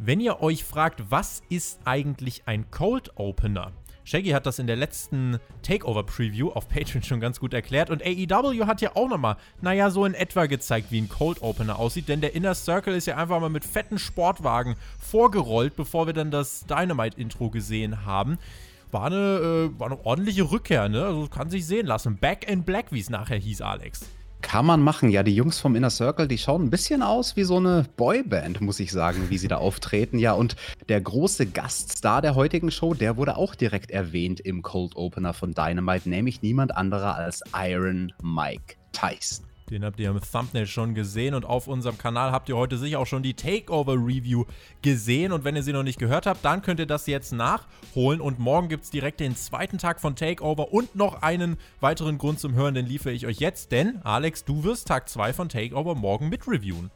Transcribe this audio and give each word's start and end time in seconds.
Wenn 0.00 0.20
ihr 0.20 0.40
euch 0.40 0.62
fragt, 0.62 1.10
was 1.10 1.42
ist 1.48 1.80
eigentlich 1.84 2.44
ein 2.46 2.70
Cold 2.70 3.10
Opener? 3.16 3.72
Shaggy 4.04 4.30
hat 4.30 4.46
das 4.46 4.60
in 4.60 4.68
der 4.68 4.76
letzten 4.76 5.40
Takeover-Preview 5.62 6.50
auf 6.50 6.68
Patreon 6.68 7.02
schon 7.02 7.18
ganz 7.18 7.40
gut 7.40 7.52
erklärt 7.52 7.90
und 7.90 8.04
AEW 8.04 8.66
hat 8.66 8.80
ja 8.80 8.94
auch 8.94 9.08
nochmal, 9.08 9.36
naja, 9.60 9.90
so 9.90 10.04
in 10.04 10.14
etwa 10.14 10.46
gezeigt, 10.46 10.92
wie 10.92 11.00
ein 11.00 11.08
Cold 11.08 11.42
Opener 11.42 11.80
aussieht, 11.80 12.08
denn 12.08 12.20
der 12.20 12.36
Inner 12.36 12.54
Circle 12.54 12.94
ist 12.94 13.08
ja 13.08 13.16
einfach 13.16 13.40
mal 13.40 13.50
mit 13.50 13.64
fetten 13.64 13.98
Sportwagen 13.98 14.76
vorgerollt, 15.00 15.74
bevor 15.74 16.06
wir 16.06 16.14
dann 16.14 16.30
das 16.30 16.64
Dynamite-Intro 16.66 17.50
gesehen 17.50 18.06
haben. 18.06 18.38
War 18.92 19.06
eine, 19.06 19.16
äh, 19.74 19.80
war 19.80 19.90
eine 19.90 20.06
ordentliche 20.06 20.48
Rückkehr, 20.48 20.88
ne? 20.88 21.04
Also 21.04 21.26
kann 21.26 21.50
sich 21.50 21.66
sehen 21.66 21.86
lassen. 21.86 22.18
Back 22.18 22.48
in 22.48 22.62
Black, 22.62 22.92
wie 22.92 23.00
es 23.00 23.10
nachher 23.10 23.36
hieß, 23.36 23.62
Alex. 23.62 24.06
Kann 24.40 24.66
man 24.66 24.80
machen. 24.80 25.10
Ja, 25.10 25.22
die 25.22 25.34
Jungs 25.34 25.58
vom 25.58 25.74
Inner 25.74 25.90
Circle, 25.90 26.28
die 26.28 26.38
schauen 26.38 26.64
ein 26.64 26.70
bisschen 26.70 27.02
aus 27.02 27.36
wie 27.36 27.44
so 27.44 27.56
eine 27.56 27.84
Boyband, 27.96 28.60
muss 28.60 28.80
ich 28.80 28.92
sagen, 28.92 29.30
wie 29.30 29.38
sie 29.38 29.48
da 29.48 29.56
auftreten. 29.56 30.18
Ja, 30.18 30.32
und 30.32 30.56
der 30.88 31.00
große 31.00 31.46
Gaststar 31.46 32.22
der 32.22 32.34
heutigen 32.34 32.70
Show, 32.70 32.94
der 32.94 33.16
wurde 33.16 33.36
auch 33.36 33.54
direkt 33.54 33.90
erwähnt 33.90 34.40
im 34.40 34.62
Cold 34.62 34.96
Opener 34.96 35.34
von 35.34 35.52
Dynamite, 35.52 36.08
nämlich 36.08 36.40
niemand 36.42 36.76
anderer 36.76 37.16
als 37.16 37.42
Iron 37.54 38.12
Mike 38.22 38.76
Tyson. 38.92 39.47
Den 39.70 39.84
habt 39.84 40.00
ihr 40.00 40.08
im 40.08 40.20
Thumbnail 40.20 40.66
schon 40.66 40.94
gesehen 40.94 41.34
und 41.34 41.44
auf 41.44 41.68
unserem 41.68 41.98
Kanal 41.98 42.32
habt 42.32 42.48
ihr 42.48 42.56
heute 42.56 42.78
sicher 42.78 43.00
auch 43.00 43.06
schon 43.06 43.22
die 43.22 43.34
Takeover-Review 43.34 44.44
gesehen. 44.80 45.30
Und 45.30 45.44
wenn 45.44 45.56
ihr 45.56 45.62
sie 45.62 45.74
noch 45.74 45.82
nicht 45.82 45.98
gehört 45.98 46.26
habt, 46.26 46.42
dann 46.44 46.62
könnt 46.62 46.80
ihr 46.80 46.86
das 46.86 47.06
jetzt 47.06 47.32
nachholen. 47.32 48.20
Und 48.22 48.38
morgen 48.38 48.68
gibt 48.68 48.84
es 48.84 48.90
direkt 48.90 49.20
den 49.20 49.36
zweiten 49.36 49.76
Tag 49.76 50.00
von 50.00 50.16
Takeover 50.16 50.72
und 50.72 50.96
noch 50.96 51.20
einen 51.20 51.58
weiteren 51.80 52.16
Grund 52.16 52.40
zum 52.40 52.54
Hören, 52.54 52.74
den 52.74 52.86
liefere 52.86 53.12
ich 53.12 53.26
euch 53.26 53.40
jetzt. 53.40 53.70
Denn, 53.70 54.00
Alex, 54.04 54.44
du 54.44 54.64
wirst 54.64 54.88
Tag 54.88 55.08
2 55.08 55.34
von 55.34 55.48
Takeover 55.50 55.94
morgen 55.94 56.30
mit 56.30 56.48
reviewen. 56.48 56.90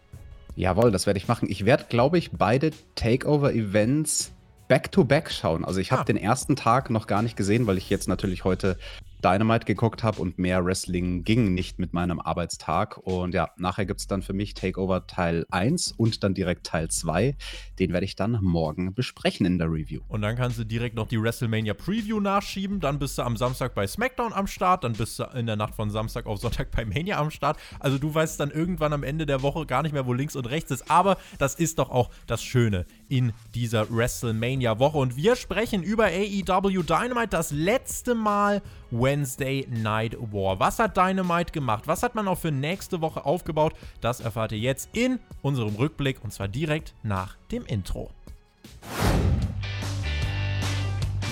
Jawohl, 0.56 0.90
das 0.90 1.06
werde 1.06 1.18
ich 1.18 1.28
machen. 1.28 1.50
Ich 1.50 1.66
werde, 1.66 1.84
glaube 1.88 2.16
ich, 2.16 2.30
beide 2.32 2.70
Takeover-Events 2.94 4.32
back-to-back 4.68 5.30
schauen. 5.30 5.66
Also 5.66 5.80
ich 5.80 5.92
habe 5.92 6.02
ah. 6.02 6.04
den 6.04 6.16
ersten 6.16 6.56
Tag 6.56 6.88
noch 6.88 7.06
gar 7.06 7.20
nicht 7.20 7.36
gesehen, 7.36 7.66
weil 7.66 7.76
ich 7.76 7.90
jetzt 7.90 8.08
natürlich 8.08 8.44
heute 8.44 8.78
Dynamite 9.22 9.64
geguckt 9.64 10.02
habe 10.02 10.20
und 10.20 10.38
mehr 10.38 10.64
Wrestling 10.64 11.24
ging 11.24 11.54
nicht 11.54 11.78
mit 11.78 11.92
meinem 11.92 12.20
Arbeitstag. 12.20 12.98
Und 12.98 13.34
ja, 13.34 13.50
nachher 13.56 13.86
gibt 13.86 14.00
es 14.00 14.06
dann 14.06 14.22
für 14.22 14.32
mich 14.32 14.54
Takeover 14.54 15.06
Teil 15.06 15.46
1 15.50 15.92
und 15.92 16.24
dann 16.24 16.34
direkt 16.34 16.66
Teil 16.66 16.88
2. 16.88 17.36
Den 17.78 17.92
werde 17.92 18.04
ich 18.04 18.16
dann 18.16 18.38
morgen 18.42 18.94
besprechen 18.94 19.46
in 19.46 19.58
der 19.58 19.68
Review. 19.68 20.00
Und 20.08 20.22
dann 20.22 20.36
kannst 20.36 20.58
du 20.58 20.64
direkt 20.64 20.96
noch 20.96 21.06
die 21.06 21.22
WrestleMania 21.22 21.74
Preview 21.74 22.20
nachschieben. 22.20 22.80
Dann 22.80 22.98
bist 22.98 23.18
du 23.18 23.22
am 23.22 23.36
Samstag 23.36 23.74
bei 23.74 23.86
SmackDown 23.86 24.32
am 24.32 24.46
Start. 24.46 24.84
Dann 24.84 24.94
bist 24.94 25.18
du 25.18 25.24
in 25.34 25.46
der 25.46 25.56
Nacht 25.56 25.74
von 25.74 25.90
Samstag 25.90 26.26
auf 26.26 26.40
Sonntag 26.40 26.70
bei 26.70 26.84
Mania 26.84 27.18
am 27.18 27.30
Start. 27.30 27.58
Also 27.78 27.98
du 27.98 28.12
weißt 28.12 28.40
dann 28.40 28.50
irgendwann 28.50 28.92
am 28.92 29.02
Ende 29.04 29.26
der 29.26 29.42
Woche 29.42 29.66
gar 29.66 29.82
nicht 29.82 29.92
mehr, 29.92 30.06
wo 30.06 30.12
links 30.12 30.36
und 30.36 30.46
rechts 30.46 30.70
ist. 30.70 30.90
Aber 30.90 31.16
das 31.38 31.54
ist 31.54 31.78
doch 31.78 31.90
auch 31.90 32.10
das 32.26 32.42
Schöne 32.42 32.86
in 33.12 33.34
dieser 33.54 33.94
WrestleMania-Woche. 33.94 34.96
Und 34.96 35.16
wir 35.16 35.36
sprechen 35.36 35.82
über 35.82 36.06
AEW 36.06 36.82
Dynamite 36.82 37.28
das 37.28 37.50
letzte 37.50 38.14
Mal 38.14 38.62
Wednesday 38.90 39.68
Night 39.70 40.16
War. 40.18 40.58
Was 40.58 40.78
hat 40.78 40.96
Dynamite 40.96 41.52
gemacht? 41.52 41.86
Was 41.86 42.02
hat 42.02 42.14
man 42.14 42.26
auch 42.26 42.38
für 42.38 42.50
nächste 42.50 43.02
Woche 43.02 43.26
aufgebaut? 43.26 43.74
Das 44.00 44.20
erfahrt 44.20 44.52
ihr 44.52 44.58
jetzt 44.58 44.88
in 44.94 45.18
unserem 45.42 45.76
Rückblick 45.76 46.24
und 46.24 46.32
zwar 46.32 46.48
direkt 46.48 46.94
nach 47.02 47.36
dem 47.50 47.66
Intro. 47.66 48.10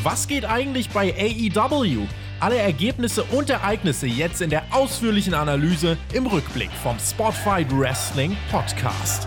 Was 0.02 0.28
geht 0.28 0.44
eigentlich 0.44 0.90
bei 0.90 1.14
AEW? 1.14 2.06
Alle 2.40 2.56
Ergebnisse 2.56 3.24
und 3.24 3.48
Ereignisse 3.48 4.06
jetzt 4.06 4.42
in 4.42 4.50
der 4.50 4.64
ausführlichen 4.70 5.32
Analyse 5.32 5.96
im 6.12 6.26
Rückblick 6.26 6.70
vom 6.82 6.98
Spotfight 6.98 7.70
Wrestling 7.70 8.36
Podcast. 8.50 9.26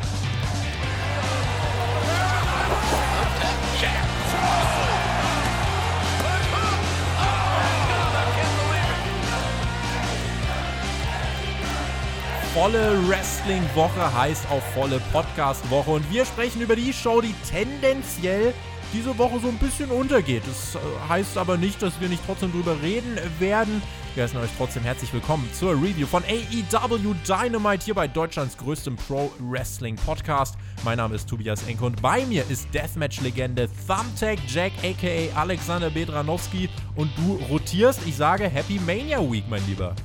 Volle 12.53 12.95
Wrestling-Woche 13.08 14.14
heißt 14.14 14.45
auch 14.52 14.61
volle 14.75 15.02
Podcast-Woche. 15.11 15.89
Und 15.89 16.11
wir 16.11 16.23
sprechen 16.23 16.61
über 16.61 16.75
die 16.75 16.93
Show, 16.93 17.19
die 17.19 17.33
tendenziell 17.49 18.53
diese 18.93 19.17
Woche 19.17 19.39
so 19.39 19.47
ein 19.47 19.58
bisschen 19.58 19.89
untergeht. 19.89 20.43
Das 20.45 20.75
äh, 20.75 20.80
heißt 21.09 21.36
aber 21.39 21.58
nicht, 21.58 21.81
dass 21.81 21.99
wir 21.99 22.09
nicht 22.09 22.21
trotzdem 22.27 22.52
drüber 22.52 22.80
reden 22.83 23.17
werden. 23.39 23.81
Wir 24.13 24.23
heißen 24.23 24.39
euch 24.39 24.52
trotzdem 24.55 24.83
herzlich 24.83 25.11
willkommen 25.11 25.49
zur 25.52 25.71
Review 25.71 26.05
von 26.05 26.21
AEW 26.25 27.15
Dynamite 27.27 27.86
hier 27.86 27.95
bei 27.95 28.08
Deutschlands 28.08 28.55
größtem 28.55 28.97
Pro-Wrestling-Podcast. 28.97 30.55
Mein 30.86 30.97
Name 30.97 31.15
ist 31.15 31.27
Tobias 31.27 31.67
Enke 31.67 31.83
und 31.83 32.03
bei 32.03 32.23
mir 32.27 32.43
ist 32.52 32.71
Deathmatch-Legende 32.71 33.67
Thumbtack 33.87 34.37
Jack 34.47 34.73
aka 34.83 35.42
Alexander 35.42 35.89
Bedranowski 35.89 36.69
und 36.95 37.09
du 37.17 37.43
rotierst. 37.49 38.02
Ich 38.05 38.15
sage 38.15 38.47
Happy 38.47 38.80
Mania 38.86 39.19
Week, 39.19 39.45
mein 39.49 39.65
Lieber. 39.65 39.95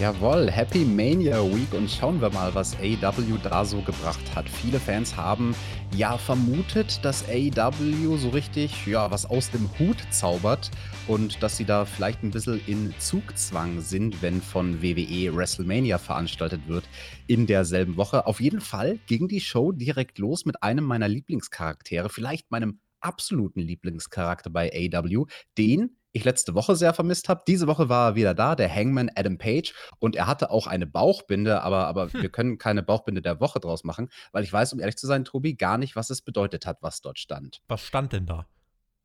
Jawohl, 0.00 0.48
Happy 0.48 0.84
Mania 0.84 1.42
Week 1.42 1.74
und 1.74 1.90
schauen 1.90 2.20
wir 2.20 2.30
mal, 2.30 2.54
was 2.54 2.76
AEW 2.76 3.36
da 3.42 3.64
so 3.64 3.80
gebracht 3.80 4.32
hat. 4.32 4.48
Viele 4.48 4.78
Fans 4.78 5.16
haben 5.16 5.56
ja 5.96 6.16
vermutet, 6.16 7.04
dass 7.04 7.28
AEW 7.28 8.16
so 8.16 8.28
richtig 8.28 8.86
ja 8.86 9.10
was 9.10 9.26
aus 9.26 9.50
dem 9.50 9.68
Hut 9.76 9.96
zaubert 10.10 10.70
und 11.08 11.42
dass 11.42 11.56
sie 11.56 11.64
da 11.64 11.84
vielleicht 11.84 12.22
ein 12.22 12.30
bisschen 12.30 12.60
in 12.68 12.94
Zugzwang 13.00 13.80
sind, 13.80 14.22
wenn 14.22 14.40
von 14.40 14.80
WWE 14.80 15.34
WrestleMania 15.34 15.98
veranstaltet 15.98 16.68
wird 16.68 16.88
in 17.26 17.48
derselben 17.48 17.96
Woche. 17.96 18.24
Auf 18.24 18.40
jeden 18.40 18.60
Fall 18.60 19.00
ging 19.08 19.26
die 19.26 19.40
Show 19.40 19.72
direkt 19.72 20.18
los 20.18 20.44
mit 20.44 20.62
einem 20.62 20.84
meiner 20.84 21.08
Lieblingscharaktere, 21.08 22.08
vielleicht 22.08 22.52
meinem 22.52 22.78
absoluten 23.00 23.60
Lieblingscharakter 23.60 24.50
bei 24.50 24.70
AEW, 24.72 25.26
den 25.56 25.97
ich 26.12 26.24
letzte 26.24 26.54
Woche 26.54 26.74
sehr 26.76 26.94
vermisst 26.94 27.28
habe. 27.28 27.42
Diese 27.46 27.66
Woche 27.66 27.88
war 27.88 28.10
er 28.10 28.14
wieder 28.14 28.34
da, 28.34 28.54
der 28.54 28.74
Hangman 28.74 29.10
Adam 29.14 29.38
Page. 29.38 29.74
Und 29.98 30.16
er 30.16 30.26
hatte 30.26 30.50
auch 30.50 30.66
eine 30.66 30.86
Bauchbinde, 30.86 31.62
aber, 31.62 31.86
aber 31.86 32.12
hm. 32.12 32.22
wir 32.22 32.28
können 32.30 32.58
keine 32.58 32.82
Bauchbinde 32.82 33.22
der 33.22 33.40
Woche 33.40 33.60
draus 33.60 33.84
machen, 33.84 34.08
weil 34.32 34.44
ich 34.44 34.52
weiß, 34.52 34.72
um 34.72 34.80
ehrlich 34.80 34.96
zu 34.96 35.06
sein, 35.06 35.24
Tobi, 35.24 35.54
gar 35.54 35.78
nicht, 35.78 35.96
was 35.96 36.10
es 36.10 36.22
bedeutet 36.22 36.66
hat, 36.66 36.78
was 36.80 37.00
dort 37.00 37.18
stand. 37.18 37.62
Was 37.68 37.82
stand 37.82 38.12
denn 38.12 38.26
da? 38.26 38.46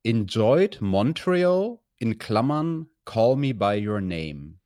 Enjoyed 0.04 0.82
Montreal 0.82 1.80
in 1.98 2.18
Klammern 2.18 2.88
Call 3.06 3.36
Me 3.36 3.54
By 3.54 3.86
Your 3.86 4.02
Name. 4.02 4.60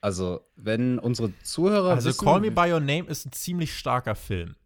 Also, 0.00 0.40
wenn 0.54 0.98
unsere 0.98 1.32
Zuhörer. 1.42 1.90
Also, 1.90 2.08
wissen, 2.08 2.24
Call 2.24 2.40
Me 2.40 2.50
By 2.50 2.72
Your 2.72 2.80
Name 2.80 3.04
ist 3.04 3.26
ein 3.26 3.32
ziemlich 3.32 3.74
starker 3.74 4.14
Film. 4.14 4.56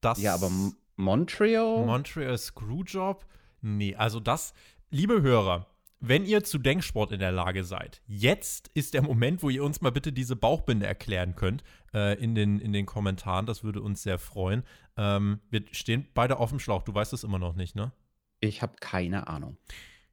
Das 0.00 0.20
ja, 0.20 0.34
aber 0.34 0.50
Montreal? 0.96 1.84
Montreal 1.84 2.36
Screwjob? 2.36 3.24
Nee, 3.60 3.94
also 3.94 4.18
das, 4.18 4.54
liebe 4.90 5.22
Hörer, 5.22 5.66
wenn 6.04 6.24
ihr 6.24 6.42
zu 6.42 6.58
Denksport 6.58 7.12
in 7.12 7.20
der 7.20 7.30
Lage 7.30 7.62
seid, 7.62 8.02
jetzt 8.06 8.70
ist 8.74 8.92
der 8.92 9.02
Moment, 9.02 9.42
wo 9.42 9.50
ihr 9.50 9.62
uns 9.62 9.80
mal 9.80 9.92
bitte 9.92 10.12
diese 10.12 10.34
Bauchbinde 10.34 10.84
erklären 10.84 11.36
könnt 11.36 11.62
äh, 11.94 12.20
in, 12.20 12.34
den, 12.34 12.58
in 12.58 12.72
den 12.72 12.86
Kommentaren. 12.86 13.46
Das 13.46 13.62
würde 13.62 13.80
uns 13.80 14.02
sehr 14.02 14.18
freuen. 14.18 14.64
Ähm, 14.96 15.38
wir 15.50 15.62
stehen 15.70 16.08
beide 16.12 16.38
auf 16.38 16.50
dem 16.50 16.58
Schlauch. 16.58 16.82
Du 16.82 16.92
weißt 16.92 17.12
es 17.12 17.22
immer 17.22 17.38
noch 17.38 17.54
nicht, 17.54 17.76
ne? 17.76 17.92
Ich 18.40 18.62
habe 18.62 18.74
keine 18.80 19.28
Ahnung. 19.28 19.56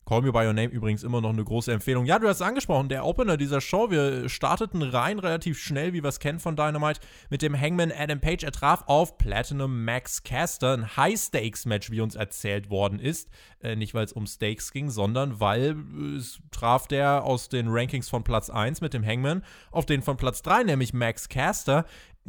Call 0.10 0.24
Me 0.24 0.32
By 0.32 0.40
Your 0.40 0.54
Name 0.54 0.70
übrigens 0.70 1.04
immer 1.04 1.22
noch 1.22 1.30
eine 1.30 1.44
große 1.44 1.72
Empfehlung. 1.72 2.08
Ja, 2.08 2.18
du 2.18 2.28
hast 2.28 2.38
es 2.38 2.42
angesprochen, 2.42 2.90
der 2.90 3.06
Opener 3.06 3.38
dieser 3.38 3.62
Show. 3.62 3.92
Wir 3.92 4.28
starteten 4.28 4.82
rein 4.82 5.20
relativ 5.20 5.60
schnell, 5.60 5.94
wie 5.94 6.02
wir 6.02 6.10
es 6.10 6.20
kennen 6.20 6.40
von 6.40 6.56
Dynamite, 6.56 7.00
mit 7.30 7.44
dem 7.44 7.56
Hangman 7.56 7.92
Adam 7.96 8.20
Page. 8.20 8.44
Er 8.44 8.52
traf 8.52 8.86
auf 8.88 9.20
Platinum 9.20 9.86
Max 9.86 10.24
Caster, 10.24 10.74
ein 10.74 10.98
High-Stakes-Match, 10.98 11.92
wie 11.92 12.02
uns 12.02 12.16
erzählt 12.16 12.72
worden 12.72 12.98
ist. 12.98 13.30
Äh, 13.62 13.76
nicht, 13.76 13.94
weil 13.94 14.04
es 14.04 14.12
um 14.12 14.26
Stakes 14.26 14.72
ging, 14.72 14.90
sondern 14.90 15.40
weil 15.40 15.76
es 16.18 16.40
traf 16.50 16.88
der 16.88 17.24
aus 17.24 17.50
den 17.50 17.68
Rankings 17.68 18.10
von 18.10 18.24
Platz 18.24 18.50
1 18.50 18.82
mit 18.82 18.96
dem 18.96 19.06
Hangman 19.06 19.44
auf 19.70 19.86
den 19.86 20.02
von 20.02 20.18
Platz 20.18 20.42
3, 20.42 20.64
nämlich 20.64 20.92
Max 20.92 21.30
Caster 21.30 21.86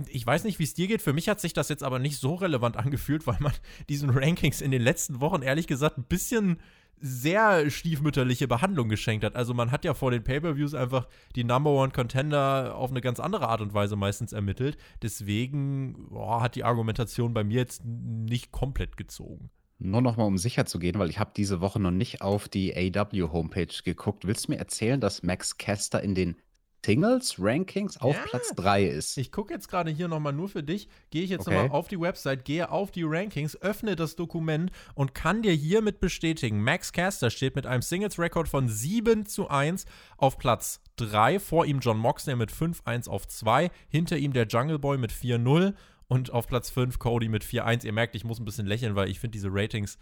ich 0.08 0.26
weiß 0.26 0.44
nicht, 0.44 0.58
wie 0.58 0.64
es 0.64 0.72
dir 0.72 0.86
geht. 0.86 1.02
Für 1.02 1.12
mich 1.12 1.28
hat 1.28 1.40
sich 1.40 1.52
das 1.52 1.68
jetzt 1.68 1.82
aber 1.82 1.98
nicht 1.98 2.18
so 2.18 2.34
relevant 2.34 2.76
angefühlt, 2.78 3.26
weil 3.26 3.36
man 3.40 3.52
diesen 3.88 4.10
Rankings 4.10 4.60
in 4.60 4.70
den 4.70 4.82
letzten 4.82 5.20
Wochen 5.20 5.42
ehrlich 5.42 5.66
gesagt 5.66 5.98
ein 5.98 6.04
bisschen 6.04 6.58
sehr 7.00 7.70
stiefmütterliche 7.70 8.46
Behandlung 8.46 8.88
geschenkt 8.88 9.24
hat. 9.24 9.36
Also 9.36 9.54
man 9.54 9.70
hat 9.70 9.84
ja 9.84 9.94
vor 9.94 10.10
den 10.10 10.22
Pay-per-Views 10.22 10.74
einfach 10.74 11.08
die 11.34 11.44
Number 11.44 11.70
One 11.70 11.92
Contender 11.92 12.74
auf 12.74 12.90
eine 12.90 13.00
ganz 13.00 13.20
andere 13.20 13.48
Art 13.48 13.60
und 13.60 13.74
Weise 13.74 13.96
meistens 13.96 14.32
ermittelt. 14.32 14.76
Deswegen 15.02 16.08
boah, 16.10 16.42
hat 16.42 16.54
die 16.54 16.64
Argumentation 16.64 17.34
bei 17.34 17.44
mir 17.44 17.56
jetzt 17.58 17.84
nicht 17.84 18.52
komplett 18.52 18.96
gezogen. 18.96 19.50
Nur 19.78 20.02
nochmal, 20.02 20.26
um 20.26 20.36
sicher 20.36 20.66
zu 20.66 20.78
gehen, 20.78 20.98
weil 20.98 21.08
ich 21.08 21.18
habe 21.18 21.32
diese 21.34 21.62
Woche 21.62 21.80
noch 21.80 21.90
nicht 21.90 22.20
auf 22.20 22.48
die 22.48 22.76
AW-Homepage 22.76 23.82
geguckt. 23.82 24.26
Willst 24.26 24.46
du 24.46 24.52
mir 24.52 24.58
erzählen, 24.58 25.00
dass 25.00 25.22
Max 25.22 25.56
Caster 25.56 26.02
in 26.02 26.14
den 26.14 26.36
Singles 26.84 27.36
Rankings 27.38 27.98
auf 27.98 28.16
ja. 28.16 28.22
Platz 28.22 28.52
3 28.56 28.84
ist. 28.84 29.16
Ich 29.18 29.30
gucke 29.30 29.52
jetzt 29.52 29.68
gerade 29.68 29.90
hier 29.90 30.08
nochmal 30.08 30.32
nur 30.32 30.48
für 30.48 30.62
dich. 30.62 30.88
Gehe 31.10 31.22
ich 31.22 31.30
jetzt 31.30 31.46
okay. 31.46 31.62
nochmal 31.62 31.78
auf 31.78 31.88
die 31.88 32.00
Website, 32.00 32.44
gehe 32.44 32.70
auf 32.70 32.90
die 32.90 33.04
Rankings, 33.04 33.60
öffne 33.60 33.96
das 33.96 34.16
Dokument 34.16 34.70
und 34.94 35.14
kann 35.14 35.42
dir 35.42 35.52
hiermit 35.52 36.00
bestätigen, 36.00 36.62
Max 36.62 36.92
Caster 36.92 37.30
steht 37.30 37.54
mit 37.54 37.66
einem 37.66 37.82
Singles-Rekord 37.82 38.48
von 38.48 38.68
7 38.68 39.26
zu 39.26 39.48
1 39.48 39.84
auf 40.16 40.38
Platz 40.38 40.80
3. 40.96 41.38
Vor 41.38 41.66
ihm 41.66 41.80
John 41.80 41.98
Moxley 41.98 42.36
mit 42.36 42.50
5-1 42.50 43.08
auf 43.08 43.28
2. 43.28 43.70
Hinter 43.88 44.16
ihm 44.16 44.32
der 44.32 44.46
Jungle 44.46 44.78
Boy 44.78 44.98
mit 44.98 45.12
4-0 45.12 45.74
Und 46.08 46.32
auf 46.32 46.48
Platz 46.48 46.70
5 46.70 46.98
Cody 46.98 47.28
mit 47.28 47.44
4-1. 47.44 47.84
Ihr 47.84 47.92
merkt, 47.92 48.14
ich 48.16 48.24
muss 48.24 48.40
ein 48.40 48.44
bisschen 48.44 48.66
lächeln, 48.66 48.96
weil 48.96 49.08
ich 49.08 49.20
finde 49.20 49.32
diese 49.32 49.48
Ratings 49.52 49.98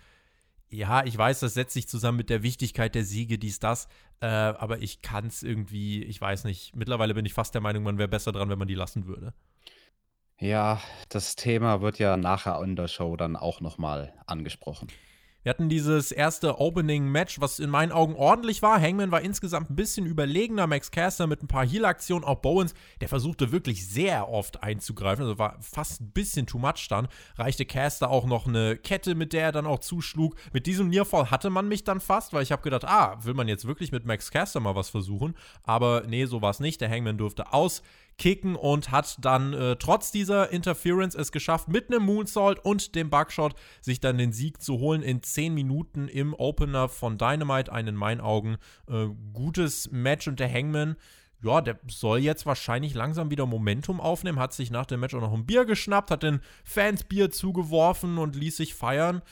ja, 0.71 1.05
ich 1.05 1.17
weiß, 1.17 1.41
das 1.41 1.55
setzt 1.55 1.75
sich 1.75 1.89
zusammen 1.89 2.19
mit 2.19 2.31
der 2.31 2.43
Wichtigkeit 2.43 2.95
der 2.95 3.05
Siege, 3.05 3.39
dies, 3.39 3.59
das, 3.59 3.89
äh, 4.21 4.27
aber 4.27 4.81
ich 4.81 5.03
kann 5.03 5.27
es 5.27 5.43
irgendwie, 5.43 6.03
ich 6.05 6.21
weiß 6.21 6.45
nicht, 6.45 6.77
mittlerweile 6.77 7.15
bin 7.15 7.25
ich 7.25 7.35
fast 7.35 7.55
der 7.55 7.63
Meinung, 7.63 7.83
man 7.83 7.99
wäre 7.99 8.09
besser 8.09 8.33
dran, 8.33 8.51
wenn 8.51 8.59
man 8.59 8.69
die 8.69 8.75
lassen 8.75 9.07
würde. 9.07 9.33
Ja, 10.41 10.81
das 11.09 11.35
Thema 11.35 11.81
wird 11.81 11.99
ja 11.99 12.17
nachher 12.17 12.63
in 12.63 12.77
der 12.77 12.89
Show 12.89 13.17
dann 13.17 13.35
auch 13.35 13.61
nochmal 13.61 14.15
angesprochen. 14.27 14.89
Wir 15.45 15.51
hatten 15.51 15.69
dieses 15.69 16.11
erste 16.11 16.59
Opening-Match, 16.59 17.41
was 17.41 17.61
in 17.61 17.71
meinen 17.71 17.93
Augen 17.93 18.17
ordentlich 18.17 18.61
war. 18.61 18.81
Hangman 18.81 19.13
war 19.13 19.21
insgesamt 19.21 19.71
ein 19.71 19.77
bisschen 19.77 20.05
überlegener. 20.05 20.67
Max 20.67 20.91
Caster 20.91 21.29
mit 21.29 21.45
ein 21.45 21.47
paar 21.47 21.65
Heal-Aktionen. 21.65 22.25
Auch 22.25 22.41
Bowens, 22.41 22.75
der 23.01 23.09
versuchte 23.09 23.53
wirklich 23.53 23.89
sehr 23.89 24.29
oft 24.29 24.65
einzugreifen. 24.65 25.25
Also 25.25 25.39
war 25.39 25.57
fast 25.61 26.01
ein 26.01 26.11
bisschen 26.11 26.47
too 26.47 26.59
much 26.59 26.89
dann. 26.89 27.07
Reichte 27.37 27.65
Caster 27.65 28.11
auch 28.11 28.27
noch 28.27 28.49
eine 28.49 28.77
Kette, 28.77 29.15
mit 29.15 29.33
der 29.33 29.45
er 29.45 29.53
dann 29.53 29.67
auch 29.67 29.79
zuschlug. 29.79 30.35
Mit 30.53 30.67
diesem 30.67 30.89
Nearfall 30.89 31.31
hatte 31.31 31.51
man 31.51 31.69
mich 31.69 31.85
dann 31.85 32.01
fast, 32.01 32.33
weil 32.33 32.43
ich 32.43 32.51
habe 32.51 32.63
gedacht, 32.63 32.85
ah, 32.85 33.19
will 33.23 33.35
man 33.35 33.47
jetzt 33.47 33.65
wirklich 33.65 33.93
mit 33.93 34.05
Max 34.05 34.33
Caster 34.33 34.59
mal 34.59 34.75
was 34.75 34.91
versuchen? 34.91 35.37
Aber 35.63 36.03
nee, 36.09 36.25
so 36.25 36.43
war 36.43 36.51
es 36.51 36.59
nicht. 36.59 36.81
Der 36.81 36.91
Hangman 36.91 37.17
durfte 37.17 37.53
aus 37.53 37.83
kicken 38.19 38.57
und 38.57 38.91
hat 38.91 39.17
dann 39.25 39.55
äh, 39.55 39.77
trotz 39.77 40.11
dieser 40.13 40.51
Interference 40.51 41.15
es 41.15 41.33
geschafft, 41.33 41.69
mit 41.69 41.91
einem 41.91 42.05
Moonsault 42.05 42.59
und 42.65 42.95
dem 42.95 43.11
Bugshot 43.11 43.55
sich 43.81 44.01
dann 44.01 44.19
den 44.19 44.33
Sieg 44.33 44.61
zu 44.61 44.79
holen 44.79 45.03
in 45.03 45.23
10 45.23 45.55
Minuten 45.55 46.09
im 46.09 46.35
Opener 46.35 46.89
von 46.89 47.17
Dynamite. 47.17 47.73
Ein 47.73 47.87
in 47.87 47.95
meinen 47.95 48.21
Augen 48.21 48.59
äh, 48.89 49.07
gutes 49.33 49.91
Match 49.91 50.29
und 50.29 50.41
der 50.41 50.53
Hangman 50.53 50.97
ja, 51.41 51.61
der 51.61 51.79
soll 51.87 52.19
jetzt 52.19 52.47
wahrscheinlich 52.47 52.95
langsam 52.95 53.31
wieder 53.31 53.47
Momentum 53.47 54.01
aufnehmen, 54.01 54.41
hat 54.41 54.53
sich 54.53 54.71
nach 54.71 54.87
dem 54.87 55.01
Match 55.01 55.15
auch 55.15 55.21
noch 55.21 55.33
ein 55.33 55.47
Bier 55.47 55.65
geschnappt, 55.65 56.11
hat 56.11 56.23
den 56.23 56.41
Fans 56.65 57.05
Bier 57.05 57.31
zugeworfen 57.31 58.19
und 58.19 58.35
ließ 58.35 58.57
sich 58.57 58.75
feiern. 58.75 59.23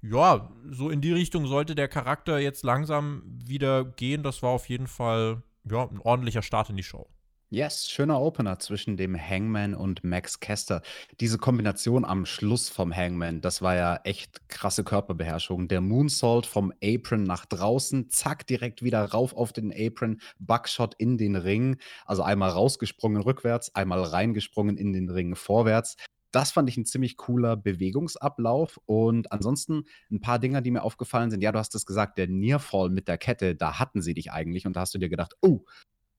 Ja, 0.00 0.50
so 0.68 0.90
in 0.90 1.00
die 1.00 1.12
Richtung 1.12 1.46
sollte 1.46 1.76
der 1.76 1.86
Charakter 1.86 2.40
jetzt 2.40 2.64
langsam 2.64 3.22
wieder 3.24 3.84
gehen. 3.84 4.24
Das 4.24 4.42
war 4.42 4.50
auf 4.50 4.68
jeden 4.68 4.88
Fall 4.88 5.42
ja, 5.64 5.88
ein 5.88 6.00
ordentlicher 6.00 6.42
Start 6.42 6.70
in 6.70 6.76
die 6.76 6.82
Show. 6.82 7.08
Yes, 7.54 7.90
schöner 7.90 8.18
Opener 8.18 8.58
zwischen 8.60 8.96
dem 8.96 9.14
Hangman 9.14 9.74
und 9.74 10.02
Max 10.04 10.40
Kester. 10.40 10.80
Diese 11.20 11.36
Kombination 11.36 12.06
am 12.06 12.24
Schluss 12.24 12.70
vom 12.70 12.96
Hangman, 12.96 13.42
das 13.42 13.60
war 13.60 13.74
ja 13.74 14.00
echt 14.04 14.48
krasse 14.48 14.84
Körperbeherrschung. 14.84 15.68
Der 15.68 15.82
Moonsault 15.82 16.46
vom 16.46 16.72
Apron 16.82 17.24
nach 17.24 17.44
draußen, 17.44 18.08
zack, 18.08 18.46
direkt 18.46 18.82
wieder 18.82 19.04
rauf 19.04 19.36
auf 19.36 19.52
den 19.52 19.70
Apron, 19.70 20.22
Buckshot 20.38 20.94
in 20.94 21.18
den 21.18 21.36
Ring. 21.36 21.76
Also 22.06 22.22
einmal 22.22 22.48
rausgesprungen 22.48 23.20
rückwärts, 23.20 23.74
einmal 23.74 24.02
reingesprungen 24.02 24.78
in 24.78 24.94
den 24.94 25.10
Ring 25.10 25.34
vorwärts. 25.34 25.96
Das 26.30 26.52
fand 26.52 26.70
ich 26.70 26.78
ein 26.78 26.86
ziemlich 26.86 27.18
cooler 27.18 27.58
Bewegungsablauf. 27.58 28.80
Und 28.86 29.30
ansonsten 29.30 29.84
ein 30.10 30.22
paar 30.22 30.38
Dinger, 30.38 30.62
die 30.62 30.70
mir 30.70 30.84
aufgefallen 30.84 31.30
sind. 31.30 31.42
Ja, 31.42 31.52
du 31.52 31.58
hast 31.58 31.74
es 31.74 31.84
gesagt, 31.84 32.16
der 32.16 32.28
Nearfall 32.28 32.88
mit 32.88 33.08
der 33.08 33.18
Kette, 33.18 33.54
da 33.54 33.78
hatten 33.78 34.00
sie 34.00 34.14
dich 34.14 34.32
eigentlich. 34.32 34.66
Und 34.66 34.74
da 34.74 34.80
hast 34.80 34.94
du 34.94 34.98
dir 34.98 35.10
gedacht, 35.10 35.34
oh, 35.42 35.66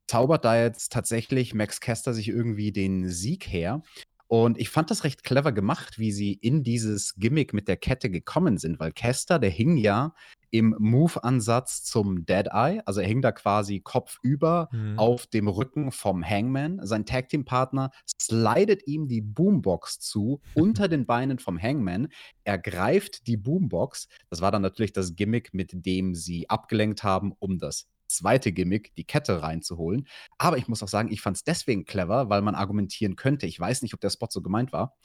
zaubert 0.07 0.45
da 0.45 0.61
jetzt 0.61 0.91
tatsächlich 0.91 1.53
Max 1.53 1.79
Kester 1.79 2.13
sich 2.13 2.29
irgendwie 2.29 2.71
den 2.71 3.09
Sieg 3.09 3.47
her. 3.47 3.81
Und 4.27 4.57
ich 4.57 4.69
fand 4.69 4.89
das 4.89 5.03
recht 5.03 5.23
clever 5.23 5.51
gemacht, 5.51 5.99
wie 5.99 6.11
sie 6.11 6.33
in 6.33 6.63
dieses 6.63 7.13
Gimmick 7.17 7.53
mit 7.53 7.67
der 7.67 7.77
Kette 7.77 8.09
gekommen 8.09 8.57
sind, 8.57 8.79
weil 8.79 8.91
Kester, 8.91 9.37
der 9.37 9.51
hing 9.51 9.77
ja 9.77 10.15
im 10.49 10.75
Move-Ansatz 10.79 11.83
zum 11.83 12.25
Dead 12.25 12.47
Eye, 12.51 12.81
also 12.85 13.01
er 13.01 13.07
hing 13.07 13.21
da 13.21 13.31
quasi 13.31 13.79
kopfüber 13.79 14.69
mhm. 14.71 14.97
auf 14.97 15.27
dem 15.27 15.47
Rücken 15.47 15.91
vom 15.91 16.23
Hangman. 16.23 16.79
Sein 16.83 17.05
Tag-Team-Partner 17.05 17.91
slidet 18.07 18.87
ihm 18.87 19.07
die 19.07 19.21
Boombox 19.21 19.99
zu 19.99 20.41
unter 20.55 20.87
den 20.87 21.05
Beinen 21.05 21.37
vom 21.37 21.61
Hangman. 21.61 22.07
Er 22.43 22.57
greift 22.57 23.27
die 23.27 23.37
Boombox. 23.37 24.07
Das 24.31 24.41
war 24.41 24.51
dann 24.51 24.63
natürlich 24.63 24.93
das 24.93 25.15
Gimmick, 25.15 25.53
mit 25.53 25.71
dem 25.73 26.15
sie 26.15 26.49
abgelenkt 26.49 27.03
haben, 27.03 27.33
um 27.37 27.59
das 27.59 27.87
zweite 28.07 28.51
Gimmick, 28.51 28.93
die 28.95 29.05
Kette 29.05 29.41
reinzuholen. 29.41 30.07
Aber 30.37 30.57
ich 30.57 30.67
muss 30.67 30.83
auch 30.83 30.87
sagen, 30.87 31.11
ich 31.11 31.21
fand 31.21 31.37
es 31.37 31.43
deswegen 31.43 31.85
clever, 31.85 32.29
weil 32.29 32.41
man 32.41 32.55
argumentieren 32.55 33.15
könnte, 33.15 33.45
ich 33.47 33.59
weiß 33.59 33.81
nicht, 33.81 33.93
ob 33.93 34.01
der 34.01 34.09
Spot 34.09 34.27
so 34.29 34.41
gemeint 34.41 34.71
war, 34.73 34.95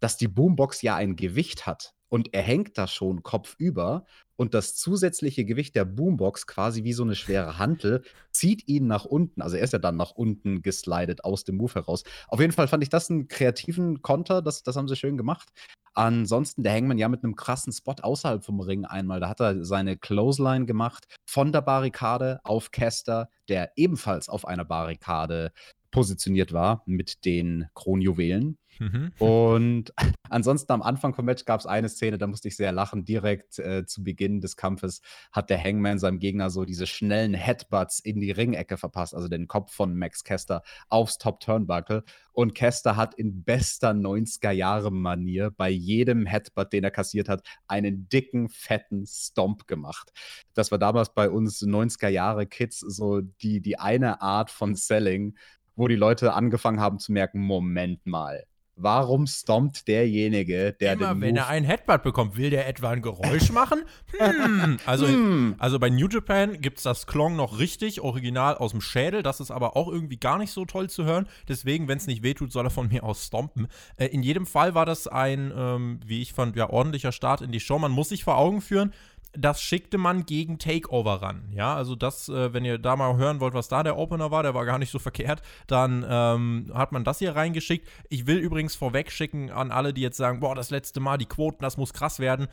dass 0.00 0.16
die 0.16 0.28
Boombox 0.28 0.82
ja 0.82 0.96
ein 0.96 1.16
Gewicht 1.16 1.66
hat 1.66 1.94
und 2.08 2.34
er 2.34 2.42
hängt 2.42 2.76
da 2.76 2.86
schon 2.86 3.22
kopfüber 3.22 4.04
und 4.42 4.54
das 4.54 4.74
zusätzliche 4.74 5.44
Gewicht 5.44 5.76
der 5.76 5.84
Boombox 5.84 6.48
quasi 6.48 6.82
wie 6.82 6.92
so 6.92 7.04
eine 7.04 7.14
schwere 7.14 7.58
Hantel 7.58 8.02
zieht 8.32 8.66
ihn 8.66 8.88
nach 8.88 9.04
unten. 9.04 9.40
Also 9.40 9.56
er 9.56 9.62
ist 9.62 9.72
ja 9.72 9.78
dann 9.78 9.96
nach 9.96 10.10
unten 10.10 10.62
geslidet 10.62 11.24
aus 11.24 11.44
dem 11.44 11.56
Move 11.56 11.74
heraus. 11.74 12.02
Auf 12.26 12.40
jeden 12.40 12.52
Fall 12.52 12.66
fand 12.66 12.82
ich 12.82 12.88
das 12.88 13.08
einen 13.08 13.28
kreativen 13.28 14.02
Konter, 14.02 14.42
das, 14.42 14.64
das 14.64 14.74
haben 14.74 14.88
sie 14.88 14.96
schön 14.96 15.16
gemacht. 15.16 15.50
Ansonsten 15.94 16.64
der 16.64 16.72
Hangman 16.72 16.98
ja 16.98 17.08
mit 17.08 17.22
einem 17.22 17.36
krassen 17.36 17.72
Spot 17.72 17.94
außerhalb 18.02 18.44
vom 18.44 18.60
Ring 18.60 18.84
einmal. 18.84 19.20
Da 19.20 19.28
hat 19.28 19.40
er 19.40 19.64
seine 19.64 19.96
Clothesline 19.96 20.66
gemacht 20.66 21.06
von 21.24 21.52
der 21.52 21.60
Barrikade 21.60 22.40
auf 22.42 22.72
Caster, 22.72 23.28
der 23.48 23.70
ebenfalls 23.76 24.28
auf 24.28 24.44
einer 24.44 24.64
Barrikade 24.64 25.52
positioniert 25.92 26.52
war 26.52 26.82
mit 26.86 27.24
den 27.24 27.68
Kronjuwelen. 27.74 28.58
Mhm. 28.78 29.12
Und 29.18 29.92
ansonsten 30.28 30.72
am 30.72 30.82
Anfang 30.82 31.14
vom 31.14 31.24
Match 31.24 31.44
gab 31.44 31.60
es 31.60 31.66
eine 31.66 31.88
Szene, 31.88 32.18
da 32.18 32.26
musste 32.26 32.48
ich 32.48 32.56
sehr 32.56 32.72
lachen. 32.72 33.04
Direkt 33.04 33.58
äh, 33.58 33.84
zu 33.86 34.02
Beginn 34.02 34.40
des 34.40 34.56
Kampfes 34.56 35.00
hat 35.30 35.50
der 35.50 35.62
Hangman 35.62 35.98
seinem 35.98 36.18
Gegner 36.18 36.50
so 36.50 36.64
diese 36.64 36.86
schnellen 36.86 37.34
Headbutts 37.34 38.00
in 38.00 38.20
die 38.20 38.30
Ringecke 38.30 38.76
verpasst, 38.76 39.14
also 39.14 39.28
den 39.28 39.48
Kopf 39.48 39.72
von 39.72 39.96
Max 39.96 40.24
Kester 40.24 40.62
aufs 40.88 41.18
Top 41.18 41.40
Turnbuckle. 41.40 42.04
Und 42.32 42.54
Kester 42.54 42.96
hat 42.96 43.14
in 43.14 43.44
bester 43.44 43.90
90er-Jahre-Manier 43.90 45.50
bei 45.50 45.68
jedem 45.68 46.24
Headbutt, 46.24 46.72
den 46.72 46.84
er 46.84 46.90
kassiert 46.90 47.28
hat, 47.28 47.46
einen 47.66 48.08
dicken, 48.08 48.48
fetten 48.48 49.04
Stomp 49.06 49.66
gemacht. 49.66 50.12
Das 50.54 50.70
war 50.70 50.78
damals 50.78 51.12
bei 51.12 51.28
uns 51.28 51.62
90er-Jahre-Kids 51.62 52.80
so 52.80 53.20
die, 53.20 53.60
die 53.60 53.78
eine 53.78 54.22
Art 54.22 54.50
von 54.50 54.74
Selling, 54.74 55.36
wo 55.76 55.88
die 55.88 55.96
Leute 55.96 56.32
angefangen 56.34 56.80
haben 56.80 56.98
zu 56.98 57.12
merken, 57.12 57.40
Moment 57.40 58.06
mal, 58.06 58.44
Warum 58.82 59.26
stompt 59.26 59.86
derjenige, 59.86 60.72
der 60.72 60.94
Immer, 60.94 61.14
den 61.14 61.20
wenn 61.20 61.36
er 61.36 61.46
einen 61.46 61.64
Headbutt 61.64 62.02
bekommt, 62.02 62.36
will 62.36 62.50
der 62.50 62.66
etwa 62.66 62.90
ein 62.90 63.00
Geräusch 63.00 63.50
machen? 63.52 63.82
Hm. 64.18 64.78
Also, 64.86 65.06
hm. 65.06 65.54
also 65.58 65.78
bei 65.78 65.88
New 65.88 66.08
Japan 66.08 66.60
gibt 66.60 66.78
es 66.78 66.84
das 66.84 67.06
Klong 67.06 67.36
noch 67.36 67.58
richtig, 67.58 68.00
original 68.00 68.56
aus 68.56 68.72
dem 68.72 68.80
Schädel. 68.80 69.22
Das 69.22 69.40
ist 69.40 69.50
aber 69.50 69.76
auch 69.76 69.88
irgendwie 69.88 70.16
gar 70.16 70.38
nicht 70.38 70.50
so 70.50 70.64
toll 70.64 70.90
zu 70.90 71.04
hören. 71.04 71.28
Deswegen, 71.48 71.86
wenn 71.86 71.98
es 71.98 72.06
nicht 72.06 72.22
wehtut, 72.22 72.50
soll 72.50 72.66
er 72.66 72.70
von 72.70 72.88
mir 72.88 73.04
aus 73.04 73.26
stompen. 73.26 73.68
Äh, 73.96 74.06
in 74.06 74.22
jedem 74.22 74.46
Fall 74.46 74.74
war 74.74 74.86
das 74.86 75.06
ein, 75.06 75.52
ähm, 75.56 76.00
wie 76.04 76.20
ich 76.20 76.32
fand, 76.32 76.56
ja, 76.56 76.68
ordentlicher 76.68 77.12
Start 77.12 77.40
in 77.40 77.52
die 77.52 77.60
Show. 77.60 77.78
Man 77.78 77.92
muss 77.92 78.08
sich 78.08 78.24
vor 78.24 78.36
Augen 78.36 78.60
führen, 78.60 78.92
das 79.34 79.62
schickte 79.62 79.98
man 79.98 80.26
gegen 80.26 80.58
Takeover 80.58 81.22
ran. 81.22 81.48
Ja, 81.52 81.74
also 81.74 81.94
das, 81.96 82.28
äh, 82.28 82.52
wenn 82.52 82.64
ihr 82.64 82.78
da 82.78 82.96
mal 82.96 83.16
hören 83.16 83.40
wollt, 83.40 83.54
was 83.54 83.68
da 83.68 83.82
der 83.82 83.96
Opener 83.96 84.30
war, 84.30 84.42
der 84.42 84.54
war 84.54 84.66
gar 84.66 84.78
nicht 84.78 84.90
so 84.90 84.98
verkehrt, 84.98 85.42
dann 85.66 86.04
ähm, 86.08 86.70
hat 86.74 86.92
man 86.92 87.04
das 87.04 87.18
hier 87.18 87.34
reingeschickt. 87.34 87.88
Ich 88.08 88.26
will 88.26 88.38
übrigens 88.38 88.74
vorweg 88.74 89.10
schicken 89.10 89.50
an 89.50 89.70
alle, 89.70 89.94
die 89.94 90.02
jetzt 90.02 90.18
sagen, 90.18 90.40
boah, 90.40 90.54
das 90.54 90.70
letzte 90.70 91.00
Mal, 91.00 91.16
die 91.16 91.26
Quoten, 91.26 91.62
das 91.62 91.76
muss 91.76 91.92
krass 91.92 92.18
werden. 92.18 92.48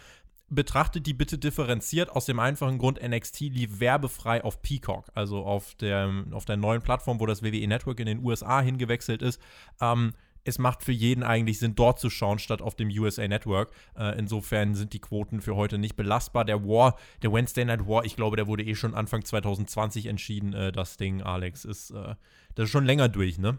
Betrachtet 0.51 1.05
die 1.05 1.13
bitte 1.13 1.37
differenziert 1.37 2.09
aus 2.09 2.25
dem 2.25 2.39
einfachen 2.39 2.79
Grund, 2.79 2.99
NXT 3.07 3.41
lief 3.41 3.79
werbefrei 3.79 4.43
auf 4.43 4.63
Peacock, 4.63 5.05
also 5.13 5.45
auf 5.45 5.75
der, 5.75 6.11
auf 6.31 6.45
der 6.45 6.57
neuen 6.57 6.81
Plattform, 6.81 7.19
wo 7.19 7.27
das 7.27 7.43
WWE 7.43 7.67
Network 7.67 7.99
in 7.99 8.07
den 8.07 8.23
USA 8.23 8.61
hingewechselt 8.61 9.21
ist. 9.21 9.39
Ähm, 9.79 10.13
es 10.49 10.59
macht 10.59 10.83
für 10.83 10.91
jeden 10.91 11.23
eigentlich 11.23 11.59
Sinn, 11.59 11.75
dort 11.75 11.99
zu 11.99 12.09
schauen, 12.09 12.39
statt 12.39 12.61
auf 12.61 12.75
dem 12.75 12.89
USA 12.89 13.27
Network. 13.27 13.71
Äh, 13.97 14.17
insofern 14.19 14.75
sind 14.75 14.93
die 14.93 14.99
Quoten 14.99 15.41
für 15.41 15.55
heute 15.55 15.77
nicht 15.77 15.95
belastbar. 15.95 16.43
Der 16.43 16.65
War, 16.65 16.97
der 17.21 17.31
Wednesday 17.31 17.65
Night 17.65 17.87
War, 17.87 18.03
ich 18.03 18.15
glaube, 18.15 18.35
der 18.35 18.47
wurde 18.47 18.63
eh 18.63 18.75
schon 18.75 18.93
Anfang 18.93 19.23
2020 19.23 20.07
entschieden. 20.07 20.53
Äh, 20.53 20.71
das 20.71 20.97
Ding, 20.97 21.21
Alex, 21.21 21.63
ist, 21.63 21.91
äh, 21.91 22.15
das 22.55 22.65
ist 22.65 22.71
schon 22.71 22.85
länger 22.85 23.07
durch, 23.07 23.37
ne? 23.37 23.57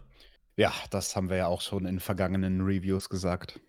Ja, 0.56 0.72
das 0.90 1.16
haben 1.16 1.30
wir 1.30 1.38
ja 1.38 1.46
auch 1.46 1.62
schon 1.62 1.86
in 1.86 2.00
vergangenen 2.00 2.60
Reviews 2.60 3.08
gesagt. 3.08 3.60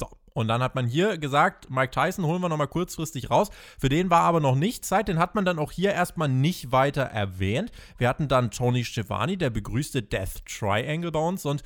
So. 0.00 0.08
Und 0.32 0.48
dann 0.48 0.62
hat 0.62 0.74
man 0.74 0.86
hier 0.86 1.18
gesagt, 1.18 1.68
Mike 1.68 1.90
Tyson 1.90 2.24
holen 2.24 2.40
wir 2.40 2.48
nochmal 2.48 2.68
kurzfristig 2.68 3.30
raus. 3.30 3.50
Für 3.78 3.88
den 3.88 4.08
war 4.08 4.22
aber 4.22 4.40
noch 4.40 4.54
nicht 4.54 4.84
Zeit. 4.84 5.08
Den 5.08 5.18
hat 5.18 5.34
man 5.34 5.44
dann 5.44 5.58
auch 5.58 5.72
hier 5.72 5.92
erstmal 5.92 6.28
nicht 6.28 6.72
weiter 6.72 7.02
erwähnt. 7.02 7.72
Wir 7.98 8.08
hatten 8.08 8.28
dann 8.28 8.50
Tony 8.50 8.84
Schiavone, 8.84 9.36
der 9.36 9.50
begrüßte 9.50 10.02
Death 10.02 10.46
Triangle 10.46 11.10
bei 11.10 11.20
uns 11.20 11.44
und 11.44 11.62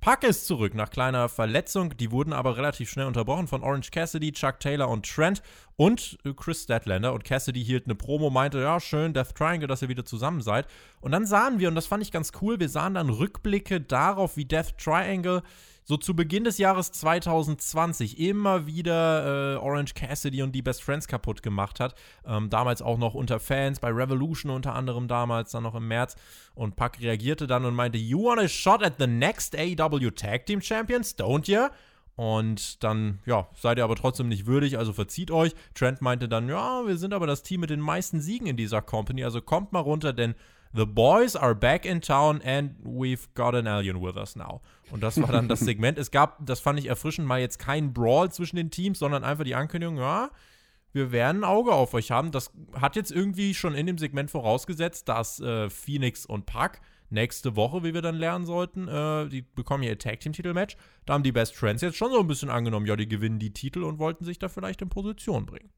Pack 0.00 0.22
ist 0.22 0.46
zurück 0.46 0.74
nach 0.74 0.90
kleiner 0.90 1.28
Verletzung. 1.28 1.96
Die 1.96 2.12
wurden 2.12 2.32
aber 2.32 2.56
relativ 2.56 2.88
schnell 2.88 3.06
unterbrochen 3.06 3.48
von 3.48 3.62
Orange 3.62 3.90
Cassidy, 3.90 4.32
Chuck 4.32 4.60
Taylor 4.60 4.88
und 4.88 5.04
Trent 5.04 5.42
und 5.76 6.18
äh, 6.24 6.32
Chris 6.34 6.62
Statlander. 6.62 7.12
Und 7.12 7.24
Cassidy 7.24 7.64
hielt 7.64 7.86
eine 7.86 7.96
Promo, 7.96 8.30
meinte, 8.30 8.60
ja, 8.60 8.78
schön, 8.78 9.12
Death 9.12 9.34
Triangle, 9.34 9.66
dass 9.66 9.82
ihr 9.82 9.88
wieder 9.88 10.04
zusammen 10.04 10.40
seid. 10.40 10.66
Und 11.00 11.10
dann 11.10 11.26
sahen 11.26 11.58
wir, 11.58 11.68
und 11.68 11.74
das 11.74 11.86
fand 11.86 12.02
ich 12.02 12.12
ganz 12.12 12.30
cool, 12.40 12.60
wir 12.60 12.68
sahen 12.68 12.94
dann 12.94 13.10
Rückblicke 13.10 13.80
darauf, 13.80 14.36
wie 14.36 14.44
Death 14.44 14.78
Triangle 14.78 15.42
so 15.88 15.96
zu 15.96 16.14
Beginn 16.14 16.44
des 16.44 16.58
Jahres 16.58 16.92
2020 16.92 18.18
immer 18.20 18.66
wieder 18.66 19.54
äh, 19.54 19.56
Orange 19.56 19.94
Cassidy 19.94 20.42
und 20.42 20.52
die 20.52 20.60
Best 20.60 20.82
Friends 20.82 21.08
kaputt 21.08 21.42
gemacht 21.42 21.80
hat. 21.80 21.94
Ähm, 22.26 22.50
damals 22.50 22.82
auch 22.82 22.98
noch 22.98 23.14
unter 23.14 23.40
Fans, 23.40 23.80
bei 23.80 23.88
Revolution 23.88 24.52
unter 24.52 24.74
anderem 24.74 25.08
damals, 25.08 25.52
dann 25.52 25.62
noch 25.62 25.74
im 25.74 25.88
März. 25.88 26.16
Und 26.54 26.76
Puck 26.76 27.00
reagierte 27.00 27.46
dann 27.46 27.64
und 27.64 27.74
meinte, 27.74 27.96
You 27.96 28.22
want 28.24 28.38
a 28.38 28.48
shot 28.48 28.82
at 28.82 28.96
the 28.98 29.06
next 29.06 29.56
AEW 29.56 30.10
Tag 30.10 30.44
Team 30.44 30.60
Champions, 30.60 31.16
don't 31.18 31.50
you? 31.50 31.68
Und 32.16 32.84
dann, 32.84 33.20
ja, 33.24 33.48
seid 33.54 33.78
ihr 33.78 33.84
aber 33.84 33.96
trotzdem 33.96 34.28
nicht 34.28 34.44
würdig, 34.44 34.76
also 34.76 34.92
verzieht 34.92 35.30
euch. 35.30 35.54
Trent 35.72 36.02
meinte 36.02 36.28
dann, 36.28 36.50
ja, 36.50 36.86
wir 36.86 36.98
sind 36.98 37.14
aber 37.14 37.26
das 37.26 37.42
Team 37.42 37.62
mit 37.62 37.70
den 37.70 37.80
meisten 37.80 38.20
Siegen 38.20 38.46
in 38.46 38.58
dieser 38.58 38.82
Company, 38.82 39.24
also 39.24 39.40
kommt 39.40 39.72
mal 39.72 39.80
runter, 39.80 40.12
denn 40.12 40.34
The 40.74 40.86
boys 40.86 41.34
are 41.34 41.54
back 41.54 41.84
in 41.84 42.00
town 42.00 42.42
and 42.42 42.74
we've 42.84 43.28
got 43.34 43.54
an 43.54 43.66
alien 43.66 44.02
with 44.02 44.16
us 44.16 44.36
now. 44.36 44.60
Und 44.90 45.02
das 45.02 45.20
war 45.20 45.32
dann 45.32 45.48
das 45.48 45.60
Segment. 45.68 45.98
Es 45.98 46.10
gab, 46.10 46.44
das 46.44 46.60
fand 46.60 46.78
ich 46.78 46.86
erfrischend, 46.86 47.26
mal 47.26 47.40
jetzt 47.40 47.58
kein 47.58 47.92
Brawl 47.92 48.30
zwischen 48.30 48.56
den 48.56 48.70
Teams, 48.70 48.98
sondern 48.98 49.24
einfach 49.24 49.44
die 49.44 49.54
Ankündigung, 49.54 49.96
ja, 49.96 50.30
wir 50.92 51.12
werden 51.12 51.42
ein 51.42 51.44
Auge 51.44 51.72
auf 51.72 51.94
euch 51.94 52.10
haben. 52.10 52.30
Das 52.30 52.50
hat 52.74 52.96
jetzt 52.96 53.12
irgendwie 53.12 53.54
schon 53.54 53.74
in 53.74 53.86
dem 53.86 53.98
Segment 53.98 54.30
vorausgesetzt, 54.30 55.08
dass 55.08 55.40
äh, 55.40 55.70
Phoenix 55.70 56.26
und 56.26 56.46
Puck 56.46 56.80
nächste 57.10 57.56
Woche, 57.56 57.82
wie 57.84 57.94
wir 57.94 58.02
dann 58.02 58.16
lernen 58.16 58.46
sollten, 58.46 58.88
äh, 58.88 59.28
die 59.28 59.42
bekommen 59.42 59.82
ihr 59.82 59.98
Tag 59.98 60.20
Team 60.20 60.32
Titelmatch. 60.32 60.76
Da 61.06 61.14
haben 61.14 61.22
die 61.22 61.32
Best 61.32 61.56
Friends 61.56 61.82
jetzt 61.82 61.96
schon 61.96 62.12
so 62.12 62.20
ein 62.20 62.26
bisschen 62.26 62.50
angenommen, 62.50 62.86
ja, 62.86 62.96
die 62.96 63.08
gewinnen 63.08 63.38
die 63.38 63.52
Titel 63.52 63.82
und 63.82 63.98
wollten 63.98 64.24
sich 64.24 64.38
da 64.38 64.48
vielleicht 64.48 64.82
in 64.82 64.88
Position 64.88 65.46
bringen. 65.46 65.70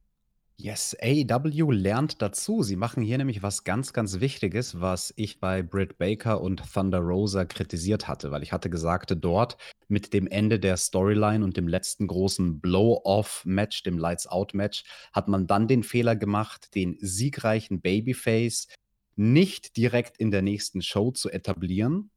Yes, 0.62 0.94
AEW 1.00 1.70
lernt 1.70 2.20
dazu. 2.20 2.62
Sie 2.62 2.76
machen 2.76 3.02
hier 3.02 3.16
nämlich 3.16 3.42
was 3.42 3.64
ganz, 3.64 3.94
ganz 3.94 4.20
Wichtiges, 4.20 4.78
was 4.78 5.10
ich 5.16 5.40
bei 5.40 5.62
Britt 5.62 5.96
Baker 5.96 6.42
und 6.42 6.62
Thunder 6.74 6.98
Rosa 6.98 7.46
kritisiert 7.46 8.08
hatte, 8.08 8.30
weil 8.30 8.42
ich 8.42 8.52
hatte 8.52 8.68
gesagt, 8.68 9.16
dort 9.18 9.56
mit 9.88 10.12
dem 10.12 10.26
Ende 10.26 10.60
der 10.60 10.76
Storyline 10.76 11.42
und 11.42 11.56
dem 11.56 11.66
letzten 11.66 12.06
großen 12.06 12.60
Blow-Off-Match, 12.60 13.84
dem 13.84 13.96
Lights-Out-Match, 13.96 14.84
hat 15.14 15.28
man 15.28 15.46
dann 15.46 15.66
den 15.66 15.82
Fehler 15.82 16.14
gemacht, 16.14 16.74
den 16.74 16.98
siegreichen 17.00 17.80
Babyface 17.80 18.68
nicht 19.16 19.78
direkt 19.78 20.18
in 20.18 20.30
der 20.30 20.42
nächsten 20.42 20.82
Show 20.82 21.10
zu 21.10 21.30
etablieren. 21.30 22.10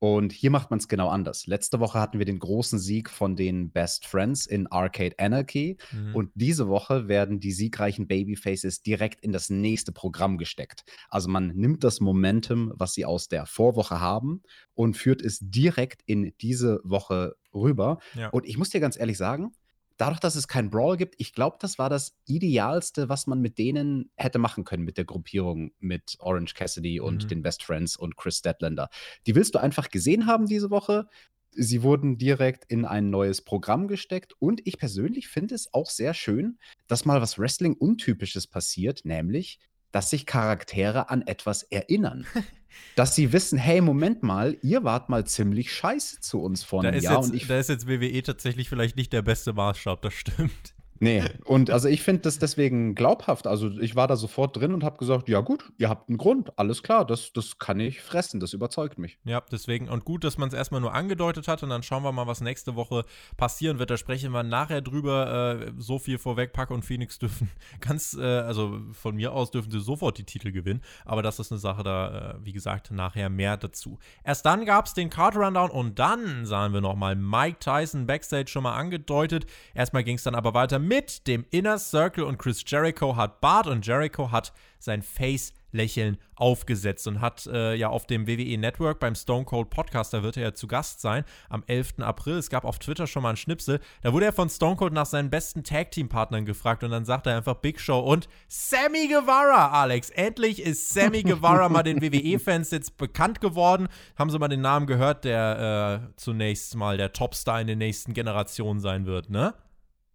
Und 0.00 0.32
hier 0.32 0.50
macht 0.50 0.70
man 0.70 0.78
es 0.78 0.88
genau 0.88 1.08
anders. 1.10 1.46
Letzte 1.46 1.78
Woche 1.78 2.00
hatten 2.00 2.18
wir 2.18 2.24
den 2.24 2.38
großen 2.38 2.78
Sieg 2.78 3.10
von 3.10 3.36
den 3.36 3.70
Best 3.70 4.06
Friends 4.06 4.46
in 4.46 4.66
Arcade 4.66 5.14
Anarchy. 5.18 5.76
Mhm. 5.92 6.14
Und 6.14 6.30
diese 6.34 6.68
Woche 6.68 7.06
werden 7.06 7.38
die 7.38 7.52
siegreichen 7.52 8.08
Babyfaces 8.08 8.80
direkt 8.80 9.20
in 9.20 9.30
das 9.30 9.50
nächste 9.50 9.92
Programm 9.92 10.38
gesteckt. 10.38 10.84
Also 11.10 11.28
man 11.28 11.48
nimmt 11.48 11.84
das 11.84 12.00
Momentum, 12.00 12.72
was 12.74 12.94
sie 12.94 13.04
aus 13.04 13.28
der 13.28 13.44
Vorwoche 13.44 14.00
haben, 14.00 14.42
und 14.72 14.96
führt 14.96 15.20
es 15.20 15.38
direkt 15.42 16.00
in 16.06 16.32
diese 16.40 16.80
Woche 16.82 17.36
rüber. 17.52 17.98
Ja. 18.14 18.30
Und 18.30 18.46
ich 18.46 18.56
muss 18.56 18.70
dir 18.70 18.80
ganz 18.80 18.98
ehrlich 18.98 19.18
sagen, 19.18 19.52
dadurch, 20.00 20.20
dass 20.20 20.34
es 20.34 20.48
keinen 20.48 20.70
Brawl 20.70 20.96
gibt, 20.96 21.14
ich 21.18 21.34
glaube, 21.34 21.58
das 21.60 21.78
war 21.78 21.90
das 21.90 22.16
Idealste, 22.26 23.08
was 23.08 23.26
man 23.26 23.40
mit 23.40 23.58
denen 23.58 24.10
hätte 24.16 24.38
machen 24.38 24.64
können, 24.64 24.84
mit 24.84 24.96
der 24.96 25.04
Gruppierung 25.04 25.72
mit 25.78 26.16
Orange 26.20 26.54
Cassidy 26.54 27.00
und 27.00 27.24
mhm. 27.24 27.28
den 27.28 27.42
Best 27.42 27.62
Friends 27.62 27.96
und 27.96 28.16
Chris 28.16 28.38
Statlander. 28.38 28.88
Die 29.26 29.34
willst 29.34 29.54
du 29.54 29.58
einfach 29.58 29.90
gesehen 29.90 30.26
haben 30.26 30.46
diese 30.46 30.70
Woche. 30.70 31.08
Sie 31.52 31.82
wurden 31.82 32.16
direkt 32.16 32.64
in 32.70 32.84
ein 32.84 33.10
neues 33.10 33.42
Programm 33.42 33.88
gesteckt 33.88 34.34
und 34.38 34.66
ich 34.66 34.78
persönlich 34.78 35.28
finde 35.28 35.54
es 35.54 35.74
auch 35.74 35.90
sehr 35.90 36.14
schön, 36.14 36.58
dass 36.86 37.04
mal 37.04 37.20
was 37.20 37.38
Wrestling-Untypisches 37.38 38.46
passiert, 38.46 39.04
nämlich, 39.04 39.58
dass 39.92 40.10
sich 40.10 40.24
Charaktere 40.24 41.10
an 41.10 41.22
etwas 41.22 41.64
erinnern. 41.64 42.26
dass 42.96 43.14
sie 43.14 43.32
wissen, 43.32 43.58
hey, 43.58 43.80
Moment 43.80 44.22
mal, 44.22 44.56
ihr 44.62 44.84
wart 44.84 45.08
mal 45.08 45.26
ziemlich 45.26 45.72
scheiße 45.72 46.20
zu 46.20 46.40
uns 46.40 46.62
vor 46.64 46.82
einem 46.82 47.00
Jahr. 47.00 47.16
Jetzt, 47.18 47.30
und 47.30 47.34
ich, 47.34 47.46
da 47.46 47.58
ist 47.58 47.68
jetzt 47.68 47.86
WWE 47.86 48.22
tatsächlich 48.22 48.68
vielleicht 48.68 48.96
nicht 48.96 49.12
der 49.12 49.22
beste 49.22 49.52
Maßstab, 49.52 50.02
das 50.02 50.14
stimmt. 50.14 50.74
Nee, 51.02 51.24
und 51.46 51.70
also 51.70 51.88
ich 51.88 52.02
finde 52.02 52.22
das 52.22 52.38
deswegen 52.38 52.94
glaubhaft. 52.94 53.46
Also 53.46 53.70
ich 53.80 53.96
war 53.96 54.06
da 54.06 54.16
sofort 54.16 54.56
drin 54.56 54.74
und 54.74 54.84
habe 54.84 54.98
gesagt, 54.98 55.28
ja 55.28 55.40
gut, 55.40 55.72
ihr 55.78 55.88
habt 55.88 56.08
einen 56.08 56.18
Grund, 56.18 56.56
alles 56.58 56.82
klar, 56.82 57.06
das, 57.06 57.32
das 57.32 57.58
kann 57.58 57.80
ich 57.80 58.02
fressen, 58.02 58.38
das 58.38 58.52
überzeugt 58.52 58.98
mich. 58.98 59.18
Ja, 59.24 59.42
deswegen, 59.50 59.88
und 59.88 60.04
gut, 60.04 60.24
dass 60.24 60.36
man 60.36 60.48
es 60.48 60.54
erstmal 60.54 60.82
nur 60.82 60.92
angedeutet 60.92 61.48
hat 61.48 61.62
und 61.62 61.70
dann 61.70 61.82
schauen 61.82 62.02
wir 62.02 62.12
mal, 62.12 62.26
was 62.26 62.42
nächste 62.42 62.76
Woche 62.76 63.04
passieren 63.38 63.78
wird. 63.78 63.90
Da 63.90 63.96
sprechen 63.96 64.32
wir 64.32 64.42
nachher 64.42 64.82
drüber. 64.82 65.58
Äh, 65.58 65.72
so 65.78 65.98
viel 65.98 66.18
vorweg, 66.18 66.52
Pack 66.52 66.70
und 66.70 66.84
Phoenix 66.84 67.18
dürfen 67.18 67.50
ganz, 67.80 68.14
äh, 68.14 68.22
also 68.22 68.78
von 68.92 69.16
mir 69.16 69.32
aus 69.32 69.50
dürfen 69.50 69.70
sie 69.70 69.80
sofort 69.80 70.18
die 70.18 70.24
Titel 70.24 70.52
gewinnen, 70.52 70.82
aber 71.06 71.22
das 71.22 71.38
ist 71.38 71.50
eine 71.50 71.58
Sache, 71.58 71.82
da, 71.82 72.34
äh, 72.34 72.44
wie 72.44 72.52
gesagt, 72.52 72.90
nachher 72.90 73.30
mehr 73.30 73.56
dazu. 73.56 73.98
Erst 74.22 74.44
dann 74.44 74.66
gab 74.66 74.84
es 74.84 74.92
den 74.92 75.08
Card 75.08 75.36
Rundown 75.36 75.70
und 75.70 75.98
dann 75.98 76.44
sahen 76.44 76.74
wir 76.74 76.82
nochmal 76.82 77.16
Mike 77.16 77.58
Tyson 77.58 78.06
Backstage 78.06 78.48
schon 78.48 78.64
mal 78.64 78.76
angedeutet. 78.76 79.46
Erstmal 79.74 80.04
ging 80.04 80.16
es 80.16 80.24
dann 80.24 80.34
aber 80.34 80.52
weiter 80.52 80.78
mit 80.78 80.89
mit 80.90 81.28
dem 81.28 81.46
Inner 81.50 81.78
Circle 81.78 82.24
und 82.24 82.36
Chris 82.36 82.64
Jericho 82.66 83.14
hat 83.14 83.40
Bart 83.40 83.68
und 83.68 83.86
Jericho 83.86 84.32
hat 84.32 84.52
sein 84.80 85.02
Face 85.02 85.52
Lächeln 85.70 86.18
aufgesetzt 86.34 87.06
und 87.06 87.20
hat 87.20 87.46
äh, 87.46 87.76
ja 87.76 87.90
auf 87.90 88.08
dem 88.08 88.26
WWE 88.26 88.58
Network 88.58 88.98
beim 88.98 89.14
Stone 89.14 89.44
Cold 89.44 89.70
Podcast, 89.70 90.12
da 90.12 90.24
wird 90.24 90.36
er 90.36 90.42
ja 90.42 90.52
zu 90.52 90.66
Gast 90.66 91.00
sein, 91.00 91.22
am 91.48 91.62
11. 91.68 92.00
April. 92.00 92.38
Es 92.38 92.50
gab 92.50 92.64
auf 92.64 92.80
Twitter 92.80 93.06
schon 93.06 93.22
mal 93.22 93.28
einen 93.28 93.36
Schnipsel. 93.36 93.78
Da 94.02 94.12
wurde 94.12 94.24
er 94.24 94.32
von 94.32 94.50
Stone 94.50 94.74
Cold 94.74 94.92
nach 94.92 95.06
seinen 95.06 95.30
besten 95.30 95.62
Tag 95.62 95.92
Team 95.92 96.08
Partnern 96.08 96.44
gefragt 96.44 96.82
und 96.82 96.90
dann 96.90 97.04
sagt 97.04 97.28
er 97.28 97.36
einfach 97.36 97.54
Big 97.54 97.78
Show 97.78 98.00
und 98.00 98.26
Sammy 98.48 99.06
Guevara, 99.06 99.70
Alex. 99.70 100.10
Endlich 100.10 100.60
ist 100.60 100.92
Sammy 100.92 101.22
Guevara 101.22 101.68
mal 101.68 101.84
den 101.84 102.02
WWE-Fans 102.02 102.72
jetzt 102.72 102.96
bekannt 102.96 103.40
geworden. 103.40 103.86
Haben 104.18 104.30
sie 104.30 104.40
mal 104.40 104.48
den 104.48 104.62
Namen 104.62 104.88
gehört, 104.88 105.22
der 105.24 106.08
äh, 106.10 106.16
zunächst 106.16 106.74
mal 106.74 106.96
der 106.96 107.12
Topstar 107.12 107.60
in 107.60 107.68
den 107.68 107.78
nächsten 107.78 108.12
Generationen 108.12 108.80
sein 108.80 109.06
wird, 109.06 109.30
ne? 109.30 109.54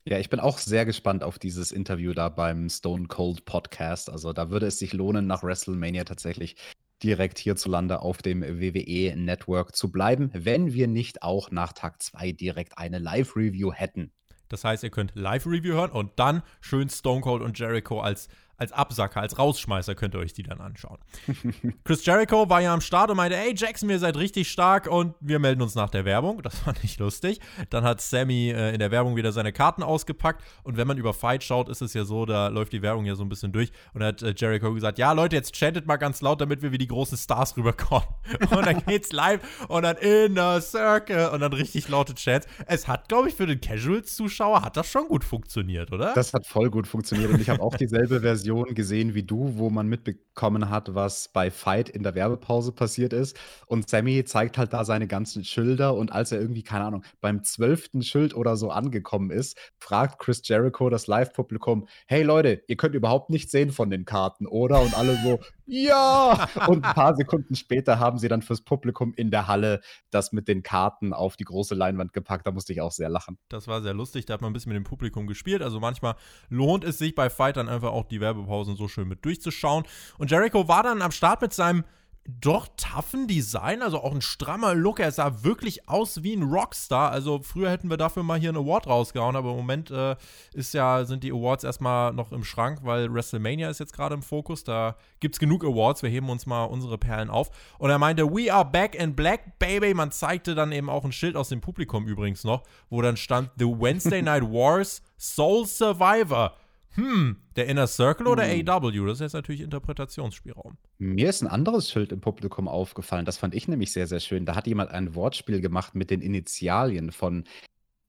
Ja, 0.08 0.20
ich 0.20 0.30
bin 0.30 0.40
auch 0.40 0.60
sehr 0.60 0.86
gespannt 0.86 1.24
auf 1.24 1.40
dieses 1.40 1.72
Interview 1.72 2.14
da 2.14 2.30
beim 2.30 2.70
Stone 2.70 3.08
Cold 3.08 3.44
Podcast. 3.44 4.08
Also 4.08 4.34
da 4.34 4.52
würde 4.52 4.68
es 4.68 4.78
sich 4.78 4.94
lohnen, 4.94 5.26
nach 5.26 5.42
WrestleMania 5.42 6.04
tatsächlich 6.04 6.58
direkt 7.02 7.40
hierzulande 7.40 8.02
auf 8.02 8.22
dem 8.22 8.44
WWE 8.44 9.16
Network 9.16 9.76
zu 9.76 9.92
bleiben, 9.92 10.30
wenn 10.34 10.74
wir 10.74 10.88
nicht 10.88 11.24
auch 11.24 11.50
nach 11.50 11.74
Tag 11.74 12.04
2 12.04 12.34
direkt 12.34 12.78
eine 12.78 13.00
Live-Review 13.00 13.74
hätten. 13.74 14.12
Das 14.48 14.64
heißt, 14.64 14.84
ihr 14.84 14.92
könnt 14.92 15.16
Live-Review 15.16 15.74
hören 15.74 15.92
und 15.92 16.12
dann 16.18 16.44
schön 16.62 16.88
Stone 16.88 17.22
Cold 17.22 17.42
und 17.42 17.58
Jericho 17.58 18.00
als 18.00 18.28
als 18.58 18.72
Absacker, 18.72 19.22
als 19.22 19.38
Rausschmeißer 19.38 19.96
könnt 19.96 20.16
ihr 20.16 20.20
euch 20.20 20.34
die 20.34 20.44
dann 20.44 20.62
anschauen. 20.62 20.98
Chris 21.84 22.06
Jericho 22.06 22.50
war 22.50 22.62
ja 22.62 22.74
am 22.74 22.82
Start 22.82 23.10
und 23.10 23.18
meinte, 23.18 23.38
ey 23.38 23.54
Jackson, 23.56 23.90
ihr 23.90 24.00
seid 24.00 24.18
richtig 24.18 24.50
stark 24.50 24.88
und 24.88 25.16
wir 25.20 25.40
melden 25.40 25.62
uns 25.62 25.76
nach 25.76 25.90
der 25.90 26.06
Werbung. 26.06 26.42
Das 26.42 26.60
fand 26.60 26.84
ich 26.84 26.98
lustig. 27.00 27.40
Dann 27.70 27.84
hat 27.84 28.02
Sammy 28.02 28.52
äh, 28.52 28.74
in 28.74 28.80
der 28.80 28.92
Werbung 28.92 29.16
wieder 29.16 29.32
seine 29.32 29.52
Karten 29.52 29.84
ausgepackt 29.84 30.44
und 30.64 30.78
wenn 30.78 30.88
man 30.88 30.98
über 30.98 31.14
Fight 31.14 31.44
schaut, 31.44 31.70
ist 31.70 31.82
es 31.82 31.94
ja 31.94 32.06
so, 32.06 32.26
da 32.26 32.48
läuft 32.48 32.74
die 32.74 32.82
Werbung 32.82 33.06
ja 33.06 33.16
so 33.16 33.24
ein 33.24 33.30
bisschen 33.30 33.52
durch 33.52 33.72
und 33.94 34.04
hat 34.04 34.22
äh, 34.22 34.34
Jericho 34.36 34.74
gesagt, 34.74 34.98
ja 34.98 35.12
Leute, 35.12 35.36
jetzt 35.36 35.56
chantet 35.56 35.86
mal 35.86 35.98
ganz 35.98 36.22
laut, 36.22 36.42
damit 36.42 36.62
wir 36.62 36.72
wie 36.72 36.78
die 36.78 36.88
großen 36.88 37.18
Stars 37.18 37.58
rüberkommen. 37.58 38.08
und 38.52 38.66
dann 38.66 38.84
geht's 38.86 39.12
live 39.12 39.42
und 39.68 39.84
dann 39.84 39.98
in 39.98 40.36
the 40.36 40.62
circle 40.62 41.30
und 41.30 41.42
dann 41.42 41.54
richtig 41.54 41.88
laute 41.90 42.16
Chants. 42.16 42.48
Es 42.68 42.88
hat, 42.88 43.10
glaube 43.10 43.30
ich, 43.30 43.36
für 43.36 43.46
den 43.46 43.60
Casuals-Zuschauer 43.60 44.62
hat 44.62 44.78
das 44.78 44.88
schon 44.88 45.08
gut 45.08 45.24
funktioniert, 45.24 45.92
oder? 45.92 46.14
Das 46.14 46.34
hat 46.34 46.46
voll 46.46 46.70
gut 46.70 46.88
funktioniert 46.88 47.32
und 47.32 47.42
ich 47.42 47.50
habe 47.50 47.62
auch 47.62 47.76
dieselbe 47.76 48.22
Version 48.22 48.45
Version 48.46 48.76
gesehen 48.76 49.16
wie 49.16 49.24
du, 49.24 49.58
wo 49.58 49.70
man 49.70 49.90
mitbekommen 50.36 50.70
hat, 50.70 50.94
was 50.94 51.30
bei 51.30 51.50
Fight 51.50 51.90
in 51.90 52.04
der 52.04 52.14
Werbepause 52.14 52.72
passiert 52.72 53.14
ist. 53.14 53.38
Und 53.68 53.90
Sammy 53.90 54.24
zeigt 54.26 54.58
halt 54.58 54.74
da 54.74 54.84
seine 54.84 55.08
ganzen 55.08 55.44
Schilder 55.44 55.96
und 55.96 56.12
als 56.12 56.32
er 56.32 56.40
irgendwie, 56.40 56.64
keine 56.64 56.86
Ahnung, 56.86 57.04
beim 57.22 57.44
zwölften 57.44 58.04
Schild 58.04 58.36
oder 58.36 58.58
so 58.58 58.70
angekommen 58.70 59.32
ist, 59.32 59.58
fragt 59.78 60.20
Chris 60.20 60.42
Jericho 60.44 60.90
das 60.90 61.08
Live-Publikum, 61.08 61.88
hey 62.08 62.24
Leute, 62.24 62.62
ihr 62.68 62.76
könnt 62.76 62.96
überhaupt 62.96 63.30
nichts 63.30 63.52
sehen 63.52 63.72
von 63.72 63.90
den 63.90 64.06
Karten, 64.06 64.46
oder? 64.46 64.82
Und 64.82 64.98
alle 64.98 65.18
so, 65.24 65.40
ja! 65.68 66.48
Und 66.68 66.86
ein 66.86 66.94
paar 66.94 67.16
Sekunden 67.16 67.56
später 67.56 68.00
haben 68.00 68.20
sie 68.20 68.28
dann 68.28 68.42
fürs 68.42 68.62
Publikum 68.62 69.14
in 69.16 69.32
der 69.32 69.48
Halle 69.48 69.82
das 70.12 70.32
mit 70.32 70.48
den 70.48 70.64
Karten 70.64 71.14
auf 71.14 71.38
die 71.38 71.44
große 71.44 71.76
Leinwand 71.76 72.14
gepackt. 72.14 72.46
Da 72.46 72.52
musste 72.52 72.74
ich 72.74 72.82
auch 72.82 72.92
sehr 72.92 73.10
lachen. 73.10 73.38
Das 73.50 73.68
war 73.68 73.82
sehr 73.82 73.94
lustig. 73.94 74.26
Da 74.26 74.34
hat 74.34 74.42
man 74.42 74.52
ein 74.52 74.54
bisschen 74.54 74.72
mit 74.72 74.78
dem 74.78 74.84
Publikum 74.84 75.28
gespielt. 75.28 75.62
Also 75.62 75.80
manchmal 75.80 76.16
lohnt 76.50 76.84
es 76.84 76.98
sich 76.98 77.16
bei 77.16 77.30
Fight 77.30 77.58
dann 77.58 77.70
einfach 77.70 77.92
auch 77.92 78.06
die 78.06 78.22
Werbepausen 78.22 78.76
so 78.76 78.88
schön 78.88 79.08
mit 79.08 79.26
durchzuschauen. 79.26 79.86
Und 80.18 80.25
Jericho 80.28 80.68
war 80.68 80.84
dann 80.84 81.02
am 81.02 81.12
Start 81.12 81.42
mit 81.42 81.54
seinem 81.54 81.84
doch 82.28 82.68
toughen 82.76 83.28
Design, 83.28 83.84
also 83.84 84.02
auch 84.02 84.12
ein 84.12 84.22
strammer 84.22 84.74
Look. 84.74 85.00
Er 85.00 85.12
sah 85.12 85.44
wirklich 85.44 85.88
aus 85.88 86.24
wie 86.24 86.34
ein 86.34 86.42
Rockstar. 86.42 87.12
Also 87.12 87.40
früher 87.44 87.70
hätten 87.70 87.90
wir 87.90 87.98
dafür 87.98 88.24
mal 88.24 88.40
hier 88.40 88.50
einen 88.50 88.58
Award 88.58 88.88
rausgehauen, 88.88 89.36
aber 89.36 89.52
im 89.52 89.58
Moment 89.58 89.92
äh, 89.92 90.16
ist 90.54 90.74
ja, 90.74 91.06
sind 91.06 91.24
die 91.24 91.32
Awards 91.32 91.64
erstmal 91.64 92.14
noch 92.14 92.32
im 92.32 92.44
Schrank, 92.44 92.80
weil 92.82 93.14
WrestleMania 93.14 93.70
ist 93.70 93.80
jetzt 93.80 93.94
gerade 93.94 94.16
im 94.16 94.24
Fokus. 94.24 94.64
Da 94.64 94.96
gibt 95.20 95.36
es 95.36 95.40
genug 95.40 95.64
Awards. 95.64 96.02
Wir 96.02 96.10
heben 96.10 96.30
uns 96.32 96.48
mal 96.48 96.64
unsere 96.64 96.98
Perlen 96.98 97.30
auf. 97.30 97.52
Und 97.78 97.92
er 97.92 98.00
meinte, 98.00 98.26
We 98.26 98.52
are 98.52 98.66
back 98.66 98.96
in 98.96 99.16
black, 99.16 99.60
baby. 99.60 99.94
Man 99.94 100.12
zeigte 100.12 100.56
dann 100.56 100.72
eben 100.72 100.90
auch 100.90 101.06
ein 101.06 101.12
Schild 101.12 101.36
aus 101.36 101.50
dem 101.50 101.62
Publikum 101.62 102.08
übrigens 102.08 102.44
noch, 102.44 102.64
wo 102.90 103.04
dann 103.04 103.18
stand 103.18 103.52
The 103.60 103.66
Wednesday 103.66 104.24
Night 104.24 104.44
Wars 104.44 105.04
Soul 105.20 105.68
Survivor 105.68 106.56
hm, 106.96 107.38
der 107.56 107.68
Inner 107.68 107.88
Circle 107.88 108.28
oder 108.28 108.44
hm. 108.46 108.68
AW? 108.68 109.06
Das 109.06 109.16
ist 109.16 109.22
jetzt 109.22 109.34
natürlich 109.34 109.62
Interpretationsspielraum. 109.62 110.78
Mir 110.98 111.30
ist 111.30 111.42
ein 111.42 111.48
anderes 111.48 111.92
Schild 111.92 112.12
im 112.12 112.22
Publikum 112.22 112.68
aufgefallen. 112.68 113.26
Das 113.26 113.38
fand 113.38 113.54
ich 113.54 113.68
nämlich 113.68 113.92
sehr, 113.92 114.08
sehr 114.08 114.20
schön. 114.20 114.46
Da 114.46 114.56
hat 114.56 114.68
jemand 114.68 114.92
ein 114.92 115.16
Wortspiel 115.16 115.62
gemacht 115.62 115.96
mit 115.96 116.10
den 116.10 116.22
Initialien 116.22 117.12
von, 117.12 117.44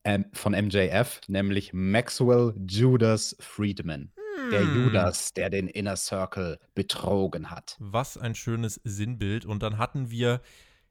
ähm, 0.03 0.25
von 0.33 0.53
MJF, 0.53 1.21
nämlich 1.27 1.73
Maxwell 1.73 2.53
Judas 2.67 3.35
Friedman. 3.39 4.11
Hm. 4.15 4.51
Der 4.51 4.61
Judas, 4.63 5.33
der 5.33 5.49
den 5.49 5.67
Inner 5.67 5.95
Circle 5.95 6.59
betrogen 6.75 7.51
hat. 7.51 7.75
Was 7.79 8.17
ein 8.17 8.35
schönes 8.35 8.79
Sinnbild. 8.83 9.45
Und 9.45 9.63
dann 9.63 9.77
hatten 9.77 10.09
wir 10.09 10.41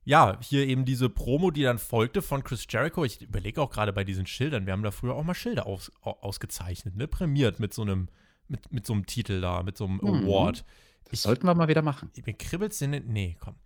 ja, 0.06 0.38
hier 0.40 0.64
eben 0.66 0.84
diese 0.84 1.08
Promo, 1.08 1.50
die 1.50 1.64
dann 1.64 1.78
folgte 1.78 2.22
von 2.22 2.44
Chris 2.44 2.64
Jericho. 2.70 3.04
Ich 3.04 3.20
überlege 3.20 3.60
auch 3.60 3.70
gerade 3.70 3.92
bei 3.92 4.04
diesen 4.04 4.24
Schildern, 4.24 4.64
wir 4.64 4.72
haben 4.72 4.84
da 4.84 4.92
früher 4.92 5.16
auch 5.16 5.24
mal 5.24 5.34
Schilder 5.34 5.66
aus, 5.66 5.90
ausgezeichnet, 6.00 6.94
ne? 6.94 7.08
Prämiert 7.08 7.58
mit 7.58 7.74
so 7.74 7.82
einem, 7.82 8.08
mit, 8.46 8.72
mit 8.72 8.86
so 8.86 8.92
einem 8.92 9.06
Titel 9.06 9.40
da, 9.40 9.64
mit 9.64 9.76
so 9.76 9.84
einem 9.84 9.96
mhm. 9.96 10.24
Award. 10.24 10.64
Das 11.04 11.14
ich, 11.14 11.20
sollten 11.20 11.44
wir 11.44 11.56
mal 11.56 11.66
wieder 11.66 11.82
machen. 11.82 12.12
Mir 12.24 12.34
kribbelt's 12.34 12.80
in 12.80 12.92
den. 12.92 13.08
Nee, 13.08 13.36
komm. 13.40 13.56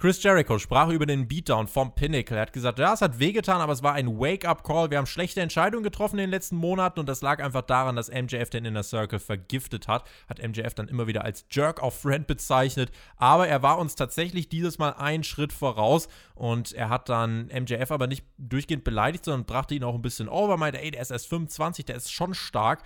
Chris 0.00 0.22
Jericho 0.22 0.60
sprach 0.60 0.90
über 0.90 1.06
den 1.06 1.26
Beatdown 1.26 1.66
vom 1.66 1.92
Pinnacle. 1.92 2.36
Er 2.36 2.42
hat 2.42 2.52
gesagt, 2.52 2.78
ja, 2.78 2.94
es 2.94 3.02
hat 3.02 3.18
wehgetan, 3.18 3.60
aber 3.60 3.72
es 3.72 3.82
war 3.82 3.94
ein 3.94 4.20
Wake-up-Call. 4.20 4.92
Wir 4.92 4.98
haben 4.98 5.06
schlechte 5.06 5.40
Entscheidungen 5.40 5.82
getroffen 5.82 6.20
in 6.20 6.26
den 6.26 6.30
letzten 6.30 6.54
Monaten 6.54 7.00
und 7.00 7.08
das 7.08 7.20
lag 7.20 7.42
einfach 7.42 7.62
daran, 7.62 7.96
dass 7.96 8.08
MJF 8.08 8.48
den 8.48 8.64
Inner 8.64 8.84
Circle 8.84 9.18
vergiftet 9.18 9.88
hat. 9.88 10.08
Hat 10.28 10.40
MJF 10.40 10.74
dann 10.74 10.86
immer 10.86 11.08
wieder 11.08 11.24
als 11.24 11.46
Jerk 11.50 11.82
of 11.82 11.98
Friend 11.98 12.28
bezeichnet. 12.28 12.92
Aber 13.16 13.48
er 13.48 13.64
war 13.64 13.80
uns 13.80 13.96
tatsächlich 13.96 14.48
dieses 14.48 14.78
Mal 14.78 14.90
einen 14.90 15.24
Schritt 15.24 15.52
voraus 15.52 16.06
und 16.36 16.72
er 16.74 16.90
hat 16.90 17.08
dann 17.08 17.46
MJF 17.46 17.90
aber 17.90 18.06
nicht 18.06 18.24
durchgehend 18.38 18.84
beleidigt, 18.84 19.24
sondern 19.24 19.46
brachte 19.46 19.74
ihn 19.74 19.82
auch 19.82 19.96
ein 19.96 20.02
bisschen 20.02 20.28
over. 20.28 20.58
Meinte, 20.58 20.80
ey, 20.80 20.92
der 20.92 21.02
ist 21.02 21.10
erst 21.10 21.26
25, 21.26 21.86
der 21.86 21.96
ist 21.96 22.12
schon 22.12 22.34
stark 22.34 22.84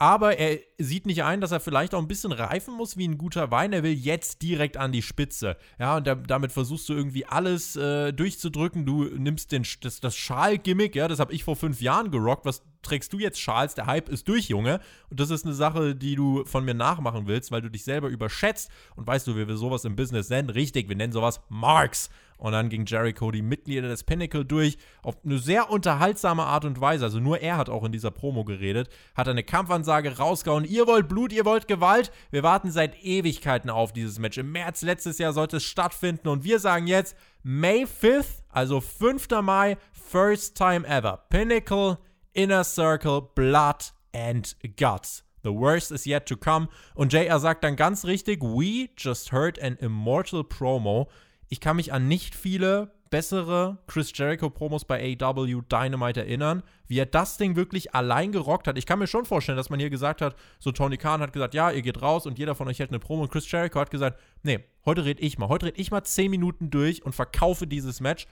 aber 0.00 0.38
er 0.38 0.60
sieht 0.78 1.04
nicht 1.04 1.24
ein, 1.24 1.42
dass 1.42 1.52
er 1.52 1.60
vielleicht 1.60 1.94
auch 1.94 2.00
ein 2.00 2.08
bisschen 2.08 2.32
reifen 2.32 2.74
muss 2.74 2.96
wie 2.96 3.06
ein 3.06 3.18
guter 3.18 3.50
Wein. 3.50 3.74
Er 3.74 3.82
will 3.82 3.92
jetzt 3.92 4.40
direkt 4.40 4.78
an 4.78 4.92
die 4.92 5.02
Spitze. 5.02 5.58
Ja, 5.78 5.98
und 5.98 6.06
da, 6.06 6.14
damit 6.14 6.52
versuchst 6.52 6.88
du 6.88 6.94
irgendwie 6.94 7.26
alles 7.26 7.76
äh, 7.76 8.10
durchzudrücken. 8.10 8.86
Du 8.86 9.04
nimmst 9.04 9.52
den, 9.52 9.66
das, 9.82 10.00
das 10.00 10.16
Schal-Gimmick, 10.16 10.96
ja, 10.96 11.06
das 11.06 11.20
habe 11.20 11.34
ich 11.34 11.44
vor 11.44 11.54
fünf 11.54 11.82
Jahren 11.82 12.10
gerockt. 12.10 12.46
Was 12.46 12.62
trägst 12.82 13.12
du 13.12 13.18
jetzt 13.18 13.40
Schals? 13.40 13.74
Der 13.74 13.86
Hype 13.86 14.08
ist 14.08 14.28
durch, 14.28 14.48
Junge. 14.48 14.80
Und 15.10 15.20
das 15.20 15.30
ist 15.30 15.44
eine 15.44 15.54
Sache, 15.54 15.94
die 15.94 16.14
du 16.14 16.44
von 16.44 16.64
mir 16.64 16.74
nachmachen 16.74 17.26
willst, 17.26 17.50
weil 17.50 17.62
du 17.62 17.70
dich 17.70 17.84
selber 17.84 18.08
überschätzt. 18.08 18.70
Und 18.96 19.06
weißt 19.06 19.26
du, 19.26 19.36
wie 19.36 19.48
wir 19.48 19.56
sowas 19.56 19.84
im 19.84 19.96
Business 19.96 20.28
nennen? 20.30 20.50
Richtig, 20.50 20.88
wir 20.88 20.96
nennen 20.96 21.12
sowas 21.12 21.40
Marks. 21.48 22.10
Und 22.40 22.52
dann 22.52 22.70
ging 22.70 22.86
Jericho 22.86 23.30
die 23.30 23.42
Mitglieder 23.42 23.88
des 23.88 24.02
Pinnacle 24.02 24.46
durch 24.46 24.78
auf 25.02 25.18
eine 25.24 25.38
sehr 25.38 25.70
unterhaltsame 25.70 26.44
Art 26.44 26.64
und 26.64 26.80
Weise. 26.80 27.04
Also 27.04 27.20
nur 27.20 27.40
er 27.40 27.58
hat 27.58 27.68
auch 27.68 27.84
in 27.84 27.92
dieser 27.92 28.10
Promo 28.10 28.44
geredet, 28.44 28.88
hat 29.14 29.28
eine 29.28 29.44
Kampfansage 29.44 30.16
rausgehauen. 30.16 30.64
Ihr 30.64 30.86
wollt 30.86 31.06
Blut, 31.06 31.34
ihr 31.34 31.44
wollt 31.44 31.68
Gewalt. 31.68 32.10
Wir 32.30 32.42
warten 32.42 32.70
seit 32.70 33.04
Ewigkeiten 33.04 33.68
auf 33.68 33.92
dieses 33.92 34.18
Match. 34.18 34.38
Im 34.38 34.52
März 34.52 34.80
letztes 34.80 35.18
Jahr 35.18 35.34
sollte 35.34 35.58
es 35.58 35.64
stattfinden 35.64 36.28
und 36.28 36.42
wir 36.42 36.60
sagen 36.60 36.86
jetzt 36.86 37.14
May 37.42 37.84
5th, 37.84 38.42
also 38.48 38.80
5. 38.80 39.28
Mai, 39.42 39.76
first 39.92 40.56
time 40.56 40.88
ever. 40.88 41.26
Pinnacle, 41.28 41.98
Inner 42.32 42.64
Circle, 42.64 43.30
Blood 43.34 43.92
and 44.14 44.56
Guts. 44.76 45.24
The 45.42 45.52
worst 45.54 45.90
is 45.90 46.04
yet 46.04 46.26
to 46.26 46.36
come. 46.36 46.68
Und 46.94 47.12
JR 47.12 47.38
sagt 47.38 47.64
dann 47.64 47.76
ganz 47.76 48.04
richtig, 48.04 48.42
we 48.42 48.90
just 48.96 49.32
heard 49.32 49.60
an 49.62 49.76
immortal 49.76 50.44
promo 50.44 51.08
ich 51.52 51.60
kann 51.60 51.76
mich 51.76 51.92
an 51.92 52.06
nicht 52.06 52.36
viele 52.36 52.92
bessere 53.10 53.78
Chris 53.88 54.12
Jericho-Promos 54.14 54.84
bei 54.84 55.16
AW 55.20 55.62
Dynamite 55.62 56.20
erinnern, 56.20 56.62
wie 56.86 56.96
er 56.96 57.06
das 57.06 57.38
Ding 57.38 57.56
wirklich 57.56 57.92
allein 57.92 58.30
gerockt 58.30 58.68
hat. 58.68 58.78
Ich 58.78 58.86
kann 58.86 59.00
mir 59.00 59.08
schon 59.08 59.24
vorstellen, 59.24 59.56
dass 59.56 59.68
man 59.68 59.80
hier 59.80 59.90
gesagt 59.90 60.22
hat, 60.22 60.36
so 60.60 60.70
Tony 60.70 60.96
Khan 60.96 61.20
hat 61.20 61.32
gesagt, 61.32 61.54
ja, 61.54 61.72
ihr 61.72 61.82
geht 61.82 62.00
raus 62.00 62.24
und 62.24 62.38
jeder 62.38 62.54
von 62.54 62.68
euch 62.68 62.78
hält 62.78 62.90
eine 62.90 63.00
Promo. 63.00 63.22
Und 63.22 63.32
Chris 63.32 63.50
Jericho 63.50 63.80
hat 63.80 63.90
gesagt, 63.90 64.20
nee, 64.44 64.60
heute 64.86 65.04
red 65.04 65.18
ich 65.18 65.38
mal. 65.38 65.48
Heute 65.48 65.66
red 65.66 65.78
ich 65.78 65.90
mal 65.90 66.04
10 66.04 66.30
Minuten 66.30 66.70
durch 66.70 67.04
und 67.04 67.12
verkaufe 67.12 67.66
dieses 67.66 67.98
Match. 67.98 68.28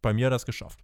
Bei 0.00 0.12
mir 0.12 0.26
hat 0.26 0.30
er 0.32 0.36
das 0.36 0.46
geschafft. 0.46 0.78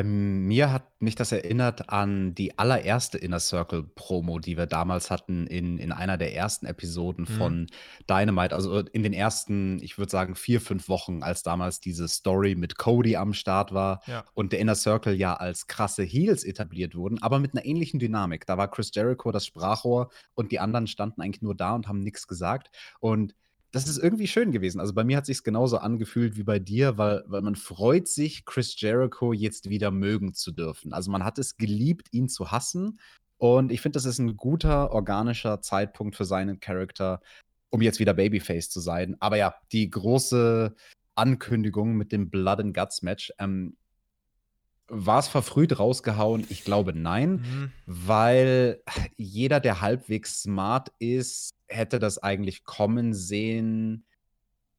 Bei 0.00 0.04
mir 0.04 0.72
hat 0.72 1.02
mich 1.02 1.14
das 1.14 1.30
erinnert 1.30 1.90
an 1.90 2.34
die 2.34 2.58
allererste 2.58 3.18
Inner 3.18 3.38
Circle 3.38 3.82
Promo, 3.82 4.38
die 4.38 4.56
wir 4.56 4.64
damals 4.64 5.10
hatten 5.10 5.46
in, 5.46 5.76
in 5.76 5.92
einer 5.92 6.16
der 6.16 6.34
ersten 6.34 6.64
Episoden 6.64 7.26
mhm. 7.28 7.36
von 7.36 7.66
Dynamite. 8.08 8.54
Also 8.54 8.78
in 8.78 9.02
den 9.02 9.12
ersten, 9.12 9.78
ich 9.82 9.98
würde 9.98 10.10
sagen, 10.10 10.36
vier, 10.36 10.62
fünf 10.62 10.88
Wochen, 10.88 11.22
als 11.22 11.42
damals 11.42 11.80
diese 11.80 12.08
Story 12.08 12.54
mit 12.54 12.78
Cody 12.78 13.16
am 13.16 13.34
Start 13.34 13.74
war 13.74 14.00
ja. 14.06 14.24
und 14.32 14.52
der 14.52 14.60
Inner 14.60 14.74
Circle 14.74 15.12
ja 15.12 15.34
als 15.34 15.66
krasse 15.66 16.02
Heels 16.02 16.44
etabliert 16.44 16.94
wurden, 16.94 17.22
aber 17.22 17.38
mit 17.38 17.52
einer 17.52 17.66
ähnlichen 17.66 18.00
Dynamik. 18.00 18.46
Da 18.46 18.56
war 18.56 18.70
Chris 18.70 18.92
Jericho 18.94 19.32
das 19.32 19.44
Sprachrohr 19.44 20.10
und 20.32 20.50
die 20.50 20.60
anderen 20.60 20.86
standen 20.86 21.20
eigentlich 21.20 21.42
nur 21.42 21.54
da 21.54 21.74
und 21.74 21.88
haben 21.88 22.00
nichts 22.00 22.26
gesagt. 22.26 22.70
Und 23.00 23.34
das 23.72 23.86
ist 23.88 23.98
irgendwie 23.98 24.26
schön 24.26 24.50
gewesen. 24.50 24.80
Also 24.80 24.94
bei 24.94 25.04
mir 25.04 25.16
hat 25.16 25.26
sich 25.26 25.42
genauso 25.42 25.78
angefühlt 25.78 26.36
wie 26.36 26.42
bei 26.42 26.58
dir, 26.58 26.98
weil, 26.98 27.22
weil 27.26 27.42
man 27.42 27.54
freut 27.54 28.08
sich, 28.08 28.44
Chris 28.44 28.80
Jericho 28.80 29.32
jetzt 29.32 29.68
wieder 29.68 29.90
mögen 29.90 30.34
zu 30.34 30.50
dürfen. 30.50 30.92
Also 30.92 31.10
man 31.10 31.24
hat 31.24 31.38
es 31.38 31.56
geliebt, 31.56 32.08
ihn 32.12 32.28
zu 32.28 32.50
hassen. 32.50 32.98
Und 33.38 33.70
ich 33.72 33.80
finde, 33.80 33.96
das 33.96 34.04
ist 34.04 34.18
ein 34.18 34.36
guter, 34.36 34.92
organischer 34.92 35.60
Zeitpunkt 35.60 36.16
für 36.16 36.24
seinen 36.24 36.60
Charakter, 36.60 37.20
um 37.70 37.80
jetzt 37.80 38.00
wieder 38.00 38.14
Babyface 38.14 38.68
zu 38.70 38.80
sein. 38.80 39.16
Aber 39.20 39.36
ja, 39.36 39.54
die 39.72 39.88
große 39.88 40.74
Ankündigung 41.14 41.94
mit 41.94 42.12
dem 42.12 42.30
Blood 42.30 42.60
and 42.60 42.74
Guts 42.74 43.02
Match. 43.02 43.32
Ähm, 43.38 43.76
war 44.88 45.20
es 45.20 45.28
verfrüht 45.28 45.78
rausgehauen? 45.78 46.44
Ich 46.48 46.64
glaube 46.64 46.92
nein, 46.92 47.32
mhm. 47.32 47.72
weil 47.86 48.82
jeder, 49.16 49.60
der 49.60 49.80
halbwegs 49.80 50.42
smart 50.42 50.90
ist, 50.98 51.54
hätte 51.70 51.98
das 51.98 52.18
eigentlich 52.18 52.64
kommen 52.64 53.14
sehen 53.14 54.04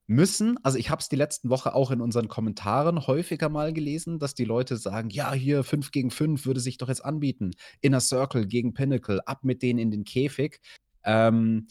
müssen. 0.07 0.57
Also 0.63 0.77
ich 0.77 0.89
habe 0.89 0.99
es 0.99 1.09
die 1.09 1.15
letzten 1.15 1.49
Woche 1.49 1.73
auch 1.73 1.89
in 1.89 2.01
unseren 2.01 2.27
Kommentaren 2.27 3.07
häufiger 3.07 3.49
mal 3.49 3.73
gelesen, 3.73 4.19
dass 4.19 4.35
die 4.35 4.45
Leute 4.45 4.77
sagen, 4.77 5.09
ja, 5.09 5.33
hier 5.33 5.63
5 5.63 5.91
gegen 5.91 6.11
5 6.11 6.45
würde 6.45 6.59
sich 6.59 6.77
doch 6.77 6.89
jetzt 6.89 7.03
anbieten. 7.03 7.51
Inner 7.79 8.01
Circle 8.01 8.45
gegen 8.45 8.73
Pinnacle, 8.73 9.21
ab 9.21 9.43
mit 9.43 9.61
denen 9.61 9.79
in 9.79 9.89
den 9.89 10.03
Käfig. 10.03 10.59
Ähm, 11.03 11.67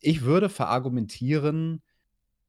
ich 0.00 0.22
würde 0.22 0.48
verargumentieren, 0.48 1.82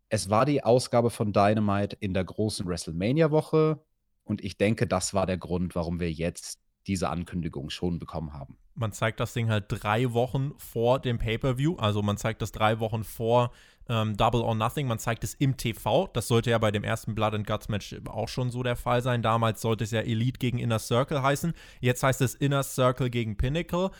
es 0.09 0.29
war 0.29 0.45
die 0.45 0.63
Ausgabe 0.63 1.09
von 1.09 1.33
Dynamite 1.33 1.97
in 1.99 2.13
der 2.13 2.23
großen 2.23 2.65
WrestleMania-Woche 2.65 3.83
und 4.23 4.43
ich 4.43 4.57
denke, 4.57 4.87
das 4.87 5.13
war 5.13 5.25
der 5.25 5.37
Grund, 5.37 5.75
warum 5.75 5.99
wir 5.99 6.11
jetzt 6.11 6.59
diese 6.87 7.09
Ankündigung 7.09 7.69
schon 7.69 7.99
bekommen 7.99 8.33
haben. 8.33 8.57
Man 8.75 8.91
zeigt 8.91 9.19
das 9.19 9.33
Ding 9.33 9.49
halt 9.49 9.65
drei 9.67 10.13
Wochen 10.13 10.53
vor 10.57 10.99
dem 10.99 11.19
Pay-Per-View. 11.19 11.75
Also 11.77 12.01
man 12.01 12.17
zeigt 12.17 12.41
das 12.41 12.51
drei 12.51 12.79
Wochen 12.79 13.03
vor 13.03 13.51
ähm, 13.89 14.17
Double 14.17 14.41
or 14.41 14.55
Nothing. 14.55 14.87
Man 14.87 14.99
zeigt 14.99 15.23
es 15.23 15.33
im 15.35 15.57
TV. 15.57 16.09
Das 16.13 16.27
sollte 16.27 16.51
ja 16.51 16.57
bei 16.57 16.71
dem 16.71 16.83
ersten 16.83 17.15
Blood 17.15 17.35
and 17.35 17.47
Guts 17.47 17.69
Match 17.69 17.95
auch 18.07 18.29
schon 18.29 18.49
so 18.49 18.63
der 18.63 18.75
Fall 18.75 19.01
sein. 19.01 19.21
Damals 19.21 19.61
sollte 19.61 19.83
es 19.83 19.91
ja 19.91 20.01
Elite 20.01 20.39
gegen 20.39 20.59
Inner 20.59 20.79
Circle 20.79 21.21
heißen. 21.21 21.53
Jetzt 21.81 22.03
heißt 22.03 22.21
es 22.21 22.35
Inner 22.35 22.63
Circle 22.63 23.09
gegen 23.09 23.37
Pinnacle. 23.37 23.91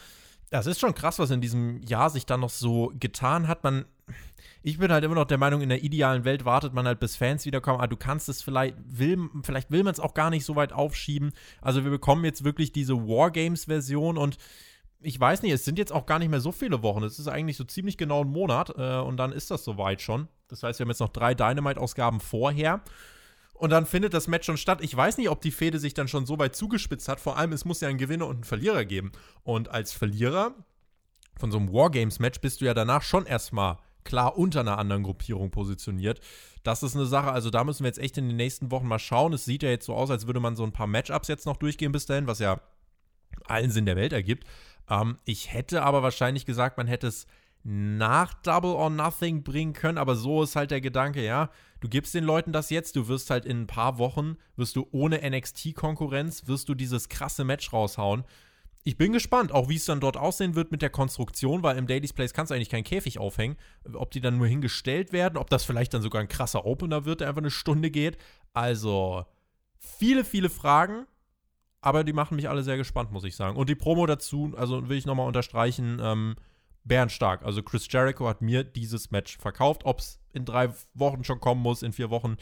Das 0.54 0.68
ist 0.68 0.80
schon 0.80 0.94
krass, 0.94 1.18
was 1.18 1.32
in 1.32 1.42
diesem 1.42 1.82
Jahr 1.82 2.12
sich 2.12 2.28
dann 2.28 2.42
noch 2.42 2.52
so 2.52 2.94
getan 3.00 3.48
hat. 3.48 3.64
Man 3.64 3.86
ich 4.62 4.78
bin 4.78 4.92
halt 4.92 5.04
immer 5.04 5.16
noch 5.16 5.26
der 5.26 5.38
Meinung, 5.38 5.62
in 5.62 5.70
der 5.70 5.84
idealen 5.84 6.24
Welt 6.24 6.46
wartet 6.46 6.74
man 6.74 6.88
halt, 6.88 7.00
bis 7.00 7.18
Fans 7.18 7.46
wiederkommen. 7.46 7.76
Aber 7.76 7.84
ah, 7.84 7.88
du 7.88 7.98
kannst 7.98 8.30
es 8.30 8.42
vielleicht, 8.42 8.78
will, 8.86 9.30
vielleicht 9.44 9.72
will 9.72 9.84
man 9.84 9.94
es 9.94 10.00
auch 10.00 10.14
gar 10.14 10.30
nicht 10.30 10.46
so 10.46 10.56
weit 10.56 10.72
aufschieben. 10.72 11.32
Also 11.62 11.84
wir 11.84 11.92
bekommen 11.92 12.24
jetzt 12.24 12.46
wirklich 12.46 12.72
diese 12.72 12.96
Wargames-Version 12.96 14.18
und 14.18 14.38
ich 15.02 15.20
weiß 15.20 15.42
nicht, 15.42 15.52
es 15.52 15.66
sind 15.66 15.78
jetzt 15.78 15.92
auch 15.92 16.06
gar 16.06 16.18
nicht 16.18 16.30
mehr 16.30 16.40
so 16.40 16.54
viele 16.54 16.82
Wochen. 16.82 17.04
Es 17.04 17.20
ist 17.20 17.28
eigentlich 17.28 17.58
so 17.58 17.66
ziemlich 17.66 17.98
genau 17.98 18.22
ein 18.22 18.30
Monat 18.30 18.74
äh, 18.78 19.00
und 19.00 19.18
dann 19.18 19.34
ist 19.34 19.52
das 19.52 19.66
soweit 19.66 20.02
schon. 20.02 20.30
Das 20.48 20.64
heißt, 20.64 20.80
wir 20.80 20.86
haben 20.86 20.92
jetzt 20.92 21.02
noch 21.02 21.10
drei 21.10 21.34
Dynamite-Ausgaben 21.34 22.22
vorher. 22.22 22.82
Und 23.54 23.70
dann 23.70 23.86
findet 23.86 24.14
das 24.14 24.28
Match 24.28 24.46
schon 24.46 24.58
statt. 24.58 24.80
Ich 24.82 24.96
weiß 24.96 25.18
nicht, 25.18 25.30
ob 25.30 25.42
die 25.42 25.52
Fehde 25.52 25.80
sich 25.80 25.94
dann 25.94 26.08
schon 26.08 26.26
so 26.26 26.40
weit 26.40 26.56
zugespitzt 26.56 27.08
hat. 27.08 27.20
Vor 27.20 27.38
allem, 27.38 27.54
es 27.54 27.66
muss 27.66 27.82
ja 27.82 27.88
einen 27.88 27.98
Gewinner 27.98 28.28
und 28.28 28.36
einen 28.36 28.44
Verlierer 28.44 28.84
geben. 28.86 29.12
Und 29.44 29.70
als 29.70 29.94
Verlierer 29.94 30.54
von 31.38 31.52
so 31.52 31.58
einem 31.58 31.72
Wargames-Match 31.72 32.42
bist 32.42 32.62
du 32.62 32.66
ja 32.66 32.74
danach 32.74 33.04
schon 33.04 33.26
erstmal 33.26 33.78
klar 34.04 34.38
unter 34.38 34.62
einer 34.62 34.78
anderen 34.78 35.04
Gruppierung 35.04 35.52
positioniert. 35.52 36.20
Das 36.64 36.84
ist 36.84 36.96
eine 36.96 37.06
Sache, 37.06 37.32
also 37.32 37.50
da 37.50 37.64
müssen 37.64 37.84
wir 37.84 37.88
jetzt 37.88 38.00
echt 38.00 38.18
in 38.18 38.28
den 38.28 38.38
nächsten 38.38 38.72
Wochen 38.72 38.88
mal 38.88 39.00
schauen. 39.00 39.34
Es 39.34 39.46
sieht 39.46 39.64
ja 39.64 39.70
jetzt 39.70 39.86
so 39.86 39.96
aus, 39.96 40.10
als 40.10 40.28
würde 40.28 40.40
man 40.40 40.56
so 40.56 40.64
ein 40.64 40.72
paar 40.72 40.88
Matchups 40.88 41.28
jetzt 41.28 41.46
noch 41.46 41.58
durchgehen 41.58 41.92
bis 41.92 42.06
dahin, 42.06 42.28
was 42.28 42.40
ja 42.40 42.60
allen 43.46 43.72
Sinn 43.72 43.86
der 43.86 43.96
Welt 43.96 44.14
ergibt. 44.14 44.48
Ähm, 44.90 45.18
ich 45.26 45.54
hätte 45.54 45.84
aber 45.84 46.04
wahrscheinlich 46.04 46.46
gesagt, 46.46 46.78
man 46.78 46.88
hätte 46.88 47.08
es 47.08 47.28
nach 47.64 48.34
Double 48.34 48.72
or 48.72 48.90
Nothing 48.90 49.44
bringen 49.44 49.74
können, 49.74 49.98
aber 49.98 50.16
so 50.16 50.44
ist 50.44 50.56
halt 50.56 50.72
der 50.72 50.82
Gedanke, 50.82 51.24
ja, 51.24 51.50
du 51.80 51.88
gibst 51.88 52.14
den 52.14 52.26
Leuten 52.26 52.52
das 52.52 52.70
jetzt, 52.70 52.96
du 52.96 53.08
wirst 53.08 53.30
halt 53.30 53.46
in 53.46 53.62
ein 53.62 53.68
paar 53.68 53.98
Wochen, 53.98 54.38
wirst 54.56 54.76
du 54.76 54.88
ohne 54.92 55.22
NXT-Konkurrenz, 55.30 56.48
wirst 56.48 56.68
du 56.68 56.76
dieses 56.76 57.08
krasse 57.10 57.44
Match 57.44 57.72
raushauen 57.72 58.26
ich 58.86 58.98
bin 58.98 59.14
gespannt, 59.14 59.54
auch 59.54 59.70
wie 59.70 59.78
es 59.78 59.86
dann 59.86 60.02
dort 60.02 60.18
aussehen 60.18 60.56
wird 60.56 60.72
mit 60.72 60.82
der 60.82 60.90
Konstruktion, 60.90 61.64
weil 61.64 61.78
im 61.78 61.88
Daily's 61.88 62.12
Place 62.12 62.34
kannst 62.34 62.52
du 62.52 62.56
eigentlich 62.56 62.70
keinen 62.70 62.84
Käfig 62.84 63.18
aufhängen. 63.18 63.56
Ob 63.94 64.12
die 64.12 64.20
dann 64.20 64.38
nur 64.38 64.48
hingestellt 64.48 65.14
werden, 65.14 65.38
ob 65.38 65.50
das 65.50 65.64
vielleicht 65.64 65.94
dann 65.94 66.02
sogar 66.02 66.22
ein 66.22 66.28
krasser 66.28 66.66
Opener 66.66 67.06
wird, 67.06 67.22
der 67.22 67.30
einfach 67.30 67.42
eine 67.42 67.52
Stunde 67.52 67.90
geht. 67.92 68.18
Also, 68.54 69.26
viele, 69.80 70.26
viele 70.26 70.50
Fragen, 70.50 71.06
aber 71.80 72.04
die 72.04 72.14
machen 72.14 72.36
mich 72.36 72.50
alle 72.50 72.64
sehr 72.64 72.78
gespannt, 72.78 73.12
muss 73.12 73.24
ich 73.24 73.38
sagen. 73.38 73.56
Und 73.56 73.70
die 73.70 73.76
Promo 73.76 74.06
dazu, 74.06 74.54
also 74.58 74.90
will 74.90 74.98
ich 74.98 75.06
nochmal 75.06 75.28
unterstreichen, 75.28 76.00
ähm, 76.02 76.36
bärenstark. 76.84 77.44
Also 77.44 77.64
Chris 77.64 77.88
Jericho 77.90 78.28
hat 78.28 78.42
mir 78.42 78.64
dieses 78.64 79.12
Match 79.12 79.38
verkauft. 79.38 79.82
Ob 79.86 80.00
es 80.00 80.20
in 80.34 80.46
drei 80.46 80.70
Wochen 80.94 81.24
schon 81.24 81.40
kommen 81.40 81.62
muss, 81.62 81.84
in 81.84 81.94
vier 81.94 82.10
Wochen, 82.10 82.38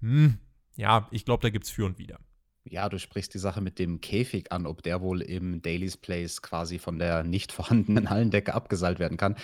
hm, 0.00 0.38
ja, 0.76 1.08
ich 1.10 1.24
glaube, 1.24 1.42
da 1.42 1.50
gibt 1.50 1.64
es 1.64 1.70
für 1.70 1.86
und 1.86 1.98
wieder. 1.98 2.18
Ja, 2.64 2.88
du 2.88 2.98
sprichst 2.98 3.32
die 3.32 3.38
Sache 3.38 3.60
mit 3.60 3.78
dem 3.78 4.00
Käfig 4.00 4.50
an, 4.50 4.66
ob 4.66 4.82
der 4.82 5.00
wohl 5.00 5.22
im 5.22 5.62
Daily's 5.62 5.96
Place 5.96 6.42
quasi 6.42 6.78
von 6.78 6.98
der 6.98 7.22
nicht 7.22 7.52
vorhandenen 7.52 8.10
Hallendecke 8.10 8.54
abgeseilt 8.54 8.98
werden 8.98 9.16
kann. 9.16 9.36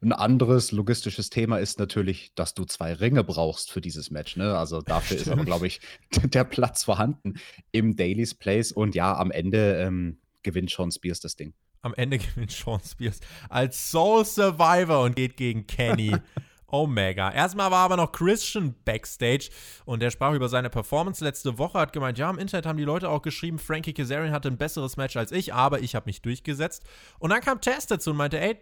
Ein 0.00 0.12
anderes 0.12 0.70
logistisches 0.70 1.28
Thema 1.28 1.58
ist 1.58 1.80
natürlich, 1.80 2.32
dass 2.36 2.54
du 2.54 2.64
zwei 2.64 2.92
Ringe 2.92 3.24
brauchst 3.24 3.72
für 3.72 3.80
dieses 3.80 4.12
Match. 4.12 4.36
Ne? 4.36 4.56
Also 4.56 4.80
dafür 4.82 5.16
ist 5.16 5.28
aber, 5.28 5.44
glaube 5.44 5.66
ich, 5.66 5.80
der 6.22 6.44
Platz 6.44 6.84
vorhanden 6.84 7.34
im 7.72 7.96
Daily's 7.96 8.34
Place. 8.34 8.70
Und 8.70 8.94
ja, 8.94 9.16
am 9.16 9.32
Ende 9.32 9.80
ähm, 9.80 10.18
gewinnt 10.42 10.70
Sean 10.70 10.92
Spears 10.92 11.18
das 11.18 11.34
Ding. 11.34 11.52
Am 11.82 11.94
Ende 11.94 12.18
gewinnt 12.18 12.50
Sean 12.50 12.80
Spears 12.84 13.20
als 13.48 13.90
Soul 13.90 14.24
Survivor 14.24 15.02
und 15.02 15.16
geht 15.16 15.36
gegen 15.36 15.66
Kenny. 15.66 16.16
Omega. 16.70 17.30
Erstmal 17.30 17.70
war 17.70 17.84
aber 17.84 17.96
noch 17.96 18.12
Christian 18.12 18.74
backstage 18.84 19.48
und 19.86 20.00
der 20.00 20.10
sprach 20.10 20.34
über 20.34 20.50
seine 20.50 20.68
Performance 20.68 21.24
letzte 21.24 21.56
Woche, 21.56 21.78
hat 21.78 21.94
gemeint, 21.94 22.18
ja, 22.18 22.28
im 22.28 22.38
Internet 22.38 22.66
haben 22.66 22.76
die 22.76 22.84
Leute 22.84 23.08
auch 23.08 23.22
geschrieben, 23.22 23.58
Frankie 23.58 23.94
Kazarian 23.94 24.32
hatte 24.32 24.48
ein 24.48 24.58
besseres 24.58 24.98
Match 24.98 25.16
als 25.16 25.32
ich, 25.32 25.54
aber 25.54 25.80
ich 25.80 25.94
habe 25.94 26.04
mich 26.06 26.20
durchgesetzt. 26.20 26.84
Und 27.18 27.30
dann 27.30 27.40
kam 27.40 27.62
Tess 27.62 27.86
dazu 27.86 28.10
und 28.10 28.18
meinte, 28.18 28.38
ey, 28.38 28.58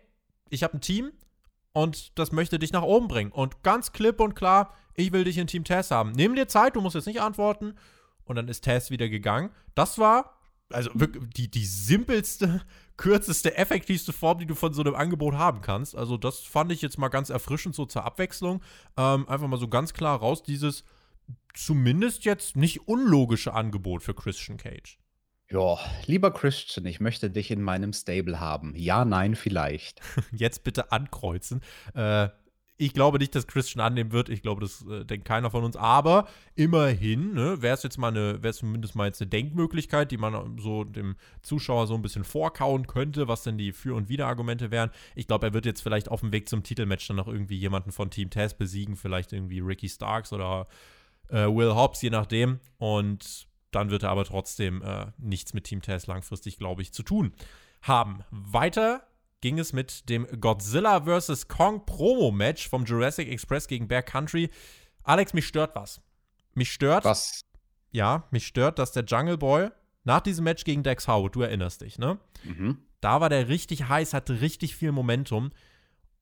ich 0.50 0.62
habe 0.62 0.76
ein 0.76 0.80
Team 0.80 1.10
und 1.72 2.16
das 2.18 2.32
möchte 2.32 2.58
dich 2.58 2.72
nach 2.72 2.82
oben 2.82 3.08
bringen. 3.08 3.32
Und 3.32 3.62
ganz 3.62 3.92
klipp 3.92 4.20
und 4.20 4.34
klar, 4.34 4.72
ich 4.94 5.12
will 5.12 5.24
dich 5.24 5.36
in 5.36 5.46
Team 5.46 5.64
Tess 5.64 5.90
haben. 5.90 6.12
Nimm 6.12 6.34
dir 6.34 6.48
Zeit, 6.48 6.76
du 6.76 6.80
musst 6.80 6.94
jetzt 6.94 7.06
nicht 7.06 7.20
antworten. 7.20 7.74
Und 8.24 8.36
dann 8.36 8.48
ist 8.48 8.62
Tess 8.62 8.90
wieder 8.90 9.08
gegangen. 9.08 9.50
Das 9.74 9.98
war 9.98 10.35
also 10.72 10.90
wirklich 10.94 11.22
die, 11.34 11.50
die 11.50 11.64
simpelste, 11.64 12.62
kürzeste, 12.96 13.56
effektivste 13.56 14.12
Form, 14.12 14.38
die 14.38 14.46
du 14.46 14.54
von 14.54 14.72
so 14.72 14.82
einem 14.82 14.94
Angebot 14.94 15.34
haben 15.34 15.60
kannst. 15.60 15.94
Also, 15.96 16.16
das 16.16 16.40
fand 16.40 16.72
ich 16.72 16.82
jetzt 16.82 16.98
mal 16.98 17.08
ganz 17.08 17.30
erfrischend 17.30 17.74
so 17.74 17.86
zur 17.86 18.04
Abwechslung. 18.04 18.62
Ähm, 18.96 19.28
einfach 19.28 19.48
mal 19.48 19.58
so 19.58 19.68
ganz 19.68 19.92
klar 19.92 20.18
raus, 20.18 20.42
dieses 20.42 20.84
zumindest 21.54 22.24
jetzt 22.24 22.56
nicht 22.56 22.86
unlogische 22.86 23.54
Angebot 23.54 24.02
für 24.02 24.14
Christian 24.14 24.58
Cage. 24.58 24.98
Ja, 25.48 25.78
lieber 26.06 26.32
Christian, 26.32 26.86
ich 26.86 27.00
möchte 27.00 27.30
dich 27.30 27.50
in 27.50 27.62
meinem 27.62 27.92
Stable 27.92 28.40
haben. 28.40 28.74
Ja, 28.76 29.04
nein, 29.04 29.36
vielleicht. 29.36 30.00
Jetzt 30.32 30.64
bitte 30.64 30.90
ankreuzen. 30.90 31.62
Äh, 31.94 32.28
ich 32.78 32.92
glaube 32.92 33.18
nicht, 33.18 33.34
dass 33.34 33.46
Christian 33.46 33.84
annehmen 33.84 34.12
wird. 34.12 34.28
Ich 34.28 34.42
glaube, 34.42 34.60
das 34.60 34.84
äh, 34.86 35.04
denkt 35.04 35.26
keiner 35.26 35.50
von 35.50 35.64
uns. 35.64 35.76
Aber 35.76 36.28
immerhin 36.54 37.32
ne, 37.32 37.62
wäre 37.62 37.74
es 37.74 37.82
jetzt 37.82 37.96
mal 37.96 38.08
eine, 38.08 38.42
wäre 38.42 38.50
es 38.50 38.58
zumindest 38.58 38.94
mal 38.94 39.06
jetzt 39.06 39.20
eine 39.22 39.30
Denkmöglichkeit, 39.30 40.10
die 40.10 40.18
man 40.18 40.58
so 40.58 40.84
dem 40.84 41.16
Zuschauer 41.42 41.86
so 41.86 41.94
ein 41.94 42.02
bisschen 42.02 42.24
vorkauen 42.24 42.86
könnte, 42.86 43.28
was 43.28 43.42
denn 43.42 43.56
die 43.56 43.72
Für- 43.72 43.94
und 43.94 44.08
Widerargumente 44.08 44.70
wären. 44.70 44.90
Ich 45.14 45.26
glaube, 45.26 45.46
er 45.46 45.54
wird 45.54 45.64
jetzt 45.64 45.80
vielleicht 45.80 46.10
auf 46.10 46.20
dem 46.20 46.32
Weg 46.32 46.48
zum 46.48 46.62
Titelmatch 46.62 47.08
dann 47.08 47.16
noch 47.16 47.28
irgendwie 47.28 47.56
jemanden 47.56 47.92
von 47.92 48.10
Team 48.10 48.28
Taz 48.28 48.54
besiegen, 48.54 48.96
vielleicht 48.96 49.32
irgendwie 49.32 49.60
Ricky 49.60 49.88
Starks 49.88 50.32
oder 50.32 50.66
äh, 51.28 51.46
Will 51.46 51.74
Hobbs, 51.74 52.02
je 52.02 52.10
nachdem. 52.10 52.60
Und 52.76 53.48
dann 53.70 53.90
wird 53.90 54.02
er 54.02 54.10
aber 54.10 54.24
trotzdem 54.24 54.82
äh, 54.82 55.06
nichts 55.16 55.54
mit 55.54 55.64
Team 55.64 55.80
Taz 55.80 56.06
langfristig, 56.06 56.58
glaube 56.58 56.82
ich, 56.82 56.92
zu 56.92 57.02
tun 57.02 57.32
haben. 57.80 58.22
Weiter 58.30 59.06
ging 59.46 59.60
es 59.60 59.72
mit 59.72 60.08
dem 60.08 60.26
Godzilla 60.40 61.02
vs. 61.02 61.46
Kong 61.46 61.86
Promo-Match 61.86 62.68
vom 62.68 62.84
Jurassic 62.84 63.28
Express 63.28 63.68
gegen 63.68 63.86
Bear 63.86 64.02
Country. 64.02 64.50
Alex, 65.04 65.34
mich 65.34 65.46
stört 65.46 65.76
was. 65.76 66.00
Mich 66.54 66.72
stört. 66.72 67.04
Was? 67.04 67.42
Ja, 67.92 68.24
mich 68.32 68.44
stört, 68.44 68.80
dass 68.80 68.90
der 68.90 69.04
Jungle 69.04 69.38
Boy 69.38 69.68
nach 70.02 70.20
diesem 70.20 70.42
Match 70.42 70.64
gegen 70.64 70.82
Dex 70.82 71.06
Howard, 71.06 71.36
du 71.36 71.42
erinnerst 71.42 71.82
dich, 71.82 71.96
ne? 71.96 72.18
Mhm. 72.42 72.78
Da 73.00 73.20
war 73.20 73.28
der 73.28 73.46
richtig 73.46 73.88
heiß, 73.88 74.14
hatte 74.14 74.40
richtig 74.40 74.74
viel 74.74 74.90
Momentum. 74.90 75.52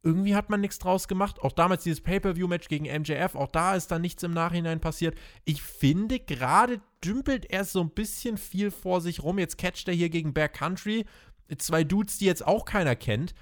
Irgendwie 0.03 0.37
hat 0.37 0.51
man 0.51 0.61
nichts 0.61 0.79
draus 0.79 1.09
gemacht. 1.09 1.41
Auch 1.41 1.53
damals 1.53 1.83
dieses 1.83 2.03
Pay-Per-View-Match 2.03 2.69
gegen 2.69 2.85
MJF, 2.85 3.37
auch 3.37 3.49
da 3.49 3.75
ist 3.75 3.91
dann 3.91 4.03
nichts 4.03 4.23
im 4.23 4.35
Nachhinein 4.35 4.81
passiert. 4.81 5.17
Ich 5.47 5.63
finde, 5.63 6.21
gerade 6.21 6.83
dümpelt 7.03 7.51
er 7.51 7.65
so 7.65 7.81
ein 7.81 7.89
bisschen 7.89 8.37
viel 8.37 8.71
vor 8.71 9.01
sich 9.01 9.23
rum. 9.23 9.39
Jetzt 9.39 9.57
catcht 9.57 9.89
er 9.89 9.95
hier 9.95 10.11
gegen 10.11 10.35
Bear 10.35 10.51
Country 10.51 11.07
zwei 11.59 11.85
Dudes, 11.85 12.19
die 12.19 12.27
jetzt 12.27 12.47
auch 12.47 12.65
keiner 12.65 12.97
kennt. 12.97 13.35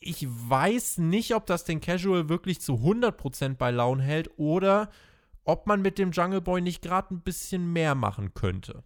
Ich 0.00 0.26
weiß 0.28 0.98
nicht, 0.98 1.34
ob 1.34 1.46
das 1.46 1.64
den 1.64 1.80
Casual 1.80 2.28
wirklich 2.28 2.60
zu 2.60 2.74
100% 2.74 3.56
bei 3.56 3.70
Laune 3.70 4.02
hält 4.02 4.30
oder 4.36 4.90
ob 5.44 5.66
man 5.66 5.82
mit 5.82 5.98
dem 5.98 6.12
Jungle 6.12 6.40
Boy 6.40 6.60
nicht 6.60 6.82
gerade 6.82 7.14
ein 7.14 7.22
bisschen 7.22 7.72
mehr 7.72 7.94
machen 7.94 8.34
könnte. 8.34 8.84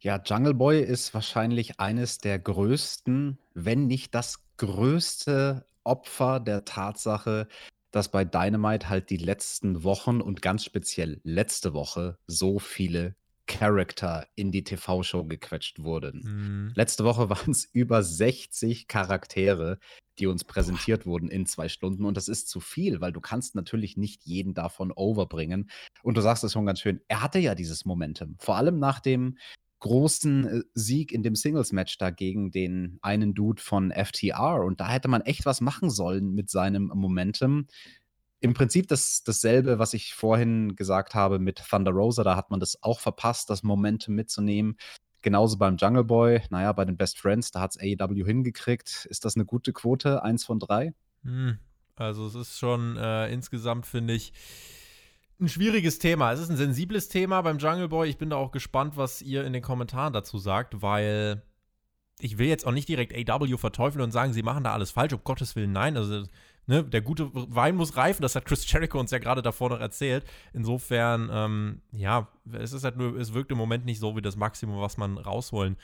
Ja, 0.00 0.20
Jungle 0.22 0.54
Boy 0.54 0.82
ist 0.82 1.14
wahrscheinlich 1.14 1.80
eines 1.80 2.18
der 2.18 2.38
größten, 2.38 3.38
wenn 3.54 3.86
nicht 3.86 4.14
das 4.14 4.44
größte 4.56 5.64
Opfer 5.84 6.40
der 6.40 6.64
Tatsache, 6.64 7.48
dass 7.92 8.10
bei 8.10 8.24
Dynamite 8.24 8.88
halt 8.88 9.10
die 9.10 9.16
letzten 9.16 9.84
Wochen 9.84 10.20
und 10.20 10.42
ganz 10.42 10.64
speziell 10.64 11.20
letzte 11.22 11.72
Woche 11.72 12.18
so 12.26 12.58
viele 12.58 13.14
Charakter 13.46 14.26
in 14.34 14.52
die 14.52 14.64
TV-Show 14.64 15.24
gequetscht 15.24 15.82
wurden. 15.82 16.20
Mhm. 16.24 16.72
Letzte 16.74 17.04
Woche 17.04 17.28
waren 17.30 17.50
es 17.50 17.64
über 17.72 18.02
60 18.02 18.88
Charaktere, 18.88 19.78
die 20.18 20.26
uns 20.26 20.44
präsentiert 20.44 21.04
Boah. 21.04 21.10
wurden 21.10 21.28
in 21.28 21.46
zwei 21.46 21.68
Stunden. 21.68 22.04
Und 22.04 22.16
das 22.16 22.28
ist 22.28 22.48
zu 22.48 22.60
viel, 22.60 23.00
weil 23.00 23.12
du 23.12 23.20
kannst 23.20 23.54
natürlich 23.54 23.96
nicht 23.96 24.24
jeden 24.24 24.54
davon 24.54 24.92
overbringen. 24.92 25.70
Und 26.02 26.16
du 26.16 26.20
sagst 26.20 26.44
es 26.44 26.52
schon 26.52 26.66
ganz 26.66 26.80
schön, 26.80 27.00
er 27.08 27.22
hatte 27.22 27.38
ja 27.38 27.54
dieses 27.54 27.84
Momentum. 27.84 28.36
Vor 28.38 28.56
allem 28.56 28.78
nach 28.78 29.00
dem 29.00 29.38
großen 29.80 30.46
äh, 30.46 30.62
Sieg 30.74 31.12
in 31.12 31.22
dem 31.22 31.34
Singles-Match 31.34 31.98
da 31.98 32.10
gegen 32.10 32.50
den 32.50 32.98
einen 33.02 33.34
Dude 33.34 33.62
von 33.62 33.92
FTR. 33.92 34.64
Und 34.64 34.80
da 34.80 34.88
hätte 34.88 35.08
man 35.08 35.22
echt 35.22 35.46
was 35.46 35.60
machen 35.60 35.90
sollen 35.90 36.34
mit 36.34 36.50
seinem 36.50 36.90
Momentum 36.94 37.66
im 38.40 38.54
Prinzip 38.54 38.88
das, 38.88 39.22
dasselbe, 39.24 39.78
was 39.78 39.94
ich 39.94 40.14
vorhin 40.14 40.76
gesagt 40.76 41.14
habe 41.14 41.38
mit 41.38 41.62
Thunder 41.68 41.92
Rosa. 41.92 42.22
Da 42.22 42.36
hat 42.36 42.50
man 42.50 42.60
das 42.60 42.82
auch 42.82 43.00
verpasst, 43.00 43.50
das 43.50 43.62
Momentum 43.62 44.14
mitzunehmen. 44.14 44.76
Genauso 45.22 45.56
beim 45.56 45.76
Jungle 45.76 46.04
Boy, 46.04 46.42
naja, 46.50 46.72
bei 46.72 46.84
den 46.84 46.96
Best 46.96 47.18
Friends, 47.18 47.50
da 47.50 47.60
hat 47.60 47.74
es 47.74 47.80
AEW 47.80 48.24
hingekriegt. 48.24 49.06
Ist 49.10 49.24
das 49.24 49.36
eine 49.36 49.44
gute 49.44 49.72
Quote? 49.72 50.22
Eins 50.22 50.44
von 50.44 50.58
drei? 50.58 50.94
Hm. 51.24 51.58
Also, 51.96 52.26
es 52.26 52.34
ist 52.34 52.58
schon 52.58 52.96
äh, 52.96 53.32
insgesamt, 53.32 53.86
finde 53.86 54.14
ich, 54.14 54.32
ein 55.40 55.48
schwieriges 55.48 55.98
Thema. 55.98 56.32
Es 56.32 56.40
ist 56.40 56.50
ein 56.50 56.56
sensibles 56.56 57.08
Thema 57.08 57.40
beim 57.42 57.58
Jungle 57.58 57.88
Boy. 57.88 58.08
Ich 58.08 58.18
bin 58.18 58.30
da 58.30 58.36
auch 58.36 58.52
gespannt, 58.52 58.96
was 58.96 59.22
ihr 59.22 59.44
in 59.44 59.52
den 59.52 59.62
Kommentaren 59.62 60.12
dazu 60.12 60.38
sagt, 60.38 60.82
weil 60.82 61.42
ich 62.20 62.38
will 62.38 62.46
jetzt 62.46 62.66
auch 62.66 62.72
nicht 62.72 62.88
direkt 62.88 63.30
AW 63.30 63.56
verteufeln 63.56 64.02
und 64.02 64.12
sagen, 64.12 64.32
sie 64.32 64.42
machen 64.42 64.64
da 64.64 64.72
alles 64.72 64.90
falsch. 64.90 65.12
Um 65.12 65.24
Gottes 65.24 65.56
Willen, 65.56 65.72
nein. 65.72 65.96
Also, 65.96 66.24
ne, 66.66 66.84
der 66.84 67.00
gute 67.00 67.30
Wein 67.32 67.76
muss 67.76 67.96
reifen, 67.96 68.22
das 68.22 68.34
hat 68.34 68.44
Chris 68.44 68.70
Jericho 68.70 68.98
uns 68.98 69.10
ja 69.10 69.18
gerade 69.18 69.42
davor 69.42 69.70
noch 69.70 69.80
erzählt. 69.80 70.24
Insofern, 70.52 71.30
ähm, 71.32 71.80
ja, 71.92 72.28
es 72.52 72.72
ist 72.72 72.84
halt 72.84 72.96
nur, 72.96 73.16
es 73.16 73.34
wirkt 73.34 73.52
im 73.52 73.58
Moment 73.58 73.84
nicht 73.84 74.00
so 74.00 74.16
wie 74.16 74.22
das 74.22 74.36
Maximum, 74.36 74.80
was 74.80 74.96
man 74.96 75.18
rausholen 75.18 75.76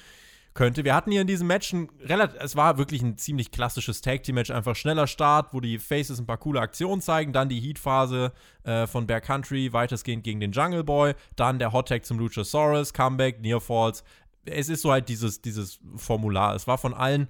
könnte. 0.55 0.85
Wir 0.85 0.95
hatten 0.95 1.11
hier 1.11 1.23
in 1.23 1.27
diesem 1.27 1.47
Match 1.47 1.73
ein 1.73 1.89
relativ, 2.03 2.39
es 2.41 2.57
war 2.57 2.77
wirklich 2.77 3.03
ein 3.03 3.17
ziemlich 3.17 3.51
klassisches 3.51 4.03
Tag 4.03 4.23
Team 4.23 4.35
Match, 4.35 4.51
einfach 4.51 4.77
schneller 4.77 5.07
Start, 5.07 5.55
wo 5.55 5.61
die 5.61 5.79
Faces 5.79 6.19
ein 6.19 6.27
paar 6.27 6.39
coole 6.39 6.61
Aktionen 6.61 7.01
zeigen, 7.01 7.33
dann 7.33 7.49
die 7.49 7.61
Heat 7.61 7.79
Phase 7.79 8.33
äh, 8.65 8.87
von 8.87 9.07
Bear 9.07 9.21
Country, 9.21 9.73
weitestgehend 9.73 10.25
gegen 10.25 10.41
den 10.41 10.53
Jungle 10.53 10.85
Boy, 10.85 11.15
dann 11.37 11.59
der 11.59 11.73
Hot 11.73 11.89
Tag 11.89 12.05
zum 12.05 12.19
Luchasaurus, 12.19 12.93
Comeback, 12.93 13.41
Near 13.41 13.61
Falls. 13.61 14.05
Es 14.45 14.69
ist 14.69 14.83
so 14.83 14.91
halt 14.91 15.09
dieses, 15.09 15.41
dieses 15.41 15.81
Formular. 15.97 16.55
Es 16.55 16.67
war 16.67 16.77
von 16.77 16.95
allen 16.95 17.29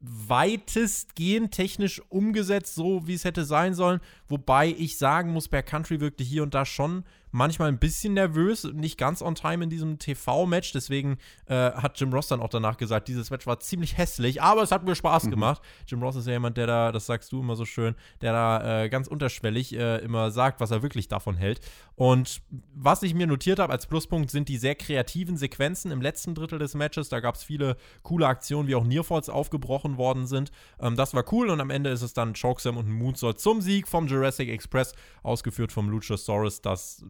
weitestgehend 0.00 1.52
technisch 1.52 2.00
umgesetzt, 2.08 2.74
so 2.74 3.06
wie 3.06 3.14
es 3.14 3.24
hätte 3.24 3.44
sein 3.44 3.74
sollen. 3.74 4.00
Wobei 4.28 4.68
ich 4.68 4.98
sagen 4.98 5.32
muss, 5.32 5.48
Bear 5.48 5.62
Country 5.62 6.00
wirkte 6.00 6.22
hier 6.22 6.42
und 6.42 6.54
da 6.54 6.64
schon 6.64 7.04
manchmal 7.30 7.68
ein 7.68 7.78
bisschen 7.78 8.14
nervös, 8.14 8.64
nicht 8.64 8.98
ganz 8.98 9.22
on 9.22 9.34
time 9.34 9.64
in 9.64 9.70
diesem 9.70 9.98
TV-Match. 9.98 10.72
Deswegen 10.72 11.18
äh, 11.46 11.72
hat 11.72 11.98
Jim 12.00 12.12
Ross 12.12 12.28
dann 12.28 12.40
auch 12.40 12.48
danach 12.48 12.76
gesagt, 12.76 13.08
dieses 13.08 13.30
Match 13.30 13.46
war 13.46 13.60
ziemlich 13.60 13.96
hässlich, 13.96 14.42
aber 14.42 14.62
es 14.62 14.72
hat 14.72 14.84
mir 14.84 14.94
Spaß 14.94 15.24
mhm. 15.24 15.30
gemacht. 15.30 15.62
Jim 15.86 16.02
Ross 16.02 16.16
ist 16.16 16.26
ja 16.26 16.32
jemand, 16.32 16.56
der 16.56 16.66
da, 16.66 16.92
das 16.92 17.06
sagst 17.06 17.32
du 17.32 17.40
immer 17.40 17.56
so 17.56 17.64
schön, 17.64 17.94
der 18.20 18.32
da 18.32 18.84
äh, 18.84 18.88
ganz 18.88 19.08
unterschwellig 19.08 19.74
äh, 19.74 19.98
immer 19.98 20.30
sagt, 20.30 20.60
was 20.60 20.70
er 20.70 20.82
wirklich 20.82 21.08
davon 21.08 21.36
hält. 21.36 21.60
Und 21.94 22.42
was 22.74 23.02
ich 23.02 23.14
mir 23.14 23.26
notiert 23.26 23.58
habe 23.58 23.72
als 23.72 23.86
Pluspunkt 23.86 24.30
sind 24.30 24.48
die 24.48 24.56
sehr 24.56 24.74
kreativen 24.74 25.36
Sequenzen 25.36 25.90
im 25.90 26.00
letzten 26.00 26.34
Drittel 26.34 26.58
des 26.58 26.74
Matches. 26.74 27.08
Da 27.08 27.20
gab 27.20 27.34
es 27.34 27.42
viele 27.42 27.76
coole 28.02 28.26
Aktionen, 28.26 28.68
wie 28.68 28.74
auch 28.74 28.84
Nearfalls 28.84 29.28
aufgebrochen 29.28 29.96
worden 29.96 30.26
sind. 30.26 30.52
Ähm, 30.80 30.96
das 30.96 31.14
war 31.14 31.24
cool 31.32 31.50
und 31.50 31.60
am 31.60 31.70
Ende 31.70 31.90
ist 31.90 32.02
es 32.02 32.14
dann 32.14 32.34
Chokeslam 32.34 32.76
und 32.76 32.88
Moonsault 32.90 33.40
zum 33.40 33.60
Sieg 33.60 33.88
vom 33.88 34.06
Jurassic 34.06 34.48
Express, 34.48 34.94
ausgeführt 35.22 35.72
vom 35.72 35.88
Luchasaurus. 35.88 36.62
Das 36.62 37.04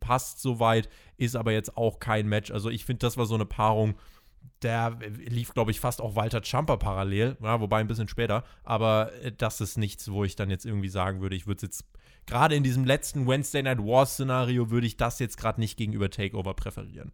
passt 0.00 0.40
soweit, 0.40 0.88
ist 1.16 1.36
aber 1.36 1.52
jetzt 1.52 1.76
auch 1.76 1.98
kein 1.98 2.28
Match. 2.28 2.50
Also 2.50 2.70
ich 2.70 2.84
finde, 2.84 3.00
das 3.00 3.16
war 3.16 3.26
so 3.26 3.34
eine 3.34 3.46
Paarung, 3.46 3.94
der 4.62 4.98
lief, 5.26 5.52
glaube 5.54 5.70
ich, 5.70 5.80
fast 5.80 6.00
auch 6.00 6.16
Walter 6.16 6.42
Champer 6.42 6.76
parallel, 6.76 7.36
ja, 7.42 7.60
wobei 7.60 7.80
ein 7.80 7.86
bisschen 7.86 8.08
später. 8.08 8.44
Aber 8.62 9.12
äh, 9.22 9.32
das 9.32 9.60
ist 9.60 9.78
nichts, 9.78 10.10
wo 10.10 10.24
ich 10.24 10.36
dann 10.36 10.50
jetzt 10.50 10.66
irgendwie 10.66 10.88
sagen 10.88 11.20
würde, 11.20 11.36
ich 11.36 11.46
würde 11.46 11.58
es 11.58 11.62
jetzt 11.62 11.84
gerade 12.26 12.54
in 12.54 12.62
diesem 12.62 12.84
letzten 12.84 13.26
Wednesday 13.26 13.62
Night 13.62 13.78
Wars 13.78 14.14
Szenario 14.14 14.70
würde 14.70 14.86
ich 14.86 14.96
das 14.96 15.18
jetzt 15.18 15.36
gerade 15.36 15.60
nicht 15.60 15.76
gegenüber 15.76 16.10
Takeover 16.10 16.54
präferieren. 16.54 17.12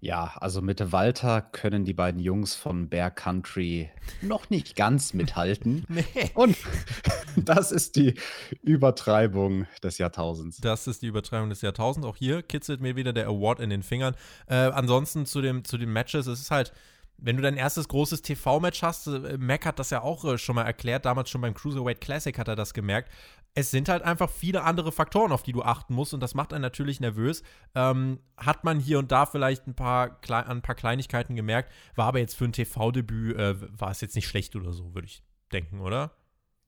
Ja, 0.00 0.34
also 0.36 0.62
mit 0.62 0.92
Walter 0.92 1.42
können 1.42 1.84
die 1.84 1.92
beiden 1.92 2.20
Jungs 2.20 2.54
von 2.54 2.88
Bear 2.88 3.10
Country 3.10 3.90
noch 4.22 4.48
nicht 4.48 4.76
ganz 4.76 5.12
mithalten. 5.12 5.84
nee. 5.88 6.04
Und 6.34 6.56
das 7.36 7.72
ist 7.72 7.96
die 7.96 8.14
Übertreibung 8.62 9.66
des 9.82 9.98
Jahrtausends. 9.98 10.58
Das 10.58 10.86
ist 10.86 11.02
die 11.02 11.08
Übertreibung 11.08 11.50
des 11.50 11.62
Jahrtausends. 11.62 12.06
Auch 12.06 12.16
hier 12.16 12.42
kitzelt 12.42 12.80
mir 12.80 12.94
wieder 12.94 13.12
der 13.12 13.26
Award 13.26 13.58
in 13.58 13.70
den 13.70 13.82
Fingern. 13.82 14.14
Äh, 14.46 14.54
ansonsten 14.54 15.26
zu, 15.26 15.42
dem, 15.42 15.64
zu 15.64 15.78
den 15.78 15.92
Matches, 15.92 16.28
es 16.28 16.42
ist 16.42 16.52
halt, 16.52 16.72
wenn 17.16 17.36
du 17.36 17.42
dein 17.42 17.56
erstes 17.56 17.88
großes 17.88 18.22
TV-Match 18.22 18.82
hast, 18.82 19.08
äh, 19.08 19.36
Mac 19.36 19.66
hat 19.66 19.80
das 19.80 19.90
ja 19.90 20.02
auch 20.02 20.24
äh, 20.24 20.38
schon 20.38 20.54
mal 20.54 20.62
erklärt, 20.62 21.04
damals 21.06 21.28
schon 21.28 21.40
beim 21.40 21.54
Cruiserweight 21.54 22.00
Classic 22.00 22.38
hat 22.38 22.46
er 22.46 22.54
das 22.54 22.72
gemerkt. 22.72 23.10
Es 23.58 23.72
sind 23.72 23.88
halt 23.88 24.04
einfach 24.04 24.30
viele 24.30 24.62
andere 24.62 24.92
Faktoren, 24.92 25.32
auf 25.32 25.42
die 25.42 25.50
du 25.50 25.62
achten 25.64 25.92
musst 25.92 26.14
und 26.14 26.20
das 26.20 26.36
macht 26.36 26.52
einen 26.52 26.62
natürlich 26.62 27.00
nervös. 27.00 27.42
Ähm, 27.74 28.20
hat 28.36 28.62
man 28.62 28.78
hier 28.78 29.00
und 29.00 29.10
da 29.10 29.26
vielleicht 29.26 29.66
ein 29.66 29.74
paar, 29.74 30.20
ein 30.30 30.62
paar 30.62 30.76
Kleinigkeiten 30.76 31.34
gemerkt, 31.34 31.72
war 31.96 32.06
aber 32.06 32.20
jetzt 32.20 32.36
für 32.36 32.44
ein 32.44 32.52
TV-Debüt, 32.52 33.36
äh, 33.36 33.80
war 33.80 33.90
es 33.90 34.00
jetzt 34.00 34.14
nicht 34.14 34.28
schlecht 34.28 34.54
oder 34.54 34.72
so, 34.72 34.94
würde 34.94 35.06
ich 35.06 35.24
denken, 35.50 35.80
oder? 35.80 36.12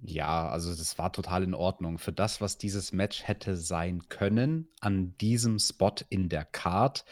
Ja, 0.00 0.48
also 0.48 0.74
das 0.74 0.98
war 0.98 1.12
total 1.12 1.44
in 1.44 1.54
Ordnung. 1.54 1.98
Für 1.98 2.12
das, 2.12 2.40
was 2.40 2.58
dieses 2.58 2.92
Match 2.92 3.22
hätte 3.22 3.56
sein 3.56 4.08
können, 4.08 4.66
an 4.80 5.16
diesem 5.18 5.60
Spot 5.60 5.94
in 6.08 6.28
der 6.28 6.44
Card, 6.44 7.04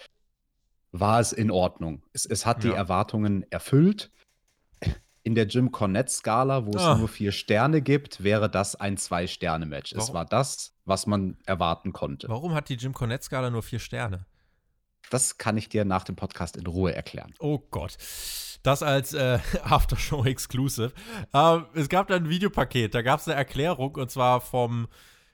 war 0.91 1.21
es 1.21 1.33
in 1.33 1.53
Ordnung. 1.53 2.03
Es, 2.13 2.27
es 2.27 2.47
hat 2.47 2.65
die 2.65 2.73
Erwartungen 2.73 3.47
erfüllt. 3.53 4.11
In 5.29 5.35
der 5.35 5.47
Jim 5.47 5.71
Cornette-Skala, 5.71 6.65
wo 6.65 6.71
es 6.71 6.83
ah. 6.83 6.95
nur 6.95 7.07
vier 7.07 7.33
Sterne 7.33 7.83
gibt, 7.83 8.25
wäre 8.25 8.49
das 8.49 8.77
ein 8.77 8.97
Zwei-Sterne-Match. 8.97 9.93
Es 9.93 10.15
war 10.15 10.25
das, 10.25 10.73
was 10.87 11.07
man 11.07 11.37
erwarten 11.45 11.93
konnte. 11.93 12.31
Warum 12.31 12.55
hat 12.55 12.71
die 12.71 12.77
Jim 12.77 12.95
Cornette-Skala 12.95 13.51
nur 13.51 13.63
vier 13.63 13.79
Sterne? 13.79 14.25
Das 15.11 15.37
kann 15.37 15.59
ich 15.59 15.69
dir 15.69 15.85
nach 15.85 16.05
dem 16.05 16.17
Podcast 16.17 16.57
in 16.57 16.67
Ruhe 16.67 16.95
erklären. 16.95 17.35
Oh 17.41 17.59
Gott. 17.59 17.99
Das 18.63 18.83
als 18.83 19.13
äh, 19.13 19.39
Aftershow 19.65 20.25
Exclusive. 20.25 20.95
Ähm, 21.35 21.67
es 21.75 21.91
gab 21.91 22.09
da 22.09 22.17
ein 22.17 22.31
Videopaket, 22.31 22.95
da 22.95 23.03
gab 23.03 23.21
es 23.21 23.29
eine 23.29 23.37
Erklärung 23.37 23.97
und 23.97 24.11
zwar 24.11 24.41
vom 24.41 24.89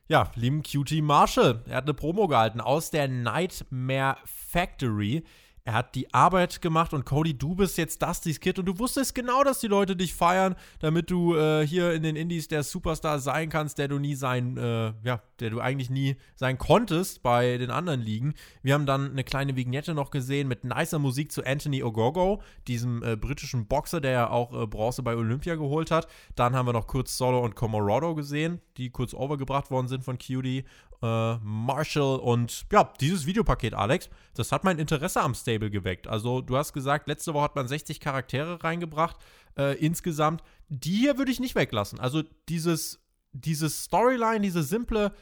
ja, 0.09 0.29
lieben 0.35 0.65
Cutie 0.65 1.03
Marshall. 1.03 1.63
Er 1.69 1.77
hat 1.77 1.85
eine 1.85 1.95
Promo 1.95 2.27
gehalten 2.27 2.61
aus 2.61 2.91
der 2.91 3.07
Nightmare 3.07 4.17
Factory. 4.25 5.23
Er 5.67 5.73
hat 5.73 5.95
die 5.95 6.13
Arbeit 6.13 6.61
gemacht 6.61 6.93
und 6.93 7.07
Cody, 7.07 7.39
du 7.39 7.55
bist 7.55 7.79
jetzt 7.79 8.03
Dusty's 8.03 8.39
Kid 8.39 8.59
und 8.59 8.67
du 8.67 8.79
wusstest 8.79 9.15
genau, 9.15 9.43
dass 9.45 9.61
die 9.61 9.67
Leute 9.67 9.97
dich 9.97 10.13
feiern, 10.13 10.57
damit 10.81 11.11
du 11.11 11.37
äh, 11.37 11.67
hier 11.67 11.95
in 11.95 12.03
den 12.03 12.17
Indies 12.17 12.49
der 12.49 12.63
Superstar 12.63 13.19
sein 13.19 13.49
kannst, 13.49 13.79
der 13.79 13.89
du 13.89 13.99
nie 13.99 14.15
sein, 14.15 14.59
äh, 14.59 14.93
ja, 15.03 15.23
der 15.41 15.49
du 15.49 15.61
eigentlich 15.61 15.89
nie 15.89 16.17
sein 16.37 16.59
konntest 16.59 17.23
bei 17.23 17.57
den 17.57 17.71
anderen 17.71 18.03
Ligen. 18.03 18.35
Wir 18.63 18.75
haben 18.75 18.85
dann 18.85 19.13
eine 19.13 19.25
kleine 19.25 19.57
Vignette 19.57 19.95
noch 19.95 20.11
gesehen 20.11 20.49
mit 20.49 20.65
nicer 20.65 20.99
Musik 20.99 21.33
zu 21.33 21.43
Anthony 21.47 21.83
Ogogo, 21.83 22.43
diesem 22.69 23.03
äh, 23.03 23.17
britischen 23.17 23.67
Boxer, 23.67 24.03
der 24.03 24.11
ja 24.11 24.31
auch 24.31 24.53
äh, 24.53 24.67
Bronze 24.67 25.03
bei 25.03 25.17
Olympia 25.17 25.55
geholt 25.55 25.91
hat. 25.91 26.09
Dann 26.35 26.55
haben 26.55 26.67
wir 26.67 26.75
noch 26.75 26.89
kurz 26.89 27.17
Solo 27.17 27.43
und 27.43 27.57
Comorado 27.57 28.15
gesehen, 28.15 28.61
die 28.77 28.91
kurz 28.91 29.15
overgebracht 29.15 29.71
worden 29.71 29.89
sind 29.89 30.05
von 30.05 30.19
Cutie 30.19 30.65
äh, 31.05 31.37
Marshall 31.43 32.19
und 32.19 32.65
ja, 32.73 32.91
dieses 32.99 33.27
Videopaket, 33.27 33.75
Alex, 33.75 34.09
das 34.35 34.53
hat 34.53 34.65
mein 34.65 34.79
Interesse 34.79 35.21
am 35.21 35.35
Stable 35.35 35.71
geweckt. 35.71 36.09
Also, 36.09 36.41
du 36.41 36.57
hast 36.57 36.73
gesagt, 36.73 37.09
letzte 37.09 37.35
Woche 37.35 37.45
hat 37.45 37.57
man 37.57 37.69
60 37.69 38.01
Charaktere 38.01 38.65
reingebracht 38.65 39.17
äh, 39.59 39.77
insgesamt. 39.79 40.43
Die 40.69 40.97
hier 40.97 41.19
würde 41.19 41.31
ich 41.31 41.41
nicht 41.41 41.55
weglassen. 41.57 42.01
Also, 42.01 42.23
dieses, 42.49 43.05
dieses 43.33 43.85
Storyline, 43.85 44.41
diese 44.41 44.63
simple 44.63 45.13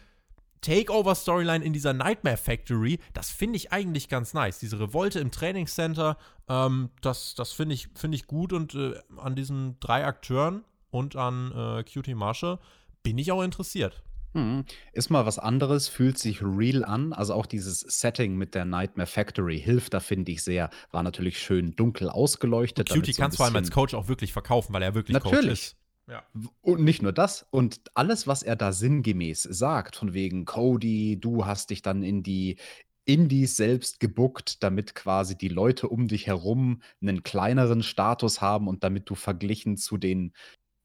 Takeover-Storyline 0.61 1.65
in 1.65 1.73
dieser 1.73 1.93
Nightmare 1.93 2.37
Factory, 2.37 3.01
das 3.13 3.31
finde 3.31 3.57
ich 3.57 3.73
eigentlich 3.73 4.09
ganz 4.09 4.33
nice. 4.35 4.61
Diese 4.61 4.79
Revolte 4.79 5.19
im 5.19 5.33
Trainingscenter, 5.33 6.17
ähm, 6.49 6.91
das, 7.01 7.35
das 7.35 7.51
finde 7.51 7.75
ich, 7.75 7.89
find 7.97 8.15
ich 8.15 8.29
gut 8.29 8.53
und 8.53 8.77
äh, 8.77 8.95
an 9.17 9.35
diesen 9.35 9.81
drei 9.81 10.05
Akteuren 10.05 10.65
und 10.91 11.17
an 11.17 11.51
äh, 11.51 11.83
Cutie 11.83 12.15
Marshall 12.15 12.61
bin 13.03 13.19
ich 13.19 13.33
auch 13.33 13.43
interessiert. 13.43 14.05
Mhm. 14.35 14.65
Ist 14.93 15.11
mal 15.11 15.27
was 15.27 15.39
anderes, 15.39 15.89
fühlt 15.89 16.19
sich 16.19 16.43
real 16.43 16.85
an. 16.85 17.13
Also 17.13 17.35
auch 17.35 17.47
dieses 17.47 17.81
Setting 17.81 18.37
mit 18.37 18.55
der 18.55 18.65
Nightmare 18.65 19.07
Factory 19.07 19.61
hilft 19.61 19.95
da, 19.95 20.01
finde 20.01 20.33
ich 20.33 20.43
sehr. 20.43 20.71
War 20.91 21.03
natürlich 21.03 21.39
schön 21.39 21.77
dunkel 21.77 22.09
ausgeleuchtet. 22.09 22.91
Und 22.91 22.99
Cutie 22.99 23.13
so 23.13 23.23
kann 23.23 23.33
vor 23.33 23.47
allem 23.47 23.57
als 23.57 23.71
Coach 23.71 23.95
auch 23.95 24.09
wirklich 24.09 24.33
verkaufen, 24.33 24.73
weil 24.73 24.83
er 24.83 24.95
wirklich 24.95 25.15
natürlich. 25.15 25.41
Coach 25.41 25.53
ist. 25.53 25.77
Ja. 26.09 26.25
Und 26.63 26.83
nicht 26.83 27.03
nur 27.03 27.13
das, 27.13 27.47
und 27.51 27.81
alles, 27.95 28.27
was 28.27 28.43
er 28.43 28.57
da 28.57 28.73
sinngemäß 28.73 29.45
sagt, 29.45 29.97
von 29.97 30.15
wegen 30.15 30.45
Cody, 30.45 31.19
du 31.21 31.47
hast 31.47 31.71
dich 31.71 31.81
dann 31.81 32.03
in 32.03 32.23
die 32.23 32.57
Indies 33.05 33.57
selbst 33.57 34.01
gebuckt, 34.01 34.63
damit 34.63 34.95
quasi 34.95 35.37
die 35.37 35.49
Leute 35.49 35.89
um 35.89 36.09
dich 36.09 36.27
herum 36.27 36.83
einen 37.01 37.23
kleineren 37.23 37.83
Status 37.83 38.41
haben 38.41 38.69
und 38.69 38.85
damit 38.85 39.11
du 39.11 39.15
verglichen 39.15 39.77
zu 39.77 39.97
den 39.97 40.33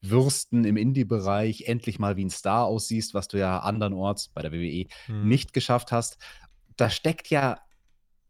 Würsten 0.02 0.64
im 0.64 0.78
Indie-Bereich 0.78 1.64
endlich 1.68 2.00
mal 2.00 2.18
wie 2.18 2.26
ein 2.26 2.30
Star 2.30 2.66
aussiehst, 2.66 3.14
was 3.14 3.28
du 3.28 3.38
ja 3.38 3.60
andernorts 3.60 4.30
bei 4.30 4.42
der 4.42 4.52
WWE 4.52 4.86
hm. 5.06 5.28
nicht 5.28 5.54
geschafft 5.54 5.92
hast. 5.92 6.18
Da 6.76 6.90
steckt 6.90 7.30
ja 7.30 7.60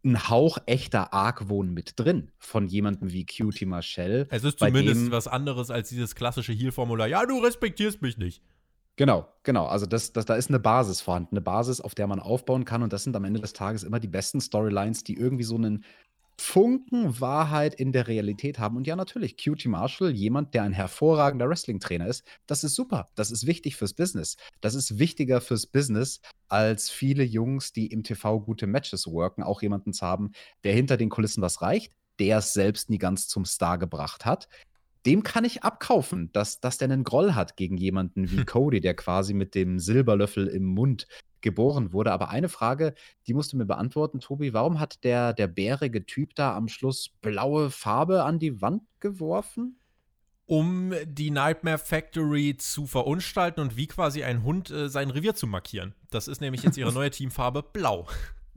ein 0.06 0.30
Hauch 0.30 0.58
echter 0.65 1.13
Argwohn 1.13 1.73
mit 1.73 1.99
drin 1.99 2.32
von 2.38 2.67
jemandem 2.67 3.12
wie 3.12 3.25
Cutie 3.25 3.65
Marshall. 3.65 4.27
Es 4.30 4.43
ist 4.43 4.60
zumindest 4.60 5.12
was 5.12 5.27
anderes 5.27 5.69
als 5.69 5.89
dieses 5.89 6.15
klassische 6.15 6.53
Heal-Formular. 6.53 7.08
Ja, 7.08 7.25
du 7.25 7.39
respektierst 7.39 8.01
mich 8.01 8.17
nicht. 8.17 8.41
Genau, 8.95 9.27
genau. 9.43 9.67
Also 9.67 9.86
das, 9.86 10.12
das, 10.12 10.25
da 10.25 10.36
ist 10.36 10.49
eine 10.49 10.60
Basis 10.60 11.01
vorhanden, 11.01 11.36
eine 11.36 11.41
Basis, 11.41 11.82
auf 11.82 11.93
der 11.93 12.08
man 12.08 12.19
aufbauen 12.19 12.65
kann. 12.65 12.82
Und 12.82 12.93
das 12.93 13.03
sind 13.03 13.15
am 13.15 13.25
Ende 13.25 13.39
des 13.39 13.53
Tages 13.53 13.84
immer 13.84 13.99
die 13.99 14.08
besten 14.08 14.41
Storylines, 14.41 15.03
die 15.03 15.15
irgendwie 15.15 15.43
so 15.43 15.56
einen 15.56 15.84
Funken 16.39 17.19
Wahrheit 17.19 17.76
in 17.76 17.91
der 17.91 18.08
Realität 18.08 18.60
haben. 18.60 18.78
Und 18.78 18.86
ja, 18.86 18.95
natürlich, 18.95 19.43
Cutie 19.43 19.69
Marshall, 19.69 20.12
jemand, 20.12 20.54
der 20.54 20.63
ein 20.63 20.71
hervorragender 20.71 21.50
Wrestling-Trainer 21.50 22.08
ist, 22.08 22.23
das 22.45 22.63
ist 22.63 22.76
super. 22.76 23.10
Das 23.15 23.32
ist 23.32 23.47
wichtig 23.47 23.76
fürs 23.76 23.93
Business. 23.93 24.38
Das 24.62 24.76
ist 24.76 25.00
wichtiger 25.00 25.41
fürs 25.41 25.65
Business, 25.65 26.21
als 26.47 26.89
viele 26.89 27.23
Jungs, 27.23 27.73
die 27.73 27.88
im 27.88 28.04
TV 28.04 28.39
gute 28.39 28.67
Matches 28.67 29.08
worken, 29.08 29.41
auch 29.41 29.62
jemanden 29.62 29.93
zu 29.93 30.06
haben, 30.06 30.32
der 30.63 30.73
hinter 30.73 30.97
den 30.97 31.10
Kulissen 31.10 31.41
was 31.41 31.62
reicht, 31.62 31.93
der 32.19 32.38
es 32.38 32.54
selbst 32.54 32.89
nie 32.89 33.00
ganz 33.00 33.28
zum 33.28 33.45
Star 33.45 33.80
gebracht 33.80 34.26
hat. 34.26 34.47
Dem 35.06 35.23
kann 35.23 35.45
ich 35.45 35.63
abkaufen, 35.63 36.32
dass, 36.34 36.60
dass 36.60 36.78
der 36.78 36.89
einen 36.89 37.04
Groll 37.04 37.34
hat 37.34 37.56
gegen 37.56 37.78
jemanden 37.78 38.30
wie 38.30 38.43
Cody, 38.45 38.80
der 38.80 38.93
quasi 38.93 39.34
mit 39.34 39.56
dem 39.56 39.80
Silberlöffel 39.80 40.47
im 40.47 40.65
Mund 40.65 41.08
geboren 41.41 41.93
wurde. 41.93 42.12
Aber 42.12 42.30
eine 42.30 42.50
Frage, 42.50 42.93
die 43.28 43.34
musst 43.34 43.54
du 43.54 43.58
mir 43.58 43.65
beantworten, 43.65 44.19
Tobi. 44.19 44.54
Warum 44.54 44.80
hat 44.80 45.04
der, 45.04 45.34
der 45.34 45.47
bärige 45.47 46.06
Typ 46.06 46.36
da 46.36 46.56
am 46.56 46.67
Schluss 46.67 47.10
blaue 47.21 47.69
Farbe 47.69 48.23
an 48.23 48.39
die 48.39 48.62
Wand 48.62 48.84
geworfen? 49.00 49.80
Um 50.45 50.93
die 51.06 51.30
Nightmare 51.30 51.78
Factory 51.78 52.56
zu 52.58 52.86
verunstalten 52.86 53.60
und 53.60 53.76
wie 53.76 53.88
quasi 53.88 54.23
ein 54.23 54.43
Hund 54.43 54.69
äh, 54.69 54.88
sein 54.88 55.10
Revier 55.10 55.36
zu 55.36 55.45
markieren. 55.45 55.93
Das 56.10 56.30
ist 56.30 56.39
nämlich 56.39 56.63
jetzt 56.63 56.78
ihre 56.78 56.93
neue 56.93 57.12
Teamfarbe 57.12 57.63
Blau. 57.63 58.08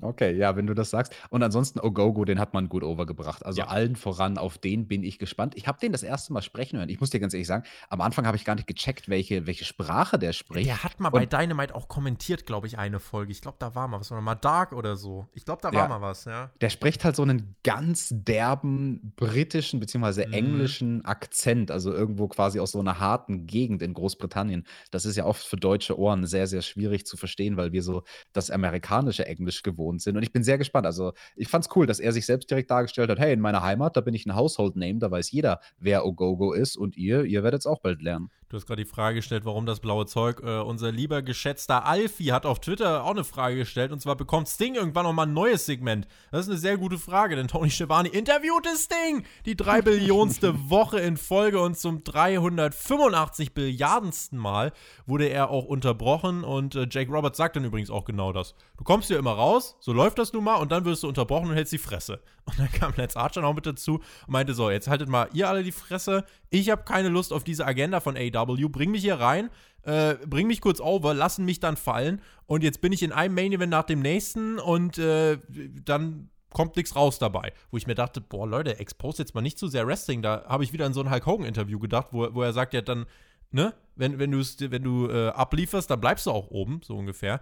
Okay, 0.03 0.37
ja, 0.37 0.57
wenn 0.57 0.67
du 0.67 0.75
das 0.75 0.91
sagst. 0.91 1.15
Und 1.29 1.43
ansonsten 1.43 1.81
Ogogo, 1.81 2.25
den 2.25 2.39
hat 2.39 2.55
man 2.55 2.69
gut 2.69 2.83
overgebracht. 2.83 3.45
Also 3.45 3.61
ja. 3.61 3.69
allen 3.69 3.97
voran, 3.97 4.39
auf 4.39 4.59
den 4.59 4.89
bin 4.89 5.03
ich 5.03 5.19
gespannt. 5.19 5.55
Ich 5.57 5.67
habe 5.67 5.79
den 5.79 5.93
das 5.93 6.03
erste 6.03 6.33
Mal 6.33 6.43
sprechen 6.43 6.79
hören. 6.79 6.89
Ich 6.89 7.01
muss 7.01 7.11
dir 7.11 7.21
ganz 7.21 7.35
ehrlich 7.35 7.47
sagen, 7.47 7.65
am 7.89 8.01
Anfang 8.01 8.27
habe 8.27 8.37
ich 8.37 8.45
gar 8.45 8.55
nicht 8.55 8.67
gecheckt, 8.67 9.09
welche, 9.09 9.47
welche 9.47 9.65
Sprache 9.65 10.19
der 10.19 10.33
spricht. 10.33 10.67
Der 10.67 10.83
hat 10.83 11.01
mal 11.01 11.09
Und 11.09 11.21
bei 11.21 11.27
Dynamite 11.27 11.75
auch 11.75 11.89
kommentiert, 11.89 12.47
glaube 12.47 12.67
ich, 12.67 12.79
eine 12.79 13.01
Folge. 13.01 13.33
Ich 13.33 13.43
glaube, 13.43 13.57
da 13.59 13.75
war 13.75 13.89
mal 13.89 14.01
was, 14.01 14.11
oder 14.11 14.21
mal 14.21 14.35
Dark 14.35 14.73
oder 14.73 14.97
so. 14.97 15.29
Ich 15.35 15.45
glaube, 15.45 15.63
da 15.63 15.73
war 15.73 15.83
ja, 15.83 15.89
mal 15.89 16.01
was, 16.01 16.25
ja. 16.25 16.51
Der 16.61 16.71
spricht 16.71 17.05
halt 17.05 17.17
so 17.17 17.23
einen 17.23 17.57
ganz 17.63 18.09
derben 18.11 19.13
britischen 19.17 19.81
bzw. 19.81 20.27
Mhm. 20.27 20.33
englischen 20.33 21.05
Akzent, 21.05 21.71
also 21.71 21.93
irgendwo 21.93 22.29
quasi 22.29 22.61
aus 22.61 22.73
so 22.73 22.81
einer 22.81 22.99
harten 22.99 23.47
Gegend 23.47 23.83
in 23.83 23.95
Großbritannien. 23.95 24.67
Das 24.91 25.05
ist 25.05 25.17
ja 25.17 25.27
oft 25.27 25.47
für 25.47 25.57
deutsche 25.57 25.99
Ohren 25.99 26.27
sehr, 26.27 26.47
sehr 26.47 26.63
schwierig 26.63 27.07
zu 27.07 27.17
verstehen, 27.17 27.57
weil 27.57 27.73
wir 27.73 27.83
so 27.83 28.03
das 28.33 28.51
amerikanische 28.51 29.27
Englisch 29.27 29.63
gewohnt 29.63 29.90
gewohnt 29.91 30.03
sind. 30.03 30.17
Und 30.17 30.23
ich 30.23 30.33
bin 30.33 30.43
sehr 30.43 30.59
gespannt. 30.59 30.87
Also, 30.87 31.13
ich 31.37 31.49
fand 31.49 31.65
es 31.65 31.77
cool, 31.77 31.87
dass 31.87 32.01
er 32.01 32.13
sich 32.13 32.27
selbst 32.27 32.51
direkt 32.51 32.71
dargestellt 32.71 33.11
hat: 33.11 33.19
hey, 33.19 33.33
in 33.33 33.41
meiner 33.41 33.63
Heimat, 33.63 33.97
da 33.97 34.01
bin 34.01 34.15
ich 34.15 34.27
ein 34.27 34.35
Household 34.35 34.77
Name, 34.77 34.99
da 34.99 35.11
weiß 35.11 35.31
jeder, 35.31 35.61
wer 35.79 36.07
Ogogo 36.07 36.53
ist. 36.53 36.77
Und 36.77 36.97
ihr, 36.97 37.25
ihr 37.25 37.43
werdet 37.43 37.61
es 37.61 37.67
auch 37.67 37.81
bald 37.81 38.03
lernen. 38.03 38.31
Du 38.51 38.57
hast 38.57 38.67
gerade 38.67 38.83
die 38.83 38.91
Frage 38.91 39.15
gestellt, 39.15 39.45
warum 39.45 39.65
das 39.65 39.79
blaue 39.79 40.07
Zeug. 40.07 40.43
Äh, 40.43 40.59
unser 40.59 40.91
lieber 40.91 41.23
geschätzter 41.23 41.87
Alfie 41.87 42.33
hat 42.33 42.47
auf 42.47 42.59
Twitter 42.59 43.05
auch 43.05 43.13
eine 43.13 43.23
Frage 43.23 43.55
gestellt. 43.55 43.93
Und 43.93 44.01
zwar 44.01 44.17
bekommt 44.17 44.49
Sting 44.49 44.75
irgendwann 44.75 45.05
nochmal 45.05 45.29
ein 45.29 45.33
neues 45.33 45.67
Segment. 45.67 46.09
Das 46.33 46.41
ist 46.41 46.49
eine 46.49 46.59
sehr 46.59 46.77
gute 46.77 46.99
Frage, 46.99 47.37
denn 47.37 47.47
Tony 47.47 47.71
Schiavone 47.71 48.09
interviewte 48.09 48.71
Sting 48.77 49.23
die 49.47 49.55
drei 49.55 49.83
Billionste 49.83 50.69
Woche 50.69 50.99
in 50.99 51.17
Folge 51.17 51.61
und 51.61 51.79
zum 51.79 52.03
385 52.03 53.55
Billiardensten 53.55 54.37
Mal 54.37 54.73
wurde 55.07 55.29
er 55.29 55.51
auch 55.51 55.67
unterbrochen. 55.67 56.43
Und 56.43 56.75
äh, 56.75 56.89
Jake 56.91 57.13
Roberts 57.13 57.37
sagt 57.37 57.55
dann 57.55 57.65
übrigens 57.65 57.91
auch 57.91 58.05
genau 58.05 58.33
das. 58.33 58.57
Du 58.77 58.83
kommst 58.83 59.07
hier 59.07 59.19
immer 59.21 59.35
raus, 59.35 59.77
so 59.79 59.93
läuft 59.93 60.19
das 60.19 60.33
nun 60.33 60.43
mal, 60.43 60.57
und 60.57 60.73
dann 60.73 60.85
wirst 60.85 61.05
du 61.05 61.09
unterbrochen 61.09 61.51
und 61.51 61.55
hältst 61.55 61.73
die 61.73 61.79
Fresse. 61.79 62.21
Und 62.51 62.59
dann 62.59 62.73
kam 62.73 62.93
Lance 62.97 63.17
Archer 63.17 63.43
noch 63.43 63.55
mit 63.55 63.65
dazu 63.65 63.97
und 63.97 64.29
meinte 64.29 64.55
so, 64.55 64.71
jetzt 64.71 64.89
haltet 64.89 65.09
mal 65.09 65.29
ihr 65.33 65.49
alle 65.49 65.63
die 65.63 65.71
Fresse. 65.71 66.25
Ich 66.49 66.69
habe 66.69 66.83
keine 66.83 67.09
Lust 67.09 67.33
auf 67.33 67.45
diese 67.45 67.65
Agenda 67.65 68.01
von 68.01 68.17
AW. 68.17 68.40
Bring 68.47 68.91
mich 68.91 69.03
hier 69.03 69.17
rein, 69.17 69.51
äh, 69.83 70.15
bring 70.27 70.47
mich 70.47 70.61
kurz 70.61 70.81
over, 70.81 71.15
lassen 71.15 71.45
mich 71.45 71.61
dann 71.61 71.77
fallen. 71.77 72.21
Und 72.47 72.63
jetzt 72.63 72.81
bin 72.81 72.93
ich 72.93 73.03
in 73.03 73.13
einem 73.13 73.35
Main 73.35 73.53
Event 73.53 73.71
nach 73.71 73.85
dem 73.85 74.01
nächsten 74.01 74.59
und 74.59 74.99
äh, 74.99 75.39
dann 75.85 76.31
kommt 76.51 76.77
nichts 76.77 76.97
raus 76.97 77.19
dabei. 77.19 77.53
Wo 77.71 77.77
ich 77.77 77.87
mir 77.87 77.95
dachte, 77.95 78.21
boah, 78.21 78.47
Leute, 78.47 78.79
expose 78.79 79.23
jetzt 79.23 79.35
mal 79.35 79.41
nicht 79.41 79.59
zu 79.59 79.69
sehr 79.69 79.87
Wrestling. 79.87 80.23
Da 80.23 80.45
habe 80.47 80.65
ich 80.65 80.73
wieder 80.73 80.87
an 80.87 80.93
so 80.93 81.01
ein 81.01 81.11
Hulk 81.11 81.27
Hogan-Interview 81.27 81.79
gedacht, 81.79 82.09
wo, 82.11 82.29
wo 82.35 82.43
er 82.43 82.53
sagt, 82.53 82.75
ja, 82.75 82.83
dann, 82.83 83.07
ne, 83.51 83.73
wenn, 83.97 84.19
wenn, 84.19 84.33
wenn 84.33 84.83
du 84.83 85.09
äh, 85.09 85.29
ablieferst, 85.29 85.91
dann 85.91 86.01
bleibst 86.01 86.27
du 86.27 86.31
auch 86.31 86.51
oben, 86.51 86.81
so 86.85 86.97
ungefähr. 86.97 87.41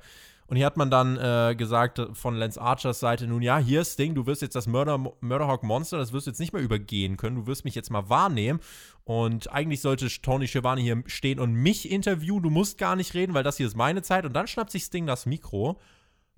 Und 0.49 0.57
hier 0.57 0.65
hat 0.65 0.79
man 0.79 0.91
dann 0.91 1.19
äh, 1.19 1.55
gesagt 1.55 2.01
von 2.15 2.35
Lance 2.35 2.59
Archers 2.59 3.01
Seite, 3.01 3.27
nun 3.27 3.43
ja, 3.43 3.59
hier 3.59 3.83
ist 3.83 3.93
Sting, 3.93 4.15
du 4.15 4.25
wirst 4.25 4.41
jetzt 4.41 4.57
das 4.57 4.67
Murder, 4.67 4.97
Murderhawk 4.97 5.63
Monster, 5.63 5.99
das 5.99 6.15
wirst 6.15 6.27
du 6.27 6.31
jetzt 6.31 6.41
nicht 6.41 6.55
mehr 6.55 6.63
übergehen 6.63 7.19
können, 7.19 7.37
du 7.37 7.47
wirst 7.47 7.67
mich 7.67 7.75
jetzt 7.75 7.91
mal 7.91 8.09
wahrnehmen. 8.09 8.59
Und 9.05 9.53
eigentlich 9.53 9.83
sollte 9.83 10.09
Tony 10.23 10.49
Schiavone 10.49 10.81
hier 10.81 11.03
stehen 11.07 11.39
und 11.39 11.53
mich 11.53 11.91
interviewen, 11.91 12.43
du 12.43 12.49
musst 12.49 12.79
gar 12.79 12.97
nicht 12.97 13.13
reden, 13.13 13.35
weil 13.35 13.45
das 13.45 13.59
hier 13.59 13.67
ist 13.67 13.77
meine 13.77 14.01
Zeit. 14.01 14.25
Und 14.25 14.33
dann 14.33 14.47
schnappt 14.47 14.71
sich 14.71 14.85
Sting 14.85 15.07
das 15.07 15.27
Mikro 15.27 15.79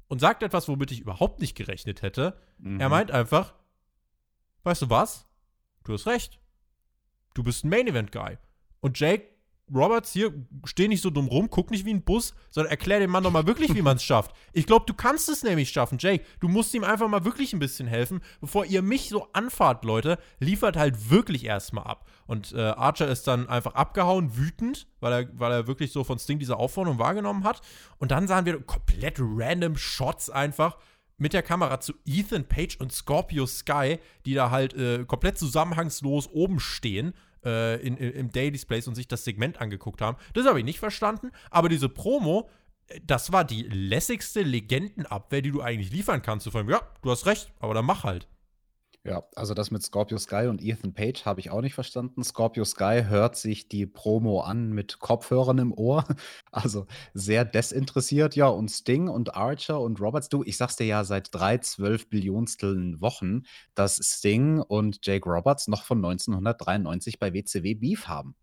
und 0.08 0.20
sagt 0.20 0.42
etwas, 0.42 0.66
womit 0.66 0.90
ich 0.90 1.00
überhaupt 1.00 1.40
nicht 1.40 1.54
gerechnet 1.54 2.02
hätte. 2.02 2.36
Mhm. 2.58 2.80
Er 2.80 2.88
meint 2.88 3.12
einfach, 3.12 3.54
weißt 4.64 4.82
du 4.82 4.90
was? 4.90 5.28
Du 5.84 5.92
hast 5.92 6.08
recht. 6.08 6.40
Du 7.34 7.44
bist 7.44 7.64
ein 7.64 7.68
Main 7.68 7.86
Event 7.86 8.10
Guy. 8.10 8.38
Und 8.80 8.98
Jake 8.98 9.28
Roberts, 9.74 10.12
hier, 10.12 10.32
steh 10.64 10.88
nicht 10.88 11.02
so 11.02 11.10
dumm 11.10 11.28
rum, 11.28 11.48
guck 11.50 11.70
nicht 11.70 11.84
wie 11.84 11.94
ein 11.94 12.02
Bus, 12.02 12.34
sondern 12.50 12.70
erklär 12.70 13.00
dem 13.00 13.10
Mann 13.10 13.22
doch 13.22 13.30
mal 13.30 13.46
wirklich, 13.46 13.74
wie 13.74 13.82
man 13.82 13.96
es 13.96 14.02
schafft. 14.02 14.32
Ich 14.52 14.66
glaube, 14.66 14.84
du 14.86 14.94
kannst 14.94 15.28
es 15.28 15.42
nämlich 15.42 15.70
schaffen, 15.70 15.98
Jake. 15.98 16.24
Du 16.40 16.48
musst 16.48 16.74
ihm 16.74 16.84
einfach 16.84 17.08
mal 17.08 17.24
wirklich 17.24 17.52
ein 17.52 17.58
bisschen 17.58 17.86
helfen. 17.86 18.20
Bevor 18.40 18.64
ihr 18.64 18.82
mich 18.82 19.08
so 19.08 19.28
anfahrt, 19.32 19.84
Leute, 19.84 20.18
liefert 20.38 20.76
halt 20.76 21.10
wirklich 21.10 21.44
erstmal 21.44 21.84
ab. 21.84 22.08
Und 22.26 22.52
äh, 22.52 22.60
Archer 22.60 23.08
ist 23.08 23.26
dann 23.26 23.48
einfach 23.48 23.74
abgehauen, 23.74 24.36
wütend, 24.36 24.86
weil 25.00 25.12
er, 25.12 25.38
weil 25.38 25.52
er 25.52 25.66
wirklich 25.66 25.92
so 25.92 26.04
von 26.04 26.18
Sting 26.18 26.38
diese 26.38 26.56
Aufforderung 26.56 26.98
wahrgenommen 26.98 27.44
hat. 27.44 27.60
Und 27.98 28.10
dann 28.10 28.28
sahen 28.28 28.46
wir 28.46 28.60
komplett 28.62 29.16
random 29.18 29.76
Shots 29.76 30.30
einfach 30.30 30.78
mit 31.20 31.34
der 31.34 31.42
Kamera 31.42 31.80
zu 31.80 31.92
Ethan 32.06 32.48
Page 32.48 32.76
und 32.80 32.92
Scorpio 32.92 33.46
Sky, 33.46 33.98
die 34.24 34.34
da 34.34 34.50
halt 34.50 34.74
äh, 34.74 35.04
komplett 35.04 35.38
zusammenhangslos 35.38 36.28
oben 36.28 36.58
stehen 36.60 37.12
äh, 37.44 37.80
in, 37.80 37.96
im 37.96 38.30
Daily 38.30 38.52
Displays 38.52 38.88
und 38.88 38.94
sich 38.94 39.08
das 39.08 39.24
Segment 39.24 39.60
angeguckt 39.60 40.00
haben. 40.00 40.16
Das 40.34 40.46
habe 40.46 40.58
ich 40.58 40.64
nicht 40.64 40.78
verstanden, 40.78 41.30
aber 41.50 41.68
diese 41.68 41.88
Promo, 41.88 42.48
äh, 42.86 43.00
das 43.06 43.32
war 43.32 43.44
die 43.44 43.62
lässigste 43.62 44.42
Legendenabwehr, 44.42 45.42
die 45.42 45.50
du 45.50 45.60
eigentlich 45.60 45.92
liefern 45.92 46.22
kannst. 46.22 46.44
So 46.44 46.50
von, 46.50 46.68
ja, 46.68 46.80
du 47.02 47.10
hast 47.10 47.26
recht, 47.26 47.52
aber 47.60 47.74
dann 47.74 47.84
mach 47.84 48.04
halt. 48.04 48.28
Ja, 49.02 49.22
also 49.34 49.54
das 49.54 49.70
mit 49.70 49.82
Scorpio 49.82 50.18
Sky 50.18 50.46
und 50.48 50.62
Ethan 50.62 50.92
Page 50.92 51.24
habe 51.24 51.40
ich 51.40 51.50
auch 51.50 51.62
nicht 51.62 51.72
verstanden. 51.72 52.22
Scorpio 52.22 52.66
Sky 52.66 53.04
hört 53.06 53.34
sich 53.34 53.66
die 53.66 53.86
Promo 53.86 54.42
an 54.42 54.72
mit 54.72 54.98
Kopfhörern 54.98 55.58
im 55.58 55.72
Ohr. 55.72 56.04
Also 56.52 56.86
sehr 57.14 57.44
desinteressiert. 57.44 58.34
Ja, 58.34 58.48
und 58.48 58.70
Sting 58.70 59.08
und 59.08 59.34
Archer 59.36 59.80
und 59.80 60.00
Roberts, 60.00 60.28
du, 60.28 60.42
ich 60.44 60.56
sag's 60.56 60.76
dir 60.76 60.86
ja 60.86 61.04
seit 61.04 61.32
drei, 61.32 61.58
zwölf 61.58 62.10
Billionsteln 62.10 63.00
Wochen, 63.00 63.42
dass 63.74 64.00
Sting 64.02 64.58
und 64.60 64.98
Jake 65.06 65.28
Roberts 65.28 65.68
noch 65.68 65.84
von 65.84 65.98
1993 65.98 67.18
bei 67.20 67.32
WCW 67.32 67.74
Beef 67.74 68.08
haben. 68.08 68.34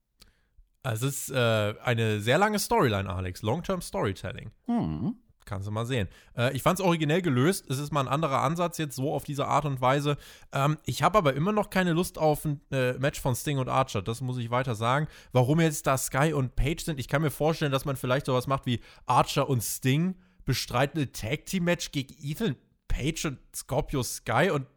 Also 0.83 1.07
es 1.07 1.27
ist 1.27 1.31
äh, 1.35 1.75
eine 1.83 2.21
sehr 2.21 2.37
lange 2.37 2.59
Storyline, 2.59 3.09
Alex. 3.09 3.41
Long-Term 3.41 3.81
Storytelling. 3.81 4.51
Hm. 4.67 5.17
Kannst 5.47 5.65
du 5.67 5.71
mal 5.71 5.85
sehen. 5.85 6.09
Äh, 6.37 6.55
ich 6.55 6.61
fand 6.61 6.77
es 6.77 6.85
originell 6.85 7.21
gelöst. 7.21 7.65
Es 7.69 7.79
ist 7.79 7.91
mal 7.91 8.01
ein 8.01 8.07
anderer 8.09 8.43
Ansatz 8.43 8.77
jetzt 8.77 8.97
so 8.97 9.13
auf 9.13 9.23
diese 9.23 9.47
Art 9.47 9.65
und 9.65 9.79
Weise. 9.79 10.17
Ähm, 10.51 10.77
ich 10.85 11.01
habe 11.01 11.17
aber 11.17 11.33
immer 11.33 11.53
noch 11.53 11.69
keine 11.69 11.93
Lust 11.93 12.17
auf 12.17 12.43
ein 12.43 12.59
äh, 12.69 12.93
Match 12.99 13.21
von 13.21 13.33
Sting 13.33 13.57
und 13.57 13.69
Archer. 13.69 14.01
Das 14.01 14.19
muss 14.19 14.37
ich 14.37 14.51
weiter 14.51 14.75
sagen. 14.75 15.07
Warum 15.31 15.61
jetzt 15.61 15.87
da 15.87 15.97
Sky 15.97 16.33
und 16.33 16.55
Page 16.57 16.83
sind, 16.83 16.99
ich 16.99 17.07
kann 17.07 17.21
mir 17.21 17.31
vorstellen, 17.31 17.71
dass 17.71 17.85
man 17.85 17.95
vielleicht 17.95 18.25
sowas 18.25 18.45
macht 18.45 18.65
wie 18.65 18.81
Archer 19.05 19.49
und 19.49 19.63
Sting 19.63 20.15
bestreiten 20.43 20.99
ein 20.99 21.13
Tag 21.13 21.45
Team 21.45 21.63
Match 21.63 21.91
gegen 21.91 22.13
Ethan 22.21 22.57
Page 22.89 23.25
und 23.25 23.39
Scorpio 23.55 24.03
Sky 24.03 24.49
und 24.51 24.67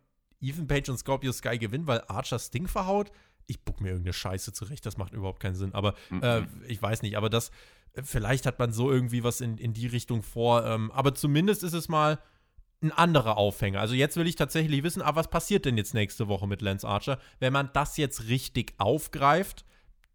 Ethan 0.41 0.69
Page 0.69 0.89
und 0.89 0.99
Scorpio 0.99 1.33
Sky 1.33 1.59
gewinnen, 1.59 1.89
weil 1.89 2.03
Archer 2.07 2.39
Sting 2.39 2.69
verhaut. 2.69 3.11
Ich 3.47 3.65
buck 3.65 3.81
mir 3.81 3.89
irgendeine 3.89 4.13
Scheiße 4.13 4.53
zurecht. 4.53 4.87
Das 4.87 4.97
macht 4.97 5.13
überhaupt 5.13 5.41
keinen 5.41 5.57
Sinn. 5.57 5.75
Aber 5.75 5.95
äh, 6.23 6.43
ich 6.69 6.81
weiß 6.81 7.03
nicht. 7.03 7.17
Aber 7.17 7.29
das 7.29 7.51
Vielleicht 8.03 8.46
hat 8.46 8.59
man 8.59 8.72
so 8.72 8.90
irgendwie 8.90 9.24
was 9.24 9.40
in, 9.40 9.59
in 9.59 9.72
die 9.72 9.87
Richtung 9.87 10.22
vor. 10.22 10.64
Ähm, 10.64 10.90
aber 10.92 11.14
zumindest 11.14 11.62
ist 11.62 11.72
es 11.72 11.88
mal 11.88 12.18
ein 12.83 12.92
anderer 12.92 13.37
Aufhänger. 13.37 13.81
Also 13.81 13.94
jetzt 13.94 14.16
will 14.16 14.26
ich 14.26 14.37
tatsächlich 14.37 14.83
wissen, 14.83 15.03
ah, 15.03 15.14
was 15.14 15.29
passiert 15.29 15.64
denn 15.64 15.76
jetzt 15.76 15.94
nächste 15.94 16.29
Woche 16.29 16.46
mit 16.46 16.62
Lance 16.62 16.87
Archer? 16.87 17.18
Wenn 17.38 17.53
man 17.53 17.70
das 17.72 17.96
jetzt 17.96 18.29
richtig 18.29 18.74
aufgreift, 18.79 19.64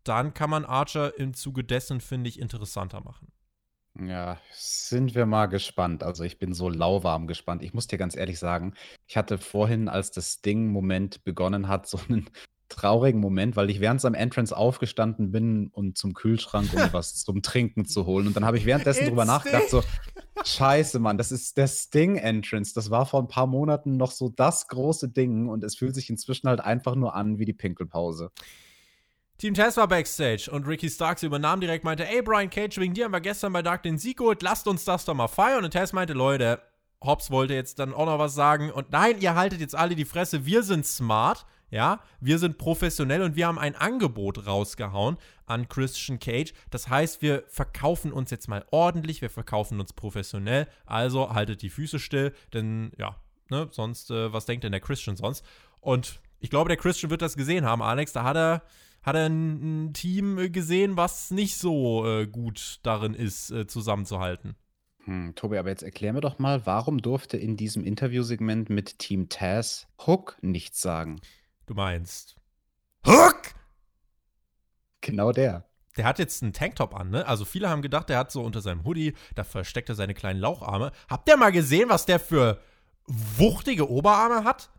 dann 0.04 0.34
kann 0.34 0.50
man 0.50 0.66
Archer 0.66 1.18
im 1.18 1.34
Zuge 1.34 1.64
dessen, 1.64 2.02
finde 2.02 2.30
ich, 2.30 2.40
interessanter 2.40 3.02
machen. 3.02 3.32
Ja, 3.98 4.40
sind 4.52 5.16
wir 5.16 5.26
mal 5.26 5.46
gespannt. 5.46 6.04
Also 6.04 6.24
ich 6.24 6.38
bin 6.38 6.54
so 6.54 6.70
lauwarm 6.70 7.28
gespannt. 7.28 7.64
Ich 7.64 7.74
muss 7.74 7.88
dir 7.88 7.98
ganz 7.98 8.16
ehrlich 8.16 8.40
sagen, 8.40 8.74
ich 9.08 9.16
hatte 9.16 9.38
vorhin, 9.38 9.88
als 9.88 10.12
das 10.12 10.42
Ding-Moment 10.42 11.24
begonnen 11.24 11.68
hat, 11.68 11.88
so 11.88 12.00
einen 12.10 12.30
traurigen 12.70 13.22
Moment, 13.22 13.56
weil 13.56 13.70
ich 13.70 13.80
während 13.80 14.02
seinem 14.02 14.16
Entrance 14.16 14.56
aufgestanden 14.56 15.32
bin 15.32 15.68
und 15.68 15.98
zum 15.98 16.14
Kühlschrank, 16.14 16.74
um 16.74 16.82
was 16.92 17.16
zum 17.24 17.42
Trinken 17.42 17.86
zu 17.86 18.06
holen. 18.06 18.28
Und 18.28 18.36
dann 18.36 18.46
habe 18.46 18.58
ich 18.58 18.66
währenddessen 18.66 19.06
drüber 19.06 19.26
nachgedacht, 19.26 19.70
so, 19.70 19.84
scheiße, 20.44 21.00
Mann, 21.00 21.18
das 21.18 21.32
ist 21.32 21.58
der 21.58 21.68
Sting-Entrance. 21.68 22.74
Das 22.74 22.90
war 22.90 23.06
vor 23.06 23.22
ein 23.22 23.28
paar 23.28 23.48
Monaten 23.48 23.98
noch 23.98 24.12
so 24.12 24.30
das 24.30 24.68
große 24.68 25.10
Ding 25.10 25.48
und 25.48 25.64
es 25.64 25.76
fühlt 25.76 25.96
sich 25.96 26.10
inzwischen 26.10 26.48
halt 26.48 26.60
einfach 26.60 26.96
nur 26.96 27.16
an 27.16 27.40
wie 27.40 27.46
die 27.46 27.54
Pinkelpause. 27.54 28.32
Team 29.38 29.54
Tess 29.54 29.76
war 29.76 29.88
backstage 29.88 30.50
und 30.50 30.66
Ricky 30.66 30.90
Starks 30.90 31.22
übernahm 31.22 31.60
direkt, 31.60 31.84
meinte, 31.84 32.08
ey 32.08 32.22
Brian 32.22 32.50
Cage, 32.50 32.78
wegen 32.78 32.94
dir 32.94 33.06
haben 33.06 33.12
wir 33.12 33.20
gestern 33.20 33.52
bei 33.52 33.62
Dark 33.62 33.84
den 33.84 33.98
Sieg 33.98 34.18
geholt, 34.18 34.42
lasst 34.42 34.66
uns 34.68 34.86
das 34.86 35.04
doch 35.04 35.14
mal 35.14 35.28
feiern. 35.28 35.66
Und 35.66 35.72
Tess 35.72 35.92
meinte, 35.92 36.14
Leute, 36.14 36.62
Hobbs 37.04 37.30
wollte 37.30 37.54
jetzt 37.54 37.80
dann 37.80 37.94
auch 37.94 38.06
noch 38.06 38.18
was 38.18 38.34
sagen 38.34 38.72
und 38.72 38.92
nein, 38.92 39.20
ihr 39.20 39.36
haltet 39.36 39.60
jetzt 39.60 39.76
alle 39.76 39.96
die 39.96 40.06
Fresse, 40.06 40.46
wir 40.46 40.64
sind 40.64 40.86
smart 40.86 41.46
ja, 41.70 42.02
wir 42.20 42.40
sind 42.40 42.58
professionell 42.58 43.22
und 43.22 43.36
wir 43.36 43.48
haben 43.48 43.60
ein 43.60 43.76
Angebot 43.76 44.46
rausgehauen 44.46 45.18
an 45.46 45.68
Christian 45.68 46.20
Cage. 46.20 46.54
Das 46.70 46.90
heißt, 46.90 47.22
wir 47.22 47.44
verkaufen 47.48 48.12
uns 48.12 48.32
jetzt 48.32 48.48
mal 48.48 48.66
ordentlich, 48.72 49.22
wir 49.22 49.30
verkaufen 49.30 49.80
uns 49.80 49.94
professionell. 49.94 50.68
Also 50.86 51.34
haltet 51.34 51.62
die 51.62 51.70
Füße 51.70 52.00
still, 52.00 52.34
denn 52.54 52.92
ja, 52.98 53.16
ne, 53.50 53.68
sonst, 53.72 54.12
äh, 54.12 54.32
was 54.32 54.46
denkt 54.46 54.64
denn 54.64 54.72
der 54.72 54.82
Christian 54.82 55.16
sonst? 55.16 55.46
Und 55.82 56.22
ich 56.40 56.50
glaube, 56.50 56.68
der 56.68 56.78
Christian 56.78 57.10
wird 57.10 57.22
das 57.22 57.36
gesehen 57.36 57.66
haben, 57.66 57.82
Alex. 57.82 58.14
Da 58.14 58.24
hat 58.24 58.38
er, 58.38 58.64
hat 59.02 59.16
er 59.16 59.28
ein, 59.28 59.94
Team 59.94 60.52
gesehen, 60.52 60.98
was 60.98 61.32
nicht 61.32 61.58
so 61.58 62.06
äh, 62.06 62.28
gut 62.28 62.80
darin 62.84 63.14
ist, 63.14 63.52
äh, 63.52 63.68
zusammenzuhalten. 63.68 64.56
Hm, 65.06 65.36
Tobi, 65.36 65.58
aber 65.58 65.70
jetzt 65.70 65.84
erklär 65.84 66.14
mir 66.14 66.22
doch 66.22 66.40
mal, 66.40 66.66
warum 66.66 67.02
durfte 67.02 67.38
in 67.38 67.58
diesem 67.58 67.84
Interviewsegment 67.84 68.70
mit 68.70 69.00
Team 69.00 69.30
Taz 69.30 69.88
Hook 70.06 70.38
nichts 70.42 70.82
sagen? 70.82 71.22
Du 71.66 71.74
meinst 71.74 72.36
Hook? 73.06 73.54
Genau 75.02 75.32
der. 75.32 75.66
Der 75.98 76.06
hat 76.06 76.20
jetzt 76.20 76.44
einen 76.44 76.54
Tanktop 76.54 76.94
an, 76.94 77.10
ne? 77.10 77.26
Also 77.26 77.46
viele 77.46 77.70
haben 77.70 77.82
gedacht, 77.82 78.10
der 78.10 78.18
hat 78.18 78.32
so 78.32 78.44
unter 78.44 78.62
seinem 78.62 78.84
Hoodie, 78.84 79.16
da 79.34 79.44
versteckt 79.44 79.90
er 79.90 79.96
seine 79.96 80.14
kleinen 80.14 80.40
Laucharme. 80.40 80.92
Habt 81.10 81.30
ihr 81.30 81.38
mal 81.38 81.52
gesehen, 81.52 81.90
was 81.90 82.06
der 82.06 82.20
für 82.20 82.60
wuchtige 83.08 83.90
Oberarme 83.90 84.44
hat? 84.44 84.70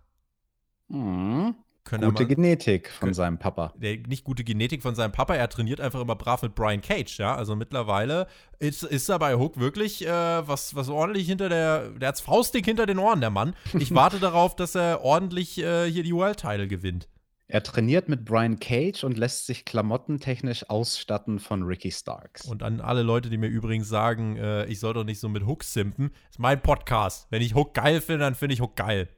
Mhm. 0.89 1.55
Können 1.87 2.05
gute 2.11 2.25
mal, 2.25 2.29
Genetik 2.29 2.91
von 2.91 2.99
können, 2.99 3.15
seinem 3.15 3.39
Papa. 3.39 3.73
Der, 3.77 3.97
nicht 4.09 4.25
gute 4.25 4.43
Genetik 4.43 4.83
von 4.83 4.97
seinem 4.97 5.13
Papa, 5.13 5.37
er 5.37 5.49
trainiert 5.49 5.81
einfach 5.81 6.01
immer 6.01 6.17
brav 6.17 6.43
mit 6.43 6.57
Brian 6.57 6.81
Cage, 6.81 7.19
ja. 7.19 7.37
Also 7.37 7.55
mittlerweile 7.55 8.27
ist, 8.59 8.83
ist 8.83 9.09
er 9.09 9.21
bei 9.21 9.37
Hook 9.37 9.59
wirklich 9.61 10.05
äh, 10.05 10.11
was, 10.11 10.75
was 10.75 10.89
ordentlich 10.89 11.29
hinter 11.29 11.49
der. 11.49 11.91
Der 11.91 12.09
hat's 12.09 12.21
faustdick 12.21 12.65
hinter 12.65 12.87
den 12.87 12.99
Ohren, 12.99 13.21
der 13.21 13.31
Mann. 13.31 13.55
Ich 13.79 13.95
warte 13.95 14.19
darauf, 14.19 14.57
dass 14.57 14.75
er 14.75 15.03
ordentlich 15.03 15.59
äh, 15.59 15.89
hier 15.89 16.03
die 16.03 16.13
World 16.13 16.41
Title 16.41 16.67
gewinnt. 16.67 17.09
Er 17.49 17.63
trainiert 17.63 18.09
mit 18.09 18.25
Brian 18.25 18.59
Cage 18.59 19.05
und 19.05 19.17
lässt 19.17 19.47
sich 19.47 19.65
klamottentechnisch 19.65 20.69
ausstatten 20.69 21.39
von 21.39 21.63
Ricky 21.63 21.93
Starks. 21.93 22.45
Und 22.47 22.65
an 22.65 22.81
alle 22.81 23.03
Leute, 23.03 23.31
die 23.31 23.39
mir 23.39 23.47
übrigens 23.47 23.89
sagen, 23.89 24.37
äh, 24.37 24.67
ich 24.67 24.81
soll 24.81 24.95
doch 24.95 25.05
nicht 25.05 25.21
so 25.21 25.29
mit 25.29 25.47
Hook 25.47 25.63
simpen, 25.63 26.11
ist 26.29 26.41
mein 26.41 26.61
Podcast. 26.61 27.29
Wenn 27.31 27.43
ich 27.43 27.55
Hook 27.55 27.75
geil 27.75 28.01
finde, 28.01 28.25
dann 28.25 28.35
finde 28.35 28.55
ich 28.55 28.61
Hook 28.61 28.75
geil. 28.75 29.09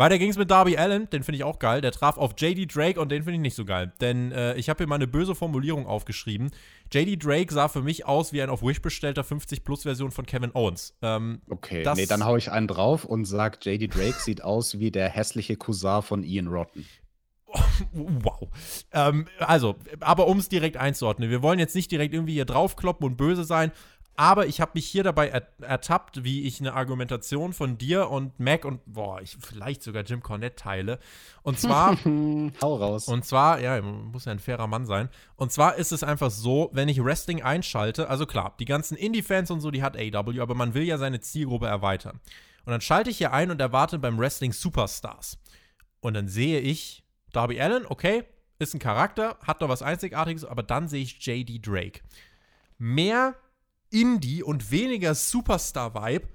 Weiter 0.00 0.18
ging 0.18 0.30
es 0.30 0.38
mit 0.38 0.50
Darby 0.50 0.78
Allen, 0.78 1.10
den 1.10 1.22
finde 1.22 1.36
ich 1.36 1.44
auch 1.44 1.58
geil. 1.58 1.82
Der 1.82 1.92
traf 1.92 2.16
auf 2.16 2.32
JD 2.38 2.74
Drake 2.74 2.98
und 2.98 3.10
den 3.12 3.22
finde 3.22 3.34
ich 3.34 3.40
nicht 3.40 3.54
so 3.54 3.66
geil. 3.66 3.92
Denn 4.00 4.32
äh, 4.32 4.54
ich 4.54 4.70
habe 4.70 4.78
hier 4.78 4.86
mal 4.86 4.94
eine 4.94 5.06
böse 5.06 5.34
Formulierung 5.34 5.86
aufgeschrieben. 5.86 6.52
JD 6.90 7.22
Drake 7.22 7.52
sah 7.52 7.68
für 7.68 7.82
mich 7.82 8.06
aus 8.06 8.32
wie 8.32 8.40
ein 8.40 8.48
auf 8.48 8.62
Wish 8.62 8.80
bestellter 8.80 9.20
50-Plus-Version 9.20 10.10
von 10.10 10.24
Kevin 10.24 10.52
Owens. 10.54 10.96
Ähm, 11.02 11.42
okay, 11.50 11.84
nee, 11.96 12.06
dann 12.06 12.24
hau 12.24 12.36
ich 12.36 12.50
einen 12.50 12.66
drauf 12.66 13.04
und 13.04 13.26
sag, 13.26 13.62
JD 13.62 13.94
Drake 13.94 14.18
sieht 14.18 14.42
aus 14.42 14.78
wie 14.78 14.90
der 14.90 15.10
hässliche 15.10 15.56
Cousin 15.56 16.00
von 16.00 16.22
Ian 16.22 16.46
Rotten. 16.46 16.86
Wow. 17.92 18.48
Ähm, 18.92 19.26
also, 19.38 19.76
aber 20.00 20.28
um 20.28 20.38
es 20.38 20.48
direkt 20.48 20.76
einzuordnen, 20.76 21.30
wir 21.30 21.42
wollen 21.42 21.58
jetzt 21.58 21.74
nicht 21.74 21.90
direkt 21.90 22.14
irgendwie 22.14 22.34
hier 22.34 22.44
draufkloppen 22.44 23.06
und 23.06 23.16
böse 23.16 23.44
sein, 23.44 23.72
aber 24.20 24.46
ich 24.46 24.60
habe 24.60 24.72
mich 24.74 24.86
hier 24.86 25.02
dabei 25.02 25.28
ertappt, 25.62 26.24
wie 26.24 26.42
ich 26.42 26.60
eine 26.60 26.74
Argumentation 26.74 27.54
von 27.54 27.78
dir 27.78 28.10
und 28.10 28.38
Mac 28.38 28.66
und 28.66 28.82
boah, 28.84 29.22
ich 29.22 29.38
vielleicht 29.40 29.82
sogar 29.82 30.02
Jim 30.02 30.22
Cornette 30.22 30.56
teile. 30.56 30.98
Und 31.42 31.58
zwar. 31.58 31.96
Hau 32.60 32.76
raus. 32.76 33.08
Und 33.08 33.24
zwar, 33.24 33.60
ja, 33.60 33.80
muss 33.80 34.26
ja 34.26 34.32
ein 34.32 34.38
fairer 34.38 34.66
Mann 34.66 34.84
sein. 34.84 35.08
Und 35.36 35.52
zwar 35.52 35.76
ist 35.76 35.90
es 35.90 36.02
einfach 36.02 36.30
so, 36.30 36.68
wenn 36.74 36.90
ich 36.90 37.02
Wrestling 37.02 37.42
einschalte, 37.42 38.10
also 38.10 38.26
klar, 38.26 38.54
die 38.60 38.66
ganzen 38.66 38.94
Indie-Fans 38.94 39.50
und 39.52 39.62
so, 39.62 39.70
die 39.70 39.82
hat 39.82 39.96
AW, 39.96 40.38
aber 40.38 40.54
man 40.54 40.74
will 40.74 40.82
ja 40.82 40.98
seine 40.98 41.20
Zielgruppe 41.20 41.68
erweitern. 41.68 42.20
Und 42.66 42.72
dann 42.72 42.82
schalte 42.82 43.08
ich 43.08 43.16
hier 43.16 43.32
ein 43.32 43.50
und 43.50 43.58
erwarte 43.58 43.98
beim 43.98 44.18
Wrestling 44.18 44.52
Superstars. 44.52 45.38
Und 46.00 46.12
dann 46.12 46.28
sehe 46.28 46.60
ich 46.60 47.04
Darby 47.32 47.58
Allen, 47.58 47.86
okay, 47.88 48.24
ist 48.58 48.74
ein 48.74 48.80
Charakter, 48.80 49.38
hat 49.46 49.62
doch 49.62 49.70
was 49.70 49.80
Einzigartiges, 49.80 50.44
aber 50.44 50.62
dann 50.62 50.88
sehe 50.88 51.00
ich 51.00 51.26
JD 51.26 51.66
Drake. 51.66 52.02
Mehr 52.76 53.34
Indie 53.90 54.42
und 54.42 54.70
weniger 54.70 55.14
Superstar-Vibe 55.14 56.28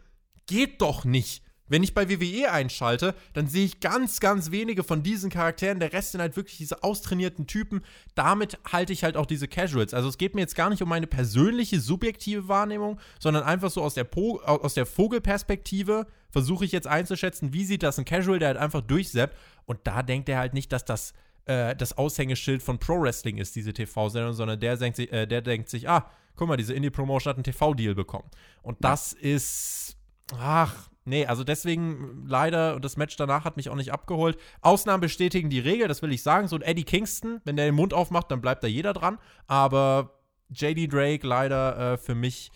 geht 0.46 0.82
doch 0.82 1.06
nicht. 1.06 1.44
Wenn 1.68 1.82
ich 1.82 1.96
bei 1.96 2.10
WWE 2.10 2.52
einschalte, 2.52 3.16
dann 3.34 3.48
sehe 3.48 3.66
ich 3.66 3.80
ganz, 3.80 4.20
ganz 4.20 4.52
wenige 4.52 4.84
von 4.84 5.02
diesen 5.02 5.32
Charakteren. 5.32 5.80
Der 5.80 5.94
Rest 5.94 6.12
sind 6.12 6.22
halt 6.22 6.36
wirklich 6.36 6.58
diese 6.58 6.84
austrainierten 6.84 7.48
Typen. 7.48 7.82
Damit 8.14 8.60
halte 8.72 8.94
ich 8.94 9.04
halt 9.04 9.18
auch 9.18 9.26
diese 9.26 9.48
Casuals. 9.48 9.96
Also 9.96 10.08
es 10.08 10.20
geht 10.20 10.36
mir 10.36 10.42
jetzt 10.42 10.56
gar 10.56 10.70
nicht 10.70 10.84
um 10.84 10.90
meine 10.90 11.08
persönliche, 11.08 11.80
subjektive 11.80 12.48
Wahrnehmung, 12.48 13.00
sondern 13.20 13.44
einfach 13.44 13.72
so 13.72 13.82
aus 13.82 13.96
der, 13.96 14.04
po 14.04 14.40
aus 14.42 14.76
der 14.76 14.86
Vogelperspektive 14.86 16.06
versuche 16.30 16.66
ich 16.66 16.72
jetzt 16.72 16.88
einzuschätzen, 16.88 17.52
wie 17.52 17.66
sieht 17.66 17.82
das 17.82 17.98
ein 17.98 18.06
Casual, 18.06 18.38
der 18.38 18.50
halt 18.50 18.58
einfach 18.58 18.82
durchseppt. 18.82 19.36
Und 19.66 19.80
da 19.86 20.04
denkt 20.04 20.30
er 20.30 20.38
halt 20.38 20.54
nicht, 20.54 20.72
dass 20.72 20.86
das 20.86 21.14
äh, 21.46 21.76
das 21.76 21.98
Aushängeschild 21.98 22.62
von 22.62 22.78
Pro 22.78 23.02
Wrestling 23.02 23.38
ist, 23.38 23.56
diese 23.56 23.74
TV-Sendung, 23.74 24.34
sondern 24.34 24.60
der 24.60 24.78
denkt, 24.78 24.98
sich, 24.98 25.12
äh, 25.12 25.26
der 25.26 25.42
denkt 25.42 25.70
sich, 25.70 25.90
ah, 25.90 26.10
guck 26.36 26.48
mal, 26.48 26.58
diese 26.58 26.74
Indie-Promotion 26.74 27.30
hat 27.30 27.38
einen 27.38 27.44
TV-Deal 27.44 27.96
bekommen. 27.96 28.30
Und 28.62 28.78
das 28.82 29.16
ja. 29.20 29.36
ist, 29.36 29.98
ach, 30.38 30.90
nee, 31.06 31.26
also 31.26 31.44
deswegen 31.44 32.26
leider, 32.26 32.76
und 32.76 32.86
das 32.86 32.98
Match 32.98 33.16
danach 33.16 33.46
hat 33.46 33.58
mich 33.58 33.70
auch 33.70 33.76
nicht 33.76 33.94
abgeholt. 33.94 34.38
Ausnahmen 34.62 35.02
bestätigen 35.02 35.50
die 35.50 35.60
Regel, 35.60 35.88
das 35.88 36.02
will 36.02 36.12
ich 36.12 36.24
sagen. 36.24 36.48
So 36.48 36.56
ein 36.56 36.62
Eddie 36.62 36.84
Kingston, 36.84 37.42
wenn 37.46 37.56
der 37.56 37.66
den 37.66 37.76
Mund 37.76 37.94
aufmacht, 37.94 38.32
dann 38.32 38.42
bleibt 38.42 38.64
da 38.64 38.68
jeder 38.68 38.94
dran. 38.94 39.18
Aber 39.48 40.20
JD 40.50 40.92
Drake 40.92 41.26
leider 41.26 41.94
äh, 41.94 41.98
für 41.98 42.16
mich 42.16 42.52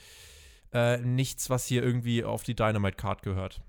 äh, 0.74 0.98
nichts, 0.98 1.50
was 1.50 1.66
hier 1.66 1.84
irgendwie 1.84 2.24
auf 2.24 2.44
die 2.44 2.56
Dynamite-Card 2.56 3.24
gehört. 3.24 3.62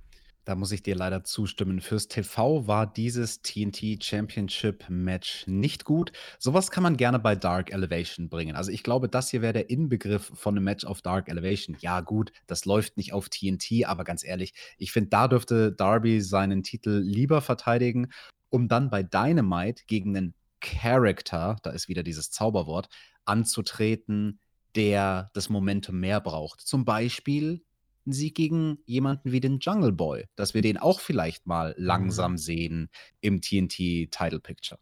Da 0.45 0.55
muss 0.55 0.72
ich 0.72 0.82
dir 0.82 0.97
leider 0.97 1.22
zustimmen. 1.22 1.80
Fürs 1.80 2.09
TV 2.09 2.66
war 2.66 2.91
dieses 2.91 3.43
TNT 3.43 4.03
Championship 4.03 4.88
Match 4.88 5.47
nicht 5.47 5.84
gut. 5.84 6.12
Sowas 6.38 6.70
kann 6.70 6.82
man 6.82 6.97
gerne 6.97 7.18
bei 7.18 7.36
Dark 7.36 7.72
Elevation 7.72 8.30
bringen. 8.30 8.57
Also 8.57 8.70
ich 8.70 8.82
glaube, 8.82 9.09
das 9.09 9.30
hier 9.30 9.43
wäre 9.43 9.53
der 9.53 9.70
Inbegriff 9.70 10.32
von 10.34 10.57
einem 10.57 10.64
Match 10.64 10.84
auf 10.86 11.03
Dark 11.03 11.28
Elevation. 11.28 11.76
Ja, 11.80 12.01
gut, 12.01 12.32
das 12.47 12.64
läuft 12.64 12.97
nicht 12.97 13.12
auf 13.12 13.28
TNT, 13.28 13.84
aber 13.84 14.05
ganz 14.05 14.24
ehrlich, 14.24 14.55
ich 14.78 14.93
finde, 14.93 15.11
da 15.11 15.28
dürfte 15.28 15.72
Darby 15.72 16.20
seinen 16.22 16.62
Titel 16.62 17.01
lieber 17.05 17.43
verteidigen, 17.43 18.11
um 18.49 18.66
dann 18.66 18.88
bei 18.88 19.03
Dynamite 19.03 19.82
gegen 19.86 20.16
einen 20.16 20.34
Character, 20.61 21.57
da 21.62 21.70
ist 21.70 21.88
wieder 21.88 22.03
dieses 22.03 22.30
Zauberwort, 22.30 22.88
anzutreten, 23.24 24.41
der 24.74 25.30
das 25.34 25.49
Momentum 25.49 26.01
mehr 26.01 26.20
braucht. 26.20 26.61
Zum 26.61 26.84
Beispiel 26.84 27.62
einen 28.11 28.12
Sieg 28.12 28.34
gegen 28.34 28.78
jemanden 28.86 29.32
wie 29.32 29.40
den 29.40 29.58
Jungle 29.61 29.92
Boy, 29.92 30.26
dass 30.36 30.54
wir 30.54 30.62
den 30.62 30.76
auch 30.76 31.00
vielleicht 31.00 31.46
mal 31.46 31.74
langsam 31.78 32.32
mhm. 32.32 32.38
sehen 32.38 32.90
im 33.20 33.40
TNT 33.40 34.11
Title 34.11 34.40
Picture. 34.40 34.78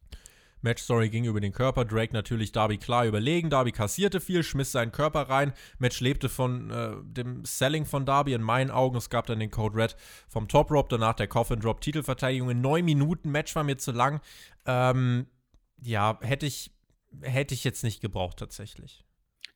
Match 0.61 0.83
Story 0.83 1.09
ging 1.09 1.25
über 1.25 1.41
den 1.41 1.53
Körper. 1.53 1.85
Drake 1.85 2.13
natürlich 2.13 2.51
Darby 2.51 2.79
klar 2.79 3.07
überlegen. 3.07 3.49
Darby 3.49 3.71
kassierte 3.71 4.21
viel, 4.21 4.43
schmiss 4.43 4.73
seinen 4.73 4.91
Körper 4.91 5.29
rein. 5.29 5.53
Match 5.79 6.01
lebte 6.01 6.29
von 6.29 6.71
äh, 6.71 6.97
dem 7.05 7.45
Selling 7.45 7.85
von 7.87 8.05
Darby 8.05 8.33
in 8.33 8.43
meinen 8.43 8.71
Augen. 8.73 8.97
Es 8.97 9.09
gab 9.09 9.27
dann 9.27 9.39
den 9.39 9.53
Code 9.53 9.77
Red 9.77 9.97
vom 10.29 10.49
Top 10.49 10.73
Rope, 10.73 10.89
danach 10.91 11.15
der 11.15 11.29
Coffin 11.29 11.61
Drop 11.61 11.81
Titelverteidigung 11.81 12.51
in 12.51 12.61
neun 12.61 12.85
Minuten. 12.85 13.31
Match 13.31 13.55
war 13.55 13.63
mir 13.63 13.77
zu 13.77 13.93
lang. 13.93 14.21
Ähm, 14.67 15.27
ja, 15.81 16.19
hätte 16.23 16.47
ich, 16.47 16.73
hätte 17.23 17.55
ich 17.55 17.63
jetzt 17.63 17.85
nicht 17.85 18.01
gebraucht 18.01 18.39
tatsächlich. 18.39 19.05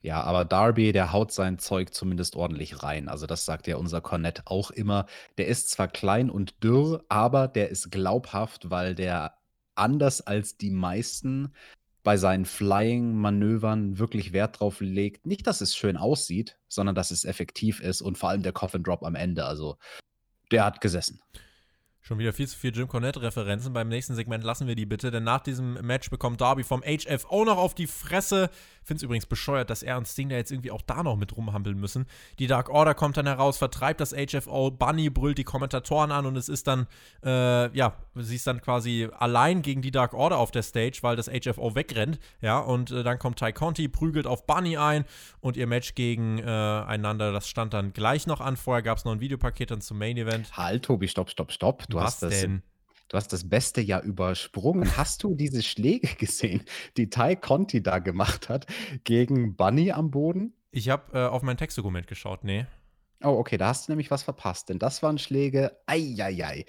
Ja, 0.02 0.20
aber 0.22 0.44
Darby, 0.44 0.92
der 0.92 1.12
haut 1.12 1.32
sein 1.32 1.60
Zeug 1.60 1.94
zumindest 1.94 2.34
ordentlich 2.34 2.82
rein. 2.82 3.08
Also 3.08 3.26
das 3.26 3.44
sagt 3.44 3.68
ja 3.68 3.76
unser 3.76 4.00
Cornett 4.00 4.42
auch 4.46 4.72
immer. 4.72 5.06
Der 5.38 5.46
ist 5.46 5.70
zwar 5.70 5.86
klein 5.86 6.28
und 6.28 6.62
dürr, 6.62 7.04
aber 7.08 7.46
der 7.46 7.70
ist 7.70 7.92
glaubhaft, 7.92 8.70
weil 8.70 8.96
der 8.96 9.34
anders 9.76 10.20
als 10.20 10.56
die 10.56 10.70
meisten 10.70 11.54
bei 12.02 12.16
seinen 12.16 12.46
Flying-Manövern 12.46 13.98
wirklich 13.98 14.32
Wert 14.32 14.58
drauf 14.58 14.80
legt. 14.80 15.24
Nicht, 15.24 15.46
dass 15.46 15.60
es 15.60 15.76
schön 15.76 15.96
aussieht, 15.96 16.58
sondern 16.66 16.96
dass 16.96 17.12
es 17.12 17.24
effektiv 17.24 17.80
ist 17.80 18.02
und 18.02 18.18
vor 18.18 18.30
allem 18.30 18.42
der 18.42 18.52
Coffin 18.52 18.82
Drop 18.82 19.04
am 19.04 19.14
Ende. 19.14 19.44
Also 19.44 19.76
der 20.50 20.64
hat 20.64 20.80
gesessen. 20.80 21.20
Schon 22.04 22.18
wieder 22.18 22.32
viel 22.32 22.48
zu 22.48 22.58
viel 22.58 22.74
Jim 22.74 22.88
Cornette-Referenzen. 22.88 23.72
Beim 23.72 23.88
nächsten 23.88 24.16
Segment 24.16 24.42
lassen 24.42 24.66
wir 24.66 24.74
die 24.74 24.86
bitte, 24.86 25.12
denn 25.12 25.22
nach 25.22 25.40
diesem 25.40 25.74
Match 25.74 26.10
bekommt 26.10 26.40
Darby 26.40 26.64
vom 26.64 26.82
HFO 26.82 27.44
noch 27.44 27.58
auf 27.58 27.74
die 27.74 27.86
Fresse. 27.86 28.50
Finde 28.84 28.98
es 28.98 29.02
übrigens 29.02 29.26
bescheuert, 29.26 29.70
dass 29.70 29.82
er 29.82 29.96
und 29.98 30.06
Sting 30.06 30.28
da 30.28 30.36
jetzt 30.36 30.50
irgendwie 30.50 30.70
auch 30.70 30.82
da 30.82 31.02
noch 31.02 31.16
mit 31.16 31.36
rumhampeln 31.36 31.78
müssen. 31.78 32.06
Die 32.38 32.46
Dark 32.46 32.68
Order 32.68 32.94
kommt 32.94 33.16
dann 33.16 33.26
heraus, 33.26 33.58
vertreibt 33.58 34.00
das 34.00 34.12
HFO, 34.12 34.70
Bunny 34.70 35.10
brüllt 35.10 35.38
die 35.38 35.44
Kommentatoren 35.44 36.10
an 36.10 36.26
und 36.26 36.36
es 36.36 36.48
ist 36.48 36.66
dann, 36.66 36.86
äh, 37.24 37.74
ja, 37.76 37.94
sie 38.14 38.36
ist 38.36 38.46
dann 38.46 38.60
quasi 38.60 39.08
allein 39.18 39.62
gegen 39.62 39.82
die 39.82 39.90
Dark 39.90 40.14
Order 40.14 40.38
auf 40.38 40.50
der 40.50 40.62
Stage, 40.62 40.98
weil 41.02 41.16
das 41.16 41.28
HFO 41.28 41.74
wegrennt. 41.74 42.18
Ja, 42.40 42.58
und 42.58 42.90
äh, 42.90 43.02
dann 43.02 43.18
kommt 43.18 43.38
Ty 43.38 43.52
Conti, 43.52 43.88
prügelt 43.88 44.26
auf 44.26 44.46
Bunny 44.46 44.76
ein 44.76 45.04
und 45.40 45.56
ihr 45.56 45.66
Match 45.66 45.94
gegeneinander, 45.94 47.30
äh, 47.30 47.32
das 47.32 47.48
stand 47.48 47.74
dann 47.74 47.92
gleich 47.92 48.26
noch 48.26 48.40
an. 48.40 48.56
Vorher 48.56 48.82
gab 48.82 48.98
es 48.98 49.04
noch 49.04 49.12
ein 49.12 49.20
Videopaket 49.20 49.70
dann 49.70 49.80
zum 49.80 49.98
Main 49.98 50.16
Event. 50.16 50.56
Halt, 50.56 50.84
Tobi, 50.84 51.08
stopp, 51.08 51.30
stopp, 51.30 51.52
stopp. 51.52 51.84
Du 51.88 51.98
Was 51.98 52.04
hast 52.04 52.22
das. 52.24 52.40
Denn? 52.40 52.62
Du 53.12 53.18
hast 53.18 53.30
das 53.30 53.46
beste 53.46 53.82
ja 53.82 54.00
übersprungen. 54.00 54.96
Hast 54.96 55.22
du 55.22 55.34
diese 55.34 55.62
Schläge 55.62 56.08
gesehen, 56.18 56.62
die 56.96 57.10
Ty 57.10 57.36
Conti 57.36 57.82
da 57.82 57.98
gemacht 57.98 58.48
hat 58.48 58.64
gegen 59.04 59.54
Bunny 59.54 59.92
am 59.92 60.10
Boden? 60.10 60.54
Ich 60.70 60.88
habe 60.88 61.18
äh, 61.18 61.26
auf 61.26 61.42
mein 61.42 61.58
Textdokument 61.58 62.06
geschaut, 62.06 62.42
nee. 62.42 62.64
Oh, 63.22 63.36
okay, 63.36 63.58
da 63.58 63.68
hast 63.68 63.86
du 63.86 63.92
nämlich 63.92 64.10
was 64.10 64.22
verpasst, 64.22 64.70
denn 64.70 64.78
das 64.78 65.02
waren 65.02 65.18
Schläge, 65.18 65.76
eieiei. 65.84 66.64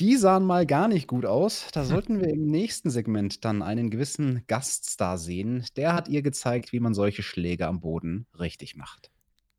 Die 0.00 0.16
sahen 0.16 0.44
mal 0.44 0.66
gar 0.66 0.88
nicht 0.88 1.06
gut 1.06 1.24
aus. 1.24 1.68
Da 1.72 1.82
hm. 1.82 1.86
sollten 1.86 2.20
wir 2.20 2.30
im 2.30 2.48
nächsten 2.48 2.90
Segment 2.90 3.44
dann 3.44 3.62
einen 3.62 3.88
gewissen 3.88 4.42
Gaststar 4.48 5.18
sehen. 5.18 5.64
Der 5.76 5.94
hat 5.94 6.08
ihr 6.08 6.22
gezeigt, 6.22 6.72
wie 6.72 6.80
man 6.80 6.94
solche 6.94 7.22
Schläge 7.22 7.68
am 7.68 7.78
Boden 7.78 8.26
richtig 8.36 8.74
macht. 8.74 9.12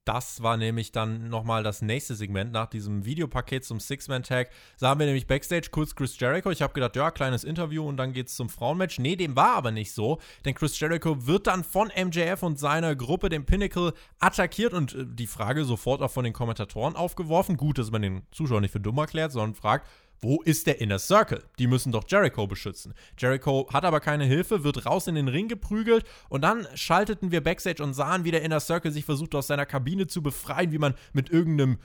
Das 0.07 0.41
war 0.41 0.55
nämlich 0.55 0.93
dann 0.93 1.27
nochmal 1.27 1.63
das 1.63 1.81
nächste 1.81 2.15
Segment. 2.15 2.53
Nach 2.53 2.67
diesem 2.67 3.03
Videopaket 3.03 3.65
zum 3.65 3.81
Six-Man-Tag 3.81 4.49
sahen 4.77 4.99
wir 4.99 5.05
nämlich 5.05 5.27
Backstage 5.27 5.67
kurz 5.69 5.95
Chris 5.95 6.17
Jericho. 6.17 6.49
Ich 6.49 6.61
habe 6.61 6.71
gedacht, 6.71 6.95
ja, 6.95 7.11
kleines 7.11 7.43
Interview 7.43 7.85
und 7.85 7.97
dann 7.97 8.13
geht's 8.13 8.37
zum 8.37 8.47
Frauenmatch. 8.47 8.99
Nee, 8.99 9.17
dem 9.17 9.35
war 9.35 9.55
aber 9.55 9.71
nicht 9.71 9.91
so, 9.91 10.19
denn 10.45 10.55
Chris 10.55 10.79
Jericho 10.79 11.27
wird 11.27 11.47
dann 11.47 11.65
von 11.65 11.89
MJF 11.93 12.41
und 12.41 12.57
seiner 12.57 12.95
Gruppe, 12.95 13.27
dem 13.27 13.45
Pinnacle, 13.45 13.93
attackiert 14.19 14.73
und 14.73 14.95
äh, 14.95 15.05
die 15.05 15.27
Frage 15.27 15.65
sofort 15.65 16.01
auch 16.01 16.11
von 16.11 16.23
den 16.23 16.31
Kommentatoren 16.31 16.95
aufgeworfen. 16.95 17.57
Gut, 17.57 17.77
dass 17.77 17.91
man 17.91 18.01
den 18.01 18.21
Zuschauer 18.31 18.61
nicht 18.61 18.71
für 18.71 18.79
dumm 18.79 18.99
erklärt, 18.99 19.33
sondern 19.33 19.55
fragt, 19.55 19.85
wo 20.19 20.41
ist 20.41 20.67
der 20.67 20.81
Inner 20.81 20.99
Circle? 20.99 21.43
Die 21.59 21.67
müssen 21.67 21.91
doch 21.91 22.03
Jericho 22.07 22.47
beschützen. 22.47 22.93
Jericho 23.17 23.67
hat 23.71 23.85
aber 23.85 23.99
keine 23.99 24.25
Hilfe, 24.25 24.63
wird 24.63 24.85
raus 24.85 25.07
in 25.07 25.15
den 25.15 25.27
Ring 25.27 25.47
geprügelt 25.47 26.05
und 26.29 26.41
dann 26.41 26.67
schalteten 26.75 27.31
wir 27.31 27.41
Backstage 27.41 27.83
und 27.83 27.93
sahen, 27.93 28.23
wie 28.23 28.31
der 28.31 28.41
Inner 28.41 28.59
Circle 28.59 28.91
sich 28.91 29.05
versucht 29.05 29.35
aus 29.35 29.47
seiner 29.47 29.65
Kabine 29.65 30.07
zu 30.07 30.21
befreien, 30.21 30.71
wie 30.71 30.79
man 30.79 30.95
mit 31.13 31.29
irgendeinem 31.29 31.77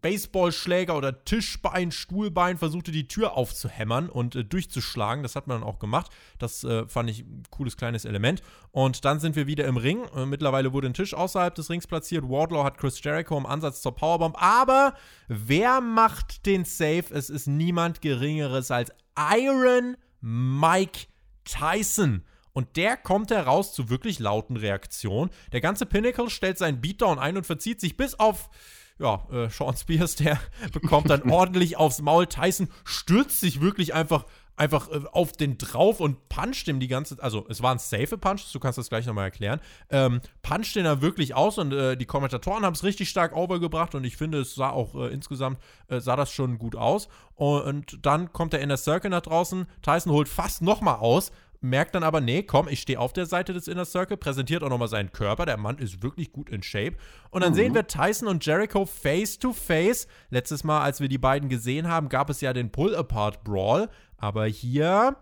Baseballschläger 0.00 0.96
oder 0.96 1.24
Tischbein, 1.24 1.92
Stuhlbein 1.92 2.56
versuchte 2.56 2.92
die 2.92 3.08
Tür 3.08 3.36
aufzuhämmern 3.36 4.08
und 4.08 4.34
äh, 4.34 4.44
durchzuschlagen. 4.44 5.22
Das 5.22 5.36
hat 5.36 5.46
man 5.46 5.60
dann 5.60 5.68
auch 5.68 5.78
gemacht. 5.78 6.10
Das 6.38 6.64
äh, 6.64 6.86
fand 6.86 7.10
ich 7.10 7.20
ein 7.20 7.42
cooles 7.50 7.76
kleines 7.76 8.04
Element. 8.04 8.42
Und 8.72 9.04
dann 9.04 9.20
sind 9.20 9.36
wir 9.36 9.46
wieder 9.46 9.66
im 9.66 9.76
Ring. 9.76 10.04
Äh, 10.16 10.24
mittlerweile 10.24 10.72
wurde 10.72 10.88
ein 10.88 10.94
Tisch 10.94 11.12
außerhalb 11.12 11.54
des 11.54 11.68
Rings 11.68 11.86
platziert. 11.86 12.24
Wardlaw 12.28 12.64
hat 12.64 12.78
Chris 12.78 13.02
Jericho 13.02 13.36
im 13.36 13.46
Ansatz 13.46 13.82
zur 13.82 13.94
Powerbomb. 13.94 14.40
Aber 14.42 14.94
wer 15.28 15.80
macht 15.82 16.46
den 16.46 16.64
Save? 16.64 17.04
Es 17.10 17.28
ist 17.28 17.46
niemand 17.46 18.00
Geringeres 18.00 18.70
als 18.70 18.92
Iron 19.18 19.96
Mike 20.22 21.06
Tyson. 21.44 22.24
Und 22.52 22.76
der 22.76 22.96
kommt 22.96 23.30
heraus 23.30 23.74
zu 23.74 23.90
wirklich 23.90 24.18
lauten 24.18 24.56
Reaktionen. 24.56 25.30
Der 25.52 25.60
ganze 25.60 25.86
Pinnacle 25.86 26.30
stellt 26.30 26.58
seinen 26.58 26.80
Beatdown 26.80 27.18
ein 27.18 27.36
und 27.36 27.46
verzieht 27.46 27.80
sich 27.80 27.96
bis 27.96 28.18
auf 28.18 28.48
ja, 29.00 29.26
äh, 29.32 29.48
Sean 29.48 29.76
Spears, 29.76 30.14
der 30.16 30.38
bekommt 30.72 31.10
dann 31.10 31.28
ordentlich 31.30 31.76
aufs 31.76 32.02
Maul. 32.02 32.26
Tyson 32.26 32.68
stürzt 32.84 33.40
sich 33.40 33.60
wirklich 33.60 33.94
einfach, 33.94 34.26
einfach 34.56 34.90
äh, 34.90 35.00
auf 35.10 35.32
den 35.32 35.56
drauf 35.56 36.00
und 36.00 36.28
puncht 36.28 36.68
ihm 36.68 36.80
die 36.80 36.88
ganze 36.88 37.20
Also, 37.22 37.46
es 37.48 37.62
war 37.62 37.72
ein 37.72 37.78
safe 37.78 38.18
Punch, 38.18 38.42
du 38.52 38.60
kannst 38.60 38.78
das 38.78 38.90
gleich 38.90 39.06
nochmal 39.06 39.24
erklären. 39.24 39.60
Ähm, 39.88 40.20
puncht 40.42 40.76
den 40.76 40.84
da 40.84 41.00
wirklich 41.00 41.34
aus 41.34 41.56
und 41.56 41.72
äh, 41.72 41.96
die 41.96 42.04
Kommentatoren 42.04 42.64
haben 42.64 42.74
es 42.74 42.84
richtig 42.84 43.08
stark 43.08 43.34
overgebracht 43.34 43.94
und 43.94 44.04
ich 44.04 44.16
finde, 44.16 44.40
es 44.40 44.54
sah 44.54 44.70
auch 44.70 44.94
äh, 44.94 45.08
insgesamt, 45.08 45.58
äh, 45.88 46.00
sah 46.00 46.16
das 46.16 46.30
schon 46.30 46.58
gut 46.58 46.76
aus. 46.76 47.08
Und 47.34 48.04
dann 48.04 48.32
kommt 48.34 48.52
der 48.52 48.60
Inner 48.60 48.76
Circle 48.76 49.10
nach 49.10 49.22
draußen. 49.22 49.66
Tyson 49.80 50.12
holt 50.12 50.28
fast 50.28 50.60
nochmal 50.60 50.96
aus 50.96 51.32
merkt 51.60 51.94
dann 51.94 52.02
aber, 52.02 52.20
nee, 52.20 52.42
komm, 52.42 52.68
ich 52.68 52.80
stehe 52.80 52.98
auf 52.98 53.12
der 53.12 53.26
Seite 53.26 53.52
des 53.52 53.68
Inner 53.68 53.84
Circle, 53.84 54.16
präsentiert 54.16 54.62
auch 54.62 54.70
nochmal 54.70 54.88
seinen 54.88 55.12
Körper. 55.12 55.46
Der 55.46 55.56
Mann 55.56 55.78
ist 55.78 56.02
wirklich 56.02 56.32
gut 56.32 56.48
in 56.50 56.62
Shape. 56.62 56.96
Und 57.30 57.42
dann 57.42 57.52
mhm. 57.52 57.56
sehen 57.56 57.74
wir 57.74 57.86
Tyson 57.86 58.28
und 58.28 58.44
Jericho 58.44 58.86
face 58.86 59.38
to 59.38 59.52
face. 59.52 60.06
Letztes 60.30 60.64
Mal, 60.64 60.80
als 60.80 61.00
wir 61.00 61.08
die 61.08 61.18
beiden 61.18 61.48
gesehen 61.48 61.88
haben, 61.88 62.08
gab 62.08 62.30
es 62.30 62.40
ja 62.40 62.52
den 62.52 62.70
Pull-Apart-Brawl. 62.70 63.88
Aber 64.16 64.46
hier 64.46 65.16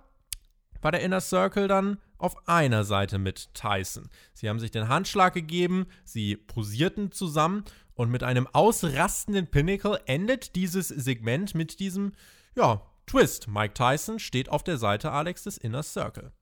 war 0.80 0.92
der 0.92 1.00
Inner 1.00 1.20
Circle 1.20 1.68
dann 1.68 1.98
auf 2.18 2.48
einer 2.48 2.84
Seite 2.84 3.18
mit 3.18 3.54
Tyson. 3.54 4.08
Sie 4.32 4.48
haben 4.48 4.58
sich 4.58 4.70
den 4.70 4.88
Handschlag 4.88 5.34
gegeben, 5.34 5.86
sie 6.04 6.36
posierten 6.36 7.12
zusammen 7.12 7.64
und 7.94 8.10
mit 8.10 8.22
einem 8.22 8.46
ausrastenden 8.46 9.48
Pinnacle 9.48 10.00
endet 10.06 10.56
dieses 10.56 10.88
Segment 10.88 11.54
mit 11.54 11.80
diesem, 11.80 12.12
ja, 12.56 12.82
Twist. 13.08 13.48
Mike 13.48 13.72
Tyson 13.72 14.18
steht 14.18 14.50
auf 14.50 14.62
der 14.62 14.76
Seite 14.76 15.10
Alex 15.10 15.44
des 15.44 15.56
Inner 15.56 15.82
Circle. 15.82 16.32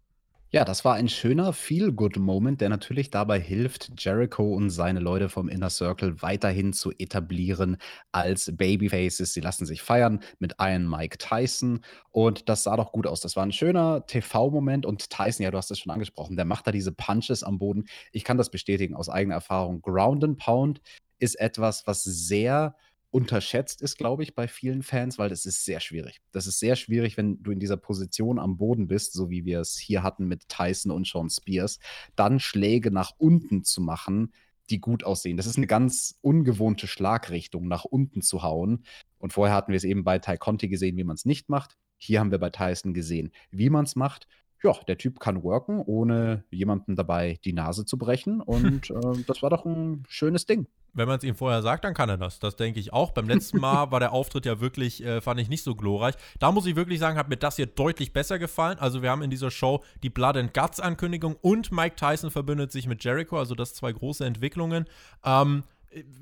Ja, 0.51 0.65
das 0.65 0.85
war 0.85 0.95
ein 0.95 1.09
schöner 1.09 1.53
Feel-Good-Moment, 1.53 2.61
der 2.61 2.69
natürlich 2.69 3.11
dabei 3.11 3.39
hilft, 3.39 3.93
Jericho 3.99 4.55
und 4.55 4.71
seine 4.71 5.01
Leute 5.01 5.29
vom 5.29 5.49
Inner 5.49 5.71
Circle 5.71 6.23
weiterhin 6.23 6.73
zu 6.73 6.93
etablieren 6.99 7.77
als 8.11 8.51
Babyfaces. 8.57 9.33
Sie 9.33 9.41
lassen 9.41 9.67
sich 9.67 9.83
feiern 9.83 10.21
mit 10.39 10.55
Iron 10.59 10.89
Mike 10.89 11.19
Tyson 11.19 11.81
und 12.11 12.49
das 12.49 12.63
sah 12.63 12.77
doch 12.77 12.91
gut 12.93 13.07
aus. 13.07 13.21
Das 13.21 13.37
war 13.37 13.45
ein 13.45 13.53
schöner 13.53 14.07
TV-Moment 14.07 14.87
und 14.87 15.11
Tyson, 15.11 15.45
ja, 15.45 15.51
du 15.51 15.59
hast 15.59 15.71
es 15.71 15.79
schon 15.81 15.93
angesprochen, 15.93 16.37
der 16.37 16.45
macht 16.45 16.67
da 16.67 16.73
diese 16.73 16.93
Punches 16.93 17.43
am 17.43 17.59
Boden. 17.59 17.85
Ich 18.13 18.25
kann 18.25 18.39
das 18.39 18.51
bestätigen 18.51 18.95
aus 18.95 19.09
eigener 19.09 19.35
Erfahrung. 19.35 19.83
Ground 19.83 20.25
and 20.25 20.39
Pound 20.39 20.81
ist 21.19 21.39
etwas, 21.41 21.87
was 21.87 22.03
sehr 22.03 22.77
unterschätzt 23.11 23.83
ist, 23.83 23.97
glaube 23.97 24.23
ich, 24.23 24.35
bei 24.35 24.49
vielen 24.49 24.83
Fans, 24.83 25.19
weil 25.19 25.29
das 25.29 25.47
ist 25.47 25.65
sehr 25.65 25.81
schwierig. 25.81 26.21
Das 26.33 26.47
ist 26.47 26.59
sehr 26.59 26.77
schwierig, 26.77 27.17
wenn 27.17 27.43
du 27.43 27.51
in 27.51 27.61
dieser 27.61 27.77
Position 27.77 28.39
am 28.39 28.57
Boden 28.57 28.89
bist, 28.89 29.13
so 29.13 29.31
wie 29.31 29.45
wir 29.45 29.61
es 29.61 29.77
hier 29.77 30.03
hatten 30.03 30.27
mit 30.27 30.49
Tyson 30.49 30.93
und 30.93 31.07
Sean 31.07 31.31
Spears, 31.31 31.79
dann 32.15 32.41
Schläge 32.41 32.91
nach 32.91 33.13
unten 33.17 33.65
zu 33.65 33.81
machen, 33.81 34.33
die 34.71 34.81
gut 34.81 35.05
aussehen. 35.05 35.37
Das 35.37 35.47
ist 35.47 35.57
eine 35.57 35.67
ganz 35.67 36.19
ungewohnte 36.21 36.87
Schlagrichtung, 36.87 37.69
nach 37.69 37.85
unten 37.85 38.23
zu 38.23 38.43
hauen. 38.43 38.85
Und 39.19 39.33
vorher 39.33 39.55
hatten 39.55 39.73
wir 39.73 39.77
es 39.77 39.85
eben 39.85 40.05
bei 40.05 40.19
Ty 40.19 40.37
Conti 40.37 40.69
gesehen, 40.69 40.97
wie 40.97 41.05
man 41.05 41.15
es 41.15 41.25
nicht 41.25 41.49
macht. 41.49 41.77
Hier 41.99 42.21
haben 42.21 42.31
wir 42.31 42.39
bei 42.39 42.51
Tyson 42.51 42.93
gesehen, 42.93 43.33
wie 43.51 43.71
man 43.71 43.85
es 43.85 43.97
macht. 43.97 44.27
Ja, 44.63 44.73
der 44.89 44.99
Typ 44.99 45.21
kann 45.21 45.43
worken, 45.43 45.81
ohne 45.81 46.45
jemandem 46.51 46.97
dabei 46.97 47.39
die 47.45 47.53
Nase 47.53 47.85
zu 47.85 47.99
brechen. 47.99 48.41
Und 48.41 48.91
äh, 48.91 49.23
das 49.27 49.43
war 49.43 49.51
doch 49.51 49.65
ein 49.65 50.05
schönes 50.09 50.47
Ding 50.47 50.67
wenn 50.97 51.07
man 51.07 51.19
es 51.19 51.25
ihm 51.25 51.37
vorher 51.37 51.63
sagt, 51.63 51.85
dann 51.85 51.95
kann 51.95 52.09
er 52.09 52.17
das. 52.17 52.39
Das 52.39 52.57
denke 52.57 52.81
ich 52.81 52.93
auch. 52.93 53.13
Beim 53.13 53.29
letzten 53.29 53.61
Mal 53.61 53.91
war 53.91 54.01
der 54.01 54.13
Auftritt 54.13 54.47
ja 54.47 54.61
wirklich, 54.61 55.05
äh, 55.05 55.21
fand 55.21 55.39
ich 55.39 55.49
nicht 55.49 55.63
so 55.63 55.75
glorreich. 55.75 56.15
Da 56.39 56.51
muss 56.51 56.67
ich 56.67 56.75
wirklich 56.75 56.99
sagen, 56.99 57.19
hat 57.19 57.29
mir 57.29 57.37
das 57.37 57.57
hier 57.57 57.67
deutlich 57.67 58.13
besser 58.15 58.39
gefallen. 58.39 58.79
Also 58.79 59.03
wir 59.03 59.11
haben 59.11 59.23
in 59.23 59.31
dieser 59.31 59.51
Show 59.51 59.85
die 60.03 60.11
Blood 60.11 60.39
and 60.39 60.55
Guts 60.55 60.81
Ankündigung 60.81 61.37
und 61.43 61.71
Mike 61.71 61.97
Tyson 61.97 62.31
verbündet 62.31 62.73
sich 62.73 62.87
mit 62.87 63.05
Jericho. 63.05 63.39
Also 63.39 63.55
das 63.55 63.75
zwei 63.75 63.93
große 63.93 64.25
Entwicklungen. 64.25 64.87
Ähm, 65.23 65.65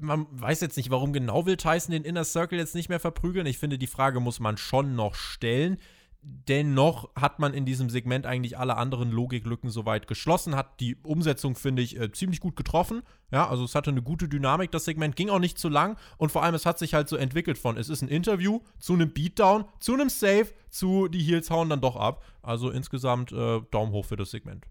man 0.00 0.26
weiß 0.30 0.60
jetzt 0.60 0.76
nicht, 0.76 0.90
warum 0.90 1.12
genau 1.12 1.46
will 1.46 1.56
Tyson 1.56 1.92
den 1.92 2.04
Inner 2.04 2.24
Circle 2.24 2.58
jetzt 2.58 2.74
nicht 2.74 2.88
mehr 2.88 3.00
verprügeln. 3.00 3.46
Ich 3.46 3.58
finde, 3.58 3.78
die 3.78 3.86
Frage 3.86 4.18
muss 4.18 4.40
man 4.40 4.56
schon 4.56 4.96
noch 4.96 5.14
stellen 5.14 5.78
dennoch 6.24 7.10
hat 7.14 7.38
man 7.38 7.54
in 7.54 7.64
diesem 7.64 7.90
Segment 7.90 8.26
eigentlich 8.26 8.58
alle 8.58 8.76
anderen 8.76 9.10
Logiklücken 9.10 9.70
soweit 9.70 10.06
geschlossen, 10.06 10.56
hat 10.56 10.80
die 10.80 10.96
Umsetzung, 11.02 11.54
finde 11.54 11.82
ich, 11.82 11.98
äh, 11.98 12.10
ziemlich 12.12 12.40
gut 12.40 12.56
getroffen. 12.56 13.02
Ja, 13.30 13.48
also 13.48 13.64
es 13.64 13.74
hatte 13.74 13.90
eine 13.90 14.02
gute 14.02 14.28
Dynamik, 14.28 14.70
das 14.70 14.84
Segment 14.84 15.16
ging 15.16 15.30
auch 15.30 15.38
nicht 15.38 15.58
zu 15.58 15.68
lang 15.68 15.96
und 16.18 16.30
vor 16.30 16.42
allem 16.42 16.54
es 16.54 16.66
hat 16.66 16.78
sich 16.78 16.94
halt 16.94 17.08
so 17.08 17.16
entwickelt 17.16 17.58
von, 17.58 17.76
es 17.76 17.88
ist 17.88 18.02
ein 18.02 18.08
Interview 18.08 18.60
zu 18.78 18.94
einem 18.94 19.12
Beatdown, 19.12 19.64
zu 19.80 19.94
einem 19.94 20.08
Save, 20.08 20.48
zu 20.70 21.08
die 21.08 21.22
Heels 21.22 21.50
hauen 21.50 21.68
dann 21.68 21.80
doch 21.80 21.96
ab. 21.96 22.24
Also 22.42 22.70
insgesamt 22.70 23.32
äh, 23.32 23.60
Daumen 23.70 23.92
hoch 23.92 24.04
für 24.04 24.16
das 24.16 24.30
Segment. 24.30 24.66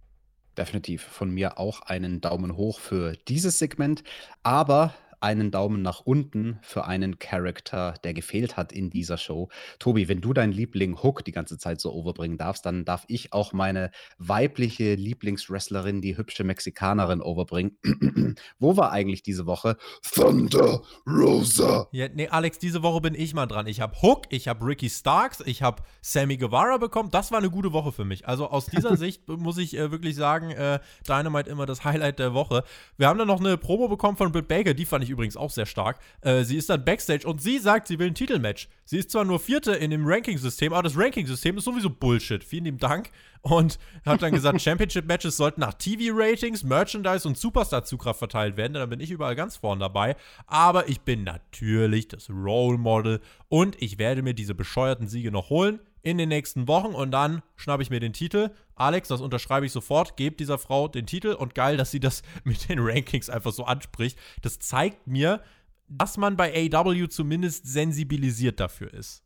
Definitiv 0.57 1.01
von 1.01 1.31
mir 1.31 1.57
auch 1.57 1.81
einen 1.81 2.21
Daumen 2.21 2.55
hoch 2.55 2.79
für 2.79 3.13
dieses 3.27 3.57
Segment. 3.57 4.03
Aber 4.43 4.93
einen 5.23 5.51
Daumen 5.51 5.81
nach 5.81 6.01
unten 6.01 6.59
für 6.61 6.85
einen 6.85 7.17
Charakter, 7.17 7.93
der 8.03 8.13
gefehlt 8.13 8.57
hat 8.57 8.73
in 8.73 8.89
dieser 8.89 9.17
Show. 9.17 9.49
Tobi, 9.79 10.09
wenn 10.09 10.19
du 10.19 10.33
deinen 10.33 10.51
Liebling 10.51 11.01
Hook 11.01 11.23
die 11.23 11.31
ganze 11.31 11.57
Zeit 11.57 11.79
so 11.79 11.93
overbringen 11.93 12.37
darfst, 12.37 12.65
dann 12.65 12.83
darf 12.83 13.05
ich 13.07 13.31
auch 13.31 13.53
meine 13.53 13.91
weibliche 14.17 14.95
Lieblingswrestlerin, 14.95 16.01
die 16.01 16.17
hübsche 16.17 16.43
Mexikanerin, 16.43 17.21
overbringen. 17.21 17.77
Wo 18.59 18.75
war 18.75 18.91
eigentlich 18.91 19.23
diese 19.23 19.45
Woche 19.45 19.77
Thunder 20.13 20.81
Rosa? 21.07 21.87
Ja, 21.91 22.09
nee, 22.13 22.27
Alex, 22.27 22.59
diese 22.59 22.83
Woche 22.83 22.99
bin 22.99 23.15
ich 23.15 23.33
mal 23.33 23.45
dran. 23.45 23.65
Ich 23.67 23.79
habe 23.79 23.95
Hook, 24.01 24.25
ich 24.29 24.49
habe 24.49 24.65
Ricky 24.65 24.89
Starks, 24.89 25.41
ich 25.45 25.61
habe 25.61 25.83
Sammy 26.01 26.35
Guevara 26.35 26.77
bekommen. 26.77 27.09
Das 27.11 27.31
war 27.31 27.37
eine 27.37 27.49
gute 27.49 27.71
Woche 27.71 27.93
für 27.93 28.03
mich. 28.03 28.27
Also 28.27 28.49
aus 28.49 28.65
dieser 28.65 28.97
Sicht 28.97 29.25
muss 29.29 29.57
ich 29.57 29.77
äh, 29.77 29.89
wirklich 29.89 30.15
sagen, 30.15 30.51
äh, 30.51 30.79
Dynamite 31.07 31.49
immer 31.49 31.65
das 31.65 31.85
Highlight 31.85 32.19
der 32.19 32.33
Woche. 32.33 32.65
Wir 32.97 33.07
haben 33.07 33.17
dann 33.17 33.27
noch 33.29 33.39
eine 33.39 33.57
Promo 33.57 33.87
bekommen 33.87 34.17
von 34.17 34.33
Britt 34.33 34.49
Baker, 34.49 34.73
die 34.73 34.85
fand 34.85 35.05
ich 35.05 35.12
übrigens 35.13 35.37
auch 35.37 35.49
sehr 35.49 35.65
stark. 35.65 35.99
Äh, 36.21 36.43
sie 36.43 36.57
ist 36.57 36.69
dann 36.69 36.83
Backstage 36.83 37.27
und 37.27 37.41
sie 37.41 37.59
sagt, 37.59 37.87
sie 37.87 37.99
will 37.99 38.07
ein 38.07 38.15
Titelmatch. 38.15 38.67
Sie 38.85 38.97
ist 38.97 39.11
zwar 39.11 39.23
nur 39.23 39.39
Vierte 39.39 39.71
in 39.71 39.91
dem 39.91 40.05
Ranking-System, 40.05 40.73
aber 40.73 40.83
das 40.83 40.97
Ranking-System 40.97 41.57
ist 41.57 41.63
sowieso 41.63 41.89
Bullshit. 41.89 42.43
Vielen 42.43 42.65
lieben 42.65 42.77
Dank. 42.77 43.09
Und 43.41 43.79
hat 44.05 44.21
dann 44.21 44.33
gesagt, 44.33 44.61
Championship-Matches 44.61 45.37
sollten 45.37 45.61
nach 45.61 45.73
TV-Ratings, 45.73 46.63
Merchandise 46.63 47.27
und 47.27 47.37
Superstar-Zugkraft 47.37 48.19
verteilt 48.19 48.57
werden. 48.57 48.73
Dann 48.73 48.89
bin 48.89 48.99
ich 48.99 49.11
überall 49.11 49.35
ganz 49.35 49.57
vorn 49.57 49.79
dabei. 49.79 50.15
Aber 50.47 50.89
ich 50.89 51.01
bin 51.01 51.23
natürlich 51.23 52.09
das 52.09 52.29
Role 52.29 52.77
Model 52.77 53.21
und 53.47 53.81
ich 53.81 53.97
werde 53.97 54.21
mir 54.21 54.33
diese 54.33 54.55
bescheuerten 54.55 55.07
Siege 55.07 55.31
noch 55.31 55.49
holen 55.49 55.79
in 56.03 56.17
den 56.17 56.29
nächsten 56.29 56.67
Wochen 56.67 56.93
und 56.93 57.11
dann 57.11 57.41
schnappe 57.55 57.81
ich 57.81 57.89
mir 57.89 58.01
den 58.01 58.13
Titel. 58.13 58.51
Alex, 58.75 59.07
das 59.07 59.21
unterschreibe 59.21 59.65
ich 59.65 59.71
sofort, 59.71 60.17
gebe 60.17 60.35
dieser 60.35 60.57
Frau 60.57 60.87
den 60.87 61.07
Titel 61.07 61.29
und 61.29 61.55
geil, 61.55 61.77
dass 61.77 61.91
sie 61.91 62.01
das 62.01 62.21
mit 62.43 62.69
den 62.69 62.79
Rankings 62.79 63.29
einfach 63.29 63.53
so 63.53 63.63
anspricht. 63.63 64.19
Das 64.41 64.59
zeigt 64.59 65.07
mir, 65.07 65.41
dass 65.87 66.17
man 66.17 66.37
bei 66.37 66.69
AW 66.71 67.07
zumindest 67.07 67.65
sensibilisiert 67.65 68.59
dafür 68.59 68.93
ist. 68.93 69.23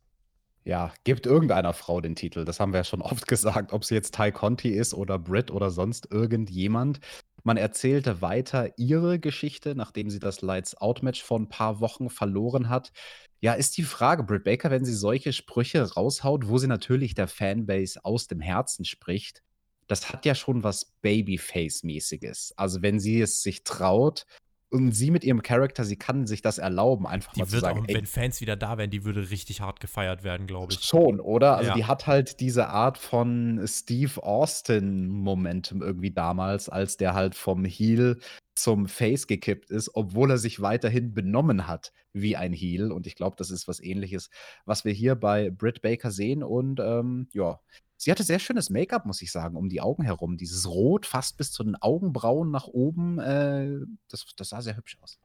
Ja, 0.64 0.92
gibt 1.04 1.24
irgendeiner 1.24 1.72
Frau 1.72 2.00
den 2.00 2.14
Titel. 2.14 2.44
Das 2.44 2.60
haben 2.60 2.72
wir 2.72 2.80
ja 2.80 2.84
schon 2.84 3.02
oft 3.02 3.26
gesagt, 3.26 3.72
ob 3.72 3.84
sie 3.84 3.94
jetzt 3.94 4.14
Ty 4.14 4.32
Conti 4.32 4.68
ist 4.68 4.94
oder 4.94 5.18
Britt 5.18 5.50
oder 5.50 5.70
sonst 5.70 6.10
irgendjemand. 6.10 7.00
Man 7.42 7.56
erzählte 7.56 8.20
weiter 8.20 8.78
ihre 8.78 9.18
Geschichte, 9.18 9.74
nachdem 9.74 10.10
sie 10.10 10.18
das 10.18 10.42
Lights 10.42 10.76
Out 10.76 11.02
Match 11.02 11.22
vor 11.22 11.38
ein 11.38 11.48
paar 11.48 11.80
Wochen 11.80 12.10
verloren 12.10 12.68
hat. 12.68 12.92
Ja, 13.40 13.52
ist 13.52 13.76
die 13.76 13.84
Frage, 13.84 14.24
Britt 14.24 14.44
Baker, 14.44 14.70
wenn 14.70 14.84
sie 14.84 14.94
solche 14.94 15.32
Sprüche 15.32 15.82
raushaut, 15.92 16.48
wo 16.48 16.58
sie 16.58 16.66
natürlich 16.66 17.14
der 17.14 17.28
Fanbase 17.28 18.04
aus 18.04 18.26
dem 18.26 18.40
Herzen 18.40 18.84
spricht, 18.84 19.42
das 19.86 20.10
hat 20.10 20.26
ja 20.26 20.34
schon 20.34 20.64
was 20.64 20.92
Babyface-mäßiges. 21.02 22.52
Also 22.56 22.82
wenn 22.82 23.00
sie 23.00 23.20
es 23.20 23.42
sich 23.42 23.64
traut, 23.64 24.26
und 24.70 24.92
sie 24.92 25.10
mit 25.10 25.24
ihrem 25.24 25.42
Charakter, 25.42 25.84
sie 25.84 25.96
kann 25.96 26.26
sich 26.26 26.42
das 26.42 26.58
erlauben, 26.58 27.06
einfach 27.06 27.32
die 27.32 27.40
mal 27.40 27.46
zu 27.46 27.58
sagen. 27.58 27.80
Auch, 27.80 27.88
ey, 27.88 27.94
wenn 27.94 28.06
Fans 28.06 28.40
wieder 28.40 28.56
da 28.56 28.76
wären, 28.76 28.90
die 28.90 29.04
würde 29.04 29.30
richtig 29.30 29.60
hart 29.60 29.80
gefeiert 29.80 30.24
werden, 30.24 30.46
glaube 30.46 30.72
ich. 30.72 30.80
Schon, 30.80 31.20
oder? 31.20 31.56
Also 31.56 31.70
ja. 31.70 31.74
die 31.74 31.84
hat 31.86 32.06
halt 32.06 32.40
diese 32.40 32.68
Art 32.68 32.98
von 32.98 33.62
Steve 33.66 34.22
Austin-Momentum 34.22 35.82
irgendwie 35.82 36.10
damals, 36.10 36.68
als 36.68 36.96
der 36.96 37.14
halt 37.14 37.34
vom 37.34 37.64
Heel 37.64 38.18
zum 38.58 38.88
Face 38.88 39.26
gekippt 39.26 39.70
ist, 39.70 39.94
obwohl 39.94 40.30
er 40.30 40.38
sich 40.38 40.60
weiterhin 40.60 41.14
benommen 41.14 41.66
hat 41.66 41.92
wie 42.12 42.36
ein 42.36 42.52
Heel. 42.52 42.92
Und 42.92 43.06
ich 43.06 43.14
glaube, 43.14 43.36
das 43.36 43.50
ist 43.50 43.68
was 43.68 43.80
ähnliches, 43.80 44.30
was 44.64 44.84
wir 44.84 44.92
hier 44.92 45.14
bei 45.14 45.50
Britt 45.50 45.82
Baker 45.82 46.10
sehen. 46.10 46.42
Und 46.42 46.80
ähm, 46.80 47.28
ja, 47.32 47.60
Sie 48.00 48.12
hatte 48.12 48.22
sehr 48.22 48.38
schönes 48.38 48.70
Make-up, 48.70 49.06
muss 49.06 49.22
ich 49.22 49.32
sagen, 49.32 49.56
um 49.56 49.68
die 49.68 49.80
Augen 49.80 50.04
herum. 50.04 50.36
Dieses 50.36 50.68
Rot 50.68 51.04
fast 51.04 51.36
bis 51.36 51.50
zu 51.50 51.64
den 51.64 51.74
Augenbrauen 51.74 52.52
nach 52.52 52.68
oben. 52.68 53.18
Äh, 53.18 53.80
das, 54.08 54.24
das 54.36 54.50
sah 54.50 54.62
sehr 54.62 54.76
hübsch 54.76 54.98
aus. 55.02 55.18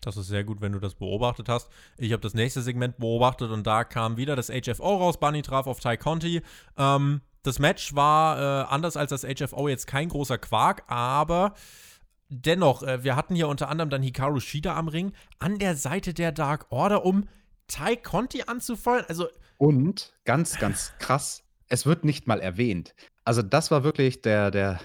Das 0.00 0.16
ist 0.16 0.28
sehr 0.28 0.42
gut, 0.42 0.62
wenn 0.62 0.72
du 0.72 0.80
das 0.80 0.94
beobachtet 0.94 1.50
hast. 1.50 1.68
Ich 1.98 2.12
habe 2.12 2.22
das 2.22 2.32
nächste 2.32 2.62
Segment 2.62 2.96
beobachtet 2.96 3.50
und 3.50 3.66
da 3.66 3.84
kam 3.84 4.16
wieder 4.16 4.36
das 4.36 4.48
HFO 4.48 4.96
raus. 4.96 5.20
Bunny 5.20 5.42
traf 5.42 5.66
auf 5.66 5.80
Ty 5.80 5.98
Conti. 5.98 6.40
Ähm, 6.78 7.20
das 7.42 7.58
Match 7.58 7.94
war 7.94 8.38
äh, 8.38 8.66
anders 8.68 8.96
als 8.96 9.10
das 9.10 9.22
HFO 9.22 9.68
jetzt 9.68 9.86
kein 9.86 10.08
großer 10.08 10.38
Quark, 10.38 10.84
aber 10.86 11.54
dennoch, 12.40 12.82
äh, 12.82 13.04
wir 13.04 13.16
hatten 13.16 13.34
hier 13.34 13.48
unter 13.48 13.68
anderem 13.68 13.90
dann 13.90 14.02
Hikaru 14.02 14.40
Shida 14.40 14.76
am 14.76 14.88
Ring 14.88 15.12
an 15.38 15.58
der 15.58 15.76
Seite 15.76 16.14
der 16.14 16.32
Dark 16.32 16.66
Order, 16.70 17.04
um 17.04 17.28
Ty 17.68 17.96
Conti 17.96 18.42
anzufeuern. 18.46 19.04
Also 19.08 19.28
und 19.58 20.14
ganz, 20.24 20.58
ganz 20.58 20.92
krass, 20.98 21.44
es 21.68 21.86
wird 21.86 22.04
nicht 22.04 22.26
mal 22.26 22.40
erwähnt. 22.40 22.94
Also 23.24 23.42
das 23.42 23.70
war 23.70 23.84
wirklich 23.84 24.20
der, 24.22 24.50
der, 24.50 24.80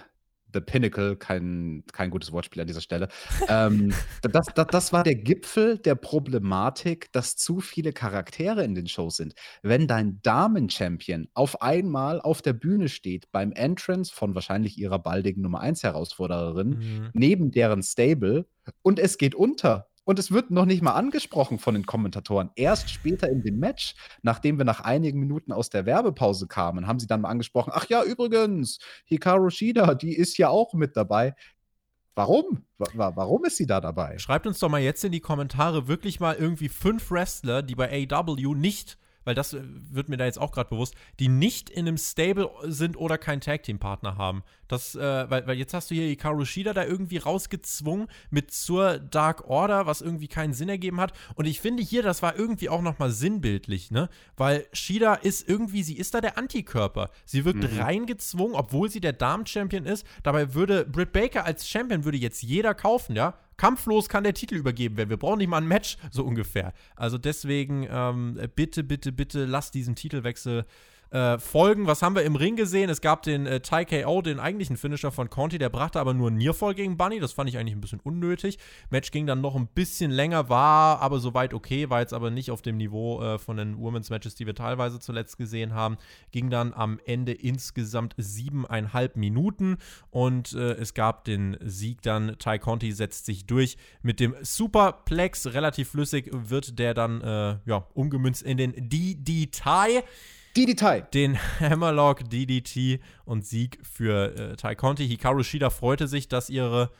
The 0.53 0.61
Pinnacle, 0.61 1.15
kein, 1.15 1.83
kein 1.91 2.09
gutes 2.09 2.31
Wortspiel 2.31 2.61
an 2.61 2.67
dieser 2.67 2.81
Stelle. 2.81 3.07
ähm, 3.47 3.93
das, 4.21 4.47
das, 4.55 4.67
das 4.67 4.93
war 4.93 5.03
der 5.03 5.15
Gipfel 5.15 5.77
der 5.77 5.95
Problematik, 5.95 7.11
dass 7.11 7.35
zu 7.35 7.59
viele 7.59 7.93
Charaktere 7.93 8.63
in 8.63 8.75
den 8.75 8.87
Shows 8.87 9.17
sind. 9.17 9.33
Wenn 9.61 9.87
dein 9.87 10.21
Damen-Champion 10.21 11.27
auf 11.33 11.61
einmal 11.61 12.21
auf 12.21 12.41
der 12.41 12.53
Bühne 12.53 12.89
steht 12.89 13.31
beim 13.31 13.51
Entrance 13.51 14.13
von 14.13 14.35
wahrscheinlich 14.35 14.77
ihrer 14.77 14.99
baldigen 14.99 15.43
Nummer 15.43 15.59
1 15.61 15.83
Herausforderin, 15.83 16.69
mhm. 16.69 17.09
neben 17.13 17.51
deren 17.51 17.83
Stable 17.83 18.45
und 18.81 18.99
es 18.99 19.17
geht 19.17 19.35
unter, 19.35 19.88
und 20.10 20.18
es 20.18 20.32
wird 20.32 20.49
noch 20.49 20.66
nicht 20.66 20.82
mal 20.82 20.93
angesprochen 20.93 21.60
von 21.60 21.76
den 21.76 21.86
Kommentatoren. 21.86 22.49
Erst 22.55 22.89
später 22.89 23.30
in 23.30 23.43
dem 23.43 23.60
Match, 23.60 23.93
nachdem 24.24 24.57
wir 24.57 24.66
nach 24.66 24.82
einigen 24.82 25.20
Minuten 25.20 25.51
aus 25.51 25.70
der 25.70 25.86
Werbepause 25.86 26.47
kamen, 26.47 26.88
haben 26.88 26.97
sie 26.99 27.05
dann 27.05 27.22
mal 27.22 27.30
angesprochen: 27.30 27.72
Ach 27.76 27.88
ja, 27.89 28.03
übrigens, 28.03 28.80
Hikaru 29.05 29.51
Shida, 29.51 29.93
die 29.93 30.16
ist 30.16 30.39
ja 30.39 30.49
auch 30.49 30.74
mit 30.74 30.97
dabei. 30.97 31.36
Warum? 32.16 32.66
Warum 32.95 33.45
ist 33.45 33.57
sie 33.57 33.68
da 33.68 33.80
dabei? 33.80 34.18
Schreibt 34.18 34.47
uns 34.47 34.57
doch 34.57 34.70
mal 34.70 34.82
jetzt 34.82 35.03
in 35.03 35.12
die 35.12 35.20
Kommentare 35.20 35.88
wirklich 35.88 36.20
mal 36.20 36.34
irgendwie 36.34 36.70
fünf 36.70 37.12
Wrestler, 37.12 37.62
die 37.62 37.76
bei 37.76 38.07
AW 38.12 38.55
nicht 38.55 38.97
weil 39.30 39.36
das 39.36 39.53
äh, 39.53 39.61
wird 39.91 40.09
mir 40.09 40.17
da 40.17 40.25
jetzt 40.25 40.41
auch 40.41 40.51
gerade 40.51 40.71
bewusst, 40.71 40.95
die 41.19 41.27
nicht 41.27 41.69
in 41.69 41.88
einem 41.88 41.99
Stable 41.99 42.49
sind 42.63 42.97
oder 42.97 43.19
keinen 43.19 43.41
Tag-Team-Partner 43.41 44.17
haben. 44.17 44.41
Das, 44.67 44.95
äh, 44.95 45.30
weil, 45.30 45.45
weil 45.45 45.55
jetzt 45.55 45.75
hast 45.75 45.91
du 45.91 45.93
hier 45.93 46.07
Hikaru 46.07 46.45
Shida 46.45 46.73
da 46.73 46.84
irgendwie 46.84 47.17
rausgezwungen 47.17 48.07
mit 48.32 48.49
zur 48.49 48.97
Dark 48.97 49.47
Order, 49.47 49.86
was 49.86 50.01
irgendwie 50.01 50.27
keinen 50.27 50.53
Sinn 50.53 50.67
ergeben 50.67 50.99
hat. 50.99 51.13
Und 51.36 51.45
ich 51.45 51.61
finde 51.61 51.84
hier, 51.84 52.01
das 52.01 52.23
war 52.23 52.36
irgendwie 52.36 52.69
auch 52.69 52.82
nochmal 52.82 53.11
sinnbildlich, 53.11 53.91
ne? 53.91 54.09
Weil 54.36 54.65
Shida 54.73 55.13
ist 55.13 55.47
irgendwie, 55.47 55.84
sie 55.84 55.97
ist 55.97 56.15
da 56.15 56.21
der 56.21 56.39
Antikörper. 56.39 57.11
Sie 57.23 57.45
wirkt 57.45 57.71
mhm. 57.71 57.80
reingezwungen, 57.80 58.55
obwohl 58.55 58.89
sie 58.89 58.99
der 58.99 59.13
Damen-Champion 59.13 59.86
ist. 59.86 60.07
Dabei 60.23 60.55
würde 60.55 60.86
Britt 60.86 61.11
Baker 61.11 61.45
als 61.45 61.69
Champion 61.69 62.03
würde 62.03 62.17
jetzt 62.17 62.41
jeder 62.41 62.73
kaufen, 62.73 63.15
ja? 63.15 63.36
Kampflos 63.60 64.10
kann 64.10 64.24
der 64.24 64.34
Titel 64.34 64.55
übergeben 64.55 64.97
werden. 64.97 65.10
Wir 65.10 65.18
brauchen 65.18 65.39
nicht 65.39 65.49
mal 65.49 65.57
ein 65.57 65.68
Match, 65.68 65.97
so 66.10 66.24
ungefähr. 66.24 66.74
Also 66.95 67.18
deswegen 67.18 67.86
ähm, 67.91 68.39
bitte, 68.55 68.84
bitte, 68.84 69.12
bitte 69.12 69.45
lasst 69.45 69.76
diesen 69.76 69.95
Titelwechsel 69.95 70.66
äh, 71.12 71.38
Folgen. 71.39 71.88
Was 71.88 72.01
haben 72.01 72.16
wir 72.16 72.24
im 72.24 72.36
Ring 72.36 72.55
gesehen? 72.55 72.89
Es 72.89 73.01
gab 73.01 73.24
den 73.24 73.45
äh, 73.45 73.62
Ty 73.62 73.86
KO, 73.86 74.22
den 74.22 74.39
eigentlichen 74.39 74.78
Finisher 74.78 75.12
von 75.12 75.30
Conti, 75.30 75.57
der 75.57 75.70
brachte 75.70 75.99
aber 75.99 76.14
nur 76.14 76.28
einen 76.28 76.38
Nearfall 76.38 76.76
gegen 76.76 76.97
Bunny. 76.97 77.20
Das 77.20 77.34
fand 77.34 77.49
ich 77.49 77.57
eigentlich 77.57 77.76
ein 77.76 77.82
bisschen 77.82 77.99
unnötig. 77.99 78.60
Match 78.89 79.12
ging 79.12 79.26
dann 79.26 79.41
noch 79.41 79.55
ein 79.55 79.68
bisschen 79.68 80.12
länger, 80.12 80.49
war 80.49 81.01
aber 81.01 81.20
soweit 81.20 81.53
okay, 81.53 81.89
war 81.89 82.01
jetzt 82.01 82.14
aber 82.14 82.30
nicht 82.30 82.51
auf 82.51 82.62
dem 82.62 82.78
Niveau 82.78 83.22
äh, 83.22 83.39
von 83.39 83.57
den 83.57 83.78
Women's 83.78 84.10
Matches, 84.10 84.36
die 84.36 84.45
wir 84.45 84.55
teilweise 84.55 84.99
zuletzt 84.99 85.38
gesehen 85.38 85.74
haben. 85.74 85.97
Ging 86.32 86.49
dann 86.49 86.74
am 86.74 86.99
Ende 87.05 87.34
insgesamt 87.34 88.14
siebeneinhalb 88.18 89.16
Minuten 89.16 89.78
und 90.12 90.53
äh, 90.53 90.74
es 90.74 90.93
gab 90.93 91.24
den 91.24 91.57
Sieg 91.62 92.01
dann. 92.01 92.38
Ty 92.38 92.60
Conti 92.60 92.91
setzt 92.91 93.26
sich 93.26 93.45
durch 93.45 93.78
mit 94.01 94.20
dem 94.20 94.36
Superplex. 94.41 95.53
Relativ 95.53 95.89
flüssig 95.89 96.30
wird 96.32 96.78
der 96.78 96.93
dann 96.93 97.22
äh, 97.22 97.57
ja, 97.66 97.88
umgemünzt 97.93 98.43
in 98.43 98.57
den 98.57 98.74
DD-Tie. 98.89 100.03
DDT. 100.55 101.13
Den 101.13 101.37
Hammerlock 101.59 102.29
DDT 102.29 103.01
und 103.25 103.45
Sieg 103.45 103.79
für 103.83 104.35
äh, 104.35 104.55
Tai 104.55 104.75
Conti. 104.75 105.07
Hikaru 105.07 105.43
Shida 105.43 105.69
freute 105.69 106.07
sich, 106.07 106.27
dass 106.27 106.49
ihre 106.49 106.91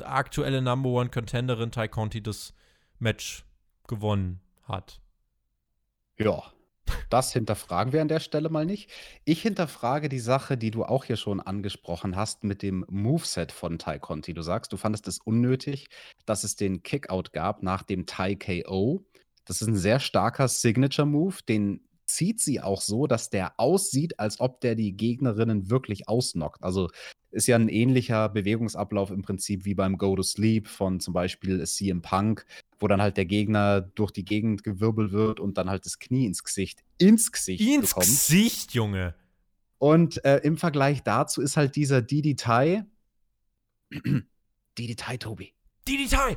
aktuelle 0.00 0.62
Number 0.62 0.90
One 0.90 1.10
Contenderin 1.10 1.70
Tai 1.70 1.88
Conti 1.88 2.22
das 2.22 2.54
Match 2.98 3.44
gewonnen 3.86 4.40
hat. 4.64 5.00
Ja, 6.18 6.42
das 7.10 7.32
hinterfragen 7.32 7.92
wir 7.92 8.02
an 8.02 8.08
der 8.08 8.20
Stelle 8.20 8.48
mal 8.48 8.66
nicht. 8.66 8.90
Ich 9.24 9.42
hinterfrage 9.42 10.08
die 10.08 10.20
Sache, 10.20 10.56
die 10.56 10.70
du 10.70 10.84
auch 10.84 11.04
hier 11.04 11.16
schon 11.16 11.40
angesprochen 11.40 12.16
hast 12.16 12.44
mit 12.44 12.62
dem 12.62 12.84
Moveset 12.88 13.52
von 13.52 13.78
Tai 13.78 13.98
Conti. 13.98 14.34
Du 14.34 14.42
sagst, 14.42 14.72
du 14.72 14.76
fandest 14.76 15.08
es 15.08 15.18
unnötig, 15.18 15.88
dass 16.26 16.44
es 16.44 16.56
den 16.56 16.82
Kickout 16.82 17.32
gab 17.32 17.62
nach 17.62 17.82
dem 17.82 18.06
Tai 18.06 18.34
KO. 18.36 19.04
Das 19.44 19.60
ist 19.60 19.68
ein 19.68 19.76
sehr 19.76 20.00
starker 20.00 20.48
Signature-Move, 20.48 21.36
den 21.48 21.80
zieht 22.14 22.40
sie 22.40 22.60
auch 22.60 22.80
so, 22.80 23.06
dass 23.06 23.30
der 23.30 23.58
aussieht, 23.58 24.18
als 24.18 24.40
ob 24.40 24.60
der 24.60 24.74
die 24.74 24.96
Gegnerinnen 24.96 25.70
wirklich 25.70 26.08
ausnockt. 26.08 26.62
Also 26.62 26.88
ist 27.30 27.48
ja 27.48 27.56
ein 27.56 27.68
ähnlicher 27.68 28.28
Bewegungsablauf 28.28 29.10
im 29.10 29.22
Prinzip 29.22 29.64
wie 29.64 29.74
beim 29.74 29.98
Go 29.98 30.14
to 30.14 30.22
Sleep 30.22 30.68
von 30.68 31.00
zum 31.00 31.12
Beispiel 31.14 31.64
CM 31.66 32.00
Punk, 32.00 32.46
wo 32.78 32.86
dann 32.86 33.02
halt 33.02 33.16
der 33.16 33.26
Gegner 33.26 33.80
durch 33.80 34.12
die 34.12 34.24
Gegend 34.24 34.62
gewirbelt 34.62 35.12
wird 35.12 35.40
und 35.40 35.58
dann 35.58 35.68
halt 35.68 35.84
das 35.84 35.98
Knie 35.98 36.26
ins 36.26 36.44
Gesicht, 36.44 36.84
ins 36.98 37.32
Gesicht 37.32 37.60
Ins 37.60 37.88
bekommt. 37.90 38.06
Gesicht, 38.06 38.72
Junge. 38.72 39.14
Und 39.78 40.24
äh, 40.24 40.38
im 40.38 40.56
Vergleich 40.56 41.02
dazu 41.02 41.42
ist 41.42 41.56
halt 41.56 41.76
dieser 41.76 42.00
DDT, 42.00 42.84
DDT, 44.78 45.18
Tobi. 45.18 45.52
DDT! 45.86 46.36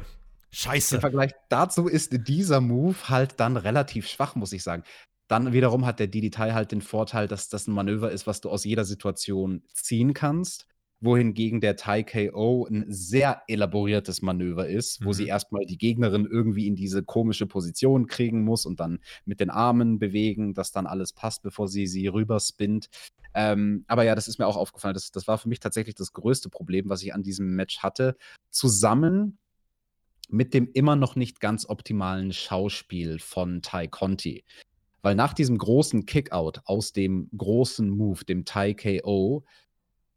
Scheiße. 0.49 0.95
Im 0.95 1.01
Vergleich 1.01 1.31
dazu 1.49 1.87
ist 1.87 2.27
dieser 2.27 2.61
Move 2.61 2.95
halt 3.09 3.39
dann 3.39 3.57
relativ 3.57 4.07
schwach, 4.07 4.35
muss 4.35 4.53
ich 4.53 4.63
sagen. 4.63 4.83
Dann 5.27 5.51
wiederum 5.51 5.85
hat 5.85 5.99
der 5.99 6.07
DDT 6.07 6.37
halt 6.39 6.71
den 6.71 6.81
Vorteil, 6.81 7.27
dass 7.27 7.49
das 7.49 7.67
ein 7.67 7.73
Manöver 7.73 8.11
ist, 8.11 8.27
was 8.27 8.41
du 8.41 8.49
aus 8.49 8.63
jeder 8.63 8.85
Situation 8.85 9.63
ziehen 9.73 10.13
kannst. 10.13 10.67
Wohingegen 10.99 11.61
der 11.61 11.75
Thai 11.75 12.01
KO 12.01 12.65
ein 12.65 12.85
sehr 12.87 13.43
elaboriertes 13.47 14.23
Manöver 14.23 14.67
ist, 14.67 15.03
wo 15.03 15.09
mhm. 15.09 15.13
sie 15.13 15.27
erstmal 15.27 15.63
die 15.65 15.77
Gegnerin 15.77 16.25
irgendwie 16.25 16.65
in 16.65 16.75
diese 16.75 17.03
komische 17.03 17.45
Position 17.45 18.07
kriegen 18.07 18.43
muss 18.43 18.65
und 18.65 18.79
dann 18.79 18.99
mit 19.23 19.39
den 19.39 19.51
Armen 19.51 19.99
bewegen, 19.99 20.55
dass 20.55 20.71
dann 20.71 20.87
alles 20.87 21.13
passt, 21.13 21.43
bevor 21.43 21.67
sie 21.67 21.85
sie 21.85 22.07
rüberspinnt. 22.07 22.89
Ähm, 23.35 23.85
aber 23.87 24.03
ja, 24.03 24.15
das 24.15 24.27
ist 24.27 24.39
mir 24.39 24.47
auch 24.47 24.57
aufgefallen. 24.57 24.95
Das, 24.95 25.11
das 25.11 25.27
war 25.27 25.37
für 25.37 25.49
mich 25.49 25.59
tatsächlich 25.59 25.93
das 25.93 26.13
größte 26.13 26.49
Problem, 26.49 26.89
was 26.89 27.03
ich 27.03 27.13
an 27.13 27.21
diesem 27.21 27.55
Match 27.55 27.79
hatte. 27.79 28.15
Zusammen 28.49 29.37
mit 30.29 30.53
dem 30.55 30.69
immer 30.73 30.95
noch 30.95 31.15
nicht 31.15 31.39
ganz 31.39 31.69
optimalen 31.69 32.33
Schauspiel 32.33 33.19
von 33.19 33.61
Ty 33.61 33.87
Conti. 33.87 34.43
Weil 35.07 35.15
nach 35.15 35.31
diesem 35.31 35.57
großen 35.57 36.05
Kickout 36.05 36.59
aus 36.65 36.91
dem 36.91 37.29
großen 37.37 37.89
Move, 37.89 38.25
dem 38.25 38.43
Thai 38.43 38.73
KO, 38.73 39.45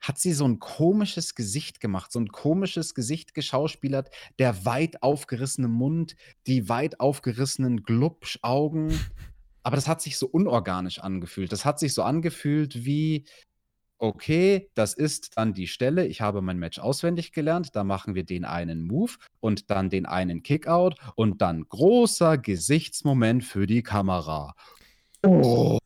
hat 0.00 0.18
sie 0.18 0.32
so 0.32 0.44
ein 0.44 0.58
komisches 0.58 1.36
Gesicht 1.36 1.78
gemacht, 1.78 2.10
so 2.10 2.18
ein 2.18 2.26
komisches 2.26 2.96
Gesicht 2.96 3.32
geschauspielert, 3.32 4.10
der 4.40 4.64
weit 4.64 5.00
aufgerissene 5.04 5.68
Mund, 5.68 6.16
die 6.48 6.68
weit 6.68 6.98
aufgerissenen 6.98 7.84
Glubschaugen. 7.84 8.98
Aber 9.62 9.76
das 9.76 9.86
hat 9.86 10.02
sich 10.02 10.18
so 10.18 10.26
unorganisch 10.26 10.98
angefühlt. 10.98 11.52
Das 11.52 11.64
hat 11.64 11.78
sich 11.78 11.94
so 11.94 12.02
angefühlt 12.02 12.84
wie, 12.84 13.26
okay, 13.98 14.70
das 14.74 14.94
ist 14.94 15.36
dann 15.36 15.54
die 15.54 15.68
Stelle, 15.68 16.04
ich 16.04 16.20
habe 16.20 16.42
mein 16.42 16.58
Match 16.58 16.80
auswendig 16.80 17.30
gelernt, 17.30 17.76
da 17.76 17.84
machen 17.84 18.16
wir 18.16 18.24
den 18.24 18.44
einen 18.44 18.88
Move 18.88 19.12
und 19.38 19.70
dann 19.70 19.88
den 19.88 20.06
einen 20.06 20.42
Kickout 20.42 20.96
und 21.14 21.42
dann 21.42 21.68
großer 21.68 22.38
Gesichtsmoment 22.38 23.44
für 23.44 23.68
die 23.68 23.84
Kamera. 23.84 24.56
Oh. 25.22 25.78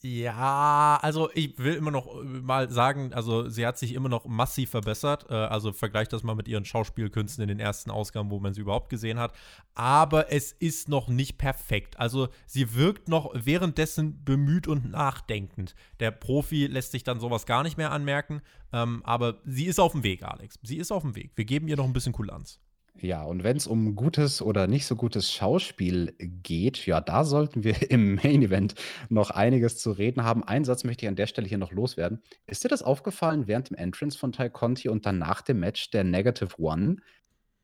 Ja, 0.00 1.00
also 1.02 1.28
ich 1.34 1.58
will 1.58 1.74
immer 1.74 1.90
noch 1.90 2.22
äh, 2.22 2.24
mal 2.24 2.70
sagen, 2.70 3.12
also 3.12 3.48
sie 3.48 3.66
hat 3.66 3.78
sich 3.78 3.94
immer 3.94 4.08
noch 4.08 4.26
massiv 4.26 4.70
verbessert. 4.70 5.26
Äh, 5.28 5.34
also 5.34 5.72
vergleicht 5.72 6.12
das 6.12 6.22
mal 6.22 6.36
mit 6.36 6.46
ihren 6.46 6.64
Schauspielkünsten 6.64 7.42
in 7.42 7.48
den 7.48 7.58
ersten 7.58 7.90
Ausgaben, 7.90 8.30
wo 8.30 8.38
man 8.38 8.54
sie 8.54 8.60
überhaupt 8.60 8.90
gesehen 8.90 9.18
hat. 9.18 9.32
Aber 9.74 10.32
es 10.32 10.52
ist 10.52 10.88
noch 10.88 11.08
nicht 11.08 11.36
perfekt. 11.36 11.98
Also 11.98 12.28
sie 12.46 12.76
wirkt 12.76 13.08
noch 13.08 13.32
währenddessen 13.34 14.24
bemüht 14.24 14.68
und 14.68 14.88
nachdenkend. 14.88 15.74
Der 15.98 16.12
Profi 16.12 16.66
lässt 16.66 16.92
sich 16.92 17.02
dann 17.02 17.18
sowas 17.18 17.44
gar 17.44 17.64
nicht 17.64 17.76
mehr 17.76 17.90
anmerken. 17.90 18.40
Ähm, 18.72 19.02
aber 19.04 19.40
sie 19.44 19.66
ist 19.66 19.80
auf 19.80 19.92
dem 19.92 20.04
Weg, 20.04 20.22
Alex. 20.22 20.60
Sie 20.62 20.76
ist 20.76 20.92
auf 20.92 21.02
dem 21.02 21.16
Weg. 21.16 21.32
Wir 21.34 21.44
geben 21.44 21.66
ihr 21.66 21.76
noch 21.76 21.86
ein 21.86 21.92
bisschen 21.92 22.12
Kulanz. 22.12 22.60
Ja, 23.00 23.22
und 23.22 23.44
wenn 23.44 23.56
es 23.56 23.66
um 23.66 23.94
gutes 23.94 24.42
oder 24.42 24.66
nicht 24.66 24.86
so 24.86 24.96
gutes 24.96 25.30
Schauspiel 25.32 26.14
geht, 26.18 26.84
ja, 26.86 27.00
da 27.00 27.24
sollten 27.24 27.62
wir 27.62 27.74
im 27.90 28.16
Main 28.16 28.42
Event 28.42 28.74
noch 29.08 29.30
einiges 29.30 29.78
zu 29.78 29.92
reden 29.92 30.24
haben. 30.24 30.42
Einen 30.42 30.64
Satz 30.64 30.84
möchte 30.84 31.06
ich 31.06 31.08
an 31.08 31.16
der 31.16 31.26
Stelle 31.26 31.46
hier 31.46 31.58
noch 31.58 31.72
loswerden. 31.72 32.22
Ist 32.46 32.64
dir 32.64 32.68
das 32.68 32.82
aufgefallen 32.82 33.46
während 33.46 33.70
dem 33.70 33.76
Entrance 33.76 34.18
von 34.18 34.32
Ty 34.32 34.50
Conti 34.50 34.88
und 34.88 35.06
dann 35.06 35.18
nach 35.18 35.42
dem 35.42 35.60
Match 35.60 35.90
der 35.90 36.04
Negative 36.04 36.60
One? 36.60 36.96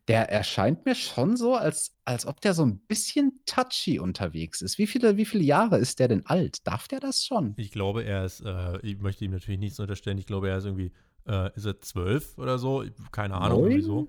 Der 0.06 0.30
erscheint 0.30 0.84
mir 0.84 0.94
schon 0.94 1.36
so, 1.36 1.54
als, 1.54 1.96
als 2.04 2.26
ob 2.26 2.40
der 2.42 2.52
so 2.52 2.64
ein 2.64 2.78
bisschen 2.78 3.40
touchy 3.46 3.98
unterwegs 3.98 4.60
ist. 4.60 4.76
Wie 4.76 4.86
viele, 4.86 5.16
wie 5.16 5.24
viele 5.24 5.42
Jahre 5.42 5.78
ist 5.78 5.98
der 5.98 6.08
denn 6.08 6.26
alt? 6.26 6.66
Darf 6.66 6.88
der 6.88 7.00
das 7.00 7.24
schon? 7.24 7.54
Ich 7.56 7.72
glaube, 7.72 8.04
er 8.04 8.26
ist, 8.26 8.42
äh, 8.42 8.78
ich 8.82 8.98
möchte 8.98 9.24
ihm 9.24 9.30
natürlich 9.30 9.58
nichts 9.58 9.80
unterstellen, 9.80 10.18
ich 10.18 10.26
glaube, 10.26 10.50
er 10.50 10.58
ist 10.58 10.66
irgendwie, 10.66 10.92
äh, 11.26 11.50
ist 11.56 11.64
er 11.64 11.80
zwölf 11.80 12.36
oder 12.36 12.58
so? 12.58 12.84
Keine 13.12 13.34
Ahnung, 13.34 13.66
wieso. 13.70 14.02
10? 14.02 14.08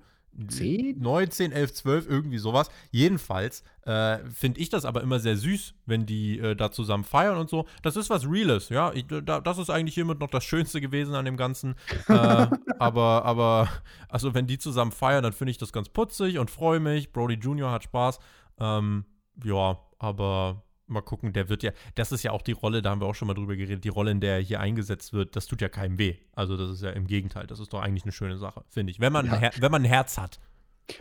10, 1.30 1.52
11, 1.52 1.72
12, 1.74 2.08
irgendwie 2.08 2.38
sowas. 2.38 2.68
Jedenfalls 2.90 3.62
äh, 3.82 4.18
finde 4.30 4.60
ich 4.60 4.68
das 4.68 4.84
aber 4.84 5.02
immer 5.02 5.18
sehr 5.18 5.36
süß, 5.36 5.74
wenn 5.86 6.06
die 6.06 6.38
äh, 6.38 6.54
da 6.54 6.70
zusammen 6.70 7.04
feiern 7.04 7.38
und 7.38 7.48
so. 7.48 7.66
Das 7.82 7.96
ist 7.96 8.10
was 8.10 8.28
Reales, 8.28 8.68
ja. 8.68 8.92
Ich, 8.92 9.06
da, 9.06 9.40
das 9.40 9.58
ist 9.58 9.70
eigentlich 9.70 9.94
hiermit 9.94 10.20
noch 10.20 10.30
das 10.30 10.44
Schönste 10.44 10.80
gewesen 10.80 11.14
an 11.14 11.24
dem 11.24 11.36
Ganzen. 11.36 11.74
äh, 12.08 12.46
aber, 12.78 13.24
aber, 13.24 13.68
also 14.08 14.34
wenn 14.34 14.46
die 14.46 14.58
zusammen 14.58 14.92
feiern, 14.92 15.22
dann 15.22 15.32
finde 15.32 15.52
ich 15.52 15.58
das 15.58 15.72
ganz 15.72 15.88
putzig 15.88 16.38
und 16.38 16.50
freue 16.50 16.80
mich. 16.80 17.12
Brody 17.12 17.34
Jr. 17.34 17.70
hat 17.70 17.84
Spaß. 17.84 18.18
Ähm, 18.58 19.04
ja, 19.44 19.78
aber 19.98 20.65
mal 20.86 21.02
gucken, 21.02 21.32
der 21.32 21.48
wird 21.48 21.62
ja, 21.62 21.72
das 21.94 22.12
ist 22.12 22.22
ja 22.22 22.32
auch 22.32 22.42
die 22.42 22.52
Rolle, 22.52 22.82
da 22.82 22.90
haben 22.90 23.00
wir 23.00 23.06
auch 23.06 23.14
schon 23.14 23.28
mal 23.28 23.34
drüber 23.34 23.56
geredet, 23.56 23.84
die 23.84 23.88
Rolle, 23.88 24.10
in 24.10 24.20
der 24.20 24.36
er 24.36 24.42
hier 24.42 24.60
eingesetzt 24.60 25.12
wird, 25.12 25.36
das 25.36 25.46
tut 25.46 25.60
ja 25.60 25.68
keinem 25.68 25.98
weh. 25.98 26.16
Also 26.32 26.56
das 26.56 26.70
ist 26.70 26.82
ja 26.82 26.90
im 26.90 27.06
Gegenteil, 27.06 27.46
das 27.46 27.60
ist 27.60 27.72
doch 27.72 27.80
eigentlich 27.80 28.04
eine 28.04 28.12
schöne 28.12 28.38
Sache, 28.38 28.64
finde 28.68 28.90
ich. 28.90 29.00
Wenn 29.00 29.12
man, 29.12 29.26
ja. 29.26 29.50
wenn 29.58 29.70
man 29.70 29.82
ein 29.82 29.88
Herz 29.88 30.18
hat. 30.18 30.40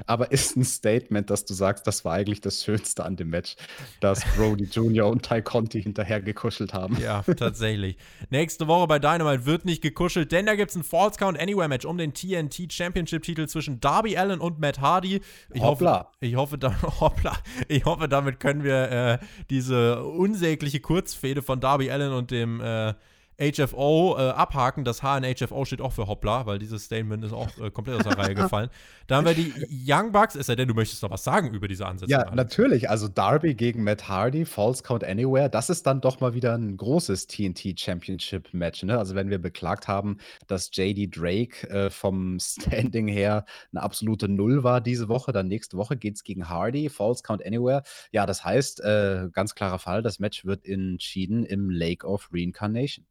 Aber 0.06 0.32
ist 0.32 0.56
ein 0.56 0.64
Statement, 0.64 1.30
dass 1.30 1.46
du 1.46 1.54
sagst, 1.54 1.88
das 1.88 2.06
war 2.06 2.14
eigentlich 2.14 2.42
das 2.42 2.64
Schönste 2.64 3.06
an 3.06 3.16
dem 3.16 3.30
Match, 3.30 3.56
dass 4.00 4.24
Brody 4.36 4.66
Jr. 4.66 5.08
und 5.08 5.24
Ty 5.24 5.42
Conti 5.42 5.82
hinterher 5.82 6.22
gekuschelt 6.22 6.74
haben. 6.74 6.98
Ja, 7.02 7.24
tatsächlich. 7.24 7.98
Nächste 8.30 8.68
Woche 8.68 8.88
bei 8.88 9.00
Dynamite 9.00 9.46
wird 9.46 9.66
nicht 9.66 9.82
gekuschelt, 9.82 10.32
denn 10.32 10.46
da 10.46 10.56
gibt 10.56 10.72
es 10.72 10.78
ein 10.78 10.84
Falls 10.84 11.18
Count 11.18 11.40
Anywhere 11.40 11.68
Match 11.68 11.86
um 11.86 11.98
den 11.98 12.14
TNT 12.14 12.72
Championship 12.72 13.24
Titel 13.24 13.48
zwischen 13.48 13.80
Darby 13.80 14.18
Allen 14.18 14.40
und 14.40 14.60
Matt 14.60 14.80
Hardy. 14.80 15.22
Ich 15.54 15.62
hoppla. 15.62 16.00
Hoffe, 16.00 16.08
ich 16.20 16.36
hoffe, 16.36 16.58
da, 16.58 16.76
hoppla. 17.00 17.34
Ich 17.68 17.86
hoffe, 17.86 18.08
damit 18.08 18.40
können 18.40 18.64
wir 18.64 18.92
äh, 18.92 19.18
diese 19.50 20.04
unsägliche 20.04 20.80
Kurzfehde 20.80 21.42
von 21.42 21.60
Darby 21.60 21.92
Allen 21.92 22.14
und 22.14 22.32
dem 22.32 22.62
äh, 22.62 22.94
HFO 23.38 24.16
äh, 24.18 24.30
abhaken. 24.30 24.84
Das 24.84 25.04
H 25.04 25.18
in 25.18 25.36
HFO 25.36 25.66
steht 25.66 25.82
auch 25.82 25.92
für 25.92 26.08
Hoppla, 26.08 26.46
weil 26.46 26.60
dieses 26.60 26.86
Statement 26.86 27.24
ist 27.24 27.34
auch 27.34 27.50
äh, 27.58 27.70
komplett 27.70 27.98
aus 27.98 28.04
der 28.04 28.18
Reihe 28.18 28.36
gefallen. 28.36 28.70
Da 29.08 29.18
haben 29.18 29.26
wir 29.26 29.34
die 29.34 29.54
Young 29.70 30.12
Bucks, 30.12 30.36
es 30.36 30.48
sei 30.48 30.56
denn, 30.56 30.68
du 30.68 30.74
möchtest 30.74 31.04
noch 31.04 31.12
was 31.12 31.24
sagen 31.24 31.54
über 31.54 31.68
diese 31.68 31.86
Ansätze. 31.86 32.12
Ja, 32.12 32.34
natürlich. 32.34 32.90
Also 32.90 33.08
Darby 33.08 33.54
gegen 33.54 33.84
Matt 33.84 34.08
Hardy, 34.08 34.46
False 34.46 34.84
Count 34.84 35.04
Anywhere, 35.04 35.50
das 35.50 35.70
ist 35.70 35.86
dann 35.86 36.02
doch 36.02 36.20
mal 36.22 36.34
wieder 36.34 36.56
ein 36.56 36.78
großes 36.78 37.28
TNT 37.28 37.80
Championship 37.80 38.54
Match. 38.54 38.84
Ne? 38.84 38.98
Also 38.98 39.16
wenn 39.16 39.30
wir 39.30 39.40
beklagt 39.40 39.88
haben, 39.88 40.18
dass 40.48 40.70
JD 40.74 41.16
Drake 41.16 41.70
äh, 41.70 41.90
vom 41.90 42.40
Standing 42.40 43.08
her 43.08 43.46
eine 43.72 43.84
absolute 43.84 44.30
Null 44.30 44.64
war 44.64 44.82
diese 44.82 45.10
Woche, 45.10 45.32
dann 45.32 45.48
nächste 45.48 45.78
Woche 45.78 45.98
geht 45.98 46.16
es 46.16 46.24
gegen 46.24 46.50
Hardy, 46.50 46.90
False 46.90 47.22
Count 47.22 47.46
Anywhere. 47.46 47.84
Ja, 48.12 48.26
das 48.26 48.44
heißt, 48.44 48.82
äh, 48.82 49.30
ganz 49.32 49.56
klarer 49.56 49.80
Fall, 49.80 50.02
das 50.02 50.20
Match 50.20 50.46
wird 50.46 50.66
entschieden 50.66 51.44
im 51.46 51.70
Lake 51.70 52.08
of 52.08 52.30
Reincarnation. 52.34 53.06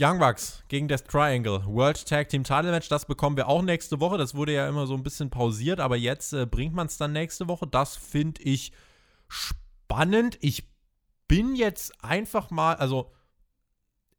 Young 0.00 0.18
Bucks 0.18 0.64
gegen 0.68 0.88
Death 0.88 1.06
Triangle. 1.06 1.64
World 1.66 2.06
Tag 2.06 2.28
Team 2.28 2.44
Title 2.44 2.70
Match, 2.70 2.88
das 2.88 3.04
bekommen 3.06 3.36
wir 3.36 3.48
auch 3.48 3.62
nächste 3.62 4.00
Woche. 4.00 4.18
Das 4.18 4.34
wurde 4.34 4.52
ja 4.52 4.68
immer 4.68 4.86
so 4.86 4.94
ein 4.94 5.02
bisschen 5.02 5.30
pausiert, 5.30 5.80
aber 5.80 5.96
jetzt 5.96 6.32
äh, 6.32 6.46
bringt 6.46 6.74
man 6.74 6.86
es 6.86 6.96
dann 6.96 7.12
nächste 7.12 7.48
Woche. 7.48 7.66
Das 7.66 7.96
finde 7.96 8.42
ich 8.42 8.72
spannend. 9.28 10.38
Ich 10.40 10.68
bin 11.28 11.54
jetzt 11.54 12.02
einfach 12.02 12.50
mal, 12.50 12.74
also 12.74 13.12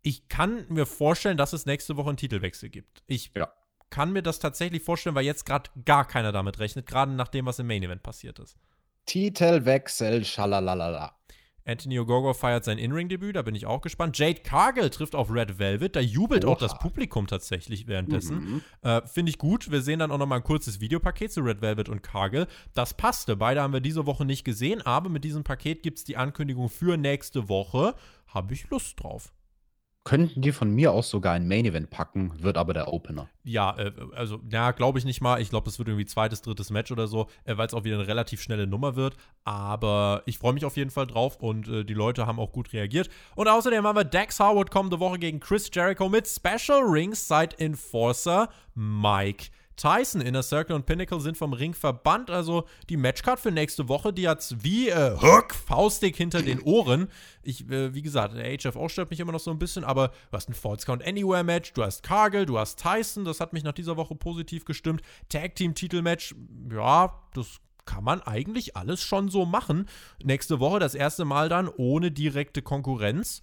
ich 0.04 0.28
kann 0.28 0.66
mir 0.70 0.86
vorstellen, 0.86 1.38
dass 1.38 1.54
es 1.54 1.66
nächste 1.66 1.98
Woche 1.98 2.10
einen 2.10 2.18
Titelwechsel 2.18 2.70
gibt. 2.70 3.04
Ich 3.08 3.32
ja. 3.36 3.52
kann 3.90 4.12
mir 4.12 4.22
das 4.22 4.40
tatsächlich 4.40 4.84
vorstellen, 4.84 5.16
weil 5.16 5.26
jetzt 5.26 5.46
gerade 5.46 5.72
gar 5.86 6.06
keiner 6.06 6.32
damit 6.32 6.60
rechnet, 6.60 6.86
gerade 6.86 7.12
nach 7.14 7.30
dem, 7.30 7.46
was 7.46 7.60
im 7.60 7.68
Main 7.68 7.84
Event 7.84 8.04
passiert 8.04 8.40
ist. 8.40 8.58
Titelwechsel, 9.06 10.24
schalalala. 10.24 11.18
Anthony 11.66 12.00
Ogogo 12.00 12.34
feiert 12.34 12.66
sein 12.66 12.78
In-Ring-Debüt, 12.78 13.36
da 13.36 13.42
bin 13.42 13.56
ich 13.56 13.66
auch 13.66 13.82
gespannt. 13.82 14.18
Jade 14.18 14.42
Cargill 14.42 14.90
trifft 14.90 15.16
auf 15.16 15.32
Red 15.32 15.60
Velvet, 15.60 15.96
da 15.96 16.00
jubelt 16.00 16.46
Oha. 16.46 16.54
auch 16.54 16.58
das 16.58 16.78
Publikum 16.78 17.28
tatsächlich 17.28 17.88
währenddessen. 17.88 18.36
Mhm. 18.36 18.62
Äh, 18.82 19.02
Finde 19.08 19.30
ich 19.30 19.38
gut. 19.38 19.72
Wir 19.72 19.82
sehen 19.82 20.00
dann 20.00 20.12
auch 20.12 20.18
nochmal 20.18 20.40
ein 20.40 20.44
kurzes 20.44 20.82
Videopaket 20.82 21.32
zu 21.32 21.42
Red 21.42 21.62
Velvet 21.62 21.90
und 21.90 22.04
Cargill. 22.04 22.48
Das 22.74 22.94
passte. 22.94 23.36
Beide 23.36 23.62
haben 23.62 23.74
wir 23.74 23.82
diese 23.82 24.06
Woche 24.06 24.26
nicht 24.26 24.44
gesehen, 24.44 24.82
aber 24.82 25.10
mit 25.10 25.24
diesem 25.24 25.44
Paket 25.44 25.84
gibt 25.84 26.00
es 26.00 26.04
die 26.04 26.18
Ankündigung 26.18 26.70
für 26.70 26.98
nächste 26.98 27.50
Woche. 27.50 27.96
Habe 28.28 28.54
ich 28.54 28.70
Lust 28.70 29.02
drauf. 29.02 29.32
Könnten 30.06 30.42
die 30.42 30.52
von 30.52 30.70
mir 30.70 30.92
aus 30.92 31.10
sogar 31.10 31.34
ein 31.34 31.48
Main 31.48 31.64
Event 31.64 31.90
packen, 31.90 32.34
wird 32.44 32.58
aber 32.58 32.74
der 32.74 32.92
Opener. 32.92 33.30
Ja, 33.46 33.78
äh, 33.78 33.94
also, 34.14 34.42
ja, 34.52 34.72
glaube 34.72 35.00
ich 35.00 35.06
nicht 35.06 35.22
mal. 35.22 35.42
Ich 35.42 35.50
glaube, 35.50 35.64
das 35.64 35.80
wird 35.80 35.88
irgendwie 35.88 36.06
zweites, 36.06 36.42
drittes 36.42 36.72
Match 36.72 36.92
oder 36.92 37.08
so, 37.08 37.28
äh, 37.46 37.56
weil 37.56 37.68
es 37.68 37.74
auch 37.74 37.86
wieder 37.86 37.96
eine 37.96 38.08
relativ 38.08 38.42
schnelle 38.42 38.68
Nummer 38.68 38.98
wird. 38.98 39.16
Aber 39.46 40.22
ich 40.26 40.38
freue 40.38 40.52
mich 40.52 40.66
auf 40.66 40.76
jeden 40.76 40.92
Fall 40.92 41.08
drauf 41.08 41.38
und 41.38 41.70
äh, 41.70 41.86
die 41.86 41.94
Leute 41.94 42.28
haben 42.28 42.38
auch 42.38 42.52
gut 42.52 42.74
reagiert. 42.74 43.10
Und 43.36 43.48
außerdem 43.48 43.88
haben 43.88 43.96
wir 43.96 44.04
Dex 44.04 44.42
Harwood 44.42 44.72
kommende 44.72 45.00
Woche 45.00 45.20
gegen 45.20 45.40
Chris 45.40 45.70
Jericho 45.74 46.10
mit 46.10 46.28
Special 46.28 46.82
Rings 46.82 47.26
Side 47.26 47.58
Enforcer 47.58 48.50
Mike. 48.76 49.52
Tyson, 49.76 50.22
Inner 50.22 50.44
Circle 50.44 50.76
und 50.76 50.86
Pinnacle 50.86 51.20
sind 51.20 51.38
vom 51.38 51.54
Ring 51.54 51.74
verbannt. 51.74 52.30
Also 52.30 52.66
die 52.90 52.98
Matchcard 52.98 53.40
für 53.40 53.52
nächste 53.52 53.88
Woche, 53.88 54.14
die 54.14 54.28
hat's 54.28 54.56
wie 54.64 54.90
äh, 54.90 55.18
Hook, 55.20 55.54
faustig 55.54 56.16
hinter 56.16 56.42
den 56.42 56.62
Ohren. 56.62 57.08
Ich, 57.42 57.70
äh, 57.70 57.94
wie 57.94 58.02
gesagt, 58.02 58.36
der 58.36 58.58
HFO 58.58 58.88
stört 58.90 59.10
mich 59.10 59.20
immer 59.20 59.32
noch 59.32 59.40
so 59.40 59.52
ein 59.52 59.60
bisschen, 59.60 59.84
aber 59.84 60.10
du 60.10 60.38
hast 60.38 60.50
ein 60.50 60.54
False 60.54 60.86
Count 60.86 61.06
Anywhere 61.06 61.44
Match, 61.44 61.74
du 61.74 61.84
hast 61.84 62.04
Cargill, 62.04 62.46
du 62.46 62.58
hast 62.60 62.82
Tyson, 62.82 63.26
das 63.26 63.40
hat 63.40 63.54
mich 63.54 63.64
nach 63.64 63.74
dieser 63.74 63.98
Woche 63.98 64.16
positiv 64.16 64.66
gestimmt. 64.66 65.02
Tag 65.30 65.56
Team 65.56 65.74
Titelmatch, 65.74 66.36
ja, 66.72 67.14
das 67.34 67.60
kann 67.86 68.04
man 68.04 68.22
eigentlich 68.22 68.78
alles 68.78 69.02
schon 69.02 69.30
so 69.30 69.46
machen. 69.46 69.88
Nächste 70.24 70.60
Woche 70.60 70.80
das 70.80 70.96
erste 70.96 71.26
Mal 71.26 71.50
dann 71.50 71.68
ohne 71.68 72.12
direkte 72.12 72.62
Konkurrenz. 72.62 73.42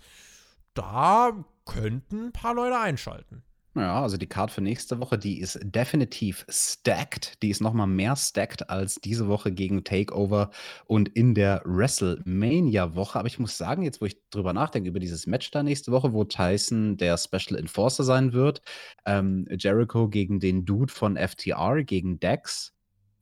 Da 0.74 1.32
könnten 1.64 2.26
ein 2.26 2.32
paar 2.32 2.54
Leute 2.54 2.78
einschalten. 2.78 3.42
Ja, 3.76 4.02
also 4.02 4.16
die 4.16 4.26
Card 4.26 4.50
für 4.50 4.62
nächste 4.62 4.98
Woche, 4.98 5.16
die 5.16 5.38
ist 5.38 5.60
definitiv 5.62 6.44
stacked. 6.48 7.40
Die 7.40 7.50
ist 7.50 7.60
nochmal 7.60 7.86
mehr 7.86 8.16
stacked 8.16 8.68
als 8.68 8.96
diese 8.96 9.28
Woche 9.28 9.52
gegen 9.52 9.84
Takeover 9.84 10.50
und 10.86 11.08
in 11.08 11.34
der 11.34 11.62
WrestleMania-Woche. 11.64 13.16
Aber 13.16 13.28
ich 13.28 13.38
muss 13.38 13.56
sagen, 13.56 13.82
jetzt 13.82 14.00
wo 14.00 14.06
ich 14.06 14.18
drüber 14.30 14.52
nachdenke, 14.52 14.88
über 14.88 14.98
dieses 14.98 15.28
Match 15.28 15.52
da 15.52 15.62
nächste 15.62 15.92
Woche, 15.92 16.12
wo 16.12 16.24
Tyson 16.24 16.96
der 16.96 17.16
Special 17.16 17.56
Enforcer 17.56 18.02
sein 18.02 18.32
wird, 18.32 18.60
ähm, 19.06 19.46
Jericho 19.56 20.08
gegen 20.08 20.40
den 20.40 20.64
Dude 20.64 20.92
von 20.92 21.16
FTR, 21.16 21.84
gegen 21.84 22.18
Dex. 22.18 22.74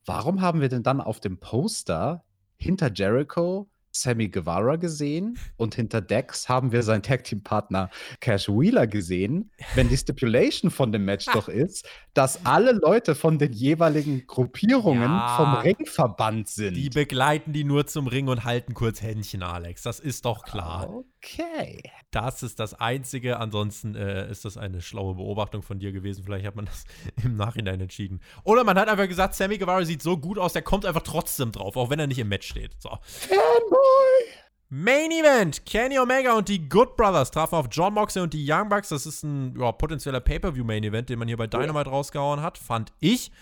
Warum 0.06 0.40
haben 0.40 0.62
wir 0.62 0.70
denn 0.70 0.82
dann 0.82 1.02
auf 1.02 1.20
dem 1.20 1.38
Poster 1.38 2.24
hinter 2.56 2.90
Jericho 2.90 3.68
Sammy 4.02 4.28
Guevara 4.28 4.76
gesehen 4.76 5.38
und 5.56 5.74
hinter 5.74 6.00
Dex 6.00 6.48
haben 6.48 6.72
wir 6.72 6.82
seinen 6.82 7.02
Tag 7.02 7.24
Team 7.24 7.42
Partner 7.42 7.90
Cash 8.20 8.48
Wheeler 8.48 8.86
gesehen, 8.86 9.50
wenn 9.74 9.88
die 9.88 9.96
Stipulation 9.96 10.70
von 10.70 10.92
dem 10.92 11.04
Match 11.04 11.26
doch 11.26 11.48
ist, 11.48 11.86
dass 12.14 12.44
alle 12.44 12.72
Leute 12.72 13.14
von 13.14 13.38
den 13.38 13.52
jeweiligen 13.52 14.26
Gruppierungen 14.26 15.10
ja, 15.10 15.36
vom 15.36 15.54
Ringverband 15.54 16.48
sind. 16.48 16.74
Die 16.74 16.90
begleiten 16.90 17.52
die 17.52 17.64
nur 17.64 17.86
zum 17.86 18.06
Ring 18.06 18.28
und 18.28 18.44
halten 18.44 18.74
kurz 18.74 19.02
Händchen, 19.02 19.42
Alex. 19.42 19.82
Das 19.82 20.00
ist 20.00 20.24
doch 20.24 20.44
klar. 20.44 21.04
Okay. 21.18 21.82
Das 22.10 22.42
ist 22.42 22.60
das 22.60 22.74
Einzige. 22.74 23.38
Ansonsten 23.38 23.94
äh, 23.94 24.30
ist 24.30 24.44
das 24.44 24.56
eine 24.56 24.80
schlaue 24.80 25.16
Beobachtung 25.16 25.62
von 25.62 25.78
dir 25.78 25.92
gewesen. 25.92 26.24
Vielleicht 26.24 26.46
hat 26.46 26.56
man 26.56 26.66
das 26.66 26.84
im 27.24 27.36
Nachhinein 27.36 27.80
entschieden. 27.80 28.20
Oder 28.44 28.64
man 28.64 28.78
hat 28.78 28.88
einfach 28.88 29.08
gesagt, 29.08 29.34
Sammy 29.34 29.58
Guevara 29.58 29.84
sieht 29.84 30.02
so 30.02 30.16
gut 30.16 30.38
aus, 30.38 30.52
der 30.52 30.62
kommt 30.62 30.86
einfach 30.86 31.02
trotzdem 31.02 31.52
drauf, 31.52 31.76
auch 31.76 31.90
wenn 31.90 31.98
er 31.98 32.06
nicht 32.06 32.18
im 32.18 32.28
Match 32.28 32.48
steht. 32.48 32.80
So. 32.80 32.90
Fanboy! 33.02 34.38
Main 34.70 35.10
Event: 35.10 35.64
Kenny 35.64 35.98
Omega 35.98 36.34
und 36.34 36.48
die 36.48 36.68
Good 36.68 36.94
Brothers 36.96 37.30
trafen 37.30 37.54
auf 37.54 37.68
John 37.70 37.94
Moxley 37.94 38.22
und 38.22 38.34
die 38.34 38.46
Young 38.46 38.68
Bucks. 38.68 38.90
Das 38.90 39.06
ist 39.06 39.22
ein 39.22 39.58
ja, 39.58 39.72
potenzieller 39.72 40.20
Pay-Per-View-Main 40.20 40.84
Event, 40.84 41.08
den 41.08 41.18
man 41.18 41.26
hier 41.26 41.38
bei 41.38 41.46
Dynamite 41.46 41.88
rausgehauen 41.88 42.42
hat, 42.42 42.58
fand 42.58 42.92
ich. 43.00 43.32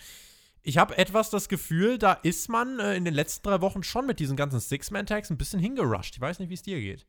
Ich 0.62 0.78
habe 0.78 0.96
etwas 0.98 1.30
das 1.30 1.48
Gefühl, 1.48 1.98
da 1.98 2.12
ist 2.12 2.48
man 2.48 2.78
äh, 2.78 2.96
in 2.96 3.04
den 3.04 3.14
letzten 3.14 3.48
drei 3.48 3.60
Wochen 3.60 3.82
schon 3.82 4.06
mit 4.06 4.18
diesen 4.18 4.36
ganzen 4.36 4.60
Six-Man-Tags 4.60 5.30
ein 5.30 5.36
bisschen 5.36 5.60
hingerusht. 5.60 6.14
Ich 6.14 6.20
weiß 6.20 6.38
nicht, 6.38 6.48
wie 6.48 6.54
es 6.54 6.62
dir 6.62 6.80
geht. 6.80 7.06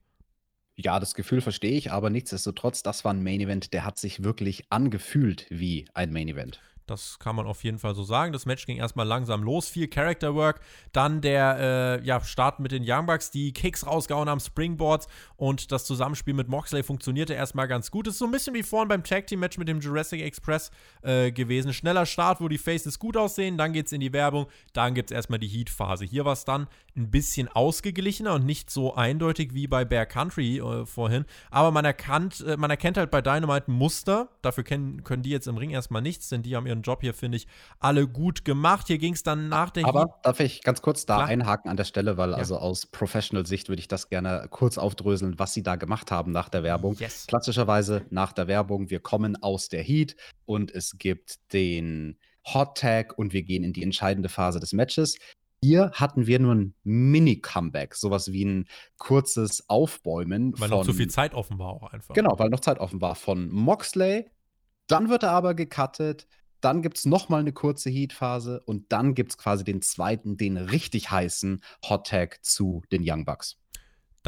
Ja, 0.79 0.99
das 0.99 1.15
Gefühl 1.15 1.41
verstehe 1.41 1.75
ich, 1.75 1.91
aber 1.91 2.09
nichtsdestotrotz, 2.11 2.83
das 2.83 3.03
war 3.03 3.11
ein 3.11 3.23
Main 3.23 3.41
Event, 3.41 3.73
der 3.73 3.83
hat 3.83 3.97
sich 3.97 4.23
wirklich 4.23 4.65
angefühlt 4.69 5.47
wie 5.49 5.85
ein 5.95 6.13
Main 6.13 6.27
Event. 6.27 6.61
Das 6.87 7.19
kann 7.19 7.35
man 7.35 7.45
auf 7.45 7.63
jeden 7.63 7.79
Fall 7.79 7.93
so 7.95 8.03
sagen. 8.03 8.33
Das 8.33 8.45
Match 8.45 8.65
ging 8.65 8.77
erstmal 8.77 9.05
langsam 9.05 9.43
los, 9.43 9.69
viel 9.69 9.87
Character 9.87 10.33
Work. 10.35 10.61
Dann 10.93 11.21
der 11.21 11.99
äh, 12.01 12.05
ja, 12.05 12.21
Start 12.21 12.59
mit 12.59 12.71
den 12.71 12.83
Young 12.85 13.05
Bucks, 13.05 13.29
die 13.29 13.51
Kicks 13.53 13.85
rausgehauen 13.85 14.29
haben, 14.29 14.39
Springboards 14.39 15.07
und 15.35 15.71
das 15.71 15.85
Zusammenspiel 15.85 16.33
mit 16.33 16.47
Moxley 16.47 16.83
funktionierte 16.83 17.33
erstmal 17.33 17.67
ganz 17.67 17.91
gut. 17.91 18.07
Das 18.07 18.13
ist 18.13 18.19
so 18.19 18.25
ein 18.25 18.31
bisschen 18.31 18.53
wie 18.53 18.63
vorhin 18.63 18.87
beim 18.87 19.03
Tag 19.03 19.27
Team 19.27 19.41
Match 19.41 19.57
mit 19.57 19.67
dem 19.67 19.81
Jurassic 19.81 20.21
Express 20.21 20.71
äh, 21.01 21.31
gewesen. 21.31 21.73
Schneller 21.73 22.05
Start, 22.05 22.41
wo 22.41 22.47
die 22.47 22.57
Faces 22.57 22.99
gut 22.99 23.17
aussehen, 23.17 23.57
dann 23.57 23.73
geht 23.73 23.87
es 23.87 23.91
in 23.91 23.99
die 23.99 24.13
Werbung, 24.13 24.47
dann 24.73 24.93
gibt 24.93 25.11
es 25.11 25.15
erstmal 25.15 25.39
die 25.39 25.47
Heat-Phase. 25.47 26.05
Hier 26.05 26.25
war 26.25 26.33
es 26.33 26.45
dann 26.45 26.67
ein 26.95 27.11
bisschen 27.11 27.47
ausgeglichener 27.47 28.33
und 28.33 28.45
nicht 28.45 28.69
so 28.69 28.95
eindeutig 28.95 29.53
wie 29.53 29.67
bei 29.67 29.85
Bear 29.85 30.05
Country 30.05 30.57
äh, 30.57 30.85
vorhin. 30.85 31.25
Aber 31.51 31.71
man 31.71 31.85
erkannt, 31.85 32.43
äh, 32.47 32.57
man 32.57 32.71
erkennt 32.71 32.97
halt 32.97 33.11
bei 33.11 33.21
Dynamite 33.21 33.71
ein 33.71 33.73
Muster. 33.73 34.29
Dafür 34.41 34.63
können, 34.63 35.03
können 35.03 35.21
die 35.21 35.29
jetzt 35.29 35.47
im 35.47 35.57
Ring 35.57 35.69
erstmal 35.69 36.01
nichts, 36.01 36.29
denn 36.29 36.41
die 36.41 36.55
haben 36.55 36.65
ihren 36.65 36.76
Job 36.81 37.01
hier, 37.01 37.13
finde 37.13 37.37
ich, 37.37 37.47
alle 37.79 38.07
gut 38.07 38.45
gemacht. 38.45 38.87
Hier 38.87 38.97
ging 38.97 39.13
es 39.13 39.23
dann 39.23 39.49
nach 39.49 39.69
der 39.69 39.85
Aber 39.85 40.01
Heat 40.01 40.09
darf 40.23 40.39
ich 40.39 40.63
ganz 40.63 40.81
kurz 40.81 41.05
da 41.05 41.17
Klar. 41.17 41.27
einhaken 41.27 41.69
an 41.69 41.77
der 41.77 41.83
Stelle, 41.83 42.17
weil 42.17 42.31
ja. 42.31 42.37
also 42.37 42.57
aus 42.57 42.85
Professional-Sicht 42.85 43.69
würde 43.69 43.79
ich 43.79 43.87
das 43.87 44.09
gerne 44.09 44.47
kurz 44.49 44.77
aufdröseln, 44.77 45.39
was 45.39 45.53
sie 45.53 45.63
da 45.63 45.75
gemacht 45.75 46.11
haben 46.11 46.31
nach 46.31 46.49
der 46.49 46.63
Werbung. 46.63 46.95
Yes. 46.95 47.25
Klassischerweise 47.27 48.05
nach 48.09 48.33
der 48.33 48.47
Werbung, 48.47 48.89
wir 48.89 48.99
kommen 48.99 49.41
aus 49.41 49.69
der 49.69 49.83
Heat 49.83 50.15
und 50.45 50.73
es 50.73 50.97
gibt 50.97 51.53
den 51.53 52.17
Hot 52.53 52.77
Tag 52.77 53.17
und 53.17 53.33
wir 53.33 53.43
gehen 53.43 53.63
in 53.63 53.73
die 53.73 53.83
entscheidende 53.83 54.29
Phase 54.29 54.59
des 54.59 54.73
Matches. 54.73 55.17
Hier 55.63 55.91
hatten 55.93 56.27
wir 56.27 56.39
nur 56.39 56.53
ein 56.53 56.75
Mini-Comeback, 56.83 57.95
sowas 57.95 58.31
wie 58.31 58.45
ein 58.45 58.67
kurzes 58.97 59.67
Aufbäumen. 59.67 60.53
Weil 60.53 60.69
von, 60.69 60.79
noch 60.79 60.85
zu 60.85 60.93
viel 60.93 61.09
Zeit 61.09 61.33
offen 61.33 61.57
war 61.57 61.69
auch 61.69 61.91
einfach. 61.91 62.13
Genau, 62.13 62.37
weil 62.37 62.49
noch 62.49 62.59
Zeit 62.59 62.79
offen 62.79 63.01
war 63.01 63.15
von 63.15 63.49
Moxley. 63.49 64.29
Dann 64.87 65.09
wird 65.09 65.23
er 65.23 65.31
aber 65.31 65.55
gecuttet. 65.55 66.27
Dann 66.61 66.81
gibt 66.81 66.97
es 66.97 67.05
nochmal 67.05 67.41
eine 67.41 67.53
kurze 67.53 67.89
Heat-Phase 67.89 68.61
und 68.65 68.91
dann 68.91 69.13
gibt 69.15 69.31
es 69.31 69.37
quasi 69.37 69.63
den 69.63 69.81
zweiten, 69.81 70.37
den 70.37 70.57
richtig 70.57 71.11
heißen 71.11 71.61
Hot 71.89 72.07
Tag 72.07 72.43
zu 72.43 72.83
den 72.91 73.03
Young 73.05 73.25
Bucks 73.25 73.57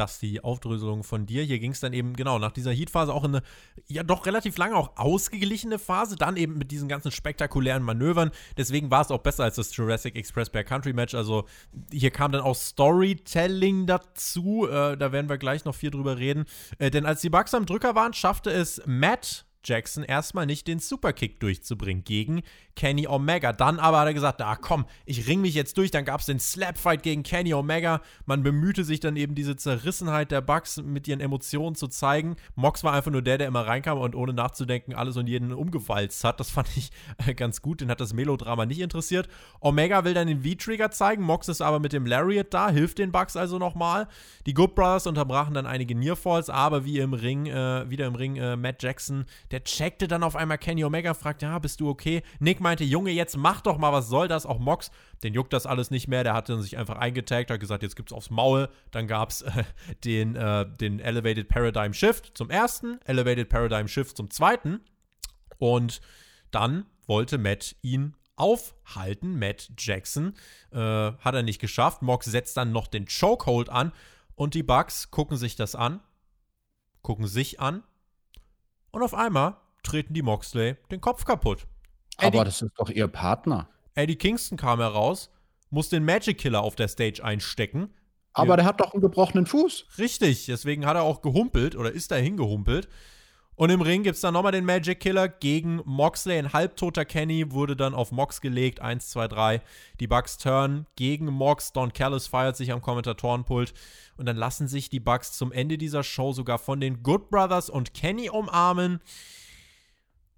das 0.00 0.18
die 0.18 0.42
Aufdröselung 0.42 1.04
von 1.04 1.26
dir. 1.26 1.44
Hier 1.44 1.58
ging 1.58 1.72
es 1.72 1.80
dann 1.80 1.92
eben, 1.92 2.14
genau, 2.14 2.38
nach 2.38 2.52
dieser 2.52 2.72
Heat-Phase 2.72 3.12
auch 3.12 3.22
in 3.24 3.36
eine, 3.36 3.42
ja 3.86 4.02
doch 4.02 4.26
relativ 4.26 4.56
lange 4.56 4.74
auch 4.74 4.96
ausgeglichene 4.96 5.78
Phase, 5.78 6.16
dann 6.16 6.36
eben 6.36 6.56
mit 6.56 6.70
diesen 6.70 6.88
ganzen 6.88 7.12
spektakulären 7.12 7.82
Manövern. 7.82 8.30
Deswegen 8.56 8.90
war 8.90 9.02
es 9.02 9.10
auch 9.10 9.18
besser 9.18 9.44
als 9.44 9.56
das 9.56 9.76
Jurassic 9.76 10.16
Express 10.16 10.50
Bear 10.50 10.64
Country 10.64 10.94
Match. 10.94 11.14
Also 11.14 11.44
hier 11.92 12.10
kam 12.10 12.32
dann 12.32 12.40
auch 12.40 12.56
Storytelling 12.56 13.86
dazu. 13.86 14.66
Äh, 14.66 14.96
da 14.96 15.12
werden 15.12 15.28
wir 15.28 15.38
gleich 15.38 15.64
noch 15.66 15.74
viel 15.74 15.90
drüber 15.90 16.16
reden. 16.16 16.46
Äh, 16.78 16.90
denn 16.90 17.04
als 17.04 17.20
die 17.20 17.30
Bugs 17.30 17.52
am 17.52 17.66
Drücker 17.66 17.94
waren, 17.94 18.14
schaffte 18.14 18.50
es 18.50 18.80
Matt 18.86 19.44
Jackson 19.64 20.04
erstmal 20.04 20.46
nicht 20.46 20.66
den 20.66 20.78
Superkick 20.78 21.40
durchzubringen 21.40 22.04
gegen 22.04 22.42
Kenny 22.76 23.06
Omega. 23.06 23.52
Dann 23.52 23.78
aber 23.78 24.00
hat 24.00 24.06
er 24.06 24.14
gesagt, 24.14 24.40
ah 24.40 24.56
komm, 24.56 24.86
ich 25.04 25.26
ring 25.26 25.42
mich 25.42 25.54
jetzt 25.54 25.76
durch. 25.76 25.90
Dann 25.90 26.04
gab 26.04 26.20
es 26.20 26.26
den 26.26 26.40
Slapfight 26.40 27.02
gegen 27.02 27.22
Kenny 27.22 27.52
Omega. 27.52 28.00
Man 28.24 28.42
bemühte 28.42 28.84
sich 28.84 29.00
dann 29.00 29.16
eben 29.16 29.34
diese 29.34 29.56
Zerrissenheit 29.56 30.30
der 30.30 30.40
Bugs 30.40 30.78
mit 30.78 31.06
ihren 31.06 31.20
Emotionen 31.20 31.76
zu 31.76 31.88
zeigen. 31.88 32.36
Mox 32.54 32.82
war 32.82 32.94
einfach 32.94 33.10
nur 33.10 33.22
der, 33.22 33.38
der 33.38 33.48
immer 33.48 33.66
reinkam 33.66 33.98
und 33.98 34.14
ohne 34.14 34.32
nachzudenken 34.32 34.94
alles 34.94 35.16
und 35.16 35.26
jeden 35.26 35.52
umgewalzt 35.52 36.24
hat. 36.24 36.40
Das 36.40 36.50
fand 36.60 36.68
ich 36.76 36.90
äh, 37.26 37.34
ganz 37.34 37.60
gut. 37.60 37.80
Den 37.82 37.90
hat 37.90 38.00
das 38.00 38.14
Melodrama 38.14 38.64
nicht 38.64 38.80
interessiert. 38.80 39.28
Omega 39.60 40.04
will 40.04 40.14
dann 40.14 40.28
den 40.28 40.42
V-Trigger 40.42 40.90
zeigen. 40.90 41.22
Mox 41.22 41.48
ist 41.48 41.60
aber 41.60 41.80
mit 41.80 41.92
dem 41.92 42.06
Lariat 42.06 42.54
da, 42.54 42.70
hilft 42.70 42.98
den 42.98 43.12
Bugs 43.12 43.36
also 43.36 43.58
nochmal. 43.58 44.08
Die 44.46 44.54
Good 44.54 44.74
Brothers 44.74 45.06
unterbrachen 45.06 45.54
dann 45.54 45.66
einige 45.66 45.94
Nearfalls, 45.94 46.48
aber 46.48 46.84
wie 46.84 46.98
im 46.98 47.12
Ring, 47.12 47.46
äh, 47.46 47.90
wieder 47.90 48.06
im 48.06 48.14
Ring, 48.14 48.36
äh, 48.36 48.56
Matt 48.56 48.82
Jackson, 48.82 49.26
der 49.50 49.64
checkte 49.64 50.06
dann 50.06 50.22
auf 50.22 50.36
einmal 50.36 50.58
Kenny 50.58 50.84
Omega, 50.84 51.14
fragt, 51.14 51.42
ja, 51.42 51.58
bist 51.58 51.80
du 51.80 51.88
okay? 51.88 52.22
Nick 52.38 52.60
meinte, 52.60 52.84
Junge, 52.84 53.10
jetzt 53.10 53.36
mach 53.36 53.60
doch 53.60 53.78
mal, 53.78 53.92
was 53.92 54.08
soll 54.08 54.28
das? 54.28 54.46
Auch 54.46 54.58
Mox, 54.58 54.90
den 55.22 55.34
juckt 55.34 55.52
das 55.52 55.66
alles 55.66 55.90
nicht 55.90 56.06
mehr, 56.06 56.22
der 56.22 56.34
hatte 56.34 56.60
sich 56.62 56.78
einfach 56.78 56.96
eingetaggt, 56.96 57.50
hat 57.50 57.60
gesagt, 57.60 57.82
jetzt 57.82 57.96
gibt's 57.96 58.12
aufs 58.12 58.30
Maul. 58.30 58.68
Dann 58.90 59.06
gab's 59.06 59.42
äh, 59.42 59.64
den, 60.04 60.36
äh, 60.36 60.66
den 60.66 61.00
Elevated 61.00 61.48
Paradigm 61.48 61.92
Shift 61.92 62.36
zum 62.36 62.50
ersten, 62.50 63.00
Elevated 63.04 63.48
Paradigm 63.48 63.88
Shift 63.88 64.16
zum 64.16 64.30
zweiten. 64.30 64.80
Und 65.58 66.00
dann 66.50 66.86
wollte 67.06 67.38
Matt 67.38 67.76
ihn 67.82 68.14
aufhalten, 68.36 69.38
Matt 69.38 69.70
Jackson. 69.76 70.34
Äh, 70.72 70.78
hat 70.78 71.34
er 71.34 71.42
nicht 71.42 71.60
geschafft. 71.60 72.02
Mox 72.02 72.26
setzt 72.26 72.56
dann 72.56 72.72
noch 72.72 72.86
den 72.86 73.06
Chokehold 73.06 73.68
an 73.68 73.92
und 74.34 74.54
die 74.54 74.62
Bugs 74.62 75.10
gucken 75.10 75.36
sich 75.36 75.56
das 75.56 75.74
an, 75.74 76.00
gucken 77.02 77.26
sich 77.26 77.60
an 77.60 77.82
und 78.90 79.02
auf 79.02 79.14
einmal 79.14 79.56
treten 79.82 80.14
die 80.14 80.22
Moxley 80.22 80.76
den 80.90 81.00
Kopf 81.00 81.24
kaputt. 81.24 81.66
Eddie, 82.18 82.38
Aber 82.38 82.44
das 82.44 82.62
ist 82.62 82.72
doch 82.76 82.90
ihr 82.90 83.08
Partner. 83.08 83.68
Eddie 83.94 84.16
Kingston 84.16 84.58
kam 84.58 84.80
heraus, 84.80 85.30
muss 85.70 85.88
den 85.88 86.04
Magic 86.04 86.38
Killer 86.38 86.62
auf 86.62 86.76
der 86.76 86.88
Stage 86.88 87.24
einstecken. 87.24 87.94
Aber 88.32 88.56
der 88.56 88.64
hat 88.64 88.80
doch 88.80 88.94
einen 88.94 89.02
gebrochenen 89.02 89.46
Fuß. 89.46 89.86
Richtig, 89.98 90.46
deswegen 90.46 90.86
hat 90.86 90.96
er 90.96 91.02
auch 91.02 91.20
gehumpelt 91.20 91.74
oder 91.74 91.90
ist 91.90 92.10
da 92.10 92.16
hingehumpelt. 92.16 92.88
Und 93.60 93.68
im 93.68 93.82
Ring 93.82 94.04
gibt 94.04 94.14
es 94.14 94.22
dann 94.22 94.32
nochmal 94.32 94.52
den 94.52 94.64
Magic 94.64 95.00
Killer 95.00 95.28
gegen 95.28 95.82
Moxley. 95.84 96.38
Ein 96.38 96.54
halbtoter 96.54 97.04
Kenny 97.04 97.52
wurde 97.52 97.76
dann 97.76 97.92
auf 97.92 98.10
Mox 98.10 98.40
gelegt. 98.40 98.80
1, 98.80 99.10
2, 99.10 99.28
3. 99.28 99.62
Die 100.00 100.06
Bucks 100.06 100.38
turn 100.38 100.86
gegen 100.96 101.26
Mox. 101.26 101.70
Don 101.74 101.92
Callis 101.92 102.26
feiert 102.26 102.56
sich 102.56 102.72
am 102.72 102.80
Kommentatorenpult. 102.80 103.74
Und 104.16 104.24
dann 104.24 104.38
lassen 104.38 104.66
sich 104.66 104.88
die 104.88 104.98
Bucks 104.98 105.34
zum 105.34 105.52
Ende 105.52 105.76
dieser 105.76 106.02
Show 106.02 106.32
sogar 106.32 106.58
von 106.58 106.80
den 106.80 107.02
Good 107.02 107.28
Brothers 107.28 107.68
und 107.68 107.92
Kenny 107.92 108.30
umarmen. 108.30 109.02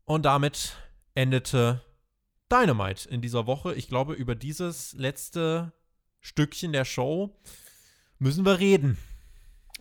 Und 0.04 0.24
damit 0.24 0.76
endete 1.14 1.80
Dynamite 2.50 3.08
in 3.08 3.20
dieser 3.20 3.46
Woche. 3.46 3.72
Ich 3.76 3.86
glaube, 3.86 4.14
über 4.14 4.34
dieses 4.34 4.94
letzte 4.94 5.72
Stückchen 6.18 6.72
der 6.72 6.84
Show 6.84 7.38
müssen 8.18 8.44
wir 8.44 8.58
reden. 8.58 8.98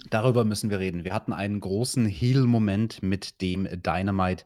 Darüber 0.10 0.44
müssen 0.46 0.70
wir 0.70 0.80
reden. 0.80 1.04
Wir 1.04 1.14
hatten 1.14 1.34
einen 1.34 1.60
großen 1.60 2.06
Heal-Moment, 2.06 3.04
mit 3.04 3.42
dem 3.42 3.68
Dynamite 3.72 4.46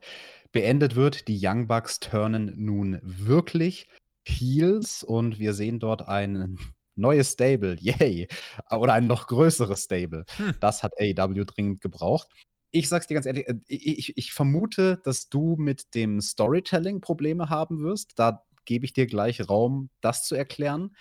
beendet 0.52 0.96
wird. 0.96 1.28
Die 1.28 1.40
Young 1.42 1.68
Bucks 1.68 2.00
turnen 2.00 2.54
nun 2.58 3.00
wirklich 3.04 3.88
Heels 4.24 5.04
und 5.04 5.40
wir 5.40 5.54
sehen 5.54 5.80
dort 5.80 6.08
ein 6.08 6.58
neues 6.96 7.34
Stable. 7.34 7.78
Yay! 7.80 8.28
Oder 8.72 8.94
ein 8.94 9.08
noch 9.08 9.28
größeres 9.28 9.84
Stable. 9.84 10.26
Hm. 10.38 10.56
Das 10.60 10.84
hat 10.84 10.94
AEW 11.00 11.46
dringend 11.46 11.82
gebraucht. 11.82 12.28
Ich 12.72 12.90
sag's 12.90 13.08
dir 13.08 13.14
ganz 13.14 13.26
ehrlich, 13.26 13.48
äh, 13.48 13.56
ich, 13.68 14.18
ich 14.18 14.34
vermute, 14.34 15.02
dass 15.04 15.30
du 15.30 15.56
mit 15.58 15.96
dem 15.96 16.22
Storytelling 16.22 17.02
Probleme 17.02 17.50
haben 17.50 17.80
wirst. 17.80 18.14
Da 18.18 18.44
gebe 18.66 18.86
ich 18.86 18.94
dir 18.94 19.06
gleich 19.06 19.48
Raum, 19.48 19.90
das 20.02 20.26
zu 20.26 20.36
erklären. 20.36 20.96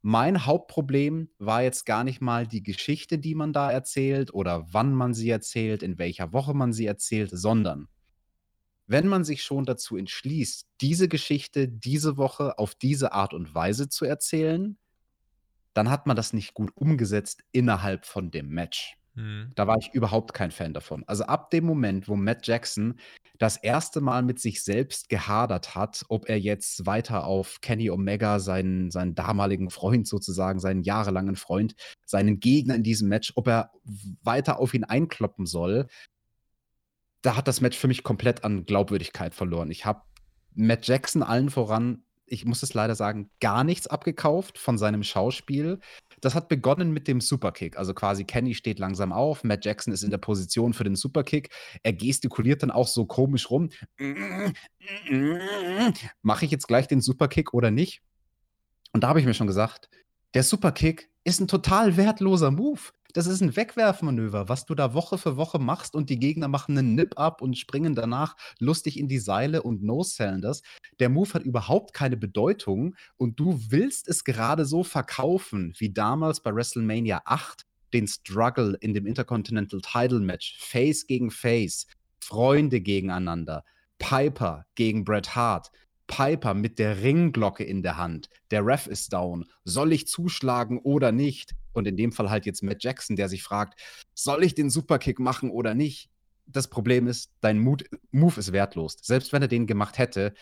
Mein 0.00 0.46
Hauptproblem 0.46 1.28
war 1.38 1.62
jetzt 1.62 1.84
gar 1.84 2.04
nicht 2.04 2.20
mal 2.20 2.46
die 2.46 2.62
Geschichte, 2.62 3.18
die 3.18 3.34
man 3.34 3.52
da 3.52 3.70
erzählt 3.70 4.32
oder 4.32 4.66
wann 4.72 4.92
man 4.92 5.12
sie 5.12 5.28
erzählt, 5.28 5.82
in 5.82 5.98
welcher 5.98 6.32
Woche 6.32 6.54
man 6.54 6.72
sie 6.72 6.86
erzählt, 6.86 7.30
sondern 7.32 7.88
wenn 8.86 9.06
man 9.06 9.24
sich 9.24 9.42
schon 9.42 9.66
dazu 9.66 9.96
entschließt, 9.96 10.66
diese 10.80 11.08
Geschichte 11.08 11.68
diese 11.68 12.16
Woche 12.16 12.58
auf 12.58 12.74
diese 12.74 13.12
Art 13.12 13.34
und 13.34 13.54
Weise 13.54 13.88
zu 13.88 14.04
erzählen, 14.04 14.78
dann 15.74 15.90
hat 15.90 16.06
man 16.06 16.16
das 16.16 16.32
nicht 16.32 16.54
gut 16.54 16.70
umgesetzt 16.74 17.44
innerhalb 17.52 18.06
von 18.06 18.30
dem 18.30 18.48
Match. 18.48 18.97
Mhm. 19.18 19.50
Da 19.56 19.66
war 19.66 19.76
ich 19.78 19.92
überhaupt 19.92 20.32
kein 20.32 20.52
Fan 20.52 20.72
davon. 20.72 21.02
Also 21.08 21.24
ab 21.24 21.50
dem 21.50 21.64
Moment, 21.64 22.06
wo 22.08 22.14
Matt 22.14 22.46
Jackson 22.46 23.00
das 23.38 23.56
erste 23.56 24.00
Mal 24.00 24.22
mit 24.22 24.38
sich 24.38 24.62
selbst 24.62 25.08
gehadert 25.08 25.74
hat, 25.74 26.04
ob 26.08 26.28
er 26.28 26.38
jetzt 26.38 26.86
weiter 26.86 27.24
auf 27.24 27.60
Kenny 27.60 27.90
Omega, 27.90 28.38
seinen, 28.38 28.92
seinen 28.92 29.16
damaligen 29.16 29.70
Freund 29.70 30.06
sozusagen, 30.06 30.60
seinen 30.60 30.82
jahrelangen 30.82 31.34
Freund, 31.34 31.74
seinen 32.06 32.38
Gegner 32.38 32.76
in 32.76 32.84
diesem 32.84 33.08
Match, 33.08 33.32
ob 33.34 33.48
er 33.48 33.72
weiter 34.22 34.60
auf 34.60 34.72
ihn 34.72 34.84
einkloppen 34.84 35.46
soll, 35.46 35.88
da 37.22 37.34
hat 37.36 37.48
das 37.48 37.60
Match 37.60 37.76
für 37.76 37.88
mich 37.88 38.04
komplett 38.04 38.44
an 38.44 38.66
Glaubwürdigkeit 38.66 39.34
verloren. 39.34 39.72
Ich 39.72 39.84
habe 39.84 40.02
Matt 40.54 40.86
Jackson 40.86 41.24
allen 41.24 41.50
voran 41.50 42.04
ich 42.30 42.44
muss 42.44 42.62
es 42.62 42.74
leider 42.74 42.94
sagen, 42.94 43.30
gar 43.40 43.64
nichts 43.64 43.86
abgekauft 43.86 44.58
von 44.58 44.78
seinem 44.78 45.02
Schauspiel. 45.02 45.80
Das 46.20 46.34
hat 46.34 46.48
begonnen 46.48 46.92
mit 46.92 47.08
dem 47.08 47.20
Superkick. 47.20 47.76
Also 47.76 47.94
quasi 47.94 48.24
Kenny 48.24 48.54
steht 48.54 48.78
langsam 48.78 49.12
auf, 49.12 49.44
Matt 49.44 49.64
Jackson 49.64 49.92
ist 49.92 50.02
in 50.02 50.10
der 50.10 50.18
Position 50.18 50.72
für 50.72 50.84
den 50.84 50.96
Superkick. 50.96 51.50
Er 51.82 51.92
gestikuliert 51.92 52.62
dann 52.62 52.70
auch 52.70 52.88
so 52.88 53.06
komisch 53.06 53.50
rum. 53.50 53.70
Mache 56.22 56.44
ich 56.44 56.50
jetzt 56.50 56.68
gleich 56.68 56.88
den 56.88 57.00
Superkick 57.00 57.54
oder 57.54 57.70
nicht? 57.70 58.02
Und 58.92 59.04
da 59.04 59.08
habe 59.08 59.20
ich 59.20 59.26
mir 59.26 59.34
schon 59.34 59.46
gesagt, 59.46 59.88
der 60.34 60.42
Superkick 60.42 61.10
ist 61.24 61.40
ein 61.40 61.48
total 61.48 61.96
wertloser 61.96 62.50
Move. 62.50 62.80
Das 63.14 63.26
ist 63.26 63.40
ein 63.40 63.56
Wegwerfmanöver, 63.56 64.50
was 64.50 64.66
du 64.66 64.74
da 64.74 64.92
Woche 64.92 65.16
für 65.16 65.38
Woche 65.38 65.58
machst 65.58 65.94
und 65.94 66.10
die 66.10 66.18
Gegner 66.18 66.46
machen 66.46 66.76
einen 66.76 66.94
Nip-Up 66.94 67.40
und 67.40 67.56
springen 67.56 67.94
danach 67.94 68.36
lustig 68.58 68.98
in 68.98 69.08
die 69.08 69.18
Seile 69.18 69.62
und 69.62 69.82
no-sellen 69.82 70.42
das. 70.42 70.62
Der 71.00 71.08
Move 71.08 71.32
hat 71.32 71.42
überhaupt 71.42 71.94
keine 71.94 72.18
Bedeutung 72.18 72.94
und 73.16 73.40
du 73.40 73.58
willst 73.68 74.08
es 74.08 74.24
gerade 74.24 74.66
so 74.66 74.84
verkaufen, 74.84 75.72
wie 75.78 75.90
damals 75.90 76.40
bei 76.40 76.54
WrestleMania 76.54 77.22
8 77.24 77.64
den 77.94 78.06
Struggle 78.06 78.76
in 78.80 78.92
dem 78.92 79.06
Intercontinental 79.06 79.80
Title 79.80 80.20
Match, 80.20 80.58
Face 80.58 81.06
gegen 81.06 81.30
Face, 81.30 81.86
Freunde 82.20 82.82
gegeneinander, 82.82 83.64
Piper 83.98 84.66
gegen 84.74 85.04
Bret 85.04 85.34
Hart. 85.34 85.70
Piper 86.08 86.54
mit 86.54 86.80
der 86.80 87.02
Ringglocke 87.02 87.62
in 87.62 87.82
der 87.82 87.96
Hand. 87.96 88.28
Der 88.50 88.66
Ref 88.66 88.88
ist 88.88 89.12
down. 89.12 89.44
Soll 89.64 89.92
ich 89.92 90.08
zuschlagen 90.08 90.78
oder 90.78 91.12
nicht? 91.12 91.54
Und 91.72 91.86
in 91.86 91.96
dem 91.96 92.10
Fall 92.10 92.30
halt 92.30 92.46
jetzt 92.46 92.64
Matt 92.64 92.82
Jackson, 92.82 93.14
der 93.14 93.28
sich 93.28 93.44
fragt, 93.44 93.80
soll 94.14 94.42
ich 94.42 94.54
den 94.56 94.70
Superkick 94.70 95.20
machen 95.20 95.50
oder 95.50 95.74
nicht? 95.74 96.10
Das 96.46 96.68
Problem 96.68 97.06
ist, 97.06 97.30
dein 97.40 97.58
Move, 97.60 97.84
Move 98.10 98.40
ist 98.40 98.52
wertlos. 98.52 98.96
Selbst 99.00 99.32
wenn 99.32 99.42
er 99.42 99.48
den 99.48 99.66
gemacht 99.66 99.98
hätte, 99.98 100.34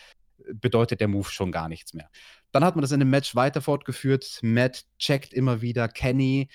bedeutet 0.53 1.01
der 1.01 1.09
Move 1.09 1.29
schon 1.29 1.51
gar 1.51 1.67
nichts 1.67 1.93
mehr. 1.93 2.09
Dann 2.51 2.63
hat 2.63 2.75
man 2.75 2.81
das 2.81 2.91
in 2.91 2.99
dem 2.99 3.09
Match 3.09 3.35
weiter 3.35 3.61
fortgeführt. 3.61 4.39
Matt 4.41 4.85
checkt 4.97 5.33
immer 5.33 5.61
wieder 5.61 5.89
Kenny, 5.89 6.47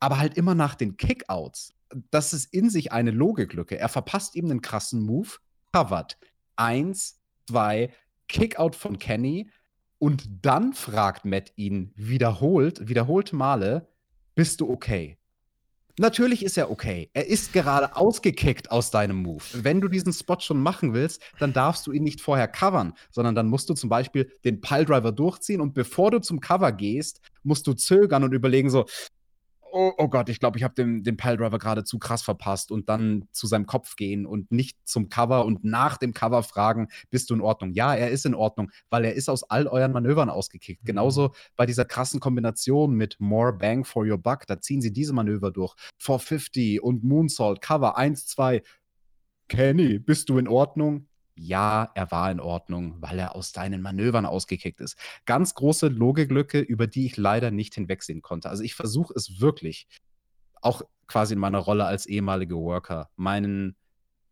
aber 0.00 0.18
halt 0.18 0.36
immer 0.36 0.54
nach 0.54 0.74
den 0.74 0.96
Kickouts. 0.96 1.72
Das 2.10 2.32
ist 2.32 2.52
in 2.52 2.68
sich 2.68 2.92
eine 2.92 3.12
Logiklücke. 3.12 3.78
Er 3.78 3.88
verpasst 3.88 4.34
ihm 4.34 4.46
einen 4.46 4.60
krassen 4.60 5.02
Move, 5.04 5.36
covered. 5.72 6.18
Eins, 6.56 7.20
zwei, 7.48 7.92
Kickout 8.28 8.76
von 8.76 8.98
Kenny 8.98 9.50
und 9.98 10.28
dann 10.42 10.72
fragt 10.72 11.24
Matt 11.24 11.52
ihn 11.56 11.92
wiederholt, 11.96 12.88
wiederholte 12.88 13.36
Male, 13.36 13.88
bist 14.34 14.60
du 14.60 14.70
okay? 14.70 15.16
Natürlich 15.96 16.44
ist 16.44 16.58
er 16.58 16.72
okay. 16.72 17.08
Er 17.12 17.28
ist 17.28 17.52
gerade 17.52 17.94
ausgekickt 17.94 18.72
aus 18.72 18.90
deinem 18.90 19.22
Move. 19.22 19.44
Wenn 19.52 19.80
du 19.80 19.86
diesen 19.86 20.12
Spot 20.12 20.40
schon 20.40 20.60
machen 20.60 20.92
willst, 20.92 21.22
dann 21.38 21.52
darfst 21.52 21.86
du 21.86 21.92
ihn 21.92 22.02
nicht 22.02 22.20
vorher 22.20 22.48
covern, 22.48 22.94
sondern 23.12 23.36
dann 23.36 23.46
musst 23.46 23.70
du 23.70 23.74
zum 23.74 23.88
Beispiel 23.88 24.28
den 24.44 24.60
Piledriver 24.60 25.12
durchziehen 25.12 25.60
und 25.60 25.72
bevor 25.72 26.10
du 26.10 26.18
zum 26.18 26.40
Cover 26.40 26.72
gehst, 26.72 27.20
musst 27.44 27.68
du 27.68 27.74
zögern 27.74 28.24
und 28.24 28.32
überlegen 28.32 28.70
so, 28.70 28.86
oh, 29.74 29.92
oh 29.98 30.08
Gott, 30.08 30.28
ich 30.28 30.38
glaube, 30.38 30.56
ich 30.56 30.62
habe 30.64 30.74
den, 30.74 31.02
den 31.02 31.16
Piledriver 31.16 31.58
gerade 31.58 31.84
zu 31.84 31.98
krass 31.98 32.22
verpasst 32.22 32.70
und 32.70 32.88
dann 32.88 33.26
zu 33.32 33.46
seinem 33.46 33.66
Kopf 33.66 33.96
gehen 33.96 34.24
und 34.24 34.50
nicht 34.52 34.78
zum 34.84 35.08
Cover 35.08 35.44
und 35.44 35.64
nach 35.64 35.96
dem 35.96 36.14
Cover 36.14 36.42
fragen, 36.44 36.88
bist 37.10 37.28
du 37.28 37.34
in 37.34 37.40
Ordnung? 37.40 37.72
Ja, 37.72 37.94
er 37.94 38.10
ist 38.10 38.24
in 38.24 38.34
Ordnung, 38.34 38.70
weil 38.88 39.04
er 39.04 39.14
ist 39.14 39.28
aus 39.28 39.42
all 39.50 39.66
euren 39.66 39.92
Manövern 39.92 40.30
ausgekickt. 40.30 40.84
Mhm. 40.84 40.86
Genauso 40.86 41.34
bei 41.56 41.66
dieser 41.66 41.84
krassen 41.84 42.20
Kombination 42.20 42.94
mit 42.94 43.16
More 43.18 43.52
Bang 43.52 43.84
for 43.84 44.06
Your 44.06 44.18
Buck, 44.18 44.46
da 44.46 44.60
ziehen 44.60 44.80
sie 44.80 44.92
diese 44.92 45.12
Manöver 45.12 45.50
durch. 45.50 45.74
450 45.98 46.80
und 46.80 47.02
Moonsault, 47.02 47.60
Cover 47.60 47.98
1, 47.98 48.26
2. 48.28 48.62
Kenny, 49.48 49.98
bist 49.98 50.28
du 50.28 50.38
in 50.38 50.48
Ordnung? 50.48 51.08
Ja, 51.34 51.90
er 51.94 52.10
war 52.10 52.30
in 52.30 52.40
Ordnung, 52.40 52.96
weil 53.00 53.18
er 53.18 53.34
aus 53.34 53.52
deinen 53.52 53.82
Manövern 53.82 54.26
ausgekickt 54.26 54.80
ist. 54.80 54.96
Ganz 55.26 55.54
große 55.54 55.88
Logiklücke, 55.88 56.60
über 56.60 56.86
die 56.86 57.06
ich 57.06 57.16
leider 57.16 57.50
nicht 57.50 57.74
hinwegsehen 57.74 58.22
konnte. 58.22 58.48
Also 58.48 58.62
ich 58.62 58.74
versuche 58.74 59.14
es 59.14 59.40
wirklich, 59.40 59.88
auch 60.62 60.82
quasi 61.06 61.34
in 61.34 61.40
meiner 61.40 61.58
Rolle 61.58 61.84
als 61.84 62.06
ehemaliger 62.06 62.56
Worker, 62.56 63.10
meinen 63.16 63.76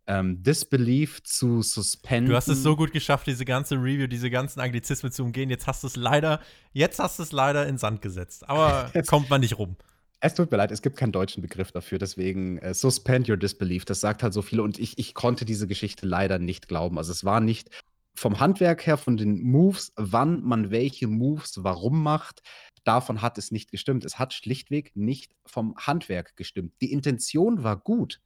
ähm, 0.06 0.42
Disbelief 0.42 1.22
zu 1.22 1.62
suspenden. 1.62 2.30
Du 2.30 2.36
hast 2.36 2.48
es 2.48 2.62
so 2.62 2.76
gut 2.76 2.92
geschafft, 2.92 3.26
diese 3.26 3.44
ganze 3.44 3.76
Review, 3.76 4.06
diese 4.06 4.30
ganzen 4.30 4.60
Anglizismen 4.60 5.12
zu 5.12 5.24
umgehen. 5.24 5.50
Jetzt 5.50 5.66
hast 5.66 5.82
du 5.82 5.86
es 5.86 5.96
leider, 5.96 6.40
jetzt 6.72 6.98
hast 6.98 7.18
du 7.18 7.22
es 7.22 7.32
leider 7.32 7.66
in 7.66 7.78
Sand 7.78 8.02
gesetzt. 8.02 8.48
Aber 8.48 8.90
kommt 9.06 9.30
man 9.30 9.40
nicht 9.40 9.58
rum. 9.58 9.76
Es 10.24 10.34
tut 10.34 10.52
mir 10.52 10.56
leid, 10.56 10.70
es 10.70 10.82
gibt 10.82 10.96
keinen 10.96 11.10
deutschen 11.10 11.42
Begriff 11.42 11.72
dafür, 11.72 11.98
deswegen 11.98 12.58
äh, 12.58 12.74
suspend 12.74 13.28
your 13.28 13.36
disbelief. 13.36 13.84
Das 13.84 14.00
sagt 14.00 14.22
halt 14.22 14.32
so 14.32 14.40
viele 14.40 14.62
und 14.62 14.78
ich, 14.78 14.96
ich 14.96 15.14
konnte 15.14 15.44
diese 15.44 15.66
Geschichte 15.66 16.06
leider 16.06 16.38
nicht 16.38 16.68
glauben. 16.68 16.96
Also 16.96 17.10
es 17.10 17.24
war 17.24 17.40
nicht 17.40 17.70
vom 18.14 18.38
Handwerk 18.38 18.86
her, 18.86 18.98
von 18.98 19.16
den 19.16 19.42
Moves, 19.42 19.92
wann 19.96 20.40
man 20.44 20.70
welche 20.70 21.08
Moves 21.08 21.64
warum 21.64 22.04
macht, 22.04 22.42
davon 22.84 23.20
hat 23.20 23.36
es 23.36 23.50
nicht 23.50 23.72
gestimmt. 23.72 24.04
Es 24.04 24.20
hat 24.20 24.32
schlichtweg 24.32 24.92
nicht 24.94 25.34
vom 25.44 25.74
Handwerk 25.76 26.36
gestimmt. 26.36 26.74
Die 26.80 26.92
Intention 26.92 27.64
war 27.64 27.76
gut. 27.76 28.20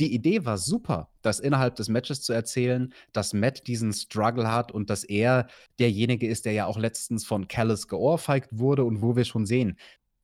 Die 0.00 0.14
Idee 0.14 0.46
war 0.46 0.56
super, 0.56 1.10
das 1.20 1.40
innerhalb 1.40 1.76
des 1.76 1.88
Matches 1.88 2.22
zu 2.22 2.32
erzählen, 2.32 2.92
dass 3.12 3.34
Matt 3.34 3.66
diesen 3.66 3.92
Struggle 3.92 4.50
hat 4.50 4.72
und 4.72 4.88
dass 4.88 5.04
er 5.04 5.46
derjenige 5.78 6.26
ist, 6.26 6.46
der 6.46 6.52
ja 6.52 6.66
auch 6.66 6.78
letztens 6.78 7.26
von 7.26 7.48
Callis 7.48 7.86
geohrfeigt 7.86 8.48
wurde 8.50 8.82
und 8.82 9.02
wo 9.02 9.14
wir 9.14 9.24
schon 9.24 9.46
sehen, 9.46 9.76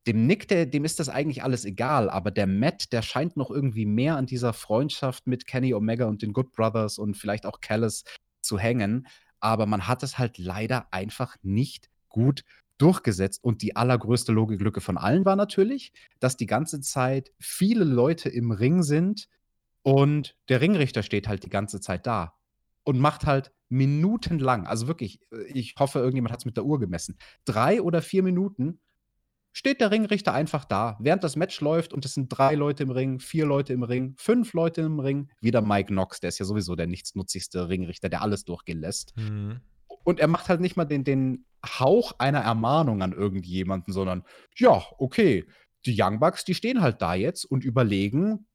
dem 0.06 0.26
Nick, 0.26 0.48
der, 0.48 0.66
dem 0.66 0.84
ist 0.84 0.98
das 0.98 1.08
eigentlich 1.08 1.42
alles 1.42 1.64
egal, 1.64 2.08
aber 2.08 2.30
der 2.30 2.46
Matt, 2.46 2.92
der 2.92 3.02
scheint 3.02 3.36
noch 3.36 3.50
irgendwie 3.50 3.86
mehr 3.86 4.16
an 4.16 4.26
dieser 4.26 4.52
Freundschaft 4.52 5.26
mit 5.26 5.46
Kenny 5.46 5.74
Omega 5.74 6.06
und 6.06 6.22
den 6.22 6.32
Good 6.32 6.52
Brothers 6.52 6.98
und 6.98 7.16
vielleicht 7.16 7.46
auch 7.46 7.60
Callis 7.60 8.04
zu 8.40 8.58
hängen. 8.58 9.06
Aber 9.40 9.66
man 9.66 9.86
hat 9.86 10.02
es 10.02 10.18
halt 10.18 10.38
leider 10.38 10.92
einfach 10.92 11.36
nicht 11.42 11.90
gut 12.08 12.44
durchgesetzt. 12.78 13.44
Und 13.44 13.62
die 13.62 13.76
allergrößte 13.76 14.32
Logiklücke 14.32 14.80
von 14.80 14.96
allen 14.96 15.24
war 15.26 15.36
natürlich, 15.36 15.92
dass 16.18 16.36
die 16.36 16.46
ganze 16.46 16.80
Zeit 16.80 17.32
viele 17.38 17.84
Leute 17.84 18.30
im 18.30 18.52
Ring 18.52 18.82
sind, 18.82 19.28
und 19.82 20.36
der 20.48 20.60
Ringrichter 20.60 21.02
steht 21.02 21.28
halt 21.28 21.44
die 21.44 21.50
ganze 21.50 21.80
Zeit 21.80 22.06
da 22.06 22.34
und 22.84 22.98
macht 22.98 23.26
halt 23.26 23.52
minutenlang, 23.68 24.66
also 24.66 24.88
wirklich, 24.88 25.20
äh, 25.32 25.44
ich 25.44 25.74
hoffe, 25.78 26.00
irgendjemand 26.00 26.32
hat 26.32 26.40
es 26.40 26.44
mit 26.44 26.56
der 26.56 26.64
Uhr 26.64 26.78
gemessen, 26.78 27.18
drei 27.44 27.80
oder 27.80 28.02
vier 28.02 28.22
Minuten 28.22 28.80
steht 29.52 29.80
der 29.80 29.90
Ringrichter 29.90 30.32
einfach 30.32 30.64
da, 30.64 30.96
während 31.00 31.24
das 31.24 31.36
Match 31.36 31.60
läuft 31.60 31.92
und 31.92 32.04
es 32.04 32.14
sind 32.14 32.28
drei 32.28 32.54
Leute 32.54 32.82
im 32.84 32.90
Ring, 32.90 33.18
vier 33.18 33.46
Leute 33.46 33.72
im 33.72 33.82
Ring, 33.82 34.14
fünf 34.16 34.52
Leute 34.52 34.82
im 34.82 35.00
Ring, 35.00 35.28
wieder 35.40 35.60
Mike 35.60 35.88
Knox, 35.88 36.20
der 36.20 36.28
ist 36.28 36.38
ja 36.38 36.44
sowieso 36.44 36.76
der 36.76 36.86
nichtsnutzigste 36.86 37.68
Ringrichter, 37.68 38.08
der 38.08 38.22
alles 38.22 38.44
durchgehen 38.44 38.80
lässt. 38.80 39.16
Mhm. 39.16 39.60
Und 40.04 40.20
er 40.20 40.28
macht 40.28 40.48
halt 40.48 40.60
nicht 40.60 40.76
mal 40.76 40.84
den, 40.84 41.04
den 41.04 41.44
Hauch 41.64 42.12
einer 42.18 42.40
Ermahnung 42.40 43.02
an 43.02 43.12
irgendjemanden, 43.12 43.92
sondern 43.92 44.24
ja, 44.56 44.82
okay, 44.98 45.46
die 45.84 46.00
Young 46.00 46.20
Bucks, 46.20 46.44
die 46.44 46.54
stehen 46.54 46.80
halt 46.80 47.02
da 47.02 47.14
jetzt 47.14 47.44
und 47.44 47.64
überlegen, 47.64 48.46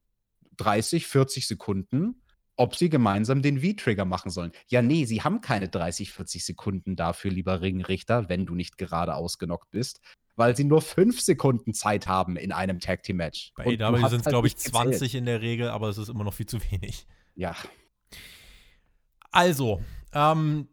30, 0.58 1.08
40 1.08 1.48
Sekunden, 1.48 2.22
ob 2.56 2.76
sie 2.76 2.89
gemeinsam 2.89 3.41
den 3.41 3.60
V-Trigger 3.60 4.06
machen 4.06 4.32
sollen. 4.32 4.52
Ja, 4.68 4.82
nee, 4.82 5.06
sie 5.06 5.22
haben 5.22 5.41
keine 5.41 5.68
30, 5.68 6.12
40 6.12 6.46
Sekunden 6.46 6.96
dafür, 6.96 7.32
lieber 7.32 7.62
Ringrichter, 7.62 8.30
wenn 8.30 8.46
du 8.46 8.56
nicht 8.56 8.78
gerade 8.78 9.16
ausgenockt 9.16 9.72
bist, 9.72 10.00
weil 10.36 10.56
sie 10.56 10.64
nur 10.64 10.82
5 10.82 11.20
Sekunden 11.22 11.74
Zeit 11.74 12.08
haben 12.08 12.38
in 12.38 12.52
einem 12.52 12.80
Tag 12.80 13.04
Team 13.04 13.18
Match. 13.18 13.54
Bei 13.56 13.66
AW 13.80 13.98
sind 14.10 14.20
es, 14.20 14.26
halt 14.26 14.26
glaube 14.28 14.48
ich, 14.48 14.58
20 14.58 15.00
gezählt. 15.00 15.14
in 15.14 15.26
der 15.26 15.42
Regel, 15.42 15.70
aber 15.70 15.90
es 15.90 15.98
ist 15.98 16.10
immer 16.10 16.24
noch 16.24 16.34
viel 16.34 16.46
zu 16.46 16.60
wenig. 16.72 17.08
Ja. 17.36 17.56
Also, 19.32 19.82
ähm, 20.14 20.68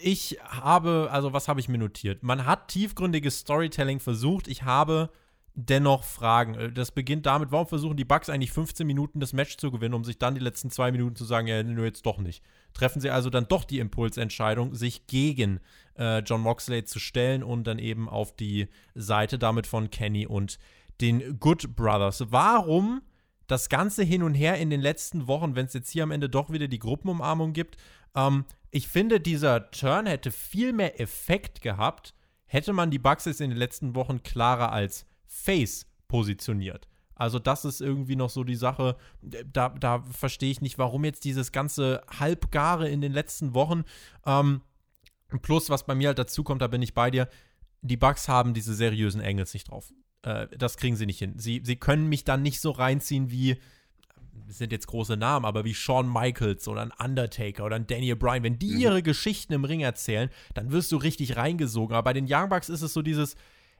ich 0.00 0.38
habe, 0.42 1.08
also 1.10 1.32
was 1.32 1.48
habe 1.48 1.60
ich 1.60 1.68
mir 1.68 1.78
notiert? 1.78 2.22
Man 2.22 2.46
hat 2.46 2.68
tiefgründiges 2.68 3.40
Storytelling 3.40 4.00
versucht. 4.00 4.48
Ich 4.48 4.62
habe 4.62 5.10
dennoch 5.54 6.02
Fragen. 6.04 6.54
Äh, 6.54 6.72
das 6.72 6.90
beginnt 6.90 7.26
damit, 7.26 7.52
warum 7.52 7.66
versuchen 7.66 7.96
die 7.96 8.04
Bugs 8.04 8.28
eigentlich 8.28 8.52
15 8.52 8.86
Minuten 8.86 9.20
das 9.20 9.32
Match 9.32 9.56
zu 9.56 9.70
gewinnen, 9.70 9.94
um 9.94 10.04
sich 10.04 10.18
dann 10.18 10.34
die 10.34 10.40
letzten 10.40 10.70
zwei 10.70 10.90
Minuten 10.90 11.16
zu 11.16 11.24
sagen, 11.24 11.46
ja, 11.46 11.62
nur 11.62 11.84
jetzt 11.84 12.06
doch 12.06 12.18
nicht. 12.18 12.42
Treffen 12.72 13.00
sie 13.00 13.10
also 13.10 13.30
dann 13.30 13.46
doch 13.48 13.64
die 13.64 13.78
Impulsentscheidung, 13.78 14.74
sich 14.74 15.06
gegen 15.06 15.60
äh, 15.96 16.18
John 16.20 16.40
Moxley 16.40 16.84
zu 16.84 16.98
stellen 16.98 17.42
und 17.42 17.64
dann 17.64 17.78
eben 17.78 18.08
auf 18.08 18.34
die 18.34 18.68
Seite 18.94 19.38
damit 19.38 19.66
von 19.66 19.90
Kenny 19.90 20.26
und 20.26 20.58
den 21.00 21.38
Good 21.38 21.76
Brothers. 21.76 22.24
Warum 22.30 23.02
das 23.46 23.68
Ganze 23.68 24.02
hin 24.02 24.22
und 24.22 24.34
her 24.34 24.58
in 24.58 24.70
den 24.70 24.80
letzten 24.80 25.26
Wochen, 25.26 25.54
wenn 25.54 25.66
es 25.66 25.74
jetzt 25.74 25.90
hier 25.90 26.04
am 26.04 26.10
Ende 26.10 26.28
doch 26.28 26.50
wieder 26.50 26.68
die 26.68 26.78
Gruppenumarmung 26.78 27.52
gibt? 27.52 27.76
Ähm, 28.14 28.44
ich 28.70 28.88
finde, 28.88 29.20
dieser 29.20 29.70
Turn 29.70 30.06
hätte 30.06 30.30
viel 30.30 30.72
mehr 30.72 31.00
Effekt 31.00 31.60
gehabt, 31.60 32.14
hätte 32.46 32.72
man 32.72 32.90
die 32.90 32.98
Bugs 32.98 33.24
jetzt 33.24 33.40
in 33.40 33.50
den 33.50 33.58
letzten 33.58 33.94
Wochen 33.94 34.22
klarer 34.22 34.72
als 34.72 35.06
Face 35.26 35.86
positioniert. 36.08 36.88
Also 37.16 37.38
das 37.38 37.64
ist 37.64 37.80
irgendwie 37.80 38.16
noch 38.16 38.30
so 38.30 38.42
die 38.42 38.56
Sache, 38.56 38.96
da, 39.22 39.68
da 39.68 40.02
verstehe 40.02 40.50
ich 40.50 40.60
nicht, 40.60 40.78
warum 40.78 41.04
jetzt 41.04 41.24
dieses 41.24 41.52
ganze 41.52 42.02
Halbgare 42.18 42.88
in 42.88 43.00
den 43.00 43.12
letzten 43.12 43.54
Wochen. 43.54 43.84
Ähm, 44.26 44.62
plus, 45.42 45.70
was 45.70 45.86
bei 45.86 45.94
mir 45.94 46.08
halt 46.08 46.18
dazu 46.18 46.44
kommt, 46.44 46.62
da 46.62 46.66
bin 46.66 46.82
ich 46.82 46.94
bei 46.94 47.10
dir, 47.10 47.28
die 47.82 47.96
Bugs 47.96 48.28
haben 48.28 48.54
diese 48.54 48.74
seriösen 48.74 49.20
Engels 49.20 49.54
nicht 49.54 49.70
drauf. 49.70 49.92
Äh, 50.22 50.48
das 50.56 50.76
kriegen 50.76 50.96
sie 50.96 51.06
nicht 51.06 51.18
hin. 51.18 51.34
Sie, 51.38 51.62
sie 51.64 51.76
können 51.76 52.08
mich 52.08 52.24
dann 52.24 52.42
nicht 52.42 52.60
so 52.60 52.70
reinziehen 52.70 53.30
wie, 53.30 53.58
sind 54.48 54.72
jetzt 54.72 54.86
große 54.86 55.16
Namen, 55.16 55.44
aber 55.44 55.64
wie 55.64 55.74
Shawn 55.74 56.10
Michaels 56.10 56.66
oder 56.68 56.82
ein 56.82 56.92
Undertaker 56.92 57.64
oder 57.64 57.76
ein 57.76 57.86
Daniel 57.86 58.16
Bryan. 58.16 58.42
Wenn 58.42 58.58
die 58.58 58.72
mhm. 58.72 58.80
ihre 58.80 59.02
Geschichten 59.02 59.52
im 59.52 59.64
Ring 59.64 59.80
erzählen, 59.80 60.30
dann 60.54 60.72
wirst 60.72 60.92
du 60.92 60.96
richtig 60.96 61.36
reingesogen. 61.36 61.94
Aber 61.94 62.04
bei 62.04 62.12
den 62.12 62.26
Young 62.28 62.48
Bucks 62.48 62.68
ist 62.68 62.82
es 62.82 62.92
so 62.92 63.02
dieses, 63.02 63.36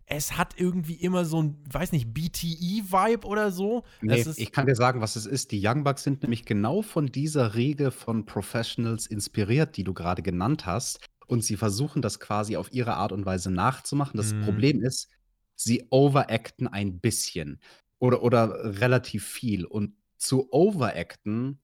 es 0.07 0.37
hat 0.37 0.55
irgendwie 0.59 0.95
immer 0.95 1.25
so 1.25 1.43
ein, 1.43 1.57
weiß 1.71 1.93
nicht, 1.93 2.13
BTE-Vibe 2.13 3.27
oder 3.27 3.51
so. 3.51 3.85
Nee, 4.03 4.25
ich 4.37 4.53
kann 4.53 4.67
dir 4.67 4.75
sagen, 4.75 5.01
was 5.01 5.17
es 5.17 5.25
ist. 5.25 5.51
Die 5.51 5.67
Young 5.67 5.85
Bucks 5.85 6.03
sind 6.03 6.23
nämlich 6.23 6.45
genau 6.45 6.83
von 6.83 7.07
dieser 7.07 7.55
Regel 7.55 7.91
von 7.91 8.27
Professionals 8.27 9.07
inspiriert, 9.07 9.77
die 9.77 9.85
du 9.85 9.95
gerade 9.95 10.23
genannt 10.23 10.67
hast. 10.67 11.01
Und 11.27 11.45
sie 11.45 11.57
versuchen 11.57 12.03
das 12.03 12.21
quasi 12.21 12.57
auf 12.57 12.73
ihre 12.73 12.95
Art 12.95 13.13
und 13.13 13.27
Weise 13.27 13.51
nachzumachen. 13.51 14.17
Das 14.17 14.33
mhm. 14.33 14.43
Problem 14.43 14.83
ist, 14.83 15.09
sie 15.55 15.87
overacten 15.91 16.69
ein 16.69 17.01
bisschen 17.01 17.61
oder, 17.99 18.23
oder 18.23 18.81
relativ 18.81 19.27
viel. 19.27 19.65
Und 19.65 19.95
zu 20.17 20.53
overacten 20.53 21.61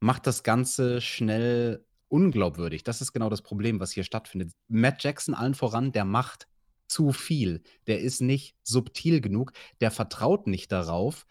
macht 0.00 0.26
das 0.26 0.42
Ganze 0.42 1.00
schnell 1.00 1.84
unglaubwürdig. 2.08 2.84
Das 2.84 3.00
ist 3.00 3.12
genau 3.12 3.30
das 3.30 3.42
Problem, 3.42 3.80
was 3.80 3.92
hier 3.92 4.04
stattfindet. 4.04 4.52
Matt 4.68 5.02
Jackson 5.02 5.34
allen 5.34 5.54
voran, 5.54 5.92
der 5.92 6.04
macht 6.04 6.46
zu 6.86 7.12
viel. 7.12 7.62
Der 7.86 8.00
ist 8.00 8.20
nicht 8.20 8.56
subtil 8.62 9.20
genug. 9.20 9.52
Der 9.80 9.90
vertraut 9.90 10.46
nicht 10.46 10.70
darauf, 10.70 11.26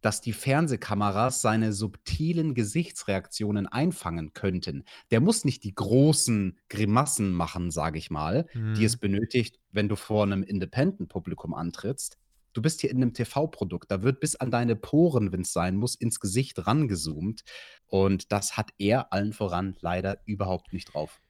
dass 0.00 0.20
die 0.20 0.32
Fernsehkameras 0.32 1.42
seine 1.42 1.72
subtilen 1.72 2.54
Gesichtsreaktionen 2.54 3.66
einfangen 3.66 4.32
könnten. 4.32 4.84
Der 5.10 5.20
muss 5.20 5.44
nicht 5.44 5.64
die 5.64 5.74
großen 5.74 6.58
Grimassen 6.68 7.32
machen, 7.32 7.70
sage 7.70 7.98
ich 7.98 8.10
mal, 8.10 8.46
mhm. 8.54 8.74
die 8.74 8.84
es 8.84 8.96
mhm. 8.96 9.00
benötigt, 9.00 9.58
wenn 9.70 9.88
du 9.88 9.96
vor 9.96 10.24
einem 10.24 10.42
Independent-Publikum 10.42 11.54
antrittst. 11.54 12.18
Du 12.52 12.62
bist 12.62 12.80
hier 12.80 12.90
in 12.90 12.96
einem 12.96 13.14
TV-Produkt. 13.14 13.90
Da 13.90 14.02
wird 14.02 14.20
bis 14.20 14.34
an 14.36 14.50
deine 14.50 14.74
Poren, 14.74 15.32
wenn 15.32 15.42
es 15.42 15.52
sein 15.52 15.76
muss, 15.76 15.94
ins 15.94 16.18
Gesicht 16.18 16.66
rangezoomt. 16.66 17.42
Und 17.86 18.32
das 18.32 18.56
hat 18.56 18.70
er 18.78 19.12
allen 19.12 19.32
voran 19.32 19.76
leider 19.80 20.20
überhaupt 20.24 20.72
nicht 20.72 20.92
drauf. 20.92 21.20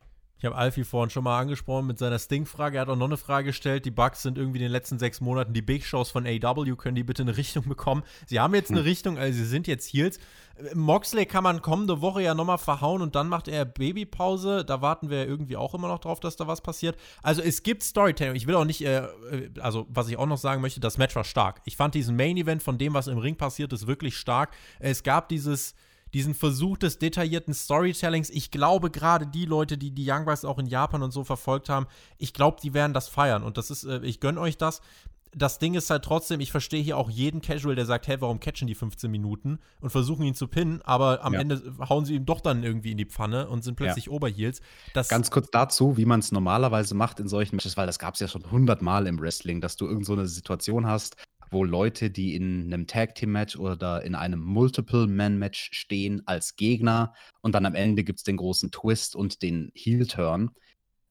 Ich 0.40 0.46
habe 0.46 0.56
Alfie 0.56 0.84
vorhin 0.84 1.10
schon 1.10 1.24
mal 1.24 1.38
angesprochen 1.38 1.86
mit 1.86 1.98
seiner 1.98 2.18
Sting-Frage. 2.18 2.78
Er 2.78 2.80
hat 2.80 2.88
auch 2.88 2.96
noch 2.96 3.04
eine 3.04 3.18
Frage 3.18 3.48
gestellt. 3.48 3.84
Die 3.84 3.90
Bugs 3.90 4.22
sind 4.22 4.38
irgendwie 4.38 4.56
in 4.56 4.62
den 4.62 4.72
letzten 4.72 4.98
sechs 4.98 5.20
Monaten 5.20 5.52
die 5.52 5.60
Big 5.60 5.84
Shows 5.84 6.10
von 6.10 6.26
AW. 6.26 6.76
Können 6.76 6.94
die 6.94 7.04
bitte 7.04 7.22
eine 7.22 7.36
Richtung 7.36 7.68
bekommen? 7.68 8.02
Sie 8.24 8.40
haben 8.40 8.54
jetzt 8.54 8.70
eine 8.70 8.80
hm. 8.80 8.86
Richtung, 8.86 9.18
also 9.18 9.36
sie 9.36 9.44
sind 9.44 9.66
jetzt 9.66 9.92
Heels. 9.92 10.18
Moxley 10.74 11.26
kann 11.26 11.44
man 11.44 11.60
kommende 11.60 12.00
Woche 12.00 12.22
ja 12.22 12.34
nochmal 12.34 12.56
verhauen 12.56 13.02
und 13.02 13.14
dann 13.16 13.28
macht 13.28 13.48
er 13.48 13.66
Babypause. 13.66 14.64
Da 14.64 14.80
warten 14.80 15.10
wir 15.10 15.28
irgendwie 15.28 15.58
auch 15.58 15.74
immer 15.74 15.88
noch 15.88 15.98
drauf, 15.98 16.20
dass 16.20 16.36
da 16.36 16.46
was 16.46 16.62
passiert. 16.62 16.96
Also 17.22 17.42
es 17.42 17.62
gibt 17.62 17.82
Storytelling. 17.82 18.34
Ich 18.34 18.46
will 18.46 18.54
auch 18.54 18.64
nicht, 18.64 18.82
äh, 18.82 19.04
äh, 19.04 19.50
also 19.60 19.86
was 19.90 20.08
ich 20.08 20.16
auch 20.16 20.26
noch 20.26 20.38
sagen 20.38 20.62
möchte, 20.62 20.80
das 20.80 20.96
Match 20.96 21.14
war 21.16 21.24
stark. 21.24 21.60
Ich 21.66 21.76
fand 21.76 21.94
diesen 21.94 22.16
Main-Event 22.16 22.62
von 22.62 22.78
dem, 22.78 22.94
was 22.94 23.08
im 23.08 23.18
Ring 23.18 23.36
passiert 23.36 23.74
ist, 23.74 23.86
wirklich 23.86 24.16
stark. 24.16 24.54
Es 24.78 25.02
gab 25.02 25.28
dieses 25.28 25.74
diesen 26.14 26.34
Versuch 26.34 26.76
des 26.78 26.98
detaillierten 26.98 27.54
Storytellings. 27.54 28.30
Ich 28.30 28.50
glaube, 28.50 28.90
gerade 28.90 29.26
die 29.26 29.46
Leute, 29.46 29.78
die 29.78 29.90
die 29.90 30.10
Young 30.10 30.24
Bucks 30.24 30.44
auch 30.44 30.58
in 30.58 30.66
Japan 30.66 31.02
und 31.02 31.12
so 31.12 31.24
verfolgt 31.24 31.68
haben, 31.68 31.86
ich 32.18 32.32
glaube, 32.32 32.58
die 32.62 32.74
werden 32.74 32.92
das 32.92 33.08
feiern. 33.08 33.42
Und 33.42 33.56
das 33.58 33.70
ist, 33.70 33.84
äh, 33.84 34.00
ich 34.02 34.20
gönne 34.20 34.40
euch 34.40 34.56
das. 34.56 34.80
Das 35.32 35.60
Ding 35.60 35.74
ist 35.74 35.88
halt 35.90 36.04
trotzdem, 36.04 36.40
ich 36.40 36.50
verstehe 36.50 36.82
hier 36.82 36.96
auch 36.96 37.08
jeden 37.08 37.40
Casual, 37.40 37.76
der 37.76 37.86
sagt, 37.86 38.08
hey, 38.08 38.20
warum 38.20 38.40
catchen 38.40 38.66
die 38.66 38.74
15 38.74 39.08
Minuten 39.08 39.60
und 39.80 39.90
versuchen 39.90 40.24
ihn 40.24 40.34
zu 40.34 40.48
pinnen, 40.48 40.82
aber 40.82 41.24
am 41.24 41.34
ja. 41.34 41.40
Ende 41.40 41.62
hauen 41.88 42.04
sie 42.04 42.16
ihm 42.16 42.26
doch 42.26 42.40
dann 42.40 42.64
irgendwie 42.64 42.90
in 42.90 42.98
die 42.98 43.04
Pfanne 43.04 43.48
und 43.48 43.62
sind 43.62 43.76
plötzlich 43.76 44.06
ja. 44.06 44.12
Oberheels. 44.12 44.60
Das 44.92 45.08
Ganz 45.08 45.30
kurz 45.30 45.48
dazu, 45.52 45.96
wie 45.96 46.04
man 46.04 46.18
es 46.18 46.32
normalerweise 46.32 46.96
macht 46.96 47.20
in 47.20 47.28
solchen 47.28 47.54
Matches, 47.54 47.76
weil 47.76 47.86
das 47.86 48.00
gab 48.00 48.14
es 48.14 48.20
ja 48.20 48.26
schon 48.26 48.50
hundertmal 48.50 49.06
im 49.06 49.20
Wrestling, 49.20 49.60
dass 49.60 49.76
du 49.76 49.86
irgend 49.86 50.04
so 50.04 50.14
eine 50.14 50.26
Situation 50.26 50.88
hast, 50.88 51.14
wo 51.50 51.64
Leute, 51.64 52.10
die 52.10 52.34
in 52.34 52.72
einem 52.72 52.86
Tag 52.86 53.14
Team 53.14 53.32
Match 53.32 53.56
oder 53.56 54.02
in 54.02 54.14
einem 54.14 54.40
Multiple 54.40 55.06
Man 55.06 55.38
Match 55.38 55.70
stehen 55.72 56.22
als 56.26 56.56
Gegner 56.56 57.12
und 57.40 57.54
dann 57.54 57.66
am 57.66 57.74
Ende 57.74 58.04
gibt 58.04 58.20
es 58.20 58.24
den 58.24 58.36
großen 58.36 58.70
Twist 58.70 59.16
und 59.16 59.42
den 59.42 59.72
Heel 59.74 60.06
Turn. 60.06 60.50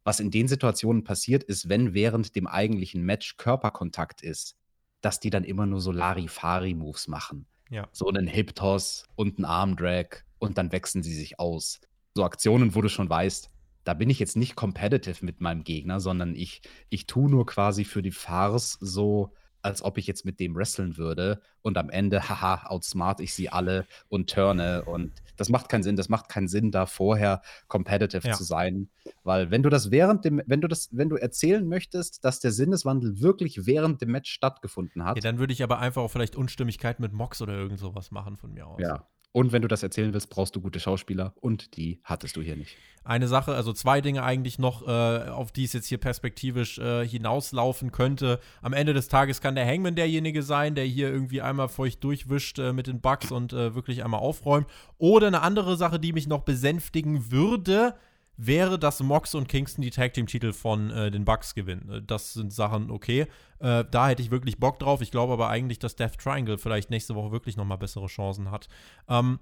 Was 0.04 0.20
in 0.20 0.32
den 0.32 0.48
Situationen 0.48 1.04
passiert 1.04 1.44
ist, 1.44 1.70
wenn 1.70 1.94
während 1.94 2.36
dem 2.36 2.48
eigentlichen 2.48 3.04
Match 3.04 3.38
Körperkontakt 3.38 4.22
ist, 4.22 4.56
dass 5.02 5.20
die 5.20 5.30
dann 5.30 5.44
immer 5.44 5.66
nur 5.66 5.82
so 5.82 5.92
Larifari-Moves 5.92 7.08
machen. 7.08 7.46
Ja. 7.70 7.88
So 7.92 8.08
einen 8.08 8.28
Hip-Toss 8.28 9.06
und 9.16 9.38
einen 9.38 9.46
Arm-Drag 9.46 10.24
und 10.40 10.58
dann 10.58 10.72
wechseln 10.72 11.04
sie 11.04 11.14
sich 11.14 11.40
aus. 11.40 11.82
So 12.16 12.24
Aktionen, 12.24 12.74
wo 12.76 12.82
du 12.82 12.90
schon 12.90 13.10
weißt, 13.10 13.50
da 13.84 13.94
bin 13.94 14.10
ich 14.10 14.20
jetzt 14.20 14.36
nicht 14.36 14.56
competitive 14.56 15.24
mit 15.26 15.42
meinem 15.42 15.64
Gegner, 15.64 16.00
sondern 16.00 16.36
ich, 16.36 16.62
ich 16.90 17.08
tue 17.08 17.30
nur 17.30 17.46
quasi 17.46 17.86
für 17.86 18.02
die 18.02 18.12
Farce 18.12 18.78
so, 18.82 19.34
als 19.62 19.84
ob 19.84 19.98
ich 19.98 20.08
jetzt 20.08 20.26
mit 20.26 20.40
dem 20.40 20.56
wresteln 20.56 20.98
würde 20.98 21.42
und 21.62 21.78
am 21.78 21.90
Ende, 21.90 22.30
haha, 22.30 22.68
outsmart 22.68 23.20
ich 23.20 23.34
sie 23.34 23.50
alle 23.50 23.86
und 24.08 24.30
turne 24.30 24.84
und 24.86 25.12
das 25.40 25.50
macht 25.50 25.70
keinen 25.70 25.84
Sinn. 25.84 25.96
Das 25.96 26.10
macht 26.10 26.28
keinen 26.28 26.48
Sinn, 26.48 26.72
da 26.72 26.86
vorher 26.86 27.42
competitive 27.68 28.28
ja. 28.28 28.34
zu 28.34 28.44
sein, 28.44 28.90
weil 29.24 29.52
wenn 29.52 29.64
du 29.64 29.70
das 29.70 29.90
während 29.90 30.26
dem, 30.26 30.42
wenn 30.46 30.60
du 30.60 30.68
das, 30.68 30.90
wenn 30.92 31.10
du 31.10 31.16
erzählen 31.16 31.66
möchtest, 31.66 32.26
dass 32.26 32.40
der 32.40 32.52
Sinneswandel 32.52 33.22
wirklich 33.22 33.66
während 33.66 34.02
dem 34.02 34.12
Match 34.12 34.32
stattgefunden 34.32 35.06
hat. 35.06 35.16
Ja, 35.18 35.22
dann 35.22 35.40
würde 35.40 35.54
ich 35.54 35.64
aber 35.64 35.80
einfach 35.80 36.02
auch 36.02 36.10
vielleicht 36.10 36.36
Unstimmigkeit 36.36 37.00
mit 37.00 37.14
Mox 37.14 37.42
oder 37.42 37.54
irgend 37.54 37.80
sowas 37.80 38.12
machen 38.12 38.38
von 38.38 38.54
mir 38.54 38.68
aus. 38.68 38.82
Ja, 38.82 39.08
und 39.32 39.52
wenn 39.52 39.62
du 39.62 39.68
das 39.68 39.84
erzählen 39.84 40.14
willst, 40.14 40.30
brauchst 40.30 40.56
du 40.56 40.62
gute 40.62 40.80
Schauspieler 40.80 41.34
und 41.40 41.78
die 41.78 42.00
hattest 42.04 42.36
du 42.36 42.42
hier 42.42 42.56
nicht. 42.56 42.76
Eine 43.04 43.28
Sache, 43.28 43.54
also 43.54 43.74
zwei 43.74 44.02
Dinge 44.02 44.24
eigentlich 44.24 44.60
noch, 44.60 44.88
äh, 44.88 45.30
auf 45.30 45.52
die 45.52 45.64
es 45.64 45.74
jetzt 45.74 45.88
hier 45.88 46.00
perspektivisch 46.00 46.80
äh, 46.80 47.08
hinauslaufen 47.08 47.92
könnte. 47.92 48.40
Am 48.62 48.74
Ende 48.74 48.94
des 48.94 49.08
Tages 49.08 49.40
kann 49.40 49.56
der 49.56 49.66
Hangman 49.66 49.96
derjenige 49.96 50.44
sein, 50.44 50.76
der 50.76 50.86
hier 50.86 51.10
irgendwie 51.10 51.42
einmal 51.42 51.70
feucht 51.70 52.04
durchwischt 52.04 52.60
äh, 52.60 52.74
mit 52.74 52.88
den 52.88 53.02
Bugs 53.02 53.32
und 53.32 53.54
äh, 53.54 53.76
wirklich 53.76 54.04
einmal 54.04 54.20
aufräumt. 54.20 54.68
Oder 54.98 55.28
eine 55.28 55.42
andere 55.42 55.78
Sache, 55.78 56.00
die 56.00 56.14
mich 56.14 56.28
noch 56.28 56.42
besänftigen 56.42 57.32
würde, 57.32 57.96
wäre, 58.40 58.80
dass 58.80 59.02
Mox 59.02 59.36
und 59.36 59.50
Kingston 59.50 59.82
die 59.82 59.90
Tag 59.90 60.14
Team 60.14 60.26
Titel 60.26 60.54
von 60.54 60.92
äh, 60.92 61.12
den 61.12 61.26
Bucks 61.26 61.54
gewinnen. 61.56 61.90
Äh, 61.90 62.02
das 62.02 62.34
sind 62.34 62.54
Sachen 62.54 62.90
okay. 62.90 63.28
Äh, 63.60 63.84
da 63.92 64.08
hätte 64.08 64.22
ich 64.22 64.32
wirklich 64.32 64.60
Bock 64.60 64.80
drauf. 64.80 65.02
Ich 65.02 65.12
glaube 65.12 65.34
aber 65.34 65.50
eigentlich, 65.50 65.80
dass 65.80 65.96
Death 65.98 66.18
Triangle 66.18 66.58
vielleicht 66.58 66.90
nächste 66.90 67.16
Woche 67.16 67.32
wirklich 67.32 67.58
noch 67.58 67.66
mal 67.66 67.76
bessere 67.76 68.08
Chancen 68.08 68.50
hat. 68.50 68.70
Ähm, 69.10 69.40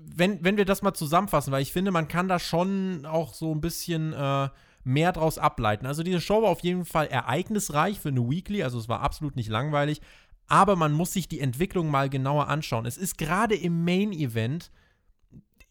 wenn, 0.00 0.42
wenn 0.42 0.56
wir 0.56 0.64
das 0.64 0.82
mal 0.82 0.94
zusammenfassen, 0.94 1.52
weil 1.52 1.62
ich 1.62 1.72
finde, 1.72 1.92
man 1.92 2.08
kann 2.08 2.28
da 2.28 2.38
schon 2.38 3.06
auch 3.06 3.34
so 3.34 3.54
ein 3.54 3.60
bisschen 3.60 4.12
äh, 4.12 4.48
mehr 4.82 5.12
draus 5.12 5.38
ableiten. 5.38 5.86
Also 5.86 6.02
diese 6.02 6.20
Show 6.20 6.42
war 6.42 6.50
auf 6.50 6.60
jeden 6.60 6.84
Fall 6.84 7.06
ereignisreich 7.06 8.00
für 8.00 8.08
eine 8.08 8.28
Weekly, 8.28 8.64
also 8.64 8.78
es 8.78 8.88
war 8.88 9.00
absolut 9.00 9.36
nicht 9.36 9.48
langweilig, 9.48 10.00
aber 10.48 10.76
man 10.76 10.92
muss 10.92 11.12
sich 11.12 11.28
die 11.28 11.40
Entwicklung 11.40 11.90
mal 11.90 12.08
genauer 12.08 12.48
anschauen. 12.48 12.86
Es 12.86 12.96
ist 12.96 13.18
gerade 13.18 13.54
im 13.54 13.84
Main 13.84 14.12
Event 14.12 14.70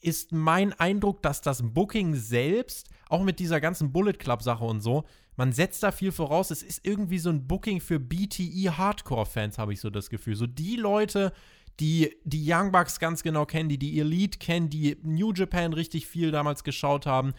ist 0.08 0.32
mein 0.32 0.72
Eindruck, 0.72 1.22
dass 1.22 1.42
das 1.42 1.62
Booking 1.62 2.16
selbst, 2.16 2.90
auch 3.10 3.24
mit 3.24 3.40
dieser 3.40 3.60
ganzen 3.60 3.92
Bullet 3.92 4.14
Club-Sache 4.14 4.64
und 4.64 4.80
so, 4.80 5.04
man 5.36 5.52
setzt 5.52 5.84
da 5.84 5.92
viel 5.92 6.14
voraus. 6.14 6.50
Es 6.50 6.64
ist 6.64 6.80
irgendwie 6.88 7.20
so 7.20 7.30
ein 7.30 7.46
Booking 7.46 7.82
für 7.82 8.00
BTE-Hardcore-Fans, 8.00 9.58
habe 9.58 9.74
ich 9.74 9.82
so 9.82 9.90
das 9.90 10.10
Gefühl. 10.10 10.38
So 10.38 10.48
die 10.48 10.78
Leute, 10.78 11.34
die 11.82 12.16
die 12.24 12.42
Young 12.50 12.72
Bucks 12.72 13.00
ganz 13.00 13.22
genau 13.22 13.46
kennen, 13.46 13.68
die 13.68 13.78
die 13.78 14.00
Elite 14.00 14.40
kennen, 14.40 14.70
die 14.70 14.96
New 15.04 15.34
Japan 15.34 15.74
richtig 15.74 16.08
viel 16.08 16.32
damals 16.32 16.64
geschaut 16.64 17.06
haben. 17.06 17.34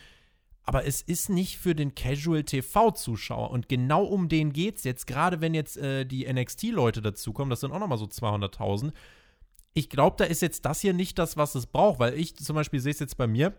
Aber 0.65 0.85
es 0.85 1.01
ist 1.01 1.31
nicht 1.31 1.57
für 1.57 1.75
den 1.75 1.95
Casual 1.95 2.45
TV-Zuschauer. 2.45 3.51
Und 3.51 3.71
genau 3.71 4.05
um 4.05 4.29
den 4.29 4.53
geht 4.53 4.77
es 4.77 4.85
jetzt. 4.85 5.07
Gerade 5.07 5.41
wenn 5.41 5.55
jetzt 5.55 5.79
äh, 5.79 6.05
die 6.05 6.31
NXT-Leute 6.31 7.01
dazukommen, 7.01 7.49
das 7.49 7.61
sind 7.61 7.73
auch 7.73 7.79
nochmal 7.79 7.97
so 7.97 8.05
200.000 8.05 8.93
ich 9.79 9.89
glaube, 9.89 10.17
da 10.19 10.25
ist 10.25 10.43
jetzt 10.43 10.65
das 10.65 10.81
hier 10.81 10.93
nicht 10.93 11.19
das, 11.19 11.37
was 11.37 11.55
es 11.55 11.67
braucht, 11.67 12.01
weil 12.01 12.15
ich 12.15 12.37
zum 12.37 12.57
Beispiel 12.57 12.81
sehe 12.81 12.91
es 12.91 12.99
jetzt 12.99 13.17
bei 13.17 13.29
mir. 13.29 13.55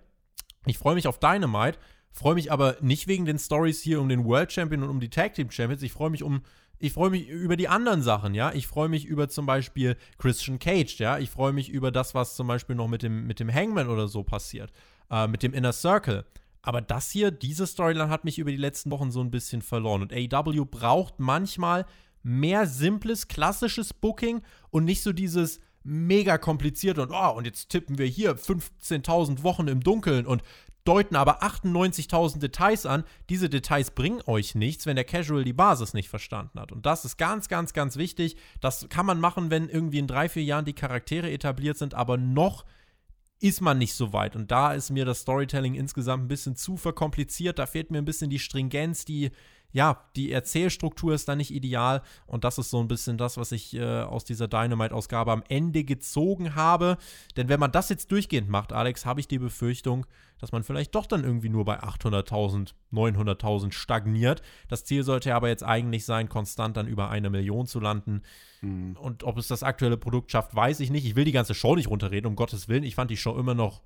Ich 0.65 0.77
freue 0.77 0.95
mich 0.95 1.07
auf 1.07 1.17
Dynamite, 1.19 1.79
freue 2.11 2.35
mich 2.35 2.51
aber 2.51 2.75
nicht 2.81 3.07
wegen 3.07 3.23
den 3.23 3.39
Stories 3.39 3.81
hier 3.81 4.01
um 4.01 4.09
den 4.09 4.25
World 4.25 4.51
Champion 4.51 4.83
und 4.83 4.89
um 4.89 4.99
die 4.99 5.09
Tag 5.09 5.33
Team 5.33 5.49
Champions. 5.49 5.81
Ich 5.81 5.93
freue 5.93 6.09
mich 6.09 6.21
um, 6.21 6.41
ich 6.77 6.91
freue 6.91 7.09
mich 7.09 7.29
über 7.29 7.55
die 7.55 7.69
anderen 7.69 8.01
Sachen, 8.01 8.33
ja. 8.33 8.51
Ich 8.51 8.67
freue 8.67 8.89
mich 8.89 9.05
über 9.05 9.29
zum 9.29 9.45
Beispiel 9.45 9.95
Christian 10.17 10.59
Cage, 10.59 10.99
ja. 10.99 11.19
Ich 11.19 11.29
freue 11.29 11.53
mich 11.53 11.69
über 11.69 11.89
das, 11.89 12.13
was 12.13 12.35
zum 12.35 12.47
Beispiel 12.47 12.75
noch 12.75 12.89
mit 12.89 13.01
dem, 13.01 13.25
mit 13.25 13.39
dem 13.39 13.53
Hangman 13.53 13.87
oder 13.87 14.09
so 14.09 14.23
passiert, 14.23 14.73
äh, 15.09 15.25
mit 15.25 15.41
dem 15.41 15.53
Inner 15.53 15.71
Circle. 15.71 16.25
Aber 16.61 16.81
das 16.81 17.11
hier, 17.11 17.31
diese 17.31 17.65
Storyline 17.65 18.09
hat 18.09 18.25
mich 18.25 18.39
über 18.39 18.51
die 18.51 18.57
letzten 18.57 18.91
Wochen 18.91 19.11
so 19.11 19.21
ein 19.21 19.31
bisschen 19.31 19.61
verloren. 19.61 20.01
Und 20.01 20.11
AEW 20.11 20.65
braucht 20.65 21.17
manchmal 21.17 21.85
mehr 22.23 22.67
simples, 22.67 23.29
klassisches 23.29 23.93
Booking 23.93 24.41
und 24.69 24.83
nicht 24.83 25.01
so 25.01 25.13
dieses, 25.13 25.61
mega 25.89 26.37
kompliziert 26.37 26.99
und 26.99 27.11
oh, 27.11 27.31
und 27.31 27.45
jetzt 27.45 27.69
tippen 27.69 27.97
wir 27.97 28.05
hier 28.05 28.37
15.000 28.37 29.43
Wochen 29.43 29.67
im 29.67 29.81
Dunkeln 29.81 30.25
und 30.25 30.43
deuten 30.85 31.15
aber 31.15 31.43
98.000 31.43 32.39
Details 32.39 32.85
an. 32.85 33.03
Diese 33.29 33.49
Details 33.49 33.91
bringen 33.91 34.21
euch 34.25 34.55
nichts, 34.55 34.85
wenn 34.85 34.95
der 34.95 35.05
Casual 35.05 35.43
die 35.43 35.53
Basis 35.53 35.93
nicht 35.93 36.09
verstanden 36.09 36.59
hat. 36.59 36.71
Und 36.71 36.85
das 36.85 37.05
ist 37.05 37.17
ganz, 37.17 37.47
ganz, 37.47 37.73
ganz 37.73 37.97
wichtig. 37.97 38.37
Das 38.61 38.87
kann 38.89 39.05
man 39.05 39.19
machen, 39.19 39.51
wenn 39.51 39.69
irgendwie 39.69 39.99
in 39.99 40.07
drei, 40.07 40.29
vier 40.29 40.43
Jahren 40.43 40.65
die 40.65 40.73
Charaktere 40.73 41.31
etabliert 41.31 41.77
sind, 41.77 41.93
aber 41.93 42.17
noch 42.17 42.65
ist 43.39 43.61
man 43.61 43.77
nicht 43.77 43.93
so 43.93 44.13
weit. 44.13 44.35
Und 44.35 44.51
da 44.51 44.73
ist 44.73 44.89
mir 44.89 45.05
das 45.05 45.21
Storytelling 45.21 45.75
insgesamt 45.75 46.25
ein 46.25 46.27
bisschen 46.27 46.55
zu 46.55 46.75
verkompliziert. 46.77 47.57
Da 47.57 47.65
fehlt 47.65 47.89
mir 47.89 47.99
ein 47.99 48.05
bisschen 48.05 48.29
die 48.29 48.39
Stringenz, 48.39 49.05
die 49.05 49.31
ja, 49.71 50.05
die 50.15 50.31
Erzählstruktur 50.31 51.13
ist 51.13 51.27
da 51.27 51.35
nicht 51.35 51.53
ideal 51.53 52.01
und 52.25 52.43
das 52.43 52.57
ist 52.57 52.71
so 52.71 52.79
ein 52.79 52.87
bisschen 52.87 53.17
das, 53.17 53.37
was 53.37 53.51
ich 53.51 53.75
äh, 53.75 54.01
aus 54.01 54.23
dieser 54.23 54.47
Dynamite-Ausgabe 54.47 55.31
am 55.31 55.43
Ende 55.47 55.83
gezogen 55.83 56.55
habe. 56.55 56.97
Denn 57.37 57.49
wenn 57.49 57.59
man 57.59 57.71
das 57.71 57.89
jetzt 57.89 58.11
durchgehend 58.11 58.49
macht, 58.49 58.73
Alex, 58.73 59.05
habe 59.05 59.19
ich 59.19 59.27
die 59.27 59.37
Befürchtung, 59.37 60.05
dass 60.39 60.51
man 60.51 60.63
vielleicht 60.63 60.95
doch 60.95 61.05
dann 61.05 61.23
irgendwie 61.23 61.49
nur 61.49 61.65
bei 61.65 61.79
800.000, 61.81 62.73
900.000 62.91 63.71
stagniert. 63.71 64.41
Das 64.69 64.85
Ziel 64.85 65.03
sollte 65.03 65.35
aber 65.35 65.49
jetzt 65.49 65.63
eigentlich 65.63 66.05
sein, 66.05 66.29
konstant 66.29 66.77
dann 66.77 66.87
über 66.87 67.09
eine 67.09 67.29
Million 67.29 67.67
zu 67.67 67.79
landen. 67.79 68.23
Mhm. 68.61 68.97
Und 68.99 69.23
ob 69.23 69.37
es 69.37 69.47
das 69.49 69.63
aktuelle 69.63 69.97
Produkt 69.97 70.31
schafft, 70.31 70.55
weiß 70.55 70.79
ich 70.79 70.89
nicht. 70.89 71.05
Ich 71.05 71.15
will 71.15 71.25
die 71.25 71.31
ganze 71.31 71.53
Show 71.53 71.75
nicht 71.75 71.89
runterreden, 71.89 72.27
um 72.27 72.35
Gottes 72.35 72.69
Willen. 72.69 72.83
Ich 72.83 72.95
fand 72.95 73.11
die 73.11 73.17
Show 73.17 73.37
immer 73.37 73.53
noch 73.53 73.81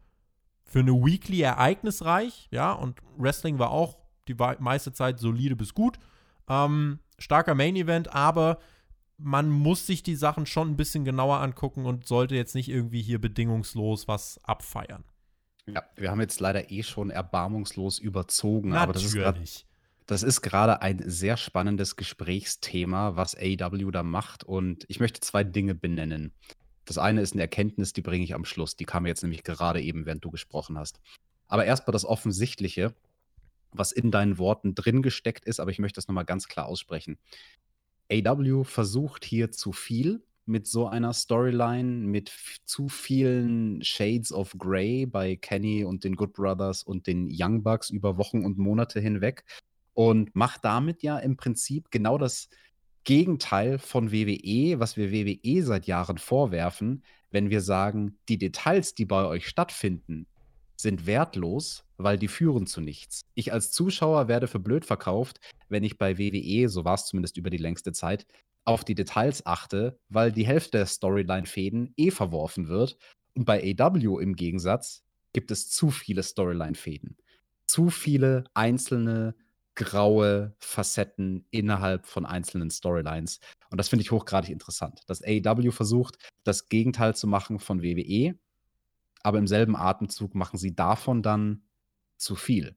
für 0.65 0.79
eine 0.79 0.93
Weekly 0.93 1.41
ereignisreich, 1.41 2.47
ja, 2.49 2.71
und 2.71 2.99
Wrestling 3.17 3.59
war 3.59 3.69
auch 3.69 4.02
die 4.27 4.35
meiste 4.59 4.93
Zeit 4.93 5.19
solide 5.19 5.55
bis 5.55 5.73
gut. 5.73 5.97
Ähm, 6.49 6.99
starker 7.17 7.55
Main 7.55 7.75
Event, 7.75 8.13
aber 8.13 8.59
man 9.17 9.49
muss 9.49 9.87
sich 9.87 10.03
die 10.03 10.15
Sachen 10.15 10.45
schon 10.45 10.71
ein 10.71 10.77
bisschen 10.77 11.05
genauer 11.05 11.39
angucken 11.39 11.85
und 11.85 12.07
sollte 12.07 12.35
jetzt 12.35 12.55
nicht 12.55 12.69
irgendwie 12.69 13.01
hier 13.01 13.19
bedingungslos 13.19 14.07
was 14.07 14.39
abfeiern. 14.43 15.03
Ja, 15.65 15.83
wir 15.95 16.11
haben 16.11 16.19
jetzt 16.19 16.39
leider 16.41 16.71
eh 16.71 16.83
schon 16.83 17.09
erbarmungslos 17.09 17.99
überzogen, 17.99 18.69
Natürlich. 18.69 18.83
aber 18.83 18.93
das 18.93 19.03
ist 19.03 19.15
grad, 19.15 19.65
das 20.07 20.23
ist 20.23 20.41
gerade 20.41 20.81
ein 20.81 21.01
sehr 21.09 21.37
spannendes 21.37 21.95
Gesprächsthema, 21.95 23.15
was 23.15 23.35
AW 23.37 23.91
da 23.91 24.03
macht 24.03 24.43
und 24.43 24.83
ich 24.89 24.99
möchte 24.99 25.21
zwei 25.21 25.45
Dinge 25.45 25.75
benennen. 25.75 26.33
Das 26.85 26.97
eine 26.97 27.21
ist 27.21 27.33
eine 27.33 27.43
Erkenntnis, 27.43 27.93
die 27.93 28.01
bringe 28.01 28.25
ich 28.25 28.35
am 28.35 28.43
Schluss. 28.43 28.75
Die 28.75 28.83
kam 28.83 29.05
jetzt 29.05 29.23
nämlich 29.23 29.43
gerade 29.43 29.81
eben, 29.81 30.05
während 30.05 30.25
du 30.25 30.31
gesprochen 30.31 30.77
hast. 30.77 30.99
Aber 31.47 31.63
erstmal 31.63 31.93
das 31.93 32.03
Offensichtliche 32.03 32.93
was 33.75 33.91
in 33.91 34.11
deinen 34.11 34.37
Worten 34.37 34.75
drin 34.75 35.01
gesteckt 35.01 35.45
ist, 35.45 35.59
aber 35.59 35.71
ich 35.71 35.79
möchte 35.79 35.97
das 35.97 36.07
nochmal 36.07 36.25
ganz 36.25 36.47
klar 36.47 36.67
aussprechen. 36.67 37.17
AW 38.11 38.63
versucht 38.63 39.25
hier 39.25 39.51
zu 39.51 39.71
viel 39.71 40.23
mit 40.45 40.67
so 40.67 40.87
einer 40.87 41.13
Storyline, 41.13 42.05
mit 42.05 42.31
zu 42.65 42.89
vielen 42.89 43.81
Shades 43.83 44.33
of 44.33 44.55
Grey 44.57 45.05
bei 45.05 45.35
Kenny 45.35 45.85
und 45.85 46.03
den 46.03 46.15
Good 46.15 46.33
Brothers 46.33 46.83
und 46.83 47.07
den 47.07 47.29
Young 47.31 47.63
Bucks 47.63 47.89
über 47.89 48.17
Wochen 48.17 48.43
und 48.43 48.57
Monate 48.57 48.99
hinweg 48.99 49.45
und 49.93 50.35
macht 50.35 50.65
damit 50.65 51.01
ja 51.01 51.17
im 51.17 51.37
Prinzip 51.37 51.91
genau 51.91 52.17
das 52.17 52.49
Gegenteil 53.05 53.79
von 53.79 54.11
WWE, 54.11 54.79
was 54.79 54.97
wir 54.97 55.11
WWE 55.11 55.63
seit 55.63 55.87
Jahren 55.87 56.17
vorwerfen, 56.17 57.03
wenn 57.31 57.49
wir 57.49 57.61
sagen, 57.61 58.17
die 58.29 58.37
Details, 58.37 58.95
die 58.95 59.05
bei 59.05 59.25
euch 59.25 59.47
stattfinden, 59.47 60.27
sind 60.83 61.07
wertlos, 61.07 61.83
weil 61.97 62.19
die 62.19 62.27
führen 62.27 62.67
zu 62.67 62.79
nichts. 62.79 63.21
Ich 63.33 63.51
als 63.51 63.71
Zuschauer 63.71 64.27
werde 64.27 64.47
für 64.47 64.59
blöd 64.59 64.85
verkauft, 64.85 65.39
wenn 65.69 65.83
ich 65.83 65.97
bei 65.97 66.19
WWE, 66.19 66.69
so 66.69 66.85
war 66.85 66.93
es 66.93 67.05
zumindest 67.05 67.37
über 67.37 67.49
die 67.49 67.57
längste 67.57 67.91
Zeit, 67.91 68.27
auf 68.65 68.83
die 68.83 68.95
Details 68.95 69.45
achte, 69.45 69.99
weil 70.09 70.31
die 70.31 70.45
Hälfte 70.45 70.77
der 70.77 70.85
Storyline-Fäden 70.85 71.93
eh 71.97 72.11
verworfen 72.11 72.67
wird. 72.67 72.97
Und 73.35 73.45
bei 73.45 73.75
AW 73.77 74.21
im 74.21 74.35
Gegensatz 74.35 75.03
gibt 75.33 75.49
es 75.49 75.69
zu 75.69 75.89
viele 75.89 76.21
Storyline-Fäden. 76.21 77.17
Zu 77.65 77.89
viele 77.89 78.43
einzelne 78.53 79.35
graue 79.75 80.55
Facetten 80.59 81.45
innerhalb 81.49 82.05
von 82.05 82.25
einzelnen 82.25 82.69
Storylines. 82.69 83.39
Und 83.71 83.79
das 83.79 83.89
finde 83.89 84.03
ich 84.03 84.11
hochgradig 84.11 84.51
interessant, 84.51 85.01
dass 85.07 85.23
AEW 85.23 85.71
versucht, 85.71 86.17
das 86.43 86.69
Gegenteil 86.69 87.15
zu 87.15 87.25
machen 87.25 87.59
von 87.59 87.81
WWE, 87.81 88.35
aber 89.23 89.39
im 89.39 89.47
selben 89.47 89.75
Atemzug 89.75 90.35
machen 90.35 90.57
sie 90.57 90.75
davon 90.75 91.23
dann 91.23 91.63
zu 92.17 92.35
viel. 92.35 92.75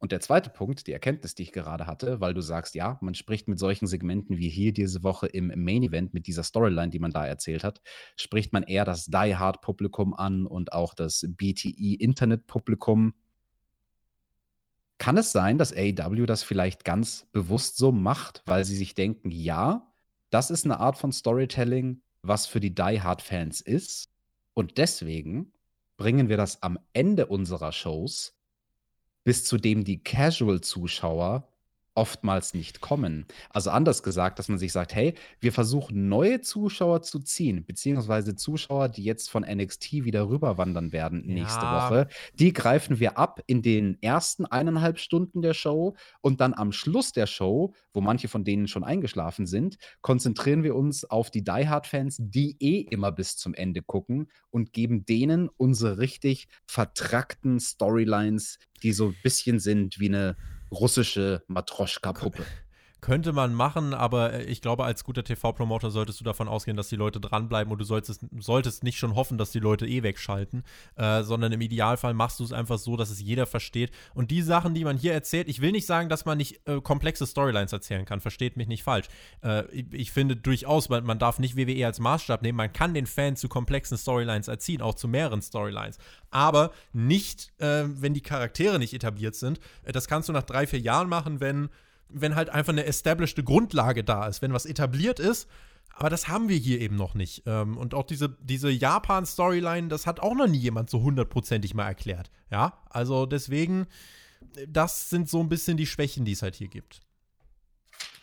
Und 0.00 0.12
der 0.12 0.20
zweite 0.20 0.48
Punkt, 0.48 0.86
die 0.86 0.92
Erkenntnis, 0.92 1.34
die 1.34 1.42
ich 1.42 1.52
gerade 1.52 1.86
hatte, 1.86 2.22
weil 2.22 2.32
du 2.32 2.40
sagst, 2.40 2.74
ja, 2.74 2.98
man 3.02 3.14
spricht 3.14 3.48
mit 3.48 3.58
solchen 3.58 3.86
Segmenten 3.86 4.38
wie 4.38 4.48
hier 4.48 4.72
diese 4.72 5.02
Woche 5.02 5.26
im 5.26 5.48
Main 5.48 5.82
Event 5.82 6.14
mit 6.14 6.26
dieser 6.26 6.42
Storyline, 6.42 6.88
die 6.88 6.98
man 6.98 7.10
da 7.10 7.26
erzählt 7.26 7.64
hat, 7.64 7.82
spricht 8.16 8.54
man 8.54 8.62
eher 8.62 8.86
das 8.86 9.06
Die 9.06 9.36
Hard 9.36 9.60
Publikum 9.60 10.14
an 10.14 10.46
und 10.46 10.72
auch 10.72 10.94
das 10.94 11.26
BTE 11.28 11.96
Internet 11.98 12.46
Publikum. 12.46 13.12
Kann 14.96 15.18
es 15.18 15.32
sein, 15.32 15.58
dass 15.58 15.74
AEW 15.74 16.24
das 16.24 16.42
vielleicht 16.42 16.86
ganz 16.86 17.26
bewusst 17.32 17.76
so 17.76 17.92
macht, 17.92 18.42
weil 18.46 18.64
sie 18.64 18.76
sich 18.76 18.94
denken, 18.94 19.30
ja, 19.30 19.92
das 20.30 20.50
ist 20.50 20.64
eine 20.64 20.80
Art 20.80 20.96
von 20.96 21.12
Storytelling, 21.12 22.00
was 22.22 22.46
für 22.46 22.60
die 22.60 22.74
Die 22.74 23.02
Hard 23.02 23.20
Fans 23.20 23.60
ist 23.60 24.10
und 24.54 24.78
deswegen 24.78 25.52
bringen 26.00 26.30
wir 26.30 26.38
das 26.38 26.62
am 26.62 26.78
Ende 26.94 27.26
unserer 27.26 27.72
Shows, 27.72 28.34
bis 29.22 29.44
zu 29.44 29.58
dem 29.58 29.84
die 29.84 30.02
Casual-Zuschauer 30.02 31.46
oftmals 32.00 32.54
nicht 32.54 32.80
kommen. 32.80 33.26
Also 33.50 33.68
anders 33.68 34.02
gesagt, 34.02 34.38
dass 34.38 34.48
man 34.48 34.58
sich 34.58 34.72
sagt, 34.72 34.94
hey, 34.94 35.12
wir 35.38 35.52
versuchen 35.52 36.08
neue 36.08 36.40
Zuschauer 36.40 37.02
zu 37.02 37.18
ziehen, 37.18 37.66
beziehungsweise 37.66 38.34
Zuschauer, 38.36 38.88
die 38.88 39.04
jetzt 39.04 39.28
von 39.28 39.42
NXT 39.42 39.92
wieder 39.92 40.30
rüberwandern 40.30 40.92
werden 40.92 41.26
nächste 41.26 41.60
ja. 41.60 41.90
Woche. 41.90 42.08
Die 42.32 42.54
greifen 42.54 43.00
wir 43.00 43.18
ab 43.18 43.42
in 43.46 43.60
den 43.60 44.00
ersten 44.00 44.46
eineinhalb 44.46 44.98
Stunden 44.98 45.42
der 45.42 45.52
Show 45.52 45.94
und 46.22 46.40
dann 46.40 46.54
am 46.54 46.72
Schluss 46.72 47.12
der 47.12 47.26
Show, 47.26 47.74
wo 47.92 48.00
manche 48.00 48.28
von 48.28 48.44
denen 48.44 48.66
schon 48.66 48.82
eingeschlafen 48.82 49.44
sind, 49.44 49.76
konzentrieren 50.00 50.62
wir 50.62 50.76
uns 50.76 51.04
auf 51.04 51.30
die 51.30 51.44
Die 51.44 51.68
Hard-Fans, 51.68 52.16
die 52.18 52.56
eh 52.60 52.80
immer 52.90 53.12
bis 53.12 53.36
zum 53.36 53.52
Ende 53.52 53.82
gucken 53.82 54.30
und 54.48 54.72
geben 54.72 55.04
denen 55.04 55.50
unsere 55.58 55.98
richtig 55.98 56.48
vertrackten 56.64 57.60
Storylines, 57.60 58.58
die 58.82 58.92
so 58.92 59.08
ein 59.08 59.16
bisschen 59.22 59.58
sind 59.58 60.00
wie 60.00 60.08
eine 60.08 60.36
russische 60.70 61.44
Matroschka-Puppe. 61.48 62.44
Könnte 63.00 63.32
man 63.32 63.54
machen, 63.54 63.94
aber 63.94 64.34
äh, 64.34 64.44
ich 64.44 64.60
glaube, 64.60 64.84
als 64.84 65.04
guter 65.04 65.24
TV-Promoter 65.24 65.90
solltest 65.90 66.20
du 66.20 66.24
davon 66.24 66.48
ausgehen, 66.48 66.76
dass 66.76 66.88
die 66.88 66.96
Leute 66.96 67.20
dranbleiben 67.20 67.72
und 67.72 67.78
du 67.78 67.84
solltest, 67.84 68.26
solltest 68.38 68.84
nicht 68.84 68.98
schon 68.98 69.14
hoffen, 69.14 69.38
dass 69.38 69.52
die 69.52 69.58
Leute 69.58 69.86
eh 69.86 70.02
wegschalten, 70.02 70.64
äh, 70.96 71.22
sondern 71.22 71.52
im 71.52 71.60
Idealfall 71.60 72.12
machst 72.12 72.40
du 72.40 72.44
es 72.44 72.52
einfach 72.52 72.78
so, 72.78 72.96
dass 72.96 73.10
es 73.10 73.20
jeder 73.20 73.46
versteht. 73.46 73.90
Und 74.14 74.30
die 74.30 74.42
Sachen, 74.42 74.74
die 74.74 74.84
man 74.84 74.98
hier 74.98 75.14
erzählt, 75.14 75.48
ich 75.48 75.62
will 75.62 75.72
nicht 75.72 75.86
sagen, 75.86 76.08
dass 76.08 76.26
man 76.26 76.36
nicht 76.36 76.60
äh, 76.68 76.80
komplexe 76.80 77.26
Storylines 77.26 77.72
erzählen 77.72 78.04
kann, 78.04 78.20
versteht 78.20 78.56
mich 78.56 78.68
nicht 78.68 78.82
falsch. 78.82 79.06
Äh, 79.42 79.64
ich, 79.70 79.86
ich, 79.92 80.12
finde 80.12 80.36
durchaus, 80.36 80.88
man, 80.88 81.04
man 81.04 81.18
darf 81.18 81.38
nicht 81.38 81.56
WWE 81.56 81.86
als 81.86 82.00
Maßstab 82.00 82.42
nehmen, 82.42 82.56
man 82.56 82.72
kann 82.72 82.92
den 82.92 83.06
Fan 83.06 83.36
zu 83.36 83.48
komplexen 83.48 83.96
Storylines 83.96 84.48
erziehen, 84.48 84.82
auch 84.82 84.94
zu 84.94 85.08
mehreren 85.08 85.40
Storylines. 85.40 85.98
Aber 86.30 86.72
nicht, 86.92 87.52
äh, 87.58 87.84
wenn 87.86 88.12
die 88.12 88.20
Charaktere 88.20 88.78
nicht 88.78 88.92
etabliert 88.92 89.34
sind. 89.34 89.58
Äh, 89.84 89.92
das 89.92 90.06
kannst 90.06 90.28
du 90.28 90.32
nach 90.32 90.42
drei, 90.42 90.66
vier 90.66 90.80
Jahren 90.80 91.08
machen, 91.08 91.40
wenn 91.40 91.70
wenn 92.12 92.34
halt 92.34 92.50
einfach 92.50 92.72
eine 92.72 92.84
established 92.86 93.44
Grundlage 93.44 94.04
da 94.04 94.26
ist, 94.26 94.42
wenn 94.42 94.52
was 94.52 94.66
etabliert 94.66 95.20
ist. 95.20 95.48
Aber 95.94 96.08
das 96.08 96.28
haben 96.28 96.48
wir 96.48 96.56
hier 96.56 96.80
eben 96.80 96.96
noch 96.96 97.14
nicht. 97.14 97.42
Ähm, 97.46 97.76
und 97.76 97.94
auch 97.94 98.04
diese, 98.04 98.30
diese 98.40 98.70
Japan-Storyline, 98.70 99.88
das 99.88 100.06
hat 100.06 100.20
auch 100.20 100.34
noch 100.34 100.46
nie 100.46 100.58
jemand 100.58 100.88
so 100.88 101.02
hundertprozentig 101.02 101.74
mal 101.74 101.86
erklärt. 101.86 102.30
Ja, 102.50 102.78
also 102.88 103.26
deswegen, 103.26 103.86
das 104.66 105.10
sind 105.10 105.28
so 105.28 105.40
ein 105.40 105.48
bisschen 105.48 105.76
die 105.76 105.86
Schwächen, 105.86 106.24
die 106.24 106.32
es 106.32 106.42
halt 106.42 106.54
hier 106.54 106.68
gibt. 106.68 107.00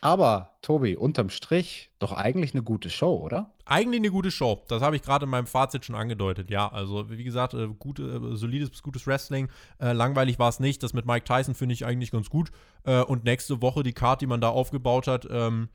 Aber, 0.02 0.52
Tobi, 0.62 0.96
unterm 0.96 1.30
Strich 1.30 1.90
doch 2.00 2.12
eigentlich 2.12 2.54
eine 2.54 2.64
gute 2.64 2.90
Show, 2.90 3.18
oder? 3.18 3.52
Eigentlich 3.66 4.00
eine 4.00 4.12
gute 4.12 4.32
Show. 4.32 4.64
Das 4.68 4.82
habe 4.82 4.96
ich 4.96 5.02
gerade 5.02 5.26
in 5.26 5.32
meinem 5.32 5.48
Fazit 5.48 5.86
schon 5.86 5.96
angedeutet. 5.96 6.50
Ja, 6.52 6.72
also 6.72 7.10
wie 7.10 7.24
gesagt, 7.24 7.54
äh, 7.54 7.68
gute, 7.68 8.04
äh, 8.04 8.36
solides 8.36 8.70
bis 8.70 8.84
gutes 8.84 9.08
Wrestling. 9.08 9.50
Äh, 9.80 9.94
langweilig 9.94 10.38
war 10.40 10.50
es 10.50 10.60
nicht. 10.60 10.84
Das 10.84 10.94
mit 10.94 11.06
Mike 11.06 11.26
Tyson 11.26 11.56
finde 11.56 11.74
ich 11.74 11.86
eigentlich 11.86 12.12
ganz 12.12 12.30
gut. 12.30 12.52
Und 12.84 13.26
nächste 13.26 13.62
Woche 13.62 13.84
die 13.84 13.92
Karte, 13.92 14.20
die 14.20 14.28
man 14.28 14.40
da 14.40 14.48
aufgebaut 14.48 15.08
hat, 15.08 15.28
ähm, 15.30 15.68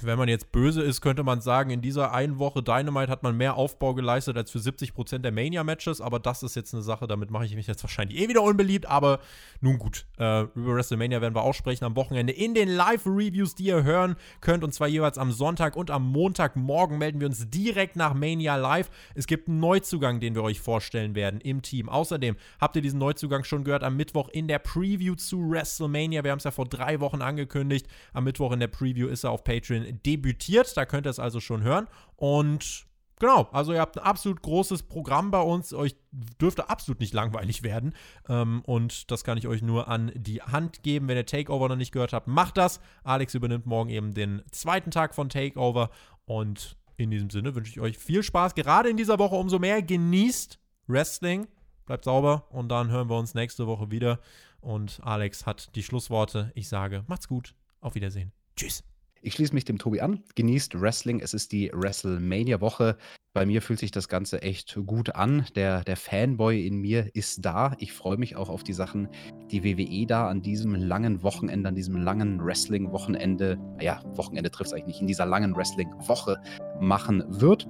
wenn 0.00 0.18
man 0.18 0.28
jetzt 0.28 0.52
böse 0.52 0.82
ist, 0.82 1.00
könnte 1.00 1.22
man 1.24 1.40
sagen, 1.40 1.70
in 1.70 1.80
dieser 1.80 2.12
einen 2.12 2.38
Woche 2.38 2.62
Dynamite 2.62 3.10
hat 3.10 3.22
man 3.22 3.36
mehr 3.36 3.56
Aufbau 3.56 3.94
geleistet 3.94 4.36
als 4.36 4.50
für 4.50 4.58
70% 4.58 5.18
der 5.18 5.32
Mania-Matches, 5.32 6.00
aber 6.00 6.18
das 6.20 6.42
ist 6.42 6.54
jetzt 6.54 6.72
eine 6.74 6.82
Sache, 6.82 7.06
damit 7.06 7.30
mache 7.30 7.44
ich 7.44 7.54
mich 7.54 7.66
jetzt 7.66 7.82
wahrscheinlich 7.82 8.18
eh 8.18 8.28
wieder 8.28 8.42
unbeliebt, 8.42 8.86
aber 8.86 9.20
nun 9.60 9.78
gut. 9.78 10.06
Äh, 10.18 10.42
über 10.54 10.76
WrestleMania 10.76 11.20
werden 11.20 11.34
wir 11.34 11.42
auch 11.42 11.54
sprechen 11.54 11.84
am 11.84 11.96
Wochenende 11.96 12.32
in 12.32 12.54
den 12.54 12.68
Live-Reviews, 12.68 13.54
die 13.54 13.64
ihr 13.64 13.82
hören 13.82 14.16
könnt, 14.40 14.62
und 14.62 14.72
zwar 14.72 14.88
jeweils 14.88 15.18
am 15.18 15.32
Sonntag 15.32 15.76
und 15.76 15.90
am 15.90 16.08
Montagmorgen 16.08 16.98
melden 16.98 17.20
wir 17.20 17.26
uns 17.26 17.48
direkt 17.50 17.96
nach 17.96 18.14
Mania 18.14 18.56
live. 18.56 18.90
Es 19.14 19.26
gibt 19.26 19.48
einen 19.48 19.60
Neuzugang, 19.60 20.20
den 20.20 20.34
wir 20.34 20.42
euch 20.42 20.60
vorstellen 20.60 21.14
werden 21.14 21.40
im 21.40 21.62
Team. 21.62 21.88
Außerdem 21.88 22.36
habt 22.60 22.76
ihr 22.76 22.82
diesen 22.82 22.98
Neuzugang 22.98 23.44
schon 23.44 23.64
gehört 23.64 23.82
am 23.82 23.96
Mittwoch 23.96 24.28
in 24.28 24.48
der 24.48 24.58
Preview 24.58 25.14
zu 25.16 25.50
WrestleMania. 25.50 26.22
Wir 26.22 26.30
haben 26.30 26.38
es 26.38 26.44
ja 26.44 26.50
vor 26.50 26.66
drei 26.66 27.00
Wochen 27.00 27.20
angekündigt. 27.22 27.86
Am 28.12 28.24
Mittwoch 28.24 28.52
in 28.52 28.60
der 28.60 28.68
Preview 28.68 29.08
ist 29.08 29.24
er 29.24 29.30
auf 29.30 29.42
Patreon 29.42 29.61
Patreon 29.62 30.00
debütiert. 30.04 30.76
Da 30.76 30.84
könnt 30.84 31.06
ihr 31.06 31.10
es 31.10 31.18
also 31.18 31.40
schon 31.40 31.62
hören. 31.62 31.88
Und 32.16 32.86
Genau, 33.22 33.48
also 33.52 33.72
ihr 33.72 33.78
habt 33.78 33.96
ein 33.96 34.04
absolut 34.04 34.42
großes 34.42 34.82
Programm 34.82 35.30
bei 35.30 35.40
uns. 35.40 35.72
Euch 35.72 35.94
dürfte 36.10 36.68
absolut 36.68 36.98
nicht 36.98 37.14
langweilig 37.14 37.62
werden. 37.62 37.94
Ähm, 38.28 38.62
und 38.66 39.12
das 39.12 39.22
kann 39.22 39.38
ich 39.38 39.46
euch 39.46 39.62
nur 39.62 39.86
an 39.86 40.10
die 40.16 40.42
Hand 40.42 40.82
geben. 40.82 41.06
Wenn 41.06 41.16
ihr 41.16 41.24
Takeover 41.24 41.68
noch 41.68 41.76
nicht 41.76 41.92
gehört 41.92 42.12
habt, 42.12 42.26
macht 42.26 42.56
das. 42.56 42.80
Alex 43.04 43.34
übernimmt 43.36 43.64
morgen 43.64 43.90
eben 43.90 44.12
den 44.12 44.42
zweiten 44.50 44.90
Tag 44.90 45.14
von 45.14 45.28
Takeover. 45.28 45.90
Und 46.24 46.76
in 46.96 47.12
diesem 47.12 47.30
Sinne 47.30 47.54
wünsche 47.54 47.70
ich 47.70 47.80
euch 47.80 47.96
viel 47.96 48.24
Spaß. 48.24 48.56
Gerade 48.56 48.88
in 48.88 48.96
dieser 48.96 49.20
Woche 49.20 49.36
umso 49.36 49.60
mehr. 49.60 49.82
Genießt 49.82 50.58
Wrestling. 50.88 51.46
Bleibt 51.86 52.04
sauber. 52.04 52.48
Und 52.50 52.70
dann 52.70 52.90
hören 52.90 53.08
wir 53.08 53.20
uns 53.20 53.34
nächste 53.34 53.68
Woche 53.68 53.92
wieder. 53.92 54.18
Und 54.60 54.98
Alex 55.04 55.46
hat 55.46 55.76
die 55.76 55.84
Schlussworte. 55.84 56.50
Ich 56.56 56.68
sage, 56.68 57.04
macht's 57.06 57.28
gut. 57.28 57.54
Auf 57.80 57.94
Wiedersehen. 57.94 58.32
Tschüss. 58.56 58.82
Ich 59.24 59.34
schließe 59.34 59.54
mich 59.54 59.64
dem 59.64 59.78
Tobi 59.78 60.00
an. 60.00 60.24
Genießt 60.34 60.80
Wrestling. 60.80 61.20
Es 61.20 61.32
ist 61.32 61.52
die 61.52 61.70
WrestleMania-Woche. 61.72 62.96
Bei 63.32 63.46
mir 63.46 63.62
fühlt 63.62 63.78
sich 63.78 63.92
das 63.92 64.08
Ganze 64.08 64.42
echt 64.42 64.76
gut 64.84 65.14
an. 65.14 65.46
Der, 65.54 65.84
der 65.84 65.96
Fanboy 65.96 66.66
in 66.66 66.78
mir 66.78 67.08
ist 67.14 67.44
da. 67.44 67.76
Ich 67.78 67.92
freue 67.92 68.16
mich 68.16 68.34
auch 68.34 68.48
auf 68.48 68.64
die 68.64 68.72
Sachen, 68.72 69.08
die 69.52 69.62
WWE 69.62 70.06
da 70.08 70.28
an 70.28 70.42
diesem 70.42 70.74
langen 70.74 71.22
Wochenende, 71.22 71.68
an 71.68 71.76
diesem 71.76 71.96
langen 71.96 72.44
Wrestling-Wochenende, 72.44 73.58
ja, 73.80 74.02
Wochenende 74.16 74.50
trifft 74.50 74.72
es 74.72 74.72
eigentlich 74.72 74.86
nicht, 74.86 75.00
in 75.02 75.06
dieser 75.06 75.26
langen 75.26 75.54
Wrestling-Woche 75.54 76.38
machen 76.80 77.22
wird. 77.28 77.68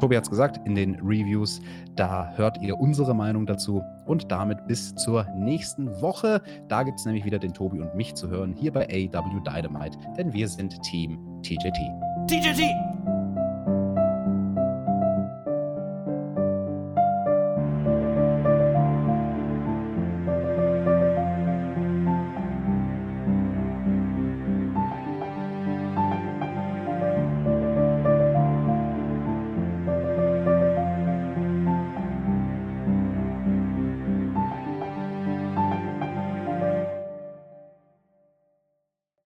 Tobi 0.00 0.16
hat 0.16 0.24
es 0.24 0.30
gesagt 0.30 0.60
in 0.66 0.74
den 0.74 0.96
Reviews. 0.96 1.60
Da 1.96 2.32
hört 2.36 2.60
ihr 2.60 2.78
unsere 2.78 3.14
Meinung 3.14 3.46
dazu. 3.46 3.82
Und 4.06 4.30
damit 4.30 4.66
bis 4.66 4.94
zur 4.96 5.26
nächsten 5.36 5.88
Woche. 6.02 6.42
Da 6.68 6.82
gibt 6.82 6.98
es 6.98 7.06
nämlich 7.06 7.24
wieder 7.24 7.38
den 7.38 7.54
Tobi 7.54 7.80
und 7.80 7.94
mich 7.94 8.14
zu 8.14 8.28
hören 8.28 8.52
hier 8.52 8.72
bei 8.72 8.84
AW 8.84 9.40
Dynamite. 9.40 9.96
Denn 10.16 10.32
wir 10.32 10.48
sind 10.48 10.80
Team 10.82 11.18
TJT. 11.42 11.78
TJT! 12.28 13.13